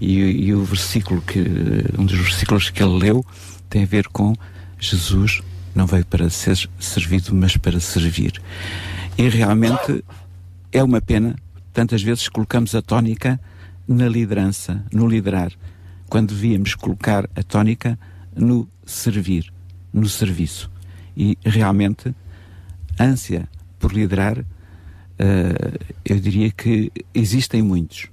e, 0.00 0.18
e 0.18 0.54
o 0.54 0.64
versículo 0.64 1.20
que, 1.20 1.40
um 1.98 2.04
dos 2.04 2.18
versículos 2.18 2.70
que 2.70 2.82
ele 2.82 2.98
leu 2.98 3.24
tem 3.68 3.82
a 3.82 3.86
ver 3.86 4.08
com 4.08 4.34
Jesus 4.78 5.42
não 5.74 5.86
veio 5.86 6.06
para 6.06 6.30
ser 6.30 6.56
servido, 6.78 7.34
mas 7.34 7.56
para 7.56 7.78
servir. 7.80 8.40
E 9.16 9.28
realmente 9.28 10.04
é 10.72 10.82
uma 10.82 11.00
pena, 11.00 11.36
tantas 11.72 12.02
vezes 12.02 12.28
colocamos 12.28 12.74
a 12.74 12.82
tónica 12.82 13.40
na 13.86 14.08
liderança, 14.08 14.84
no 14.92 15.08
liderar, 15.08 15.52
quando 16.08 16.34
devíamos 16.34 16.74
colocar 16.74 17.28
a 17.34 17.42
tónica 17.42 17.98
no 18.34 18.68
servir, 18.84 19.52
no 19.92 20.08
serviço. 20.08 20.70
E 21.18 21.36
realmente, 21.44 22.14
ânsia 22.98 23.48
por 23.80 23.92
liderar, 23.92 24.38
uh, 24.38 24.44
eu 26.04 26.20
diria 26.20 26.48
que 26.52 26.92
existem 27.12 27.60
muitos, 27.60 28.06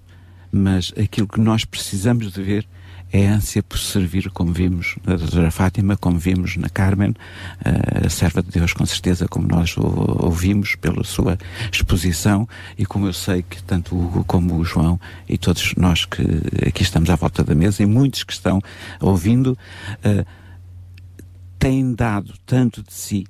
mas 0.51 0.91
aquilo 0.99 1.27
que 1.27 1.39
nós 1.39 1.63
precisamos 1.63 2.33
de 2.33 2.41
ver 2.41 2.67
é 3.13 3.27
a 3.27 3.35
ânsia 3.35 3.61
por 3.61 3.77
servir, 3.77 4.31
como 4.31 4.51
vimos 4.51 4.95
na 5.05 5.15
doutora 5.15 5.51
Fátima, 5.51 5.95
como 5.95 6.17
vimos 6.17 6.57
na 6.57 6.67
Carmen, 6.67 7.11
uh, 7.11 8.07
a 8.07 8.09
serva 8.09 8.41
de 8.41 8.49
Deus, 8.49 8.73
com 8.73 8.83
certeza, 8.87 9.27
como 9.27 9.47
nós 9.47 9.75
ouvimos 9.77 10.75
pela 10.75 11.03
sua 11.03 11.37
exposição 11.71 12.49
e 12.75 12.87
como 12.87 13.05
eu 13.05 13.13
sei 13.13 13.43
que 13.47 13.61
tanto 13.61 13.95
o 13.95 14.03
Hugo 14.03 14.23
como 14.23 14.55
o 14.55 14.65
João 14.65 14.99
e 15.29 15.37
todos 15.37 15.75
nós 15.77 16.05
que 16.05 16.23
aqui 16.67 16.81
estamos 16.81 17.11
à 17.11 17.15
volta 17.15 17.43
da 17.43 17.53
mesa 17.53 17.83
e 17.83 17.85
muitos 17.85 18.23
que 18.23 18.33
estão 18.33 18.59
ouvindo, 18.99 19.55
uh, 20.03 20.44
têm 21.65 21.95
dado 21.95 22.35
tanto 22.45 22.83
de 22.83 22.93
si, 22.93 23.25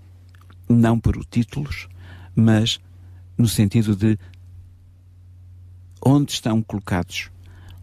não 0.67 0.99
por 0.99 1.23
títulos, 1.23 1.87
mas 2.35 2.81
no 3.37 3.47
sentido 3.47 3.95
de 3.95 4.19
onde 6.05 6.33
estão 6.33 6.61
colocados. 6.61 7.29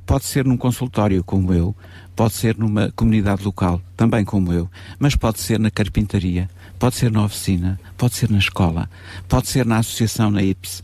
Pode 0.04 0.26
ser 0.26 0.44
num 0.44 0.58
consultório 0.58 1.24
como 1.24 1.54
eu, 1.54 1.74
pode 2.14 2.34
ser 2.34 2.58
numa 2.58 2.92
comunidade 2.92 3.42
local, 3.42 3.80
também 3.96 4.26
como 4.26 4.52
eu, 4.52 4.70
mas 4.98 5.16
pode 5.16 5.40
ser 5.40 5.58
na 5.58 5.70
carpintaria, 5.70 6.50
pode 6.78 6.96
ser 6.96 7.10
na 7.10 7.24
oficina, 7.24 7.80
pode 7.96 8.14
ser 8.14 8.28
na 8.28 8.38
escola, 8.38 8.90
pode 9.26 9.48
ser 9.48 9.64
na 9.64 9.78
associação, 9.78 10.30
na 10.30 10.42
IPS. 10.42 10.82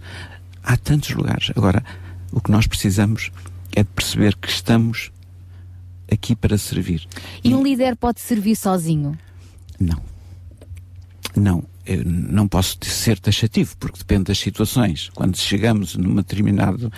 Há 0.62 0.78
tantos 0.78 1.10
lugares. 1.10 1.50
Agora, 1.54 1.84
o 2.32 2.40
que 2.40 2.50
nós 2.50 2.66
precisamos 2.66 3.30
é 3.76 3.82
de 3.82 3.90
perceber 3.90 4.34
que 4.34 4.48
estamos 4.48 5.12
aqui 6.10 6.34
para 6.34 6.56
servir. 6.56 7.06
E 7.44 7.54
um 7.54 7.62
líder 7.62 7.96
pode 7.96 8.22
servir 8.22 8.56
sozinho? 8.56 9.18
Não. 9.78 10.00
Não. 11.36 11.64
Eu 11.86 12.04
não 12.04 12.46
posso 12.46 12.76
ser 12.82 13.18
taxativo, 13.18 13.74
porque 13.78 13.98
depende 13.98 14.24
das 14.24 14.38
situações. 14.38 15.08
Quando 15.14 15.38
chegamos 15.38 15.96
num 15.96 16.14
determinado 16.16 16.92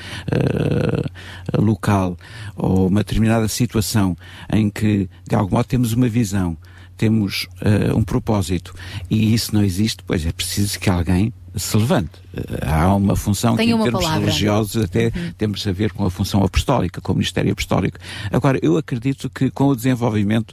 uh, 1.50 1.60
local 1.62 2.16
ou 2.56 2.88
uma 2.88 3.00
determinada 3.00 3.46
situação 3.46 4.16
em 4.52 4.68
que, 4.68 5.08
de 5.28 5.36
algum 5.36 5.54
modo, 5.54 5.66
temos 5.66 5.92
uma 5.92 6.08
visão, 6.08 6.56
temos 6.96 7.46
uh, 7.62 7.96
um 7.96 8.02
propósito 8.02 8.74
e 9.08 9.32
isso 9.32 9.54
não 9.54 9.62
existe, 9.62 10.02
pois 10.04 10.26
é 10.26 10.32
preciso 10.32 10.78
que 10.80 10.90
alguém 10.90 11.32
se 11.54 11.76
levante. 11.76 12.10
Uh, 12.34 12.66
há 12.66 12.92
uma 12.96 13.14
função 13.14 13.54
Tem 13.54 13.68
que, 13.68 13.72
em 13.74 13.82
termos 13.82 14.02
palavra. 14.02 14.26
religiosos, 14.26 14.82
até 14.82 15.04
Uhum. 15.14 15.32
temos 15.38 15.64
a 15.68 15.72
ver 15.72 15.92
com 15.92 16.04
a 16.04 16.10
função 16.10 16.42
apostólica, 16.42 17.00
com 17.00 17.12
o 17.12 17.14
ministério 17.14 17.52
apostólico. 17.52 17.98
Agora, 18.32 18.58
eu 18.60 18.76
acredito 18.76 19.30
que 19.30 19.52
com 19.52 19.68
o 19.68 19.76
desenvolvimento 19.76 20.52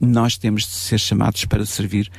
nós 0.00 0.36
temos 0.36 0.62
de 0.62 0.70
ser 0.70 0.98
chamados 0.98 1.44
para 1.44 1.64
servir 1.64 2.10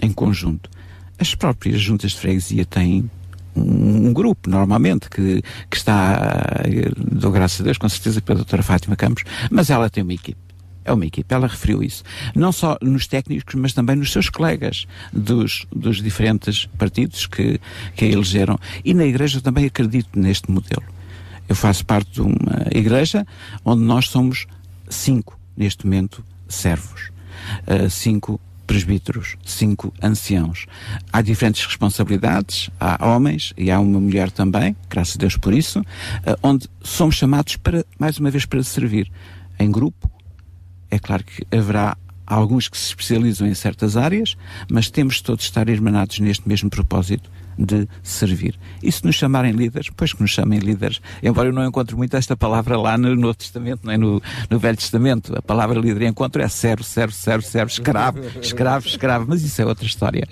em 0.00 0.12
conjunto. 0.12 0.70
As 1.18 1.34
próprias 1.34 1.80
juntas 1.80 2.12
de 2.12 2.18
freguesia 2.18 2.64
têm 2.64 3.10
um, 3.56 4.12
grupo, 4.12 4.50
normalmente, 4.50 5.08
que, 5.08 5.42
que 5.70 5.76
está, 5.76 6.62
eh, 6.64 6.90
dou 6.96 7.32
graças 7.32 7.60
a 7.60 7.64
Deus, 7.64 7.78
com 7.78 7.88
certeza, 7.88 8.20
pela 8.20 8.36
doutora 8.36 8.62
Fátima 8.62 8.96
Campos, 8.96 9.24
mas 9.50 9.70
ela 9.70 9.88
tem 9.88 10.02
uma 10.02 10.12
equipe. 10.12 10.46
É 10.84 10.92
uma 10.92 11.04
equipe, 11.04 11.34
ela 11.34 11.48
referiu 11.48 11.82
isso. 11.82 12.04
Não 12.32 12.52
só 12.52 12.78
nos 12.80 13.08
técnicos, 13.08 13.56
mas 13.56 13.72
também 13.72 13.96
nos 13.96 14.12
seus 14.12 14.28
colegas 14.28 14.86
dos, 15.12 15.66
dos 15.74 16.00
diferentes 16.00 16.66
partidos 16.78 17.26
que, 17.26 17.60
que 17.96 18.04
a 18.04 18.08
elegeram. 18.08 18.56
E 18.84 18.94
na 18.94 19.04
igreja 19.04 19.40
também 19.40 19.64
acredito 19.64 20.16
neste 20.16 20.48
modelo. 20.48 20.84
Eu 21.48 21.56
faço 21.56 21.84
parte 21.84 22.12
de 22.12 22.20
uma 22.20 22.68
igreja 22.72 23.26
onde 23.64 23.82
nós 23.82 24.08
somos 24.08 24.46
cinco, 24.88 25.36
neste 25.56 25.84
momento, 25.84 26.24
servos. 26.48 27.10
Uh, 27.66 27.90
cinco 27.90 28.40
presbíteros, 28.66 29.36
cinco 29.44 29.94
anciãos. 30.02 30.66
Há 31.12 31.22
diferentes 31.22 31.64
responsabilidades, 31.64 32.68
há 32.80 33.06
homens 33.06 33.52
e 33.56 33.70
há 33.70 33.78
uma 33.78 34.00
mulher 34.00 34.30
também, 34.30 34.76
graças 34.90 35.16
a 35.16 35.18
Deus 35.18 35.36
por 35.36 35.54
isso, 35.54 35.80
uh, 35.80 35.84
onde 36.42 36.68
somos 36.82 37.14
chamados 37.14 37.56
para, 37.56 37.84
mais 37.98 38.18
uma 38.18 38.30
vez, 38.30 38.44
para 38.44 38.62
servir 38.62 39.10
em 39.58 39.70
grupo. 39.70 40.10
É 40.90 40.98
claro 40.98 41.24
que 41.24 41.46
haverá 41.56 41.96
alguns 42.26 42.68
que 42.68 42.76
se 42.76 42.88
especializam 42.88 43.46
em 43.46 43.54
certas 43.54 43.96
áreas, 43.96 44.36
mas 44.68 44.90
temos 44.90 45.20
todos 45.20 45.44
de 45.44 45.50
estar 45.50 45.68
irmanados 45.68 46.18
neste 46.18 46.48
mesmo 46.48 46.68
propósito 46.68 47.30
de 47.58 47.88
servir. 48.02 48.58
E 48.82 48.90
se 48.90 49.04
nos 49.04 49.14
chamarem 49.14 49.52
líderes, 49.52 49.90
pois 49.94 50.12
que 50.12 50.20
nos 50.20 50.30
chamem 50.30 50.58
líderes. 50.58 51.00
Embora 51.22 51.48
eu 51.48 51.52
não 51.52 51.66
encontre 51.66 51.96
muito 51.96 52.16
esta 52.16 52.36
palavra 52.36 52.78
lá 52.78 52.96
no 52.96 53.14
Novo 53.16 53.34
Testamento, 53.34 53.86
nem 53.86 53.98
no, 53.98 54.22
no 54.50 54.58
Velho 54.58 54.76
Testamento. 54.76 55.36
A 55.36 55.42
palavra 55.42 55.78
líder 55.78 56.06
encontro 56.06 56.42
é 56.42 56.48
servo, 56.48 56.84
servo, 56.84 57.12
servo, 57.12 57.42
servo, 57.42 57.70
escravo, 57.70 58.20
escravo, 58.40 58.86
escravo, 58.86 59.26
mas 59.28 59.42
isso 59.42 59.60
é 59.60 59.66
outra 59.66 59.86
história. 59.86 60.26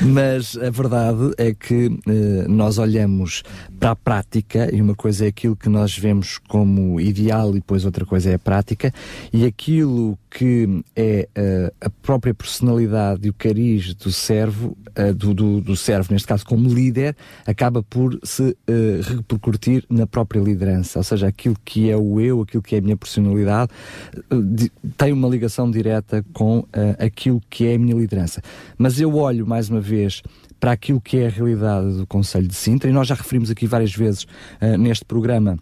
Mas 0.00 0.56
a 0.56 0.70
verdade 0.70 1.32
é 1.38 1.54
que 1.54 1.98
eh, 2.06 2.46
nós 2.48 2.78
olhamos 2.78 3.42
para 3.78 3.90
a 3.90 3.96
prática 3.96 4.74
e 4.74 4.80
uma 4.80 4.94
coisa 4.94 5.24
é 5.24 5.28
aquilo 5.28 5.56
que 5.56 5.68
nós 5.68 5.96
vemos 5.96 6.38
como 6.48 7.00
ideal 7.00 7.50
e 7.50 7.54
depois 7.54 7.84
outra 7.84 8.04
coisa 8.04 8.30
é 8.30 8.34
a 8.34 8.38
prática 8.38 8.92
e 9.32 9.44
aquilo 9.44 10.18
que 10.32 10.82
é 10.96 11.28
eh, 11.34 11.72
a 11.80 11.90
própria 11.90 12.32
personalidade 12.32 13.26
e 13.26 13.30
o 13.30 13.34
cariz 13.34 13.94
do 13.94 14.10
servo, 14.10 14.76
eh, 14.94 15.12
do, 15.12 15.34
do, 15.34 15.60
do 15.60 15.76
servo, 15.76 16.12
neste 16.12 16.26
caso 16.26 16.44
como 16.46 16.72
líder, 16.72 17.14
acaba 17.46 17.82
por 17.82 18.18
se 18.22 18.56
eh, 18.66 19.00
repercutir 19.02 19.84
na 19.90 20.06
própria 20.06 20.40
liderança. 20.40 20.98
Ou 20.98 21.04
seja, 21.04 21.26
aquilo 21.26 21.56
que 21.64 21.90
é 21.90 21.96
o 21.96 22.18
eu, 22.18 22.40
aquilo 22.40 22.62
que 22.62 22.74
é 22.74 22.78
a 22.78 22.80
minha 22.80 22.96
personalidade, 22.96 23.70
tem 24.96 25.12
uma 25.12 25.28
ligação 25.28 25.70
direta 25.70 26.24
com 26.32 26.64
aquilo 26.98 27.40
que 27.50 27.66
é 27.66 27.74
a 27.74 27.78
minha 27.78 27.94
liderança. 27.94 28.40
Mas 28.78 29.00
eu 29.00 29.14
olho 29.16 29.46
mais 29.46 29.68
uma 29.68 29.80
vez 29.80 30.22
para 30.58 30.72
aquilo 30.72 31.00
que 31.00 31.18
é 31.18 31.26
a 31.26 31.30
realidade 31.30 31.96
do 31.96 32.06
Conselho 32.06 32.48
de 32.48 32.54
Sintra, 32.54 32.88
e 32.88 32.92
nós 32.92 33.06
já 33.08 33.14
referimos 33.14 33.50
aqui 33.50 33.66
várias 33.66 33.94
vezes 33.94 34.26
neste 34.78 35.04
programa 35.04 35.58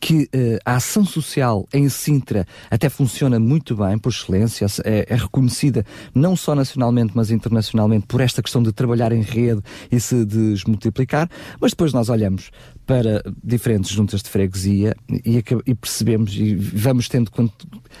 que 0.00 0.28
eh, 0.32 0.58
a 0.64 0.76
ação 0.76 1.04
social 1.04 1.66
em 1.72 1.88
Sintra 1.88 2.46
até 2.70 2.88
funciona 2.88 3.38
muito 3.38 3.76
bem, 3.76 3.98
por 3.98 4.10
excelência, 4.10 4.66
é, 4.84 5.06
é 5.08 5.14
reconhecida 5.14 5.84
não 6.14 6.36
só 6.36 6.54
nacionalmente, 6.54 7.12
mas 7.14 7.30
internacionalmente 7.30 8.06
por 8.06 8.20
esta 8.20 8.42
questão 8.42 8.62
de 8.62 8.72
trabalhar 8.72 9.12
em 9.12 9.22
rede 9.22 9.62
e 9.90 9.98
se 10.00 10.24
desmultiplicar, 10.24 11.28
mas 11.60 11.72
depois 11.72 11.92
nós 11.92 12.08
olhamos 12.08 12.50
para 12.86 13.22
diferentes 13.42 13.90
juntas 13.90 14.22
de 14.22 14.28
freguesia 14.28 14.94
e, 15.08 15.42
e 15.66 15.74
percebemos 15.74 16.34
e 16.34 16.54
vamos 16.54 17.08
tendo 17.08 17.30
con- 17.30 17.48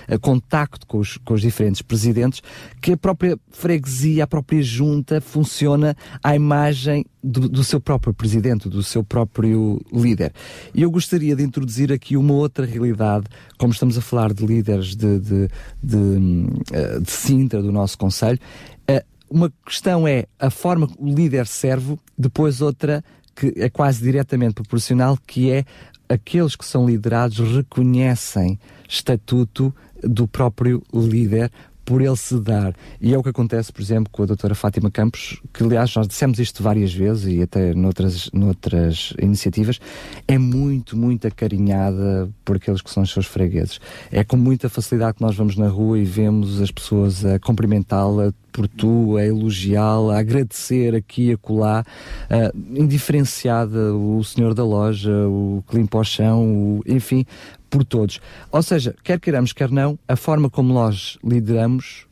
eh, 0.06 0.18
contacto 0.18 0.86
com 0.86 0.98
os, 0.98 1.16
com 1.18 1.32
os 1.34 1.40
diferentes 1.40 1.80
presidentes 1.80 2.42
que 2.82 2.92
a 2.92 2.96
própria 2.96 3.38
freguesia, 3.50 4.24
a 4.24 4.26
própria 4.26 4.62
junta 4.62 5.20
funciona 5.20 5.96
à 6.22 6.36
imagem 6.36 7.04
do, 7.22 7.48
do 7.48 7.64
seu 7.64 7.80
próprio 7.80 8.12
presidente, 8.12 8.68
do 8.68 8.82
seu 8.82 9.02
próprio 9.02 9.80
líder. 9.92 10.32
E 10.74 10.82
eu 10.82 10.90
gostaria 10.90 11.34
de 11.34 11.42
introduzir 11.42 11.90
aqui 11.90 12.16
uma 12.16 12.34
outra 12.34 12.66
realidade, 12.66 13.26
como 13.56 13.72
estamos 13.72 13.96
a 13.96 14.02
falar 14.02 14.34
de 14.34 14.44
líderes 14.44 14.94
de, 14.94 15.18
de, 15.18 15.48
de, 15.82 16.46
eh, 16.72 17.00
de 17.00 17.10
Sintra, 17.10 17.62
do 17.62 17.72
nosso 17.72 17.96
Conselho. 17.96 18.38
eh, 18.86 19.02
Uma 19.30 19.50
questão 19.64 20.06
é 20.06 20.26
a 20.38 20.50
forma 20.50 20.86
que 20.86 20.94
o 20.98 21.06
líder 21.14 21.46
serve, 21.46 21.96
depois 22.18 22.60
outra 22.60 23.02
que 23.34 23.52
é 23.56 23.68
quase 23.68 24.02
diretamente 24.02 24.54
proporcional, 24.54 25.18
que 25.26 25.50
é 25.50 25.64
aqueles 26.08 26.54
que 26.56 26.64
são 26.64 26.86
liderados 26.86 27.56
reconhecem 27.56 28.58
estatuto 28.88 29.74
do 30.02 30.28
próprio 30.28 30.82
líder 30.92 31.50
por 31.84 32.00
ele 32.00 32.16
se 32.16 32.38
dar. 32.40 32.74
E 33.00 33.12
é 33.12 33.18
o 33.18 33.22
que 33.22 33.28
acontece, 33.28 33.72
por 33.72 33.82
exemplo, 33.82 34.10
com 34.10 34.22
a 34.22 34.26
doutora 34.26 34.54
Fátima 34.54 34.90
Campos, 34.90 35.40
que 35.52 35.62
aliás 35.62 35.94
nós 35.94 36.08
dissemos 36.08 36.38
isto 36.38 36.62
várias 36.62 36.92
vezes 36.92 37.26
e 37.26 37.42
até 37.42 37.74
noutras, 37.74 38.30
noutras 38.32 39.12
iniciativas, 39.20 39.80
é 40.26 40.38
muito, 40.38 40.96
muito 40.96 41.26
acarinhada 41.26 42.28
por 42.44 42.56
aqueles 42.56 42.80
que 42.80 42.90
são 42.90 43.02
os 43.02 43.10
seus 43.10 43.26
fregueses. 43.26 43.80
É 44.10 44.24
com 44.24 44.36
muita 44.36 44.68
facilidade 44.68 45.16
que 45.16 45.22
nós 45.22 45.36
vamos 45.36 45.56
na 45.56 45.68
rua 45.68 45.98
e 45.98 46.04
vemos 46.04 46.60
as 46.60 46.70
pessoas 46.70 47.24
a 47.24 47.38
cumprimentá-la 47.38 48.32
por 48.54 48.68
tu, 48.68 49.16
a 49.16 49.24
elogiá-la, 49.24 50.14
a 50.14 50.20
agradecer 50.20 50.94
aqui 50.94 51.30
e 51.30 51.32
acolá, 51.32 51.84
uh, 52.30 52.80
indiferenciada, 52.80 53.92
o 53.92 54.22
senhor 54.22 54.54
da 54.54 54.64
loja, 54.64 55.10
o 55.26 55.64
que 55.68 55.76
limpa 55.76 55.98
o 55.98 56.04
chão, 56.04 56.46
o, 56.46 56.82
enfim, 56.86 57.26
por 57.74 57.84
todos. 57.84 58.20
Ou 58.52 58.62
seja, 58.62 58.94
quer 59.02 59.18
queiramos, 59.18 59.52
quer 59.52 59.68
não, 59.68 59.98
a 60.06 60.14
forma 60.14 60.48
como 60.48 60.72
nós 60.72 61.18
lideramos 61.24 62.06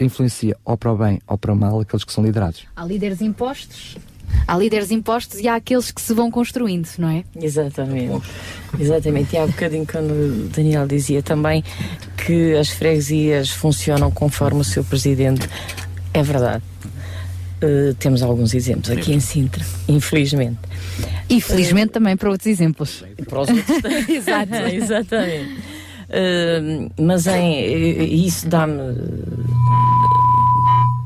influencia 0.00 0.56
ou 0.64 0.78
para 0.78 0.92
o 0.92 0.96
bem 0.96 1.20
ou 1.26 1.36
para 1.36 1.52
o 1.52 1.56
mal 1.56 1.78
aqueles 1.80 2.04
que 2.04 2.12
são 2.12 2.24
liderados. 2.24 2.64
Há 2.74 2.86
líderes 2.86 3.20
impostos. 3.20 3.98
Há 4.46 4.56
líderes 4.56 4.90
impostos 4.90 5.40
e 5.40 5.48
há 5.48 5.56
aqueles 5.56 5.90
que 5.90 6.00
se 6.00 6.14
vão 6.14 6.30
construindo, 6.30 6.88
não 6.98 7.08
é? 7.10 7.24
Exatamente. 7.38 8.26
Exatamente. 8.78 9.34
E 9.34 9.38
há 9.38 9.44
um 9.44 9.48
bocadinho 9.48 9.86
quando 9.86 10.10
o 10.10 10.48
Daniel 10.48 10.86
dizia 10.86 11.22
também 11.22 11.62
que 12.24 12.54
as 12.54 12.70
freguesias 12.70 13.50
funcionam 13.50 14.10
conforme 14.10 14.60
o 14.60 14.64
seu 14.64 14.84
presidente. 14.84 15.48
É 16.14 16.22
verdade. 16.22 16.62
Uh, 17.62 17.92
temos 17.94 18.22
alguns 18.22 18.54
exemplos 18.54 18.88
aqui 18.90 19.12
em 19.12 19.20
Sintra, 19.20 19.64
infelizmente. 19.88 20.58
E 21.28 21.40
felizmente 21.40 21.92
também 21.92 22.16
para 22.16 22.30
outros 22.30 22.46
exemplos. 22.46 23.04
Para 23.28 23.40
os 23.40 23.48
outros 23.48 23.82
também. 23.82 24.04
Exato. 24.16 24.54
Exatamente. 24.54 25.52
Uh, 26.08 26.90
mas 26.96 27.26
em, 27.26 28.24
isso 28.24 28.48
dá-me, 28.48 28.94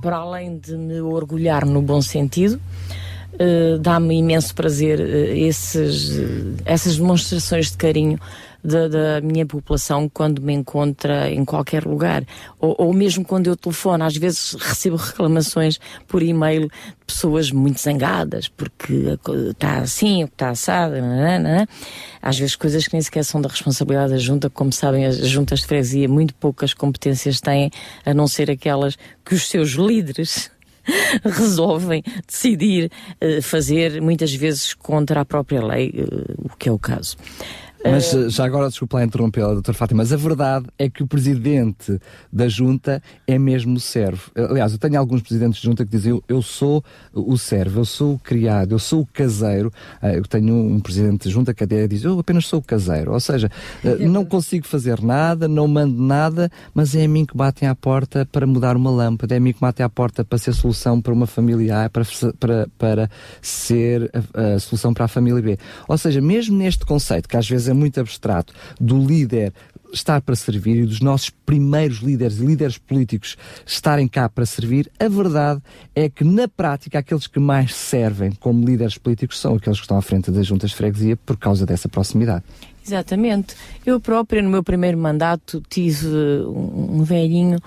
para 0.01 0.17
além 0.17 0.59
de 0.59 0.77
me 0.77 1.01
orgulhar 1.01 1.67
no 1.67 1.83
bom 1.83 2.01
sentido, 2.01 2.61
uh, 3.35 3.79
dá-me 3.79 4.19
imenso 4.19 4.55
prazer 4.55 5.01
uh, 5.01 5.35
esses, 5.35 6.21
essas 6.65 6.97
demonstrações 6.99 7.73
de 7.73 7.77
carinho 7.77 8.21
da, 8.63 8.89
da, 8.89 9.21
minha 9.21 9.45
população 9.45 10.09
quando 10.09 10.41
me 10.41 10.53
encontra 10.53 11.31
em 11.31 11.45
qualquer 11.45 11.85
lugar. 11.85 12.25
Ou, 12.59 12.75
ou, 12.79 12.93
mesmo 12.93 13.25
quando 13.25 13.47
eu 13.47 13.57
telefono, 13.57 14.05
às 14.05 14.17
vezes 14.17 14.55
recebo 14.55 14.97
reclamações 14.97 15.79
por 16.07 16.23
e-mail 16.23 16.63
de 16.63 17.05
pessoas 17.07 17.51
muito 17.51 17.81
zangadas 17.81 18.49
porque 18.49 19.19
está 19.51 19.79
assim, 19.79 20.23
ou 20.23 20.29
está 20.29 20.51
assado, 20.51 20.95
nanana. 20.95 21.69
às 22.21 22.39
vezes 22.39 22.57
coisas 22.57 22.87
que 22.87 22.95
nem 22.95 23.03
sequer 23.03 23.25
são 23.25 23.41
da 23.41 23.49
responsabilidade 23.49 24.13
da 24.13 24.19
junta, 24.19 24.49
como 24.49 24.73
sabem, 24.73 25.07
as 25.07 25.17
juntas 25.19 25.61
de 25.61 25.67
freguesia 25.67 26.09
muito 26.09 26.35
poucas 26.35 26.73
competências 26.75 27.41
têm, 27.41 27.71
a 28.05 28.15
não 28.15 28.27
ser 28.27 28.51
aquelas 28.51 28.97
que 29.25 29.35
os 29.35 29.49
seus 29.49 29.71
líderes 29.71 30.51
resolvem 31.25 32.03
decidir 32.27 32.91
uh, 33.21 33.43
fazer, 33.43 34.01
muitas 34.01 34.35
vezes 34.35 34.75
contra 34.75 35.21
a 35.21 35.25
própria 35.25 35.65
lei, 35.65 35.91
uh, 35.91 36.47
o 36.53 36.57
que 36.57 36.69
é 36.69 36.73
o 36.73 36.79
caso. 36.79 37.17
Mas 37.85 38.13
uh, 38.13 38.31
já 38.31 38.45
agora, 38.45 38.69
desculpa 38.69 38.99
lá 38.99 39.05
interrompê-la, 39.05 39.55
doutor 39.55 39.75
Fátima, 39.75 40.03
mas 40.03 40.13
a 40.13 40.17
verdade 40.17 40.67
é 40.79 40.89
que 40.89 41.03
o 41.03 41.07
presidente 41.07 41.99
da 42.33 42.49
junta 42.49 43.03
é 43.27 43.39
mesmo 43.39 43.77
o 43.77 43.81
servo. 43.81 44.31
Aliás, 44.37 44.73
eu 44.73 44.79
tenho 44.79 44.99
alguns 44.99 45.23
presidentes 45.23 45.61
de 45.61 45.67
junta 45.67 45.85
que 45.85 45.91
dizem 45.91 46.13
eu, 46.13 46.23
eu 46.29 46.43
sou 46.43 46.85
o 47.13 47.37
servo, 47.37 47.81
eu 47.81 47.85
sou 47.85 48.15
o 48.15 48.19
criado, 48.19 48.73
eu 48.73 48.79
sou 48.79 49.03
o 49.03 49.07
caseiro. 49.07 49.73
Uh, 50.03 50.07
eu 50.07 50.23
tenho 50.23 50.55
um 50.55 50.81
presidente 50.81 51.29
de 51.29 51.31
junta 51.31 51.53
que 51.53 51.65
até 51.65 51.87
diz 51.89 52.05
eu 52.05 52.19
apenas 52.19 52.47
sou 52.47 52.61
o 52.61 52.63
caseiro. 52.63 53.13
Ou 53.13 53.21
seja, 53.21 53.51
não 54.01 54.25
consigo 54.25 54.67
fazer 54.67 55.01
nada, 55.01 55.49
não 55.49 55.67
mando 55.67 56.01
nada, 56.01 56.51
mas 56.75 56.95
é 56.95 57.05
a 57.05 57.09
mim 57.09 57.25
que 57.25 57.37
batem 57.37 57.69
à 57.69 57.75
porta 57.75 58.27
para 58.31 58.47
mudar 58.47 58.77
uma 58.77 58.91
lâmpada, 58.91 59.35
é 59.35 59.39
a 59.39 59.41
mim 59.41 59.53
que 59.53 59.61
batem 59.61 59.85
à 59.85 59.89
porta 59.89 60.25
para 60.25 60.39
ser 60.39 60.53
solução 60.53 61.01
para 61.01 61.13
uma 61.13 61.27
família 61.27 61.85
A, 61.85 61.91
para, 61.91 62.05
para, 62.39 62.69
para 62.79 63.11
ser 63.41 64.11
a, 64.35 64.55
a 64.55 64.59
solução 64.61 64.95
para 64.95 65.07
a 65.07 65.09
família 65.09 65.43
B. 65.43 65.59
Ou 65.89 65.99
seja, 65.99 66.21
mesmo 66.21 66.57
neste 66.57 66.87
conceito, 66.87 67.29
que 67.29 67.37
às 67.37 67.49
vezes 67.49 67.72
é 67.73 67.75
muito 67.75 68.01
abstrato, 68.01 68.55
do 68.81 68.99
líder 69.05 69.53
estar 69.93 70.21
para 70.23 70.35
servir 70.35 70.77
e 70.77 70.87
dos 70.87 71.01
nossos 71.01 71.31
primeiros 71.31 71.99
líderes 71.99 72.39
e 72.39 72.47
líderes 72.47 72.79
políticos 72.79 73.37
estarem 73.67 74.09
cá 74.09 74.29
para 74.29 74.47
servir, 74.47 74.91
a 74.99 75.09
verdade 75.09 75.61
é 75.95 76.09
que, 76.09 76.25
na 76.25 76.49
prática, 76.49 76.99
aqueles 76.99 77.27
que 77.27 77.39
mais 77.39 77.75
servem 77.75 78.33
como 78.33 78.65
líderes 78.65 78.97
políticos 78.97 79.39
são 79.39 79.55
aqueles 79.55 79.79
que 79.79 79.85
estão 79.85 79.99
à 79.99 80.03
frente 80.03 80.31
das 80.31 80.47
juntas 80.47 80.71
de 80.71 80.77
freguesia 80.77 81.17
por 81.17 81.37
causa 81.37 81.67
dessa 81.67 81.89
proximidade. 81.89 82.45
Exatamente. 82.85 83.55
Eu 83.87 84.01
própria, 84.01 84.43
no 84.43 84.51
meu 84.51 84.63
primeiro 84.63 84.99
mandato, 84.99 85.63
tive 85.69 86.09
um, 86.09 87.05
velhinho 87.05 87.59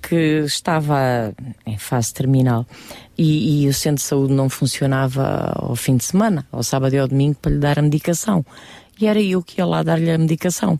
que 0.00 0.42
estava 0.44 1.34
em 1.66 1.78
fase 1.78 2.12
terminal 2.12 2.66
e, 3.16 3.64
e, 3.64 3.68
o 3.68 3.72
centro 3.72 4.02
de 4.02 4.08
saúde 4.08 4.34
não 4.34 4.50
funcionava 4.50 5.52
ao 5.54 5.74
fim 5.74 5.96
de 5.96 6.04
semana, 6.04 6.46
ao 6.52 6.62
sábado 6.62 6.94
e 6.94 6.98
ao 6.98 7.08
domingo, 7.08 7.36
para 7.40 7.52
lhe 7.52 7.58
dar 7.58 7.78
a 7.78 7.82
medicação. 7.82 8.44
E 9.00 9.06
era 9.06 9.20
eu 9.20 9.42
que 9.42 9.60
ia 9.60 9.66
lá 9.66 9.82
dar-lhe 9.82 10.10
a 10.10 10.18
medicação. 10.18 10.78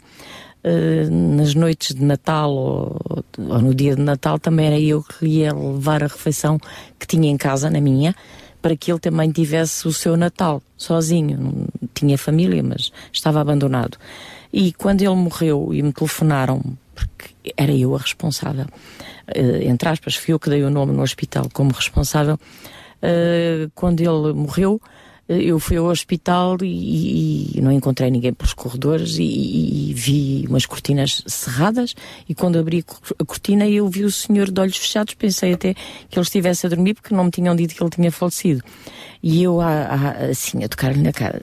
Uh, 0.64 1.10
nas 1.36 1.54
noites 1.54 1.94
de 1.94 2.02
Natal 2.02 2.50
ou, 2.50 2.98
ou, 3.36 3.60
no 3.60 3.74
dia 3.74 3.94
de 3.94 4.00
Natal 4.00 4.38
também 4.38 4.66
era 4.66 4.80
eu 4.80 5.02
que 5.02 5.26
ia 5.26 5.52
levar 5.52 6.02
a 6.02 6.06
refeição 6.06 6.58
que 6.98 7.06
tinha 7.06 7.30
em 7.30 7.36
casa, 7.36 7.68
na 7.68 7.82
minha, 7.82 8.14
para 8.62 8.74
que 8.74 8.90
ele 8.90 8.98
também 8.98 9.30
tivesse 9.30 9.86
o 9.86 9.92
seu 9.92 10.16
Natal 10.16 10.62
sozinho. 10.76 11.38
Não 11.38 11.66
tinha 11.92 12.16
família, 12.16 12.62
mas 12.62 12.90
estava 13.12 13.40
abandonado. 13.40 13.98
E 14.50 14.72
quando 14.72 15.02
ele 15.02 15.14
morreu 15.14 15.74
e 15.74 15.82
me 15.82 15.92
telefonaram, 15.92 16.62
porque 16.94 17.52
era 17.56 17.72
eu 17.72 17.94
a 17.94 17.98
responsável, 17.98 18.64
uh, 18.64 19.62
entre 19.68 19.88
aspas, 19.88 20.14
fui 20.14 20.32
eu 20.32 20.38
que 20.38 20.48
dei 20.48 20.62
o 20.62 20.70
nome 20.70 20.92
no 20.92 21.02
hospital 21.02 21.46
como 21.52 21.72
responsável. 21.72 22.38
Uh, 23.02 23.70
quando 23.74 24.00
ele 24.00 24.32
morreu, 24.32 24.80
eu 25.28 25.58
fui 25.58 25.76
ao 25.76 25.86
hospital 25.86 26.58
e, 26.62 27.56
e, 27.56 27.60
não 27.60 27.72
encontrei 27.72 28.10
ninguém 28.10 28.32
pelos 28.32 28.52
corredores 28.52 29.16
e, 29.16 29.22
e, 29.22 29.94
vi 29.94 30.44
umas 30.48 30.66
cortinas 30.66 31.22
cerradas 31.26 31.94
e 32.28 32.34
quando 32.34 32.58
abri 32.58 32.84
a 33.18 33.24
cortina 33.24 33.66
eu 33.66 33.88
vi 33.88 34.04
o 34.04 34.10
senhor 34.10 34.50
de 34.50 34.60
olhos 34.60 34.76
fechados, 34.76 35.14
pensei 35.14 35.54
até 35.54 35.74
que 35.74 36.18
ele 36.18 36.24
estivesse 36.24 36.66
a 36.66 36.68
dormir 36.68 36.94
porque 36.94 37.14
não 37.14 37.24
me 37.24 37.30
tinham 37.30 37.56
dito 37.56 37.74
que 37.74 37.82
ele 37.82 37.90
tinha 37.90 38.12
falecido. 38.12 38.62
E 39.22 39.42
eu, 39.42 39.60
assim, 39.60 40.62
a 40.62 40.68
tocar-lhe 40.68 41.00
na 41.00 41.12
cara, 41.12 41.40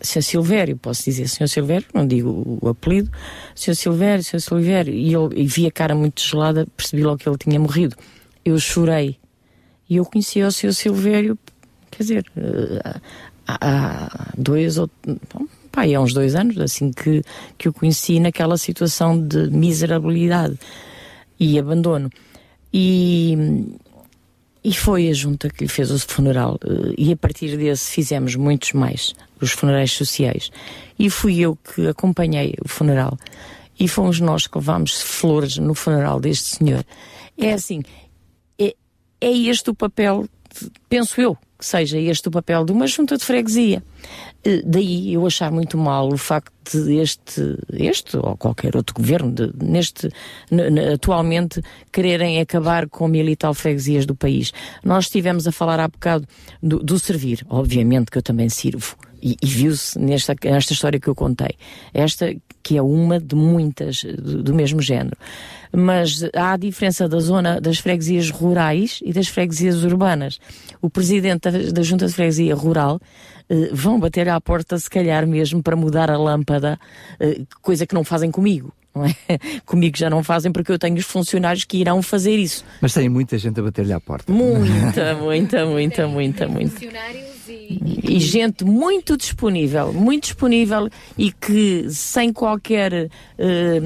Sr. 0.00 0.22
Silvério, 0.22 0.76
posso 0.76 1.04
dizer 1.04 1.28
Sr. 1.28 1.48
Silvério, 1.48 1.86
não 1.92 2.06
digo 2.06 2.58
o 2.62 2.68
apelido, 2.68 3.10
Sr. 3.54 3.74
Silvério, 3.74 4.24
Sr. 4.24 4.40
Silvério, 4.40 4.94
e 4.94 5.12
eu 5.12 5.30
e 5.34 5.44
vi 5.46 5.66
a 5.66 5.70
cara 5.70 5.94
muito 5.94 6.22
gelada, 6.22 6.66
percebi 6.76 7.02
logo 7.02 7.18
que 7.18 7.28
ele 7.28 7.36
tinha 7.36 7.60
morrido. 7.60 7.96
Eu 8.44 8.58
chorei. 8.58 9.18
E 9.90 9.96
eu 9.96 10.04
conhecia 10.04 10.46
o 10.46 10.52
Sr. 10.52 10.72
Silvério, 10.72 11.38
quer 11.90 12.02
dizer, 12.02 12.26
eh, 12.36 13.00
há, 13.46 14.32
dois 14.36 14.78
ou. 14.78 14.90
Pá, 15.70 15.84
há 15.84 16.00
uns 16.00 16.12
dois 16.12 16.34
anos, 16.34 16.58
assim 16.58 16.92
que, 16.92 17.22
que 17.56 17.68
o 17.68 17.72
conheci 17.72 18.20
naquela 18.20 18.56
situação 18.56 19.20
de 19.20 19.50
miserabilidade 19.50 20.58
e 21.38 21.58
abandono. 21.58 22.10
E, 22.72 23.36
e 24.62 24.74
foi 24.74 25.08
a 25.08 25.12
junta 25.12 25.48
que 25.48 25.64
lhe 25.64 25.68
fez 25.68 25.90
o 25.90 25.98
funeral. 25.98 26.58
Eh, 26.64 26.94
e 26.98 27.12
a 27.12 27.16
partir 27.16 27.56
desse 27.56 27.90
fizemos 27.90 28.34
muitos 28.34 28.72
mais, 28.72 29.14
os 29.40 29.52
funerais 29.52 29.92
sociais. 29.92 30.50
E 30.98 31.08
fui 31.08 31.38
eu 31.40 31.56
que 31.56 31.86
acompanhei 31.86 32.54
o 32.64 32.68
funeral. 32.68 33.18
E 33.78 33.86
fomos 33.86 34.18
nós 34.20 34.46
que 34.46 34.58
levámos 34.58 35.00
flores 35.00 35.56
no 35.58 35.74
funeral 35.74 36.18
deste 36.20 36.56
senhor. 36.56 36.84
É 37.36 37.52
assim, 37.52 37.82
é, 38.58 38.74
é 39.20 39.30
este 39.30 39.70
o 39.70 39.74
papel, 39.74 40.28
penso 40.88 41.20
eu, 41.20 41.38
que 41.58 41.66
seja 41.66 41.98
este 41.98 42.28
o 42.28 42.30
papel 42.30 42.64
de 42.64 42.72
uma 42.72 42.86
junta 42.86 43.16
de 43.16 43.24
freguesia. 43.24 43.82
Eh, 44.44 44.62
daí 44.64 45.12
eu 45.14 45.26
achar 45.26 45.50
muito 45.50 45.76
mal 45.76 46.08
o 46.08 46.16
facto 46.16 46.52
de 46.70 46.96
este, 46.98 47.58
este 47.72 48.16
ou 48.16 48.36
qualquer 48.36 48.76
outro 48.76 48.94
governo, 48.94 49.32
de, 49.32 49.52
neste, 49.60 50.08
atualmente, 50.94 51.60
quererem 51.92 52.40
acabar 52.40 52.88
com 52.88 53.08
mil 53.08 53.28
e 53.28 53.34
tal 53.34 53.54
freguesias 53.54 54.06
do 54.06 54.14
país. 54.14 54.52
Nós 54.84 55.06
estivemos 55.06 55.46
a 55.46 55.52
falar 55.52 55.80
há 55.80 55.88
bocado 55.88 56.26
do, 56.62 56.78
do 56.78 56.98
servir, 56.98 57.44
obviamente 57.48 58.10
que 58.10 58.18
eu 58.18 58.22
também 58.22 58.48
sirvo. 58.48 58.96
E, 59.20 59.36
e 59.42 59.46
viu-se 59.46 59.98
nesta, 59.98 60.34
nesta 60.44 60.72
história 60.72 61.00
que 61.00 61.08
eu 61.08 61.14
contei. 61.14 61.56
Esta 61.92 62.34
que 62.62 62.76
é 62.76 62.82
uma 62.82 63.18
de 63.18 63.34
muitas 63.34 64.04
do, 64.04 64.42
do, 64.42 64.54
mesmo 64.54 64.82
género. 64.82 65.16
Mas 65.72 66.22
há 66.34 66.52
a 66.52 66.56
diferença 66.56 67.08
da 67.08 67.18
zona 67.18 67.60
das 67.60 67.78
freguesias 67.78 68.30
rurais 68.30 69.00
e 69.02 69.12
das 69.12 69.28
freguesias 69.28 69.84
urbanas. 69.84 70.38
O 70.80 70.90
presidente 70.90 71.50
da, 71.50 71.70
da 71.72 71.82
Junta 71.82 72.06
de 72.06 72.12
Freguesia 72.12 72.54
Rural 72.54 73.00
eh, 73.48 73.70
vão 73.72 73.98
bater 73.98 74.28
à 74.28 74.40
porta, 74.40 74.78
se 74.78 74.88
calhar 74.88 75.26
mesmo, 75.26 75.62
para 75.62 75.76
mudar 75.76 76.10
a 76.10 76.18
lâmpada, 76.18 76.78
eh, 77.18 77.40
coisa 77.62 77.86
que 77.86 77.94
não 77.94 78.04
fazem 78.04 78.30
comigo. 78.30 78.72
Não 78.98 79.04
é? 79.04 79.14
Comigo 79.64 79.96
já 79.96 80.10
não 80.10 80.24
fazem 80.24 80.50
porque 80.50 80.72
eu 80.72 80.78
tenho 80.78 80.96
os 80.96 81.04
funcionários 81.04 81.64
que 81.64 81.78
irão 81.78 82.02
fazer 82.02 82.36
isso. 82.36 82.64
Mas 82.80 82.92
tem 82.92 83.08
muita 83.08 83.38
gente 83.38 83.60
a 83.60 83.62
bater-lhe 83.62 83.92
à 83.92 84.00
porta. 84.00 84.32
Muita, 84.32 85.14
muita, 85.22 85.64
muita, 85.66 86.08
muita, 86.08 86.48
muita. 86.48 86.84
E, 87.48 88.16
e 88.16 88.20
gente 88.20 88.64
muito 88.64 89.16
disponível, 89.16 89.92
muito 89.92 90.24
disponível 90.24 90.88
e 91.16 91.32
que 91.32 91.88
sem 91.90 92.32
qualquer 92.32 93.08
uh, 93.38 93.78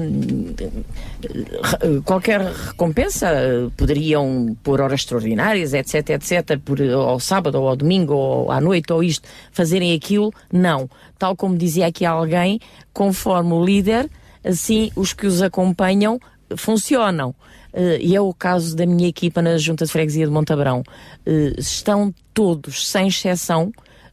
qualquer 2.03 2.41
recompensa 2.41 3.71
poderiam 3.77 4.57
por 4.63 4.81
horas 4.81 5.01
extraordinárias, 5.01 5.73
etc, 5.73 6.09
etc, 6.09 6.59
por 6.59 6.81
ao 6.81 7.19
sábado 7.19 7.55
ou 7.55 7.69
ao 7.69 7.75
domingo 7.75 8.13
ou 8.13 8.51
à 8.51 8.59
noite 8.59 8.91
ou 8.91 9.03
isto, 9.03 9.27
fazerem 9.51 9.93
aquilo, 9.93 10.33
não. 10.51 10.89
Tal 11.17 11.35
como 11.35 11.57
dizia 11.57 11.87
aqui 11.87 12.05
alguém, 12.05 12.59
conforme 12.91 13.53
o 13.53 13.63
líder, 13.63 14.09
assim 14.43 14.91
os 14.95 15.13
que 15.13 15.27
os 15.27 15.41
acompanham 15.41 16.19
funcionam. 16.57 17.35
Uh, 17.73 17.97
e 17.99 18.15
é 18.15 18.21
o 18.21 18.33
caso 18.33 18.75
da 18.75 18.85
minha 18.85 19.07
equipa 19.07 19.41
na 19.41 19.57
Junta 19.57 19.85
de 19.85 19.91
Freguesia 19.91 20.25
de 20.25 20.31
Montabrão. 20.31 20.83
Uh, 21.25 21.59
estão 21.59 22.13
todos, 22.33 22.87
sem 22.87 23.07
exceção, 23.07 23.71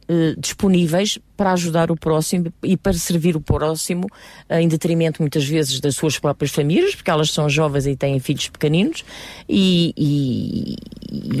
uh, 0.09 0.39
disponíveis 0.39 1.19
para 1.35 1.53
ajudar 1.53 1.91
o 1.91 1.95
próximo 1.95 2.51
e 2.63 2.77
para 2.77 2.93
servir 2.93 3.35
o 3.35 3.41
próximo, 3.41 4.07
em 4.49 4.67
detrimento 4.67 5.21
muitas 5.21 5.45
vezes 5.45 5.79
das 5.79 5.95
suas 5.95 6.19
próprias 6.19 6.51
famílias, 6.51 6.95
porque 6.95 7.09
elas 7.09 7.31
são 7.31 7.49
jovens 7.49 7.87
e 7.87 7.95
têm 7.95 8.19
filhos 8.19 8.47
pequeninos, 8.49 9.03
e, 9.47 9.93
e, 9.97 10.75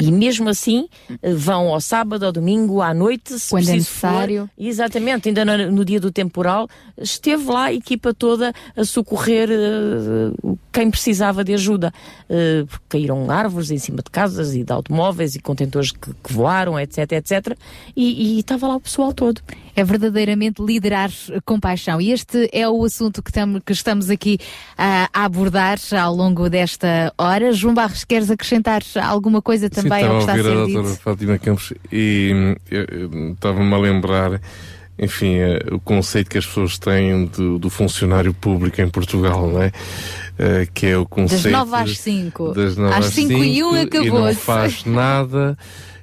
e 0.05 0.11
mesmo 0.11 0.49
assim 0.49 0.87
vão 1.35 1.73
ao 1.73 1.81
sábado, 1.81 2.25
ao 2.25 2.31
domingo, 2.31 2.81
à 2.81 2.93
noite, 2.93 3.39
se 3.39 3.49
Quando 3.49 3.69
é 3.69 3.73
necessário. 3.73 4.49
For, 4.55 4.63
exatamente, 4.63 5.29
ainda 5.29 5.45
no, 5.45 5.71
no, 5.71 5.85
dia 5.85 5.99
do 5.99 6.11
temporal, 6.11 6.67
esteve 6.97 7.45
lá 7.45 7.65
a 7.65 7.73
equipa 7.73 8.13
toda 8.13 8.53
a 8.75 8.83
socorrer 8.83 9.49
uh, 9.49 10.57
quem 10.71 10.89
precisava 10.89 11.43
de 11.43 11.53
ajuda, 11.53 11.93
uh, 12.29 12.65
porque 12.65 12.85
caíram 12.89 13.29
árvores 13.29 13.71
em 13.71 13.77
cima 13.77 13.97
de 13.97 14.09
casas 14.09 14.53
e 14.55 14.63
de 14.63 14.71
automóveis 14.71 15.35
e 15.35 15.39
contentores 15.39 15.91
que, 15.91 16.13
que 16.13 16.33
voaram, 16.33 16.79
etc, 16.79 17.11
etc, 17.13 17.57
e, 17.95 18.35
e 18.35 18.39
estava 18.39 18.67
lá 18.67 18.75
o 18.75 18.81
pessoal 18.81 19.13
todo 19.13 19.41
é 19.75 19.83
verdadeiramente 19.83 20.61
liderar 20.61 21.09
com 21.45 21.59
paixão. 21.59 21.99
E 21.99 22.11
este 22.11 22.49
é 22.51 22.67
o 22.67 22.83
assunto 22.83 23.21
que, 23.21 23.31
tam, 23.31 23.59
que 23.59 23.71
estamos 23.71 24.09
aqui 24.09 24.37
a, 24.77 25.09
a, 25.13 25.25
abordar 25.25 25.77
ao 25.99 26.13
longo 26.13 26.49
desta 26.49 27.13
hora. 27.17 27.51
João 27.53 27.73
Barros, 27.73 28.03
queres 28.03 28.29
acrescentar 28.29 28.81
alguma 29.01 29.41
coisa 29.41 29.69
também 29.69 30.03
Sim, 30.03 30.09
ao 30.09 30.13
que 30.15 30.19
está 30.21 30.33
a, 30.33 30.35
a 30.35 30.43
ser 30.43 30.51
a 30.51 30.65
dito? 30.65 30.73
doutora 30.73 30.95
Fátima 30.95 31.37
Campos 31.37 31.73
e 31.91 32.55
estava-me 33.33 33.73
a 33.73 33.77
lembrar 33.77 34.41
enfim, 35.01 35.37
eh, 35.37 35.59
o 35.71 35.79
conceito 35.79 36.29
que 36.29 36.37
as 36.37 36.45
pessoas 36.45 36.77
têm 36.77 37.25
do, 37.25 37.57
do 37.57 37.71
funcionário 37.71 38.31
público 38.35 38.79
em 38.79 38.87
Portugal, 38.87 39.49
não 39.49 39.63
é? 39.63 39.71
Uh, 40.37 40.71
que 40.73 40.87
é 40.87 40.97
o 40.97 41.05
conceito. 41.07 41.43
Das 41.43 41.51
9 41.51 41.75
às 41.75 41.97
5. 41.99 42.53
Das 42.53 42.77
9 42.77 42.95
às 42.95 43.05
5 43.05 43.33
e 43.33 43.63
1 43.63 43.81
acabou. 43.81 44.05
E 44.05 44.11
não 44.11 44.35
faz 44.35 44.85
nada. 44.85 45.57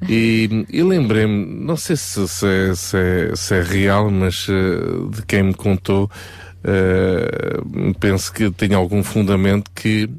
E, 0.09 0.67
e 0.68 0.83
lembrei-me, 0.83 1.65
não 1.65 1.77
sei 1.77 1.97
se, 1.97 2.27
se, 2.28 2.47
é, 2.47 2.75
se, 2.75 2.97
é, 2.97 3.36
se 3.36 3.55
é 3.55 3.62
real, 3.62 4.10
mas 4.10 4.49
uh, 4.49 5.09
de 5.10 5.23
quem 5.23 5.44
me 5.44 5.55
contou, 5.55 6.10
Uh, 6.59 7.94
penso 8.01 8.33
que 8.33 8.51
tem 8.51 8.75
algum 8.75 9.01
fundamento 9.05 9.70
que 9.73 10.10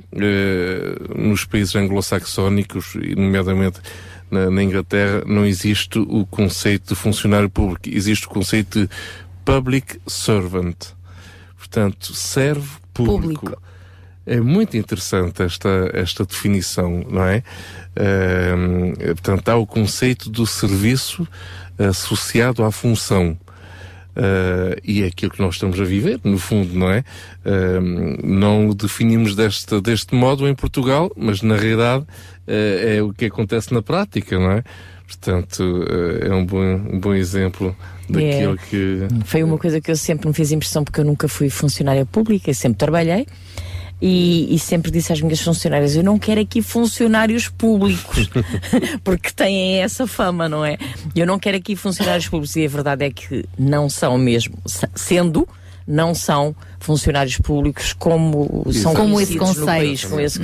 nos 1.13 1.43
países 1.43 1.75
anglo-saxónicos, 1.75 2.95
nomeadamente 3.17 3.81
na, 4.31 4.49
na, 4.49 4.63
Inglaterra, 4.63 5.23
não 5.25 5.45
existe 5.45 5.99
o 5.99 6.25
conceito 6.25 6.89
de 6.89 6.95
funcionário 6.95 7.49
público, 7.49 7.89
existe 7.89 8.27
o 8.27 8.29
conceito 8.29 8.81
de 8.81 8.89
public 9.43 9.99
servant. 10.07 10.75
portanto, 11.57 12.13
servo 12.13 12.79
público. 12.93 13.61
É 14.25 14.39
muito 14.39 14.77
interessante 14.77 15.41
esta, 15.41 15.89
esta 15.93 16.23
definição, 16.23 17.03
não 17.09 17.23
é? 17.23 17.43
Ehm, 17.95 18.93
portanto, 19.15 19.49
há 19.49 19.55
o 19.55 19.65
conceito 19.65 20.29
do 20.29 20.45
serviço 20.45 21.27
associado 21.79 22.63
à 22.63 22.71
função. 22.71 23.37
Uh, 24.17 24.75
e 24.83 25.03
é 25.03 25.07
aquilo 25.07 25.31
que 25.31 25.39
nós 25.41 25.55
estamos 25.55 25.79
a 25.79 25.83
viver, 25.85 26.19
no 26.23 26.37
fundo, 26.37 26.73
não 26.73 26.89
é? 26.91 27.03
Uh, 27.45 28.25
não 28.25 28.67
o 28.67 28.75
definimos 28.75 29.35
deste, 29.35 29.79
deste 29.79 30.13
modo 30.13 30.47
em 30.47 30.53
Portugal, 30.53 31.09
mas 31.15 31.41
na 31.41 31.55
realidade 31.55 32.03
uh, 32.03 32.07
é 32.47 33.01
o 33.01 33.13
que 33.13 33.25
acontece 33.25 33.73
na 33.73 33.81
prática, 33.81 34.37
não 34.37 34.51
é? 34.51 34.63
Portanto, 35.07 35.85
é 36.21 36.31
um 36.35 36.45
bom, 36.45 36.61
um 36.61 36.99
bom 36.99 37.15
exemplo 37.15 37.75
daquilo 38.07 38.53
É. 38.53 38.69
que. 38.69 39.07
Foi 39.25 39.41
uma 39.41 39.57
coisa 39.57 39.81
que 39.81 39.89
eu 39.89 39.95
sempre 39.95 40.27
me 40.27 40.35
fez 40.35 40.51
impressão 40.51 40.83
porque 40.83 40.99
eu 40.99 41.05
nunca 41.05 41.27
fui 41.27 41.49
funcionária 41.49 42.05
pública, 42.05 42.53
sempre 42.53 42.77
trabalhei. 42.77 43.25
E, 44.01 44.53
e 44.55 44.57
sempre 44.59 44.89
disse 44.91 45.11
às 45.11 45.19
minhas 45.21 45.41
funcionárias: 45.41 45.95
Eu 45.95 46.03
não 46.03 46.17
quero 46.17 46.39
aqui 46.39 46.61
funcionários 46.61 47.49
públicos, 47.49 48.29
porque 49.03 49.29
têm 49.31 49.81
essa 49.81 50.07
fama, 50.07 50.47
não 50.47 50.63
é? 50.63 50.77
Eu 51.15 51.25
não 51.27 51.37
quero 51.37 51.57
aqui 51.57 51.75
funcionários 51.75 52.27
públicos, 52.27 52.55
e 52.55 52.65
a 52.65 52.69
verdade 52.69 53.05
é 53.05 53.11
que 53.11 53.43
não 53.57 53.89
são 53.89 54.17
mesmo, 54.17 54.57
se- 54.65 54.87
sendo, 54.95 55.45
não 55.85 56.15
são 56.15 56.55
funcionários 56.79 57.37
públicos 57.39 57.91
como 57.91 58.65
são 58.71 58.93
Como 58.93 59.19
esse 59.19 59.37
conceito. 59.37 59.65
país, 59.65 60.05
com 60.05 60.19
esse 60.19 60.37
Uhum. 60.37 60.43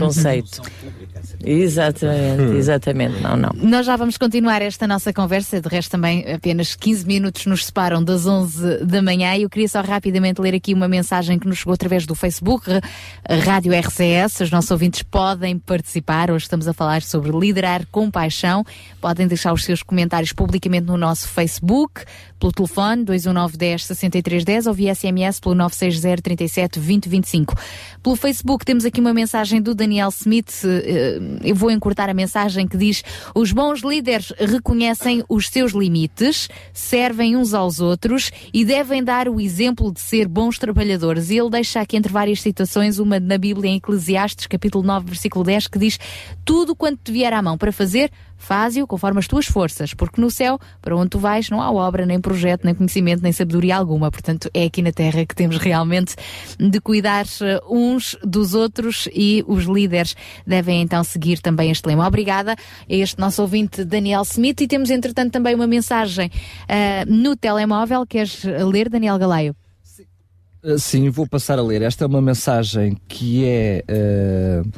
Exatamente, 1.44 2.58
exatamente. 2.58 3.22
Não, 3.22 3.36
não. 3.36 3.52
Nós 3.56 3.86
já 3.86 3.96
vamos 3.96 4.18
continuar 4.18 4.62
esta 4.62 4.88
nossa 4.88 5.12
conversa, 5.12 5.60
de 5.60 5.68
resto 5.68 5.92
também 5.92 6.26
apenas 6.32 6.76
15 6.76 7.06
minutos 7.06 7.46
nos 7.46 7.66
separam 7.66 8.04
das 8.04 8.26
11 8.26 8.86
da 8.86 9.02
manhã 9.02 9.36
e 9.36 9.44
eu 9.44 9.50
queria 9.50 9.68
só 9.68 9.82
rapidamente 9.82 10.42
ler 10.42 10.56
aqui 10.56 10.74
uma 10.74 10.88
mensagem 10.88 11.40
que 11.40 11.48
nos 11.48 11.60
chegou 11.60 11.74
através 11.74 12.06
do 12.06 12.16
Facebook, 12.16 12.70
Rádio 13.44 13.74
RCS, 13.74 14.42
os 14.42 14.52
nossos 14.52 14.72
ouvintes 14.72 15.04
podem 15.04 15.58
participar, 15.58 16.32
hoje 16.32 16.46
estamos 16.46 16.68
a 16.68 16.74
falar 16.74 17.02
sobre 17.02 17.32
liderar 17.32 17.86
com 17.92 18.10
paixão, 18.12 18.64
podem 19.02 19.28
deixar 19.28 19.54
os 19.54 19.64
seus 19.64 19.82
comentários 19.82 20.32
publicamente 20.32 20.86
no 20.88 20.98
nosso 20.98 21.28
Facebook, 21.28 22.04
pelo 22.40 22.52
telefone 22.52 23.04
219 23.04 23.58
10 23.58 23.86
63 23.86 24.44
10 24.44 24.68
ou 24.68 24.74
via 24.74 24.94
SMS 24.94 25.40
pelo 25.40 25.56
960 25.56 26.22
37 26.22 26.80
20 26.80 27.10
25. 27.10 27.56
Pelo 28.04 28.16
Facebook 28.16 28.66
temos 28.66 28.86
aqui 28.86 29.00
uma 29.00 29.14
mensagem 29.14 29.62
do 29.62 29.74
Daniel 29.74 30.10
Smith, 30.10 30.64
eh, 30.64 31.20
eu 31.44 31.56
vou 31.56 31.72
encurtar 31.72 32.10
a 32.10 32.14
mensagem 32.14 32.68
que 32.68 32.78
diz: 32.78 33.04
Os 33.34 33.52
bons 33.52 33.82
líderes 33.82 34.34
reconhecem 34.38 35.24
os 35.30 35.48
seus 35.50 35.72
limites, 35.72 36.50
servem 36.74 37.36
uns 37.36 37.54
aos 37.54 37.80
outros 37.80 38.32
e 38.54 38.66
devem 38.66 39.04
dar 39.04 39.28
o 39.28 39.40
exemplo 39.40 39.92
de 39.92 40.00
ser 40.00 40.28
bons 40.28 40.58
trabalhadores. 40.58 41.30
E 41.30 41.38
ele 41.38 41.50
deixa 41.50 41.80
aqui 41.80 41.98
entre 41.98 42.12
várias 42.12 42.42
citações 42.42 43.00
uma 43.00 43.20
na 43.20 43.38
Bíblia 43.38 43.70
em 43.72 43.78
Eclesiastes, 43.78 44.48
capítulo 44.48 44.84
9, 44.84 45.06
versículo 45.08 45.44
10, 45.44 45.68
que 45.68 45.80
diz: 45.80 46.00
Tudo 46.44 46.76
quanto 46.76 47.00
te 47.04 47.12
vier 47.12 47.34
à 47.34 47.42
mão 47.42 47.58
para 47.58 47.72
fazer, 47.72 48.12
faze-o 48.38 48.86
conforme 48.88 49.20
as 49.20 49.28
tuas 49.28 49.46
forças, 49.46 49.94
porque 49.94 50.20
no 50.20 50.30
céu, 50.30 50.60
para 50.82 50.96
onde 50.96 51.10
tu 51.10 51.20
vais, 51.20 51.50
não 51.50 51.62
há 51.62 51.72
obra, 51.72 52.06
nem 52.06 52.20
projeto, 52.20 52.64
nem 52.64 52.76
conhecimento, 52.76 53.24
nem 53.24 53.32
sabedoria 53.32 53.76
alguma. 53.76 54.12
Portanto, 54.12 54.50
é 54.54 54.66
aqui 54.66 54.82
na 54.82 54.92
Terra 54.92 55.26
que 55.26 55.36
temos 55.36 55.58
realmente 55.58 56.16
de 56.60 56.80
cuidar 56.80 57.26
eh, 57.42 57.60
uns 57.70 58.18
dos 58.24 58.54
outros 58.54 59.08
e 59.14 59.44
os 59.48 59.66
líderes 59.66 60.16
devem 60.46 60.82
então 60.82 61.04
seguir 61.04 61.40
também 61.40 61.72
este 61.72 61.86
lema. 61.88 62.08
Obrigada 62.08 62.54
a 62.54 62.56
este 62.88 63.20
nosso 63.20 63.42
ouvinte 63.42 63.84
Daniel 63.84 64.24
Smith 64.24 64.62
e 64.62 64.68
temos 64.68 64.90
entretanto 64.90 65.32
também 65.32 65.56
uma 65.56 65.68
mensagem 65.68 66.30
eh, 66.68 67.06
no 67.06 67.36
telemóvel. 67.36 68.06
Queres 68.06 68.44
ler, 68.44 68.90
Daniel 68.90 69.18
Galaio? 69.18 69.56
Uh, 70.64 70.80
Sim, 70.80 71.10
vou 71.10 71.28
passar 71.28 71.60
a 71.60 71.62
ler. 71.62 71.82
Esta 71.84 72.06
é 72.06 72.08
uma 72.08 72.22
mensagem 72.22 72.98
que 73.08 73.46
é 73.46 73.84
uh, 73.88 74.72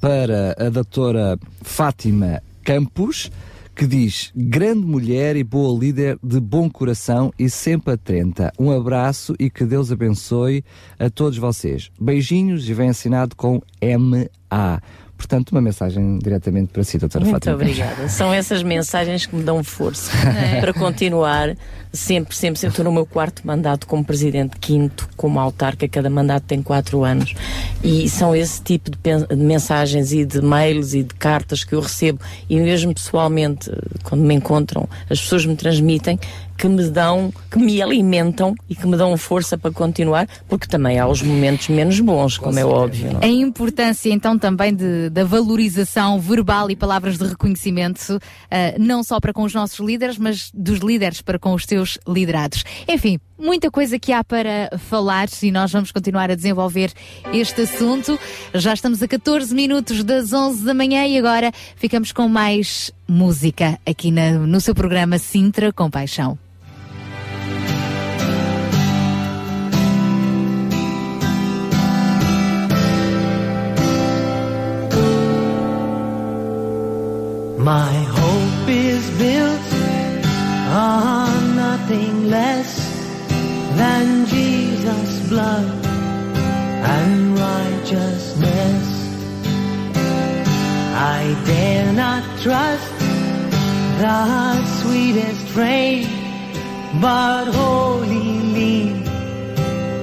para 0.00 0.56
a 0.58 0.70
doutora 0.70 1.38
Fátima 1.62 2.42
Campos, 2.66 3.30
que 3.76 3.86
diz: 3.86 4.32
grande 4.34 4.84
mulher 4.84 5.36
e 5.36 5.44
boa 5.44 5.78
líder 5.78 6.18
de 6.20 6.40
bom 6.40 6.68
coração 6.68 7.32
e 7.38 7.48
sempre 7.48 7.94
atenta. 7.94 8.52
Um 8.58 8.72
abraço 8.72 9.36
e 9.38 9.48
que 9.48 9.64
Deus 9.64 9.92
abençoe 9.92 10.64
a 10.98 11.08
todos 11.08 11.38
vocês. 11.38 11.92
Beijinhos 12.00 12.68
e 12.68 12.74
vem 12.74 12.88
assinado 12.88 13.36
com 13.36 13.62
MA. 13.80 14.82
Portanto, 15.16 15.50
uma 15.50 15.60
mensagem 15.60 16.18
diretamente 16.18 16.72
para 16.72 16.84
si, 16.84 16.98
doutora 16.98 17.24
Muito 17.24 17.34
Fátima. 17.34 17.56
Campos. 17.56 17.70
obrigada. 17.70 18.08
São 18.08 18.32
essas 18.32 18.62
mensagens 18.62 19.24
que 19.26 19.34
me 19.34 19.42
dão 19.42 19.64
força 19.64 20.10
É. 20.28 20.60
para 20.60 20.72
continuar 20.74 21.56
sempre, 21.92 22.36
sempre, 22.36 22.60
sempre. 22.60 22.72
Estou 22.72 22.84
no 22.84 22.92
meu 22.92 23.06
quarto 23.06 23.40
mandato 23.46 23.86
como 23.86 24.04
presidente, 24.04 24.56
quinto 24.60 25.08
como 25.16 25.40
autarca, 25.40 25.88
cada 25.88 26.10
mandato 26.10 26.44
tem 26.44 26.62
quatro 26.62 27.02
anos. 27.02 27.34
E 27.82 28.08
são 28.10 28.36
esse 28.36 28.60
tipo 28.62 28.90
de, 28.90 29.36
mensagens 29.36 30.12
e 30.12 30.24
de 30.24 30.42
mails 30.42 30.92
e 30.92 31.02
de 31.02 31.14
cartas 31.14 31.64
que 31.64 31.74
eu 31.74 31.80
recebo, 31.80 32.20
e 32.48 32.56
mesmo 32.60 32.92
pessoalmente, 32.92 33.70
quando 34.04 34.22
me 34.22 34.34
encontram, 34.34 34.86
as 35.08 35.20
pessoas 35.20 35.46
me 35.46 35.56
transmitem 35.56 36.18
que 36.56 36.66
me 36.68 36.88
dão, 36.90 37.32
que 37.50 37.58
me 37.58 37.80
alimentam 37.82 38.54
e 38.68 38.74
que 38.74 38.86
me 38.86 38.96
dão 38.96 39.16
força 39.16 39.56
para 39.58 39.70
continuar, 39.70 40.26
porque 40.48 40.66
também 40.66 40.98
há 40.98 41.06
os 41.06 41.22
momentos 41.22 41.68
menos 41.68 42.00
bons, 42.00 42.38
como 42.38 42.58
é 42.58 42.64
óbvio. 42.64 43.12
não 43.12 43.20
é? 43.20 43.24
A 43.26 43.28
importância 43.28 44.10
então 44.12 44.38
também 44.38 44.74
de- 44.74 45.10
da 45.10 45.24
valorização 45.24 46.18
verbal 46.20 46.70
e 46.70 46.76
palavras 46.76 47.18
de 47.18 47.24
reconhecimento, 47.24 48.18
ah, 48.50 48.74
não 48.78 49.02
só 49.02 49.20
para 49.20 49.32
com 49.32 49.42
os 49.42 49.54
nossos 49.54 49.78
líderes, 49.80 50.18
mas 50.18 50.50
dos 50.54 50.78
líderes 50.80 51.20
para 51.22 51.38
com 51.38 51.52
os 51.54 51.64
seus 51.64 51.98
liderados. 52.06 52.64
Enfim, 52.88 53.18
muita 53.38 53.70
coisa 53.70 53.98
que 53.98 54.12
há 54.12 54.22
para 54.24 54.70
falar 54.78 55.28
e 55.42 55.50
nós 55.50 55.70
vamos 55.72 55.92
continuar 55.92 56.30
a 56.30 56.34
desenvolver 56.34 56.92
este 57.32 57.62
assunto. 57.62 58.18
Já 58.54 58.72
estamos 58.74 59.02
a 59.02 59.08
14 59.08 59.54
minutos 59.54 60.02
das 60.04 60.32
11 60.32 60.64
da 60.64 60.72
manhã 60.74 61.06
e 61.06 61.18
agora 61.18 61.52
ficamos 61.76 62.12
com 62.12 62.28
mais 62.28 62.90
música 63.08 63.78
aqui 63.86 64.10
na- 64.10 64.32
no 64.32 64.60
seu 64.60 64.74
programa 64.74 65.18
Sintra 65.18 65.72
com 65.72 65.90
Paixão. 65.90 66.38
My 77.66 77.94
hope 78.20 78.68
is 78.68 79.10
built 79.18 79.72
on 80.70 81.56
nothing 81.56 82.30
less 82.30 82.72
than 83.76 84.24
Jesus' 84.26 85.28
blood 85.28 85.84
and 85.84 87.36
righteousness. 87.36 88.86
I 90.94 91.42
dare 91.44 91.92
not 91.92 92.22
trust 92.38 92.98
the 93.98 94.64
sweetest 94.82 95.48
frame, 95.48 96.06
but 97.00 97.46
wholly 97.48 98.30
lean 98.56 99.08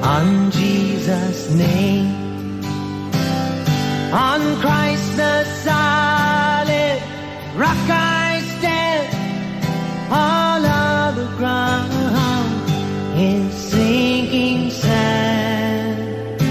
on 0.03 0.51
Jesus' 0.51 1.50
name. 1.51 2.11
On 4.11 4.42
Christ 4.59 5.16
the 5.16 5.45
solid 5.64 6.52
rock 7.56 7.90
I 7.90 8.41
stand. 8.57 9.14
All 10.11 10.65
other 10.65 11.27
ground 11.38 11.91
is 13.19 13.53
sinking 13.53 14.72
sand. 14.72 16.41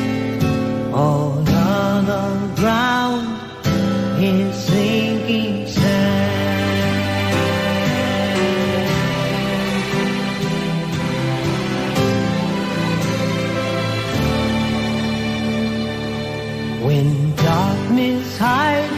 All 0.94 1.42
other 1.48 2.54
ground 2.56 3.26
is 4.22 4.54
sinking 4.56 5.66
sand. 5.66 6.22
When 16.86 17.34
darkness 17.36 18.38
hides 18.38 18.91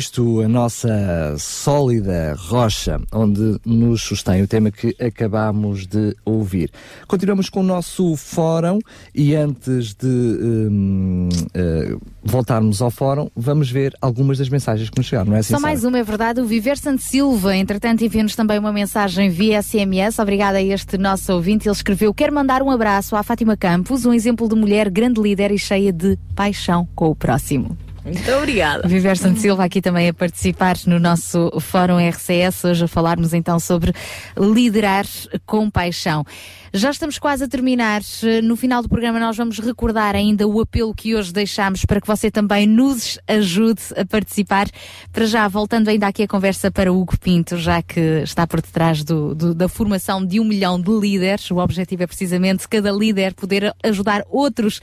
Cristo, 0.00 0.40
a 0.40 0.48
nossa 0.48 1.36
sólida 1.36 2.34
rocha, 2.34 2.98
onde 3.12 3.60
nos 3.66 4.00
sustém 4.00 4.40
o 4.40 4.48
tema 4.48 4.70
que 4.70 4.96
acabamos 4.98 5.86
de 5.86 6.16
ouvir. 6.24 6.70
Continuamos 7.06 7.50
com 7.50 7.60
o 7.60 7.62
nosso 7.62 8.16
fórum 8.16 8.78
e 9.14 9.34
antes 9.34 9.92
de 9.92 10.06
hum, 10.06 11.28
eh, 11.52 11.94
voltarmos 12.24 12.80
ao 12.80 12.90
fórum, 12.90 13.28
vamos 13.36 13.70
ver 13.70 13.94
algumas 14.00 14.38
das 14.38 14.48
mensagens 14.48 14.88
que 14.88 14.96
nos 14.96 15.06
chegaram, 15.06 15.32
não 15.32 15.36
é 15.36 15.40
assim? 15.40 15.52
Só 15.52 15.60
Sara? 15.60 15.70
mais 15.70 15.84
uma, 15.84 15.98
é 15.98 16.02
verdade. 16.02 16.40
O 16.40 16.46
Viver 16.46 16.78
Santo 16.78 17.02
Silva, 17.02 17.54
entretanto, 17.54 18.02
enviou-nos 18.02 18.34
também 18.34 18.58
uma 18.58 18.72
mensagem 18.72 19.28
via 19.28 19.60
SMS. 19.60 20.18
Obrigada 20.18 20.56
a 20.56 20.62
este 20.62 20.96
nosso 20.96 21.30
ouvinte. 21.30 21.68
Ele 21.68 21.76
escreveu: 21.76 22.14
Quero 22.14 22.34
mandar 22.34 22.62
um 22.62 22.70
abraço 22.70 23.14
à 23.16 23.22
Fátima 23.22 23.54
Campos, 23.54 24.06
um 24.06 24.14
exemplo 24.14 24.48
de 24.48 24.54
mulher 24.54 24.88
grande 24.88 25.20
líder 25.20 25.50
e 25.50 25.58
cheia 25.58 25.92
de 25.92 26.16
paixão 26.34 26.88
com 26.94 27.10
o 27.10 27.14
próximo. 27.14 27.76
Muito 28.04 28.30
obrigada. 28.32 28.88
Viver 28.88 29.16
Santo 29.16 29.40
Silva 29.40 29.64
aqui 29.64 29.82
também 29.82 30.08
a 30.08 30.14
participar 30.14 30.76
no 30.86 30.98
nosso 30.98 31.50
Fórum 31.60 31.98
RCS, 31.98 32.64
hoje 32.64 32.84
a 32.84 32.88
falarmos 32.88 33.34
então 33.34 33.60
sobre 33.60 33.92
liderar 34.38 35.04
com 35.44 35.68
paixão. 35.70 36.24
Já 36.72 36.90
estamos 36.90 37.18
quase 37.18 37.44
a 37.44 37.48
terminar. 37.48 38.00
No 38.44 38.56
final 38.56 38.80
do 38.80 38.88
programa 38.88 39.18
nós 39.18 39.36
vamos 39.36 39.58
recordar 39.58 40.14
ainda 40.14 40.46
o 40.46 40.60
apelo 40.60 40.94
que 40.94 41.14
hoje 41.16 41.32
deixámos 41.32 41.84
para 41.84 42.00
que 42.00 42.06
você 42.06 42.30
também 42.30 42.66
nos 42.66 43.18
ajude 43.28 43.82
a 43.96 44.04
participar. 44.06 44.68
Para 45.12 45.26
já, 45.26 45.46
voltando 45.48 45.88
ainda 45.88 46.06
aqui 46.06 46.22
a 46.22 46.28
conversa 46.28 46.70
para 46.70 46.92
o 46.92 47.00
Hugo 47.00 47.18
Pinto, 47.18 47.56
já 47.58 47.82
que 47.82 47.98
está 48.22 48.46
por 48.46 48.62
detrás 48.62 49.02
do, 49.04 49.34
do- 49.34 49.54
da 49.54 49.68
formação 49.68 50.24
de 50.24 50.38
um 50.40 50.44
milhão 50.44 50.80
de 50.80 50.90
líderes. 50.90 51.50
O 51.50 51.58
objetivo 51.58 52.04
é 52.04 52.06
precisamente 52.06 52.68
cada 52.68 52.92
líder 52.92 53.34
poder 53.34 53.74
ajudar 53.82 54.22
outros 54.30 54.80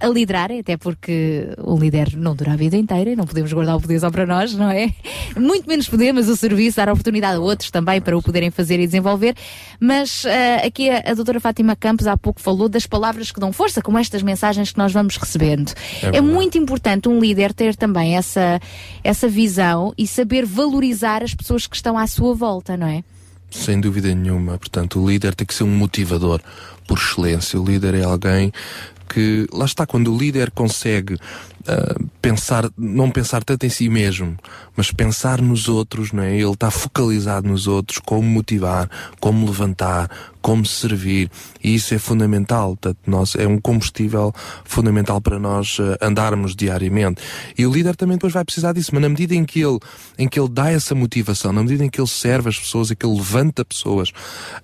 a 0.00 0.08
liderar, 0.08 0.50
até 0.52 0.76
porque 0.76 1.48
o 1.58 1.76
líder 1.76 2.16
não 2.16 2.34
dura 2.34 2.52
a 2.52 2.56
vida 2.56 2.76
inteira 2.76 3.10
e 3.10 3.16
não 3.16 3.26
podemos 3.26 3.52
guardar 3.52 3.76
o 3.76 3.80
poder 3.80 4.00
só 4.00 4.10
para 4.10 4.26
nós, 4.26 4.54
não 4.54 4.70
é? 4.70 4.92
Muito 5.36 5.68
menos 5.68 5.88
podemos 5.88 6.28
o 6.28 6.36
serviço, 6.36 6.76
dar 6.76 6.88
a 6.88 6.92
oportunidade 6.92 7.36
a 7.36 7.40
outros 7.40 7.70
também 7.70 8.00
para 8.00 8.16
o 8.16 8.22
poderem 8.22 8.50
fazer 8.50 8.80
e 8.80 8.86
desenvolver. 8.86 9.34
Mas 9.80 10.24
ah, 10.26 10.66
aqui 10.66 10.90
a, 10.90 11.10
a 11.10 11.14
doutora 11.14 11.40
Fátima 11.40 11.74
Campos 11.74 12.06
há 12.06 12.16
pouco 12.16 12.40
falou 12.40 12.68
das 12.68 12.86
palavras 12.86 13.30
que 13.30 13.40
dão 13.40 13.52
força, 13.52 13.82
como 13.82 13.98
estas 13.98 14.22
mensagens 14.22 14.72
que 14.72 14.78
nós 14.78 14.92
vamos 14.92 15.16
recebendo. 15.16 15.72
É 16.02 16.16
É, 16.16 16.20
muito 16.20 16.58
importante 16.58 17.08
um 17.08 17.18
líder 17.18 17.52
ter 17.52 17.76
também 17.76 18.16
essa, 18.16 18.60
essa 19.02 19.28
visão 19.28 19.92
e 19.98 20.06
saber 20.06 20.46
valorizar 20.46 21.22
as 21.22 21.34
pessoas 21.34 21.66
que 21.66 21.76
estão 21.76 21.98
à 21.98 22.06
sua 22.06 22.34
volta, 22.34 22.76
não 22.76 22.86
é? 22.86 23.02
Sem 23.50 23.80
dúvida 23.80 24.14
nenhuma. 24.14 24.56
Portanto, 24.58 25.00
o 25.00 25.08
líder 25.08 25.34
tem 25.34 25.46
que 25.46 25.54
ser 25.54 25.64
um 25.64 25.76
motivador 25.76 26.40
por 26.86 26.98
excelência. 26.98 27.60
O 27.60 27.64
líder 27.64 27.94
é 27.94 28.02
alguém 28.02 28.50
que, 29.12 29.46
lá 29.52 29.64
está, 29.64 29.86
quando 29.86 30.12
o 30.12 30.18
líder 30.18 30.50
consegue 30.50 31.18
ah, 31.66 31.94
pensar, 32.20 32.68
não 32.76 33.10
pensar 33.10 33.44
tanto 33.44 33.64
em 33.64 33.68
si 33.68 33.88
mesmo, 33.88 34.36
mas 34.76 34.90
pensar 34.90 35.40
nos 35.40 35.68
outros, 35.68 36.12
não 36.12 36.22
é? 36.22 36.34
Ele 36.34 36.50
está 36.50 36.70
focalizado 36.70 37.46
nos 37.46 37.66
outros, 37.66 37.98
como 37.98 38.28
motivar, 38.28 38.90
como 39.20 39.46
levantar, 39.46 40.10
como 40.42 40.66
servir. 40.66 41.30
E 41.62 41.74
isso 41.74 41.94
é 41.94 41.98
fundamental. 41.98 42.76
Nós, 43.06 43.34
é 43.36 43.46
um 43.46 43.58
combustível 43.58 44.34
fundamental 44.64 45.20
para 45.20 45.38
nós 45.38 45.78
ah, 45.80 46.04
andarmos 46.06 46.54
diariamente. 46.54 47.22
E 47.56 47.64
o 47.64 47.72
líder 47.72 47.96
também 47.96 48.16
depois 48.16 48.32
vai 48.32 48.44
precisar 48.44 48.72
disso, 48.72 48.90
mas 48.92 49.00
na 49.02 49.08
medida 49.08 49.34
em 49.34 49.44
que 49.44 49.60
ele, 49.60 49.78
em 50.18 50.28
que 50.28 50.38
ele 50.38 50.48
dá 50.48 50.70
essa 50.70 50.94
motivação, 50.94 51.52
na 51.52 51.62
medida 51.62 51.84
em 51.84 51.88
que 51.88 52.00
ele 52.00 52.08
serve 52.08 52.48
as 52.48 52.58
pessoas 52.58 52.90
e 52.90 52.96
que 52.96 53.06
ele 53.06 53.16
levanta 53.16 53.64
pessoas, 53.64 54.10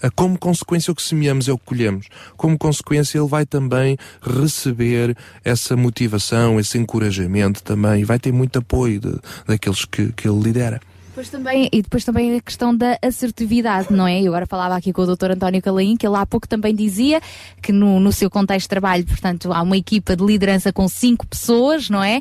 ah, 0.02 0.10
como 0.10 0.38
consequência 0.38 0.92
o 0.92 0.94
que 0.94 1.02
semeamos 1.02 1.48
é 1.48 1.52
o 1.52 1.58
que 1.58 1.64
colhemos. 1.64 2.08
Como 2.36 2.58
consequência 2.58 3.18
ele 3.18 3.28
vai 3.28 3.46
também 3.46 3.96
receber 4.20 5.16
essa 5.44 5.76
motivação, 5.76 6.58
esse 6.58 6.76
encorajamento 6.76 7.62
também 7.62 8.00
e 8.00 8.04
vai 8.04 8.18
ter 8.18 8.32
muito 8.32 8.58
apoio 8.58 9.00
de- 9.00 9.18
daqueles 9.46 9.84
que, 9.84 10.12
que 10.12 10.28
ele 10.28 10.40
lidera. 10.40 10.80
Depois 11.18 11.30
também, 11.30 11.68
e 11.72 11.82
depois 11.82 12.04
também 12.04 12.36
a 12.36 12.40
questão 12.40 12.76
da 12.76 12.96
assertividade, 13.02 13.92
não 13.92 14.06
é? 14.06 14.22
Eu 14.22 14.28
agora 14.28 14.46
falava 14.46 14.76
aqui 14.76 14.92
com 14.92 15.02
o 15.02 15.16
Dr. 15.16 15.32
António 15.32 15.60
Calaim, 15.60 15.96
que 15.96 16.06
ele 16.06 16.14
há 16.14 16.24
pouco 16.24 16.46
também 16.46 16.72
dizia 16.72 17.20
que 17.60 17.72
no, 17.72 17.98
no 17.98 18.12
seu 18.12 18.30
contexto 18.30 18.66
de 18.66 18.68
trabalho, 18.68 19.04
portanto, 19.04 19.52
há 19.52 19.60
uma 19.60 19.76
equipa 19.76 20.14
de 20.14 20.24
liderança 20.24 20.72
com 20.72 20.86
cinco 20.86 21.26
pessoas, 21.26 21.90
não 21.90 22.04
é? 22.04 22.20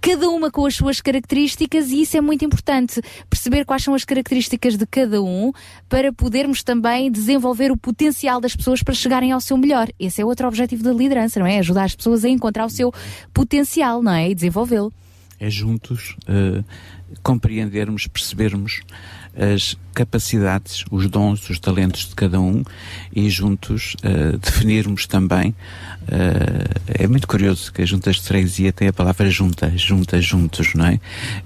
Cada 0.00 0.26
uma 0.30 0.50
com 0.50 0.64
as 0.64 0.74
suas 0.74 1.02
características 1.02 1.90
e 1.90 2.00
isso 2.00 2.16
é 2.16 2.22
muito 2.22 2.42
importante, 2.42 3.02
perceber 3.28 3.66
quais 3.66 3.84
são 3.84 3.92
as 3.92 4.06
características 4.06 4.78
de 4.78 4.86
cada 4.86 5.22
um 5.22 5.52
para 5.86 6.10
podermos 6.10 6.62
também 6.62 7.12
desenvolver 7.12 7.70
o 7.70 7.76
potencial 7.76 8.40
das 8.40 8.56
pessoas 8.56 8.82
para 8.82 8.94
chegarem 8.94 9.32
ao 9.32 9.40
seu 9.42 9.58
melhor. 9.58 9.86
Esse 10.00 10.22
é 10.22 10.24
outro 10.24 10.48
objetivo 10.48 10.82
da 10.82 10.94
liderança, 10.94 11.38
não 11.38 11.46
é? 11.46 11.58
Ajudar 11.58 11.84
as 11.84 11.94
pessoas 11.94 12.24
a 12.24 12.28
encontrar 12.30 12.64
o 12.64 12.70
seu 12.70 12.90
potencial, 13.34 14.02
não 14.02 14.14
é? 14.14 14.30
E 14.30 14.34
desenvolvê-lo. 14.34 14.90
é 15.38 15.50
juntos 15.50 16.16
eh, 16.26 16.62
compreendermos, 17.22 18.06
percebermos 18.06 18.80
as 19.34 19.76
capacidades, 19.94 20.84
os 20.90 21.08
dons, 21.08 21.48
os 21.48 21.58
talentos 21.58 22.08
de 22.08 22.14
cada 22.14 22.40
um 22.40 22.62
e 23.14 23.30
juntos 23.30 23.96
eh, 24.02 24.36
definirmos 24.40 25.06
também. 25.06 25.54
eh, 26.08 27.04
é 27.04 27.06
muito 27.06 27.28
curioso 27.28 27.72
que 27.72 27.82
as 27.82 27.88
juntas 27.88 28.16
de 28.16 28.22
freguesia 28.22 28.72
têm 28.72 28.88
a 28.88 28.92
palavra 28.92 29.30
junta, 29.30 29.72
junta, 29.76 30.20
juntos, 30.20 30.74
não 30.74 30.86
é? 30.86 31.00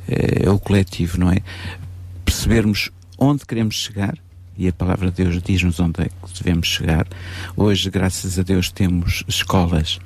Eh, 0.08 0.44
É 0.44 0.50
o 0.50 0.58
coletivo, 0.58 1.18
não 1.18 1.30
é? 1.30 1.38
Percebermos 2.24 2.90
onde 3.18 3.44
queremos 3.44 3.76
chegar 3.76 4.14
e 4.56 4.68
a 4.68 4.72
palavra 4.72 5.10
de 5.10 5.24
Deus 5.24 5.42
diz-nos 5.42 5.80
onde 5.80 6.02
é 6.02 6.04
que 6.04 6.42
devemos 6.42 6.68
chegar. 6.68 7.06
Hoje, 7.56 7.90
graças 7.90 8.38
a 8.38 8.42
Deus, 8.42 8.70
temos 8.70 9.24
escolas, 9.26 9.98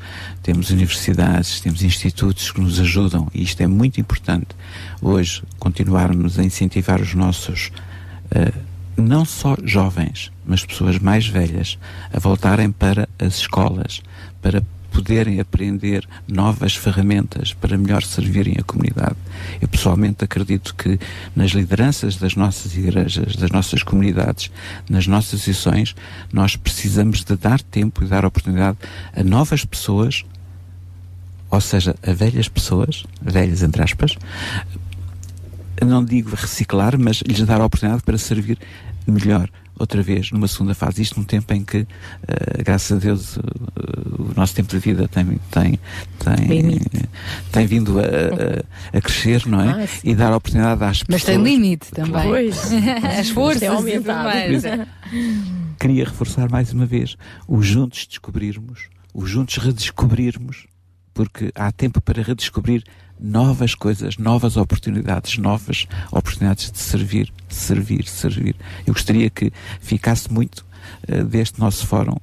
temos 0.43 0.71
universidades, 0.71 1.61
temos 1.61 1.83
institutos 1.83 2.51
que 2.51 2.61
nos 2.61 2.81
ajudam 2.81 3.29
e 3.35 3.43
isto 3.43 3.61
é 3.63 3.67
muito 3.67 4.01
importante. 4.01 4.49
Hoje, 5.01 5.43
continuarmos 5.59 6.39
a 6.39 6.45
incentivar 6.45 7.01
os 7.01 7.15
nossos, 7.15 7.71
eh, 8.31 8.53
não 8.97 9.25
só 9.25 9.57
jovens, 9.63 10.33
mas 10.47 10.65
pessoas 10.65 10.99
mais 10.99 11.27
velhas, 11.27 11.79
a 12.13 12.19
voltarem 12.19 12.73
para 12.73 13.09
as 13.19 13.39
escolas, 13.39 14.01
para 14.41 14.63
poderem 14.99 15.39
aprender 15.39 16.09
novas 16.27 16.75
ferramentas 16.75 17.55
para 17.55 17.79
melhor 17.79 18.03
servirem 18.03 18.57
a 18.59 18.65
comunidade. 18.65 19.15
Eu 19.61 19.69
pessoalmente 19.69 20.25
acredito 20.25 20.75
que 20.75 20.99
nas 21.37 21.53
lideranças 21.53 22.17
das 22.17 22.35
nossas 22.35 22.77
igrejas, 22.77 23.37
das 23.37 23.53
nossas 23.53 23.85
comunidades, 23.85 24.51
nas 24.91 25.07
nossas 25.07 25.43
sessões, 25.43 25.95
nós 26.33 26.57
precisamos 26.57 27.23
de 27.23 27.37
dar 27.37 27.63
tempo 27.63 28.03
e 28.03 28.09
dar 28.09 28.25
oportunidade 28.25 28.77
a 29.15 29.23
novas 29.23 29.65
pessoas, 29.65 30.25
ou 31.49 31.61
seja, 31.61 31.95
a 32.05 32.13
velhas 32.13 32.49
pessoas, 32.49 33.05
velhas 33.23 33.63
entre 33.63 33.81
aspas, 33.81 34.17
não 35.81 36.05
digo 36.05 36.35
reciclar, 36.35 36.99
mas 36.99 37.23
lhes 37.25 37.41
dar 37.47 37.61
a 37.61 37.67
oportunidade 37.67 38.03
para 38.03 38.19
servir 38.19 38.59
melhor 39.07 39.49
outra 39.79 40.03
vez 40.03 40.31
numa 40.33 40.49
segunda 40.49 40.75
fase. 40.75 41.03
Isto 41.03 41.19
num 41.21 41.25
tempo 41.25 41.53
em 41.55 41.65
que, 41.65 41.87
eh, 42.27 42.63
graças 42.65 42.97
a 42.97 43.01
Deus, 43.01 43.39
eh, 43.39 43.41
o 44.19 44.33
nosso 44.37 44.55
tempo 44.55 44.69
de 44.71 44.79
vida 44.79 45.07
tem, 45.09 45.25
tem, 45.51 45.79
tem, 46.19 46.81
tem 47.53 47.67
vindo 47.67 47.99
a, 47.99 48.03
a- 48.03 48.99
a 48.99 49.01
crescer, 49.01 49.47
não 49.47 49.61
é? 49.61 49.85
Ah, 49.85 49.89
e 50.05 50.15
dar 50.15 50.33
a 50.33 50.37
oportunidade 50.37 50.83
às 50.85 50.99
Mas 51.09 51.23
pessoas. 51.23 51.25
tem 51.25 51.43
limite 51.43 51.91
também. 51.93 52.23
Pois. 52.29 52.59
As 53.19 53.29
forças 53.31 53.63
é 53.63 53.67
aumentado. 53.69 54.31
tudo 54.31 54.69
mais. 54.69 54.89
Queria 55.79 56.05
reforçar 56.05 56.51
mais 56.51 56.73
uma 56.73 56.87
vez 56.87 57.17
o 57.47 57.63
juntos 57.63 58.07
descobrirmos, 58.07 58.89
o 59.15 59.25
juntos 59.27 59.57
redescobrirmos, 59.59 60.67
porque 61.15 61.51
há 61.55 61.71
tempo 61.71 62.01
para 62.01 62.23
redescobrir 62.23 62.83
novas 63.21 63.75
coisas, 63.75 64.17
novas 64.17 64.57
oportunidades, 64.57 65.39
novas 65.39 65.87
oportunidades 66.13 66.71
de 66.71 66.79
servir, 66.79 67.33
servir, 67.55 68.07
servir. 68.07 68.57
Eu 68.87 68.93
gostaria 68.93 69.29
que 69.31 69.53
ficasse 69.81 70.33
muito 70.33 70.65
eh, 71.07 71.23
deste 71.25 71.59
nosso 71.61 71.87
fórum, 71.87 72.17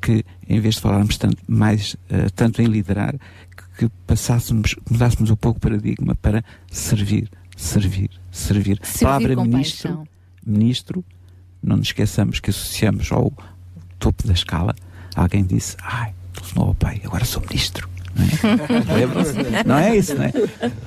que 0.00 0.24
em 0.48 0.60
vez 0.60 0.76
de 0.76 0.80
falarmos 0.80 1.16
tanto, 1.16 1.38
mais 1.46 1.96
eh, 2.08 2.28
tanto 2.34 2.62
em 2.62 2.66
liderar, 2.66 3.14
que, 3.56 3.86
que 3.86 3.92
passássemos, 4.06 4.74
mudássemos 4.90 5.30
um 5.30 5.36
pouco 5.36 5.58
o 5.58 5.60
paradigma 5.60 6.14
para 6.14 6.44
servir, 6.70 7.28
servir, 7.56 8.10
servir. 8.30 8.78
Servir 8.82 9.04
Palavra 9.04 9.36
ministro, 9.36 9.88
paixão. 9.88 10.08
ministro, 10.46 11.04
não 11.62 11.76
nos 11.76 11.88
esqueçamos 11.88 12.40
que 12.40 12.50
associamos 12.50 13.10
ao 13.10 13.32
topo 13.98 14.26
da 14.26 14.32
escala. 14.32 14.74
Alguém 15.14 15.44
disse, 15.44 15.76
ai, 15.82 16.14
telefonou 16.32 16.68
ao 16.68 16.74
pai, 16.74 17.00
agora 17.04 17.24
sou 17.24 17.42
ministro. 17.42 17.88
Não 18.14 18.24
é? 18.96 19.62
Não 19.66 19.76
é 19.76 19.96
isso, 19.96 20.14
não 20.14 20.24
é? 20.24 20.32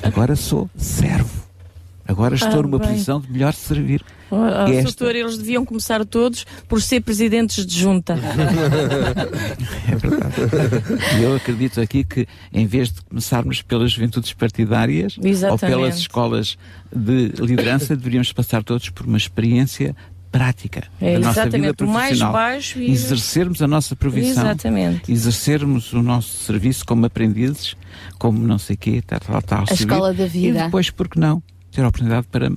Agora 0.01 0.35
sou 0.35 0.68
servo. 0.76 1.49
Agora 2.10 2.34
estou 2.34 2.60
Ah, 2.60 2.64
numa 2.64 2.80
bem. 2.80 2.88
posição 2.90 3.22
de 3.22 3.32
melhor 3.32 3.54
servir. 3.54 4.04
Oh, 4.32 4.44
Esta- 4.46 4.82
doutor, 4.84 5.16
eles 5.16 5.38
deviam 5.38 5.64
começar 5.64 6.04
todos 6.06 6.44
por 6.68 6.82
ser 6.82 7.02
presidentes 7.02 7.64
de 7.66 7.80
junta. 7.80 8.18
É 9.92 9.96
verdade. 9.96 10.34
E 11.20 11.24
eu 11.24 11.36
acredito 11.36 11.80
aqui 11.82 12.04
que, 12.04 12.28
em 12.54 12.66
vez 12.66 12.92
de 12.92 13.02
começarmos 13.04 13.62
pelas 13.62 13.92
juventudes 13.92 14.34
partidárias 14.34 15.18
ou 15.18 15.28
Exatamente. 15.28 15.76
pelas 15.78 15.98
escolas 15.98 16.58
de 16.96 17.28
liderança, 17.40 17.96
deveríamos 17.96 18.32
passar 18.34 18.64
todos 18.64 18.90
por 18.90 19.06
uma 19.06 19.18
experiência 19.18 19.96
prática 20.32 20.84
É, 21.02 21.14
da 21.14 21.20
nossa 21.20 21.42
exatamente, 21.42 21.62
vida 21.62 21.74
profissional. 21.74 22.34
baixo 22.34 22.80
e- 22.80 22.92
Exercermos 22.92 23.62
a 23.64 23.68
nossa 23.68 23.96
profissão. 23.96 24.44
Exatamente. 24.44 25.12
Exercermos 25.12 25.92
o 25.94 26.04
nosso 26.04 26.44
serviço 26.44 26.86
como 26.86 27.06
aprendizes, 27.06 27.76
como 28.20 28.40
não 28.46 28.60
sei 28.60 28.76
quê, 28.76 29.02
tal, 29.06 29.20
tal, 29.20 29.42
tal. 29.42 29.64
A 29.64 29.66
servir. 29.68 29.82
escola 29.84 30.14
da 30.14 30.26
vida. 30.28 30.60
E 30.60 30.64
depois, 30.64 30.90
por 30.92 31.08
que 31.10 31.20
não? 31.20 31.42
Ter 31.80 31.85
a 31.85 31.88
oportunidade 31.88 32.27
para 32.27 32.51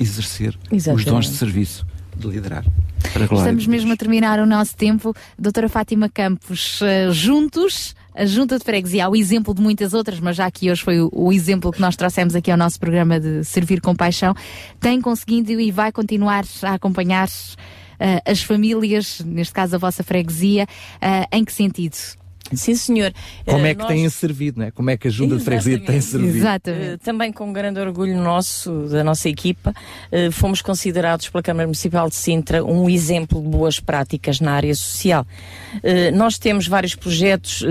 exercer 0.00 0.58
os 0.70 0.78
Exatamente. 0.78 1.10
dons 1.10 1.30
de 1.30 1.36
serviço, 1.36 1.86
de 2.16 2.26
liderar. 2.26 2.64
Estamos 3.04 3.66
mesmo 3.66 3.92
a 3.92 3.96
terminar 3.96 4.40
o 4.40 4.46
nosso 4.46 4.74
tempo. 4.74 5.14
Doutora 5.38 5.68
Fátima 5.68 6.08
Campos, 6.08 6.80
eh, 6.82 7.10
juntos, 7.12 7.94
a 8.14 8.24
Junta 8.24 8.58
de 8.58 8.64
Freguesia, 8.64 9.06
há 9.06 9.08
o 9.08 9.16
exemplo 9.16 9.54
de 9.54 9.60
muitas 9.60 9.92
outras, 9.92 10.18
mas 10.20 10.36
já 10.36 10.50
que 10.50 10.70
hoje 10.70 10.82
foi 10.82 11.00
o, 11.00 11.10
o 11.12 11.32
exemplo 11.32 11.70
que 11.70 11.80
nós 11.80 11.96
trouxemos 11.96 12.34
aqui 12.34 12.50
ao 12.50 12.56
nosso 12.56 12.80
programa 12.80 13.20
de 13.20 13.44
Servir 13.44 13.80
com 13.80 13.94
Paixão, 13.94 14.34
tem 14.80 15.00
conseguido 15.00 15.52
e 15.52 15.70
vai 15.70 15.92
continuar 15.92 16.44
a 16.62 16.74
acompanhar 16.74 17.28
eh, 18.00 18.22
as 18.24 18.42
famílias, 18.42 19.20
neste 19.20 19.52
caso 19.52 19.76
a 19.76 19.78
vossa 19.78 20.02
freguesia, 20.02 20.66
eh, 21.00 21.26
em 21.30 21.44
que 21.44 21.52
sentido? 21.52 21.96
Sim, 22.54 22.74
senhor. 22.74 23.12
Como 23.44 23.66
Eh, 23.66 23.70
é 23.70 23.74
que 23.74 23.78
nós- 23.80 23.88
tem 23.88 24.08
servido, 24.08 24.60
não 24.60 24.66
é? 24.66 24.70
Como 24.70 24.88
é 24.90 24.96
que 24.96 25.08
a 25.08 25.10
Junta 25.10 25.36
de 25.36 25.44
Freguesia 25.44 25.80
tem 25.80 26.00
servido? 26.00 26.46
Eh, 26.46 26.96
também 27.02 27.32
com 27.32 27.52
grande 27.52 27.80
orgulho 27.80 28.16
nosso, 28.16 28.88
da 28.88 29.02
nossa 29.02 29.28
equipa, 29.28 29.74
eh, 30.12 30.30
fomos 30.30 30.62
considerados 30.62 31.28
pela 31.28 31.42
Câmara 31.42 31.66
Municipal 31.66 32.08
de 32.08 32.14
Sintra 32.14 32.64
um 32.64 32.88
exemplo 32.88 33.40
de 33.40 33.48
boas 33.48 33.80
práticas 33.80 34.40
na 34.40 34.52
área 34.52 34.74
social. 34.74 35.26
Nós 36.14 36.38
temos 36.38 36.66
vários 36.66 36.94
projetos, 36.94 37.62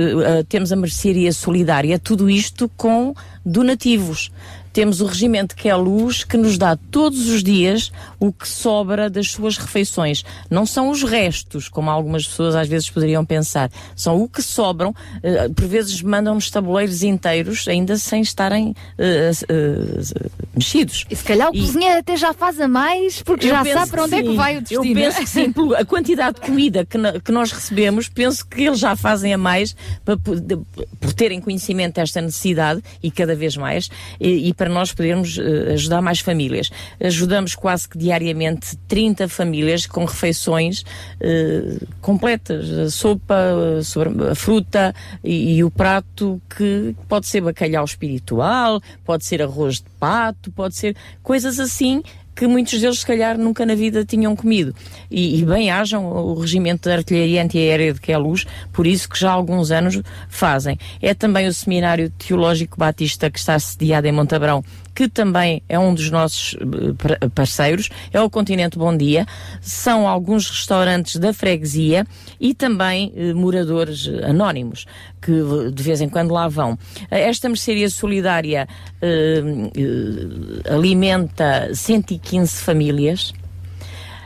temos 0.49 0.71
a 0.71 0.75
mercearia 0.75 1.31
solidária, 1.33 1.97
tudo 1.99 2.29
isto 2.29 2.69
com 2.77 3.13
donativos. 3.45 4.31
Temos 4.75 4.99
o 4.99 5.05
regimento 5.05 5.55
que 5.55 5.69
é 5.69 5.71
a 5.71 5.77
luz, 5.77 6.25
que 6.25 6.35
nos 6.35 6.57
dá 6.57 6.75
todos 6.91 7.29
os 7.29 7.41
dias 7.41 7.93
o 8.19 8.33
que 8.33 8.45
sobra 8.45 9.09
das 9.09 9.31
suas 9.31 9.57
refeições. 9.57 10.25
Não 10.49 10.65
são 10.65 10.89
os 10.89 11.01
restos, 11.01 11.69
como 11.69 11.89
algumas 11.89 12.27
pessoas 12.27 12.55
às 12.55 12.67
vezes 12.67 12.89
poderiam 12.89 13.23
pensar. 13.25 13.71
São 13.95 14.21
o 14.21 14.27
que 14.27 14.41
sobram. 14.41 14.93
Eh, 15.23 15.47
por 15.55 15.65
vezes 15.65 16.01
mandam-nos 16.01 16.49
tabuleiros 16.51 17.03
inteiros, 17.03 17.65
ainda 17.69 17.95
sem 17.97 18.21
estarem 18.21 18.75
eh, 18.97 19.31
mexidos. 20.53 21.05
E 21.09 21.15
se 21.15 21.23
calhar 21.23 21.49
o 21.49 21.53
cozinheiro 21.53 21.99
até 21.99 22.17
já 22.17 22.33
faz 22.33 22.59
a 22.59 22.67
mais, 22.67 23.21
porque 23.21 23.45
Eu 23.45 23.51
já 23.51 23.63
sabe 23.65 23.91
para 23.91 24.03
onde 24.03 24.15
é 24.15 24.21
que 24.23 24.29
sim. 24.29 24.35
vai 24.35 24.57
o 24.57 24.61
destino. 24.61 24.85
Eu 24.85 24.93
penso 24.93 25.19
que 25.19 25.29
sim, 25.29 25.53
a 25.77 25.85
quantidade 25.85 26.35
de 26.35 26.41
comida 26.45 26.85
que, 26.85 26.97
na- 26.97 27.17
que 27.19 27.31
nós 27.31 27.51
recebemos, 27.51 28.09
penso 28.09 28.45
que 28.45 28.63
eles 28.63 28.79
já 28.79 28.95
fazem 28.95 29.33
a 29.33 29.37
mais 29.37 29.73
para, 30.03 30.15
de- 30.17 30.59
por 30.99 31.13
terem 31.13 31.39
conhecimento 31.39 31.95
desta 31.95 32.19
necessidade 32.21 32.81
e 33.01 33.09
cada 33.09 33.35
vez 33.35 33.55
mais, 33.55 33.89
e, 34.19 34.49
e 34.49 34.53
para 34.53 34.64
nós 34.69 34.93
podermos 34.93 35.37
eh, 35.37 35.73
ajudar 35.73 36.01
mais 36.01 36.19
famílias. 36.19 36.69
Ajudamos 36.99 37.55
quase 37.55 37.87
que 37.87 37.97
diariamente 37.97 38.77
30 38.87 39.27
famílias 39.27 39.85
com 39.85 40.05
refeições 40.05 40.83
eh, 41.19 41.77
completas, 42.01 42.93
sopa, 42.93 43.35
a 44.31 44.35
fruta 44.35 44.93
e, 45.23 45.57
e 45.57 45.63
o 45.63 45.71
prato 45.71 46.41
que 46.55 46.95
pode 47.07 47.27
ser 47.27 47.41
bacalhau 47.41 47.85
espiritual, 47.85 48.81
pode 49.03 49.25
ser 49.25 49.41
arroz 49.41 49.75
de 49.77 49.89
pato, 49.99 50.51
pode 50.51 50.75
ser 50.75 50.95
coisas 51.23 51.59
assim 51.59 52.01
que 52.35 52.45
muitos 52.47 52.79
deles, 52.79 52.99
se 52.99 53.05
calhar, 53.05 53.37
nunca 53.37 53.65
na 53.65 53.75
vida 53.75 54.03
tinham 54.03 54.35
comido. 54.35 54.75
E, 55.09 55.39
e 55.39 55.45
bem 55.45 55.71
hajam 55.71 56.05
o 56.05 56.39
regimento 56.39 56.89
de 56.89 56.95
artilharia 56.95 57.43
antiaérea 57.43 57.93
de 57.93 58.01
que 58.01 58.11
é 58.11 58.17
por 58.73 58.87
isso 58.87 59.07
que 59.07 59.19
já 59.19 59.29
há 59.29 59.33
alguns 59.33 59.71
anos 59.71 60.01
fazem. 60.27 60.77
É 61.01 61.13
também 61.13 61.47
o 61.47 61.53
Seminário 61.53 62.09
Teológico 62.09 62.77
Batista 62.77 63.29
que 63.29 63.39
está 63.39 63.57
sediado 63.57 64.07
em 64.07 64.11
Montabrão, 64.11 64.63
que 64.95 65.09
também 65.09 65.61
é 65.67 65.77
um 65.77 65.93
dos 65.93 66.09
nossos 66.09 66.55
eh, 66.55 66.93
par- 66.97 67.29
parceiros, 67.31 67.89
é 68.13 68.21
o 68.21 68.29
Continente 68.29 68.77
Bom 68.77 68.95
Dia, 68.95 69.25
são 69.61 70.07
alguns 70.07 70.49
restaurantes 70.49 71.17
da 71.17 71.33
freguesia 71.33 72.07
e 72.39 72.53
também 72.53 73.11
eh, 73.15 73.33
moradores 73.33 74.07
anónimos 74.23 74.85
que 75.21 75.31
de 75.73 75.83
vez 75.83 76.01
em 76.01 76.07
quando 76.09 76.31
lá 76.31 76.47
vão. 76.47 76.77
Eh, 77.11 77.27
Esta 77.29 77.49
mercearia 77.49 77.89
solidária 77.89 78.67
eh, 79.01 79.41
eh, 79.75 80.73
alimenta 80.73 81.69
115 81.73 82.61
famílias. 82.61 83.33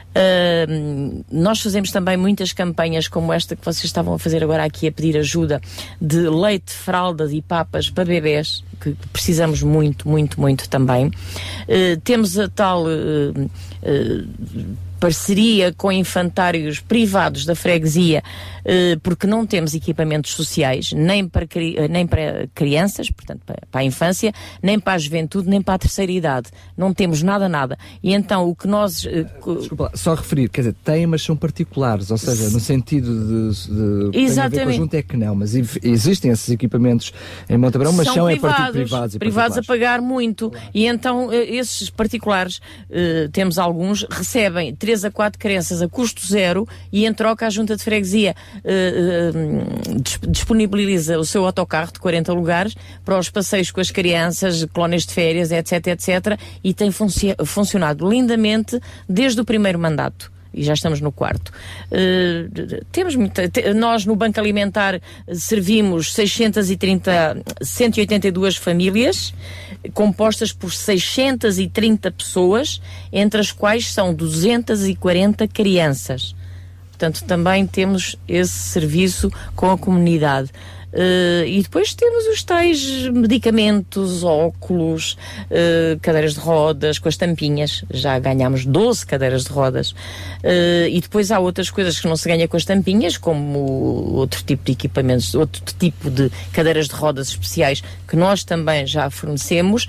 Uh, 0.09 1.23
nós 1.31 1.61
fazemos 1.61 1.91
também 1.91 2.17
muitas 2.17 2.51
campanhas 2.51 3.07
como 3.07 3.31
esta 3.31 3.55
que 3.55 3.63
vocês 3.63 3.85
estavam 3.85 4.15
a 4.15 4.19
fazer 4.19 4.43
agora 4.43 4.63
aqui 4.63 4.87
a 4.87 4.91
pedir 4.91 5.17
ajuda 5.17 5.61
de 6.01 6.27
leite, 6.27 6.73
fraldas 6.73 7.31
e 7.31 7.41
papas 7.41 7.89
para 7.89 8.05
bebés, 8.05 8.63
que 8.81 8.95
precisamos 9.13 9.61
muito, 9.61 10.07
muito, 10.09 10.39
muito 10.41 10.67
também. 10.67 11.07
Uh, 11.07 11.99
temos 12.03 12.39
a 12.39 12.47
tal 12.47 12.85
uh, 12.85 13.49
parceria 14.99 15.73
com 15.73 15.91
infantários 15.91 16.79
privados 16.79 17.45
da 17.45 17.55
freguesia, 17.55 18.21
eh, 18.65 18.97
porque 19.01 19.25
não 19.25 19.45
temos 19.45 19.73
equipamentos 19.73 20.31
sociais, 20.33 20.91
nem 20.93 21.27
para, 21.27 21.45
eh, 21.45 21.87
nem 21.87 22.05
para 22.05 22.47
crianças, 22.53 23.09
portanto, 23.09 23.41
para, 23.45 23.81
a 23.81 23.83
infância, 23.83 24.33
nem 24.61 24.79
para 24.79 24.93
a 24.93 24.97
juventude, 24.97 25.47
nem 25.49 25.61
para 25.61 25.75
a 25.75 25.77
terceira 25.79 26.11
idade. 26.11 26.49
Não 26.77 26.93
temos 26.93 27.23
nada, 27.23 27.47
nada. 27.47 27.77
E 28.03 28.13
então 28.13 28.47
o 28.49 28.55
que 28.55 28.67
nós. 28.67 29.05
eh, 29.05 29.25
Desculpa 29.59 29.83
lá, 29.85 29.91
só 29.95 30.13
referir, 30.13 30.49
quer 30.49 30.61
dizer, 30.61 30.75
têm, 30.83 31.07
mas 31.07 31.21
são 31.21 31.35
particulares, 31.35 32.11
ou 32.11 32.17
seja, 32.17 32.49
no 32.49 32.59
sentido 32.59 33.51
de. 33.51 34.11
de 34.11 34.19
Exatamente. 34.19 34.77
junta 34.77 34.97
é 34.97 35.01
que 35.01 35.15
não, 35.15 35.33
mas 35.35 35.53
existem 35.55 36.31
esses 36.31 36.49
equipamentos 36.49 37.11
em 37.49 37.57
Montabrão, 37.57 37.93
mas 37.93 38.07
são, 38.07 38.25
parti- 38.39 38.71
privados 38.73 39.15
e 39.15 39.19
privados 39.19 39.57
a 39.57 39.63
pagar 39.63 40.01
muito. 40.01 40.51
E 40.73 40.85
então 40.85 41.31
esses 41.31 41.89
particulares, 41.89 42.59
temos 43.31 43.57
alguns, 43.57 44.05
recebem 44.09 44.75
3 44.89 45.05
a 45.05 45.11
4 45.11 45.37
crianças 45.39 45.81
a 45.83 45.87
custo 45.87 46.25
zero 46.25 46.67
e 46.91 47.05
em 47.05 47.13
troca 47.13 47.45
a 47.45 47.49
junta 47.51 47.75
de 47.75 47.83
freguesia 47.83 48.35
eh, 48.63 49.31
dis- 50.01 50.19
disponibiliza 50.27 51.19
o 51.19 51.25
seu 51.25 51.45
autocarro 51.45 51.91
de 51.93 51.99
40 51.99 52.33
lugares 52.33 52.75
para 53.05 53.19
os 53.19 53.29
passeios 53.29 53.69
com 53.69 53.79
as 53.79 53.91
crianças, 53.91 54.65
colónias 54.73 55.05
de 55.05 55.13
férias, 55.13 55.51
etc, 55.51 55.87
etc. 55.87 56.39
E 56.63 56.73
tem 56.73 56.89
funci- 56.91 57.35
funcionado 57.45 58.09
lindamente 58.09 58.79
desde 59.07 59.39
o 59.41 59.45
primeiro 59.45 59.77
mandato 59.77 60.31
e 60.53 60.63
já 60.63 60.73
estamos 60.73 60.99
no 61.01 61.11
quarto. 61.11 61.51
Eh, 61.91 62.47
temos 62.91 63.15
muita, 63.15 63.47
te- 63.47 63.73
nós 63.73 64.05
no 64.05 64.15
Banco 64.15 64.39
Alimentar 64.39 64.99
servimos 65.31 66.13
630, 66.13 67.41
182 67.61 68.55
famílias, 68.55 69.33
compostas 69.93 70.51
por 70.51 70.73
630 70.73 72.11
pessoas, 72.11 72.81
entre 73.11 73.39
as 73.39 73.51
quais 73.51 73.91
são 73.91 74.13
240 74.13 75.47
crianças. 75.47 76.35
Portanto, 76.89 77.23
também 77.25 77.65
temos 77.65 78.15
esse 78.27 78.51
serviço 78.57 79.31
com 79.55 79.71
a 79.71 79.77
comunidade. 79.77 80.49
Eh, 80.91 81.45
e 81.47 81.61
depois 81.61 81.93
temos 81.93 82.25
os 82.27 82.43
tais 82.43 83.07
medicamentos, 83.09 84.23
óculos, 84.23 85.17
eh, 85.49 85.97
cadeiras 86.01 86.33
de 86.33 86.39
rodas, 86.39 86.97
com 86.99 87.07
as 87.07 87.17
tampinhas. 87.17 87.83
Já 87.91 88.17
ganhámos 88.19 88.65
12 88.65 89.05
cadeiras 89.05 89.43
de 89.43 89.51
rodas. 89.51 89.93
Eh, 90.43 90.87
e 90.91 91.01
depois 91.01 91.31
há 91.31 91.39
outras 91.39 91.69
coisas 91.69 91.99
que 91.99 92.07
não 92.07 92.15
se 92.15 92.27
ganha 92.27 92.47
com 92.47 92.57
as 92.57 92.65
tampinhas, 92.65 93.17
como 93.17 93.59
outro 94.15 94.43
tipo 94.43 94.65
de 94.65 94.71
equipamentos, 94.71 95.35
outro 95.35 95.61
tipo 95.77 96.09
de 96.09 96.31
cadeiras 96.51 96.87
de 96.87 96.95
rodas 96.95 97.29
especiais 97.29 97.83
que 98.07 98.15
nós 98.15 98.43
também 98.43 98.85
já 98.87 99.09
fornecemos. 99.09 99.87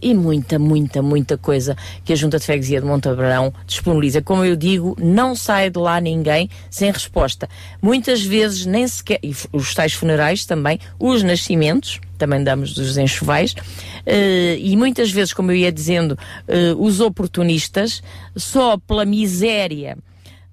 e 0.00 0.14
muita, 0.14 0.58
muita, 0.58 1.02
muita 1.02 1.38
coisa 1.38 1.76
que 2.04 2.12
a 2.12 2.16
Junta 2.16 2.38
de 2.38 2.44
Freguesia 2.44 2.80
de 2.80 2.86
Montabrão 2.86 3.52
disponibiliza. 3.66 4.20
Como 4.22 4.44
eu 4.44 4.56
digo, 4.56 4.96
não 5.00 5.34
sai 5.34 5.70
de 5.70 5.78
lá 5.78 6.00
ninguém 6.00 6.50
sem 6.70 6.90
resposta. 6.90 7.48
Muitas 7.80 8.22
vezes 8.22 8.66
nem 8.66 8.86
sequer, 8.86 9.18
e 9.22 9.34
os 9.52 9.74
tais 9.74 9.94
funerais 10.02 10.44
também, 10.44 10.80
os 10.98 11.22
nascimentos, 11.22 12.00
também 12.18 12.42
damos 12.42 12.74
dos 12.74 12.98
enxovais, 12.98 13.54
eh, 14.04 14.56
e 14.58 14.76
muitas 14.76 15.12
vezes, 15.12 15.32
como 15.32 15.52
eu 15.52 15.56
ia 15.56 15.70
dizendo, 15.70 16.18
eh, 16.48 16.74
os 16.76 16.98
oportunistas, 16.98 18.02
só 18.36 18.76
pela 18.76 19.04
miséria 19.04 19.96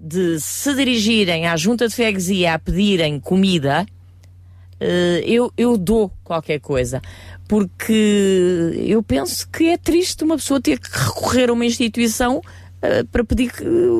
de 0.00 0.38
se 0.38 0.72
dirigirem 0.74 1.48
à 1.48 1.56
junta 1.56 1.88
de 1.88 1.94
freguesia 1.94 2.54
a 2.54 2.58
pedirem 2.60 3.18
comida, 3.18 3.84
eh, 4.78 5.24
eu, 5.26 5.52
eu 5.56 5.76
dou 5.76 6.12
qualquer 6.22 6.60
coisa. 6.60 7.02
Porque 7.48 8.72
eu 8.86 9.02
penso 9.02 9.48
que 9.48 9.70
é 9.70 9.76
triste 9.76 10.22
uma 10.22 10.36
pessoa 10.36 10.60
ter 10.60 10.78
que 10.78 10.88
recorrer 10.88 11.50
a 11.50 11.52
uma 11.52 11.66
instituição 11.66 12.40
para 13.10 13.22
pedir 13.24 13.52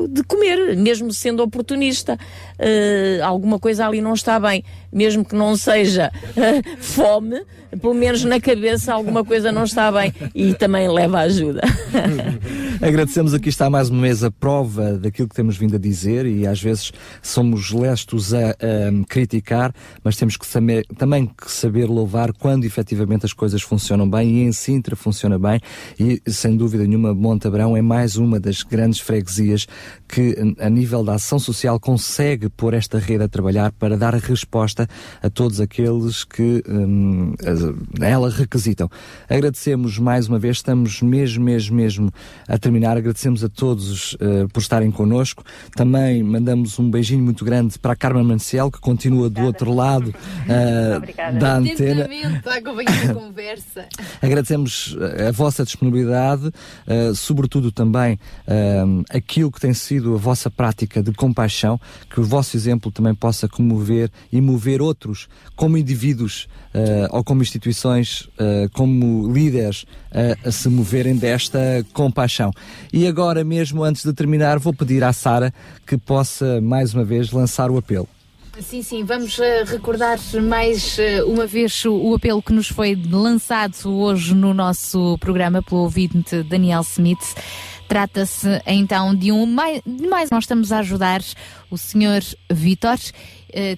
de 0.09 0.23
comer, 0.23 0.75
mesmo 0.75 1.13
sendo 1.13 1.43
oportunista. 1.43 2.17
Eh, 2.63 3.19
alguma 3.23 3.57
coisa 3.57 3.87
ali 3.87 4.01
não 4.01 4.13
está 4.13 4.39
bem, 4.39 4.63
mesmo 4.93 5.25
que 5.25 5.33
não 5.35 5.57
seja 5.57 6.11
eh, 6.37 6.61
fome, 6.79 7.41
pelo 7.81 7.95
menos 7.95 8.23
na 8.23 8.39
cabeça 8.39 8.93
alguma 8.93 9.25
coisa 9.25 9.51
não 9.51 9.63
está 9.63 9.91
bem 9.91 10.13
e 10.35 10.53
também 10.53 10.87
leva 10.87 11.21
ajuda. 11.21 11.61
Agradecemos 12.79 13.33
aqui 13.33 13.49
está 13.49 13.69
mais 13.69 13.89
uma 13.89 14.01
vez 14.01 14.23
a 14.23 14.29
prova 14.29 14.93
daquilo 14.93 15.27
que 15.27 15.35
temos 15.35 15.57
vindo 15.57 15.75
a 15.75 15.79
dizer 15.79 16.25
e 16.25 16.45
às 16.45 16.61
vezes 16.61 16.91
somos 17.21 17.71
lestos 17.71 18.33
a, 18.33 18.51
a 18.51 19.05
criticar, 19.07 19.73
mas 20.03 20.15
temos 20.17 20.37
que 20.37 20.45
saber, 20.45 20.85
também 20.97 21.25
que 21.25 21.51
saber 21.51 21.85
louvar 21.85 22.31
quando 22.33 22.65
efetivamente 22.65 23.25
as 23.25 23.33
coisas 23.33 23.61
funcionam 23.63 24.07
bem 24.07 24.37
e 24.37 24.43
em 24.43 24.51
Sintra 24.51 24.95
funciona 24.95 25.39
bem 25.39 25.59
e 25.99 26.21
sem 26.27 26.55
dúvida 26.55 26.85
nenhuma 26.85 27.13
Montabrão 27.13 27.75
é 27.75 27.81
mais 27.81 28.17
uma 28.17 28.39
das 28.39 28.61
grandes 28.61 28.99
freguesias 28.99 29.67
que, 30.11 30.55
a 30.59 30.69
nível 30.69 31.03
da 31.03 31.13
ação 31.13 31.39
social, 31.39 31.79
consegue 31.79 32.49
pôr 32.49 32.73
esta 32.73 32.99
rede 32.99 33.23
a 33.23 33.29
trabalhar 33.29 33.71
para 33.71 33.97
dar 33.97 34.13
a 34.13 34.17
resposta 34.17 34.87
a 35.23 35.29
todos 35.29 35.61
aqueles 35.61 36.25
que 36.25 36.61
a 38.01 38.05
ela 38.05 38.29
requisitam. 38.29 38.89
Agradecemos 39.29 39.97
mais 39.97 40.27
uma 40.27 40.37
vez, 40.37 40.57
estamos 40.57 41.01
mesmo, 41.01 41.45
mesmo, 41.45 41.75
mesmo 41.75 42.11
a 42.47 42.57
terminar. 42.57 42.97
Agradecemos 42.97 43.41
a 43.43 43.49
todos 43.49 44.17
eh, 44.19 44.47
por 44.51 44.59
estarem 44.59 44.91
connosco. 44.91 45.43
Também 45.75 46.21
mandamos 46.21 46.77
um 46.77 46.89
beijinho 46.91 47.23
muito 47.23 47.45
grande 47.45 47.79
para 47.79 47.93
a 47.93 47.95
Carmen 47.95 48.23
Manciel, 48.23 48.69
que 48.69 48.79
continua 48.79 49.29
do 49.29 49.41
outro 49.43 49.73
lado 49.73 50.13
eh, 50.49 51.33
da 51.39 51.55
antena. 51.55 52.03
Atentamente 52.03 52.49
a 52.49 52.55
acompanhar 52.55 53.09
a 53.09 53.13
conversa. 53.13 53.85
Agradecemos 54.21 54.97
eh, 54.99 55.29
a 55.29 55.31
vossa 55.31 55.63
disponibilidade, 55.63 56.51
eh, 56.85 57.13
sobretudo 57.15 57.71
também 57.71 58.19
aquilo 59.09 59.51
que 59.51 59.59
tem 59.59 59.73
sido 59.73 60.00
a 60.07 60.17
vossa 60.17 60.49
prática 60.49 61.01
de 61.01 61.11
compaixão, 61.11 61.79
que 62.09 62.19
o 62.19 62.23
vosso 62.23 62.55
exemplo 62.55 62.91
também 62.91 63.13
possa 63.13 63.47
comover 63.47 64.09
e 64.31 64.39
mover 64.39 64.81
outros 64.81 65.27
como 65.55 65.77
indivíduos 65.77 66.47
eh, 66.73 67.07
ou 67.11 67.23
como 67.23 67.41
instituições, 67.41 68.29
eh, 68.37 68.67
como 68.73 69.31
líderes, 69.31 69.85
eh, 70.11 70.37
a 70.43 70.51
se 70.51 70.69
moverem 70.69 71.15
desta 71.15 71.59
compaixão. 71.93 72.51
E 72.91 73.07
agora 73.07 73.43
mesmo, 73.43 73.83
antes 73.83 74.03
de 74.03 74.13
terminar, 74.13 74.59
vou 74.59 74.73
pedir 74.73 75.03
à 75.03 75.13
Sara 75.13 75.53
que 75.85 75.97
possa 75.97 76.61
mais 76.61 76.93
uma 76.93 77.03
vez 77.03 77.31
lançar 77.31 77.69
o 77.69 77.77
apelo. 77.77 78.07
Sim, 78.59 78.83
sim, 78.83 79.03
vamos 79.03 79.39
eh, 79.39 79.63
recordar 79.63 80.19
mais 80.43 80.99
eh, 80.99 81.23
uma 81.23 81.47
vez 81.47 81.85
o, 81.85 81.93
o 81.93 82.15
apelo 82.15 82.41
que 82.43 82.51
nos 82.51 82.67
foi 82.67 82.95
lançado 83.09 83.89
hoje 83.89 84.35
no 84.35 84.53
nosso 84.53 85.17
programa 85.19 85.63
pelo 85.63 85.81
ouvinte 85.81 86.43
Daniel 86.43 86.81
Smith. 86.81 87.33
Trata-se 87.91 88.47
então 88.65 89.13
de 89.13 89.33
um 89.33 89.45
mais, 89.45 89.81
de 89.85 90.07
mais 90.07 90.29
nós 90.29 90.45
estamos 90.45 90.71
a 90.71 90.79
ajudar 90.79 91.19
o 91.69 91.77
Vitor 92.49 92.97
eh, 92.97 93.11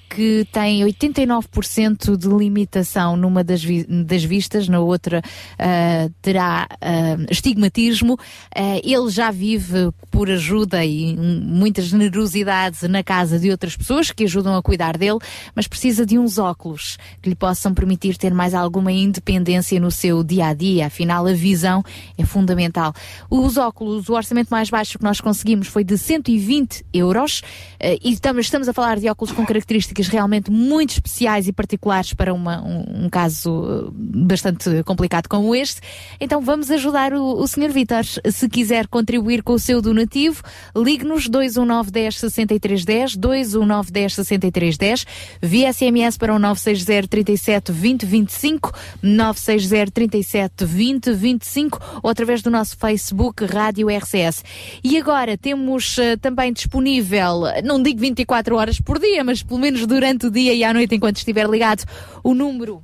que 0.10 0.48
tem 0.52 0.82
89% 0.86 2.16
de 2.18 2.28
limitação 2.28 3.16
numa 3.18 3.44
das, 3.44 3.64
vi- 3.64 3.86
das 3.86 4.24
vistas, 4.24 4.68
na 4.68 4.80
outra 4.80 5.22
ah, 5.58 6.10
terá 6.22 6.68
ah, 6.82 7.18
estigmatismo. 7.30 8.18
Ah, 8.56 8.80
ele 8.84 9.10
já 9.10 9.32
vive 9.32 9.92
por 10.12 10.30
ajuda 10.30 10.86
e 10.86 11.16
muita 11.16 11.82
generosidade 11.82 12.88
na 12.88 13.04
casa 13.04 13.40
de 13.40 13.50
outras 13.50 13.76
pessoas 13.76 14.12
que 14.12 14.24
ajudam 14.26 14.56
a 14.56 14.62
cuidar 14.62 14.98
dele, 14.98 15.20
mas 15.56 15.68
precisa 15.68 16.06
de 16.06 16.18
uns 16.20 16.38
óculos 16.38 16.98
que 17.22 17.30
lhe 17.30 17.36
possam 17.36 17.74
permitir 17.74 18.18
ter 18.18 18.34
mais 18.34 18.54
alguma 18.54 18.92
independência 18.92 19.80
no 19.80 19.90
seu 19.92 20.24
dia 20.24 20.48
a 20.48 20.54
dia. 20.54 20.86
Afinal, 20.88 21.26
a 21.26 21.34
visão 21.34 21.84
é 22.18 22.26
fundamental. 22.26 22.94
Os 23.30 23.58
óculos, 23.58 24.08
o 24.10 24.14
orçamento 24.14 24.50
mais 24.50 24.70
baixo 24.70 24.98
que 24.98 25.04
nós 25.04 25.20
conseguimos 25.20 25.68
foi 25.68 25.84
de 25.84 25.98
120 25.98 26.86
euros 26.94 27.42
eh, 27.80 27.98
e 28.04 28.12
estamos, 28.14 28.46
estamos 28.46 28.68
a 28.70 28.74
falar 28.74 29.00
de 29.00 29.10
óculos 29.10 29.32
com 29.34 29.42
características 29.46 29.63
realmente 30.10 30.52
muito 30.52 30.92
especiais 30.92 31.48
e 31.48 31.54
particulares 31.54 32.14
para 32.14 32.34
uma- 32.34 32.62
um, 32.64 33.06
um 33.06 33.10
caso 33.10 33.66
eh, 33.88 33.92
bastante 33.94 34.84
complicado 34.84 35.28
como 35.28 35.56
este. 35.56 35.82
Então 36.20 36.42
vamos 36.42 36.70
ajudar 36.72 37.14
o, 37.14 37.40
o 37.42 37.48
Sr. 37.48 37.72
Vítor. 37.72 38.04
Se 38.06 38.50
quiser 38.50 38.88
contribuir 38.88 39.44
com 39.44 39.54
o 39.54 39.60
seu 39.60 39.82
donativo, 39.82 40.42
ligue-nos 40.76 41.28
219 41.28 41.92
10 41.92 42.20
63 42.20 42.86
10, 42.86 43.16
219 43.18 43.92
10 43.92 44.14
63 44.16 44.78
10, 44.78 45.06
via 45.42 45.72
SMS 45.74 46.18
para 46.18 46.34
o 46.34 46.40
960 46.40 47.08
37 47.08 47.72
20 47.72 48.06
25, 48.06 48.72
960 49.02 49.92
37 49.92 50.66
20 50.66 51.14
25 51.14 51.80
ou 52.02 52.10
através 52.10 52.42
do 52.42 52.50
nosso 52.50 52.78
Facebook 52.78 53.46
Rádio 53.46 53.88
RCS. 53.90 54.44
E 54.84 54.98
agora 54.98 55.38
temos 55.38 55.98
eh, 55.98 56.18
também 56.18 56.52
disponível, 56.54 57.44
não 57.64 57.82
digo 57.82 58.00
24 58.00 58.56
horas 58.56 58.80
por 58.80 59.00
dia, 59.00 59.24
mas 59.24 59.42
pelo 59.54 59.62
menos 59.62 59.86
durante 59.86 60.26
o 60.26 60.32
dia 60.32 60.52
e 60.52 60.64
à 60.64 60.74
noite 60.74 60.96
enquanto 60.96 61.18
estiver 61.18 61.48
ligado, 61.48 61.84
o 62.24 62.34
número 62.34 62.82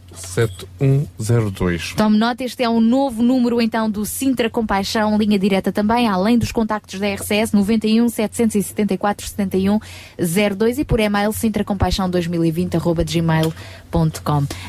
Tome 1.96 2.18
nota, 2.18 2.44
este 2.44 2.64
é 2.64 2.70
um 2.70 2.82
novo 2.82 3.22
número 3.22 3.62
então 3.62 3.90
do 3.90 4.06
Sintra 4.06 4.50
Compaixão, 4.50 5.18
linha 5.18 5.40
direta 5.40 5.72
também, 5.72 6.08
além 6.08 6.38
dos 6.38 6.52
contactos 6.52 7.00
da 7.00 7.08
RCS 7.14 7.52
91 7.54 8.10
774 8.10 9.28
71 9.28 9.80
02 10.56 10.80
e 10.80 10.86
por 10.86 11.00
e-mail 11.00 11.32
sintracompaixão2020 11.32 12.76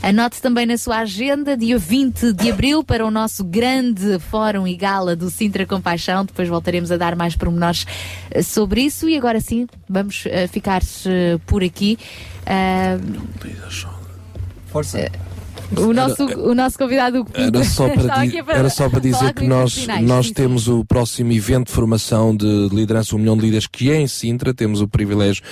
Anote 0.03 0.43
também 0.43 0.67
na 0.67 0.77
sua 0.77 0.99
agenda, 0.99 1.57
dia 1.57 1.79
20 1.79 2.33
de 2.33 2.51
abril, 2.51 2.85
para 2.85 3.05
o 3.05 3.11
nosso 3.11 3.43
grande 3.45 4.19
fórum 4.19 4.67
e 4.67 4.77
gala 4.77 5.17
do 5.17 5.31
Sintra 5.31 5.67
Compaixão. 5.67 6.25
Depois 6.25 6.49
voltaremos 6.49 6.93
a 6.93 6.97
dar 6.97 7.17
mais 7.17 7.35
pormenores 7.35 7.87
eh, 8.31 8.43
sobre 8.43 8.83
isso 8.83 9.09
e 9.09 9.17
agora 9.17 9.41
sim, 9.41 9.67
vamos 9.89 10.25
eh, 10.27 10.47
ficar 10.47 10.83
eh, 11.07 11.39
por 11.47 11.63
aqui. 11.63 11.99
Ah, 12.47 12.99
Força. 14.67 15.11
O 15.81 15.93
nosso, 15.93 16.25
o 16.25 16.55
nosso 16.55 16.79
convidado 16.79 17.21
Hugo 17.21 17.31
Pinto 17.31 17.59
Era 17.59 17.65
só 17.65 17.89
para, 17.89 18.05
para 18.45 18.59
era 18.59 18.71
só 18.71 18.89
para 18.89 19.01
dizer 19.01 19.35
que 19.35 19.45
nós, 19.47 19.75
finais. 19.75 20.07
nós 20.07 20.27
Sim, 20.27 20.29
sim. 20.29 20.35
temos 20.35 20.69
o 20.69 20.85
próximo 20.85 21.33
evento 21.33 21.67
de 21.67 21.73
formação 21.73 22.37
de 22.37 22.69
liderança, 22.73 23.17
o 23.17 23.19
Milhão 23.19 23.37
de 23.37 23.43
Líderes, 23.43 23.67
que 23.67 23.91
é 23.91 24.01
em 24.01 24.07
Sintra. 24.07 24.55
Temos 24.55 24.81
o 24.81 24.87
privilégio, 24.89 25.43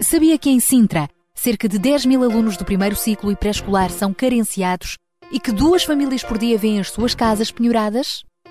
Sabia 0.01 0.37
que 0.37 0.49
em 0.49 0.59
Sintra, 0.59 1.07
cerca 1.35 1.67
de 1.67 1.77
10 1.77 2.05
mil 2.05 2.23
alunos 2.23 2.57
do 2.57 2.65
primeiro 2.65 2.95
ciclo 2.95 3.31
e 3.31 3.35
pré-escolar 3.35 3.89
são 3.89 4.13
carenciados 4.13 4.97
e 5.31 5.39
que 5.39 5.51
duas 5.51 5.83
famílias 5.83 6.23
por 6.23 6.37
dia 6.37 6.57
vêm 6.57 6.79
as 6.79 6.89
suas 6.89 7.13
casas 7.13 7.51
penhoradas? 7.51 8.23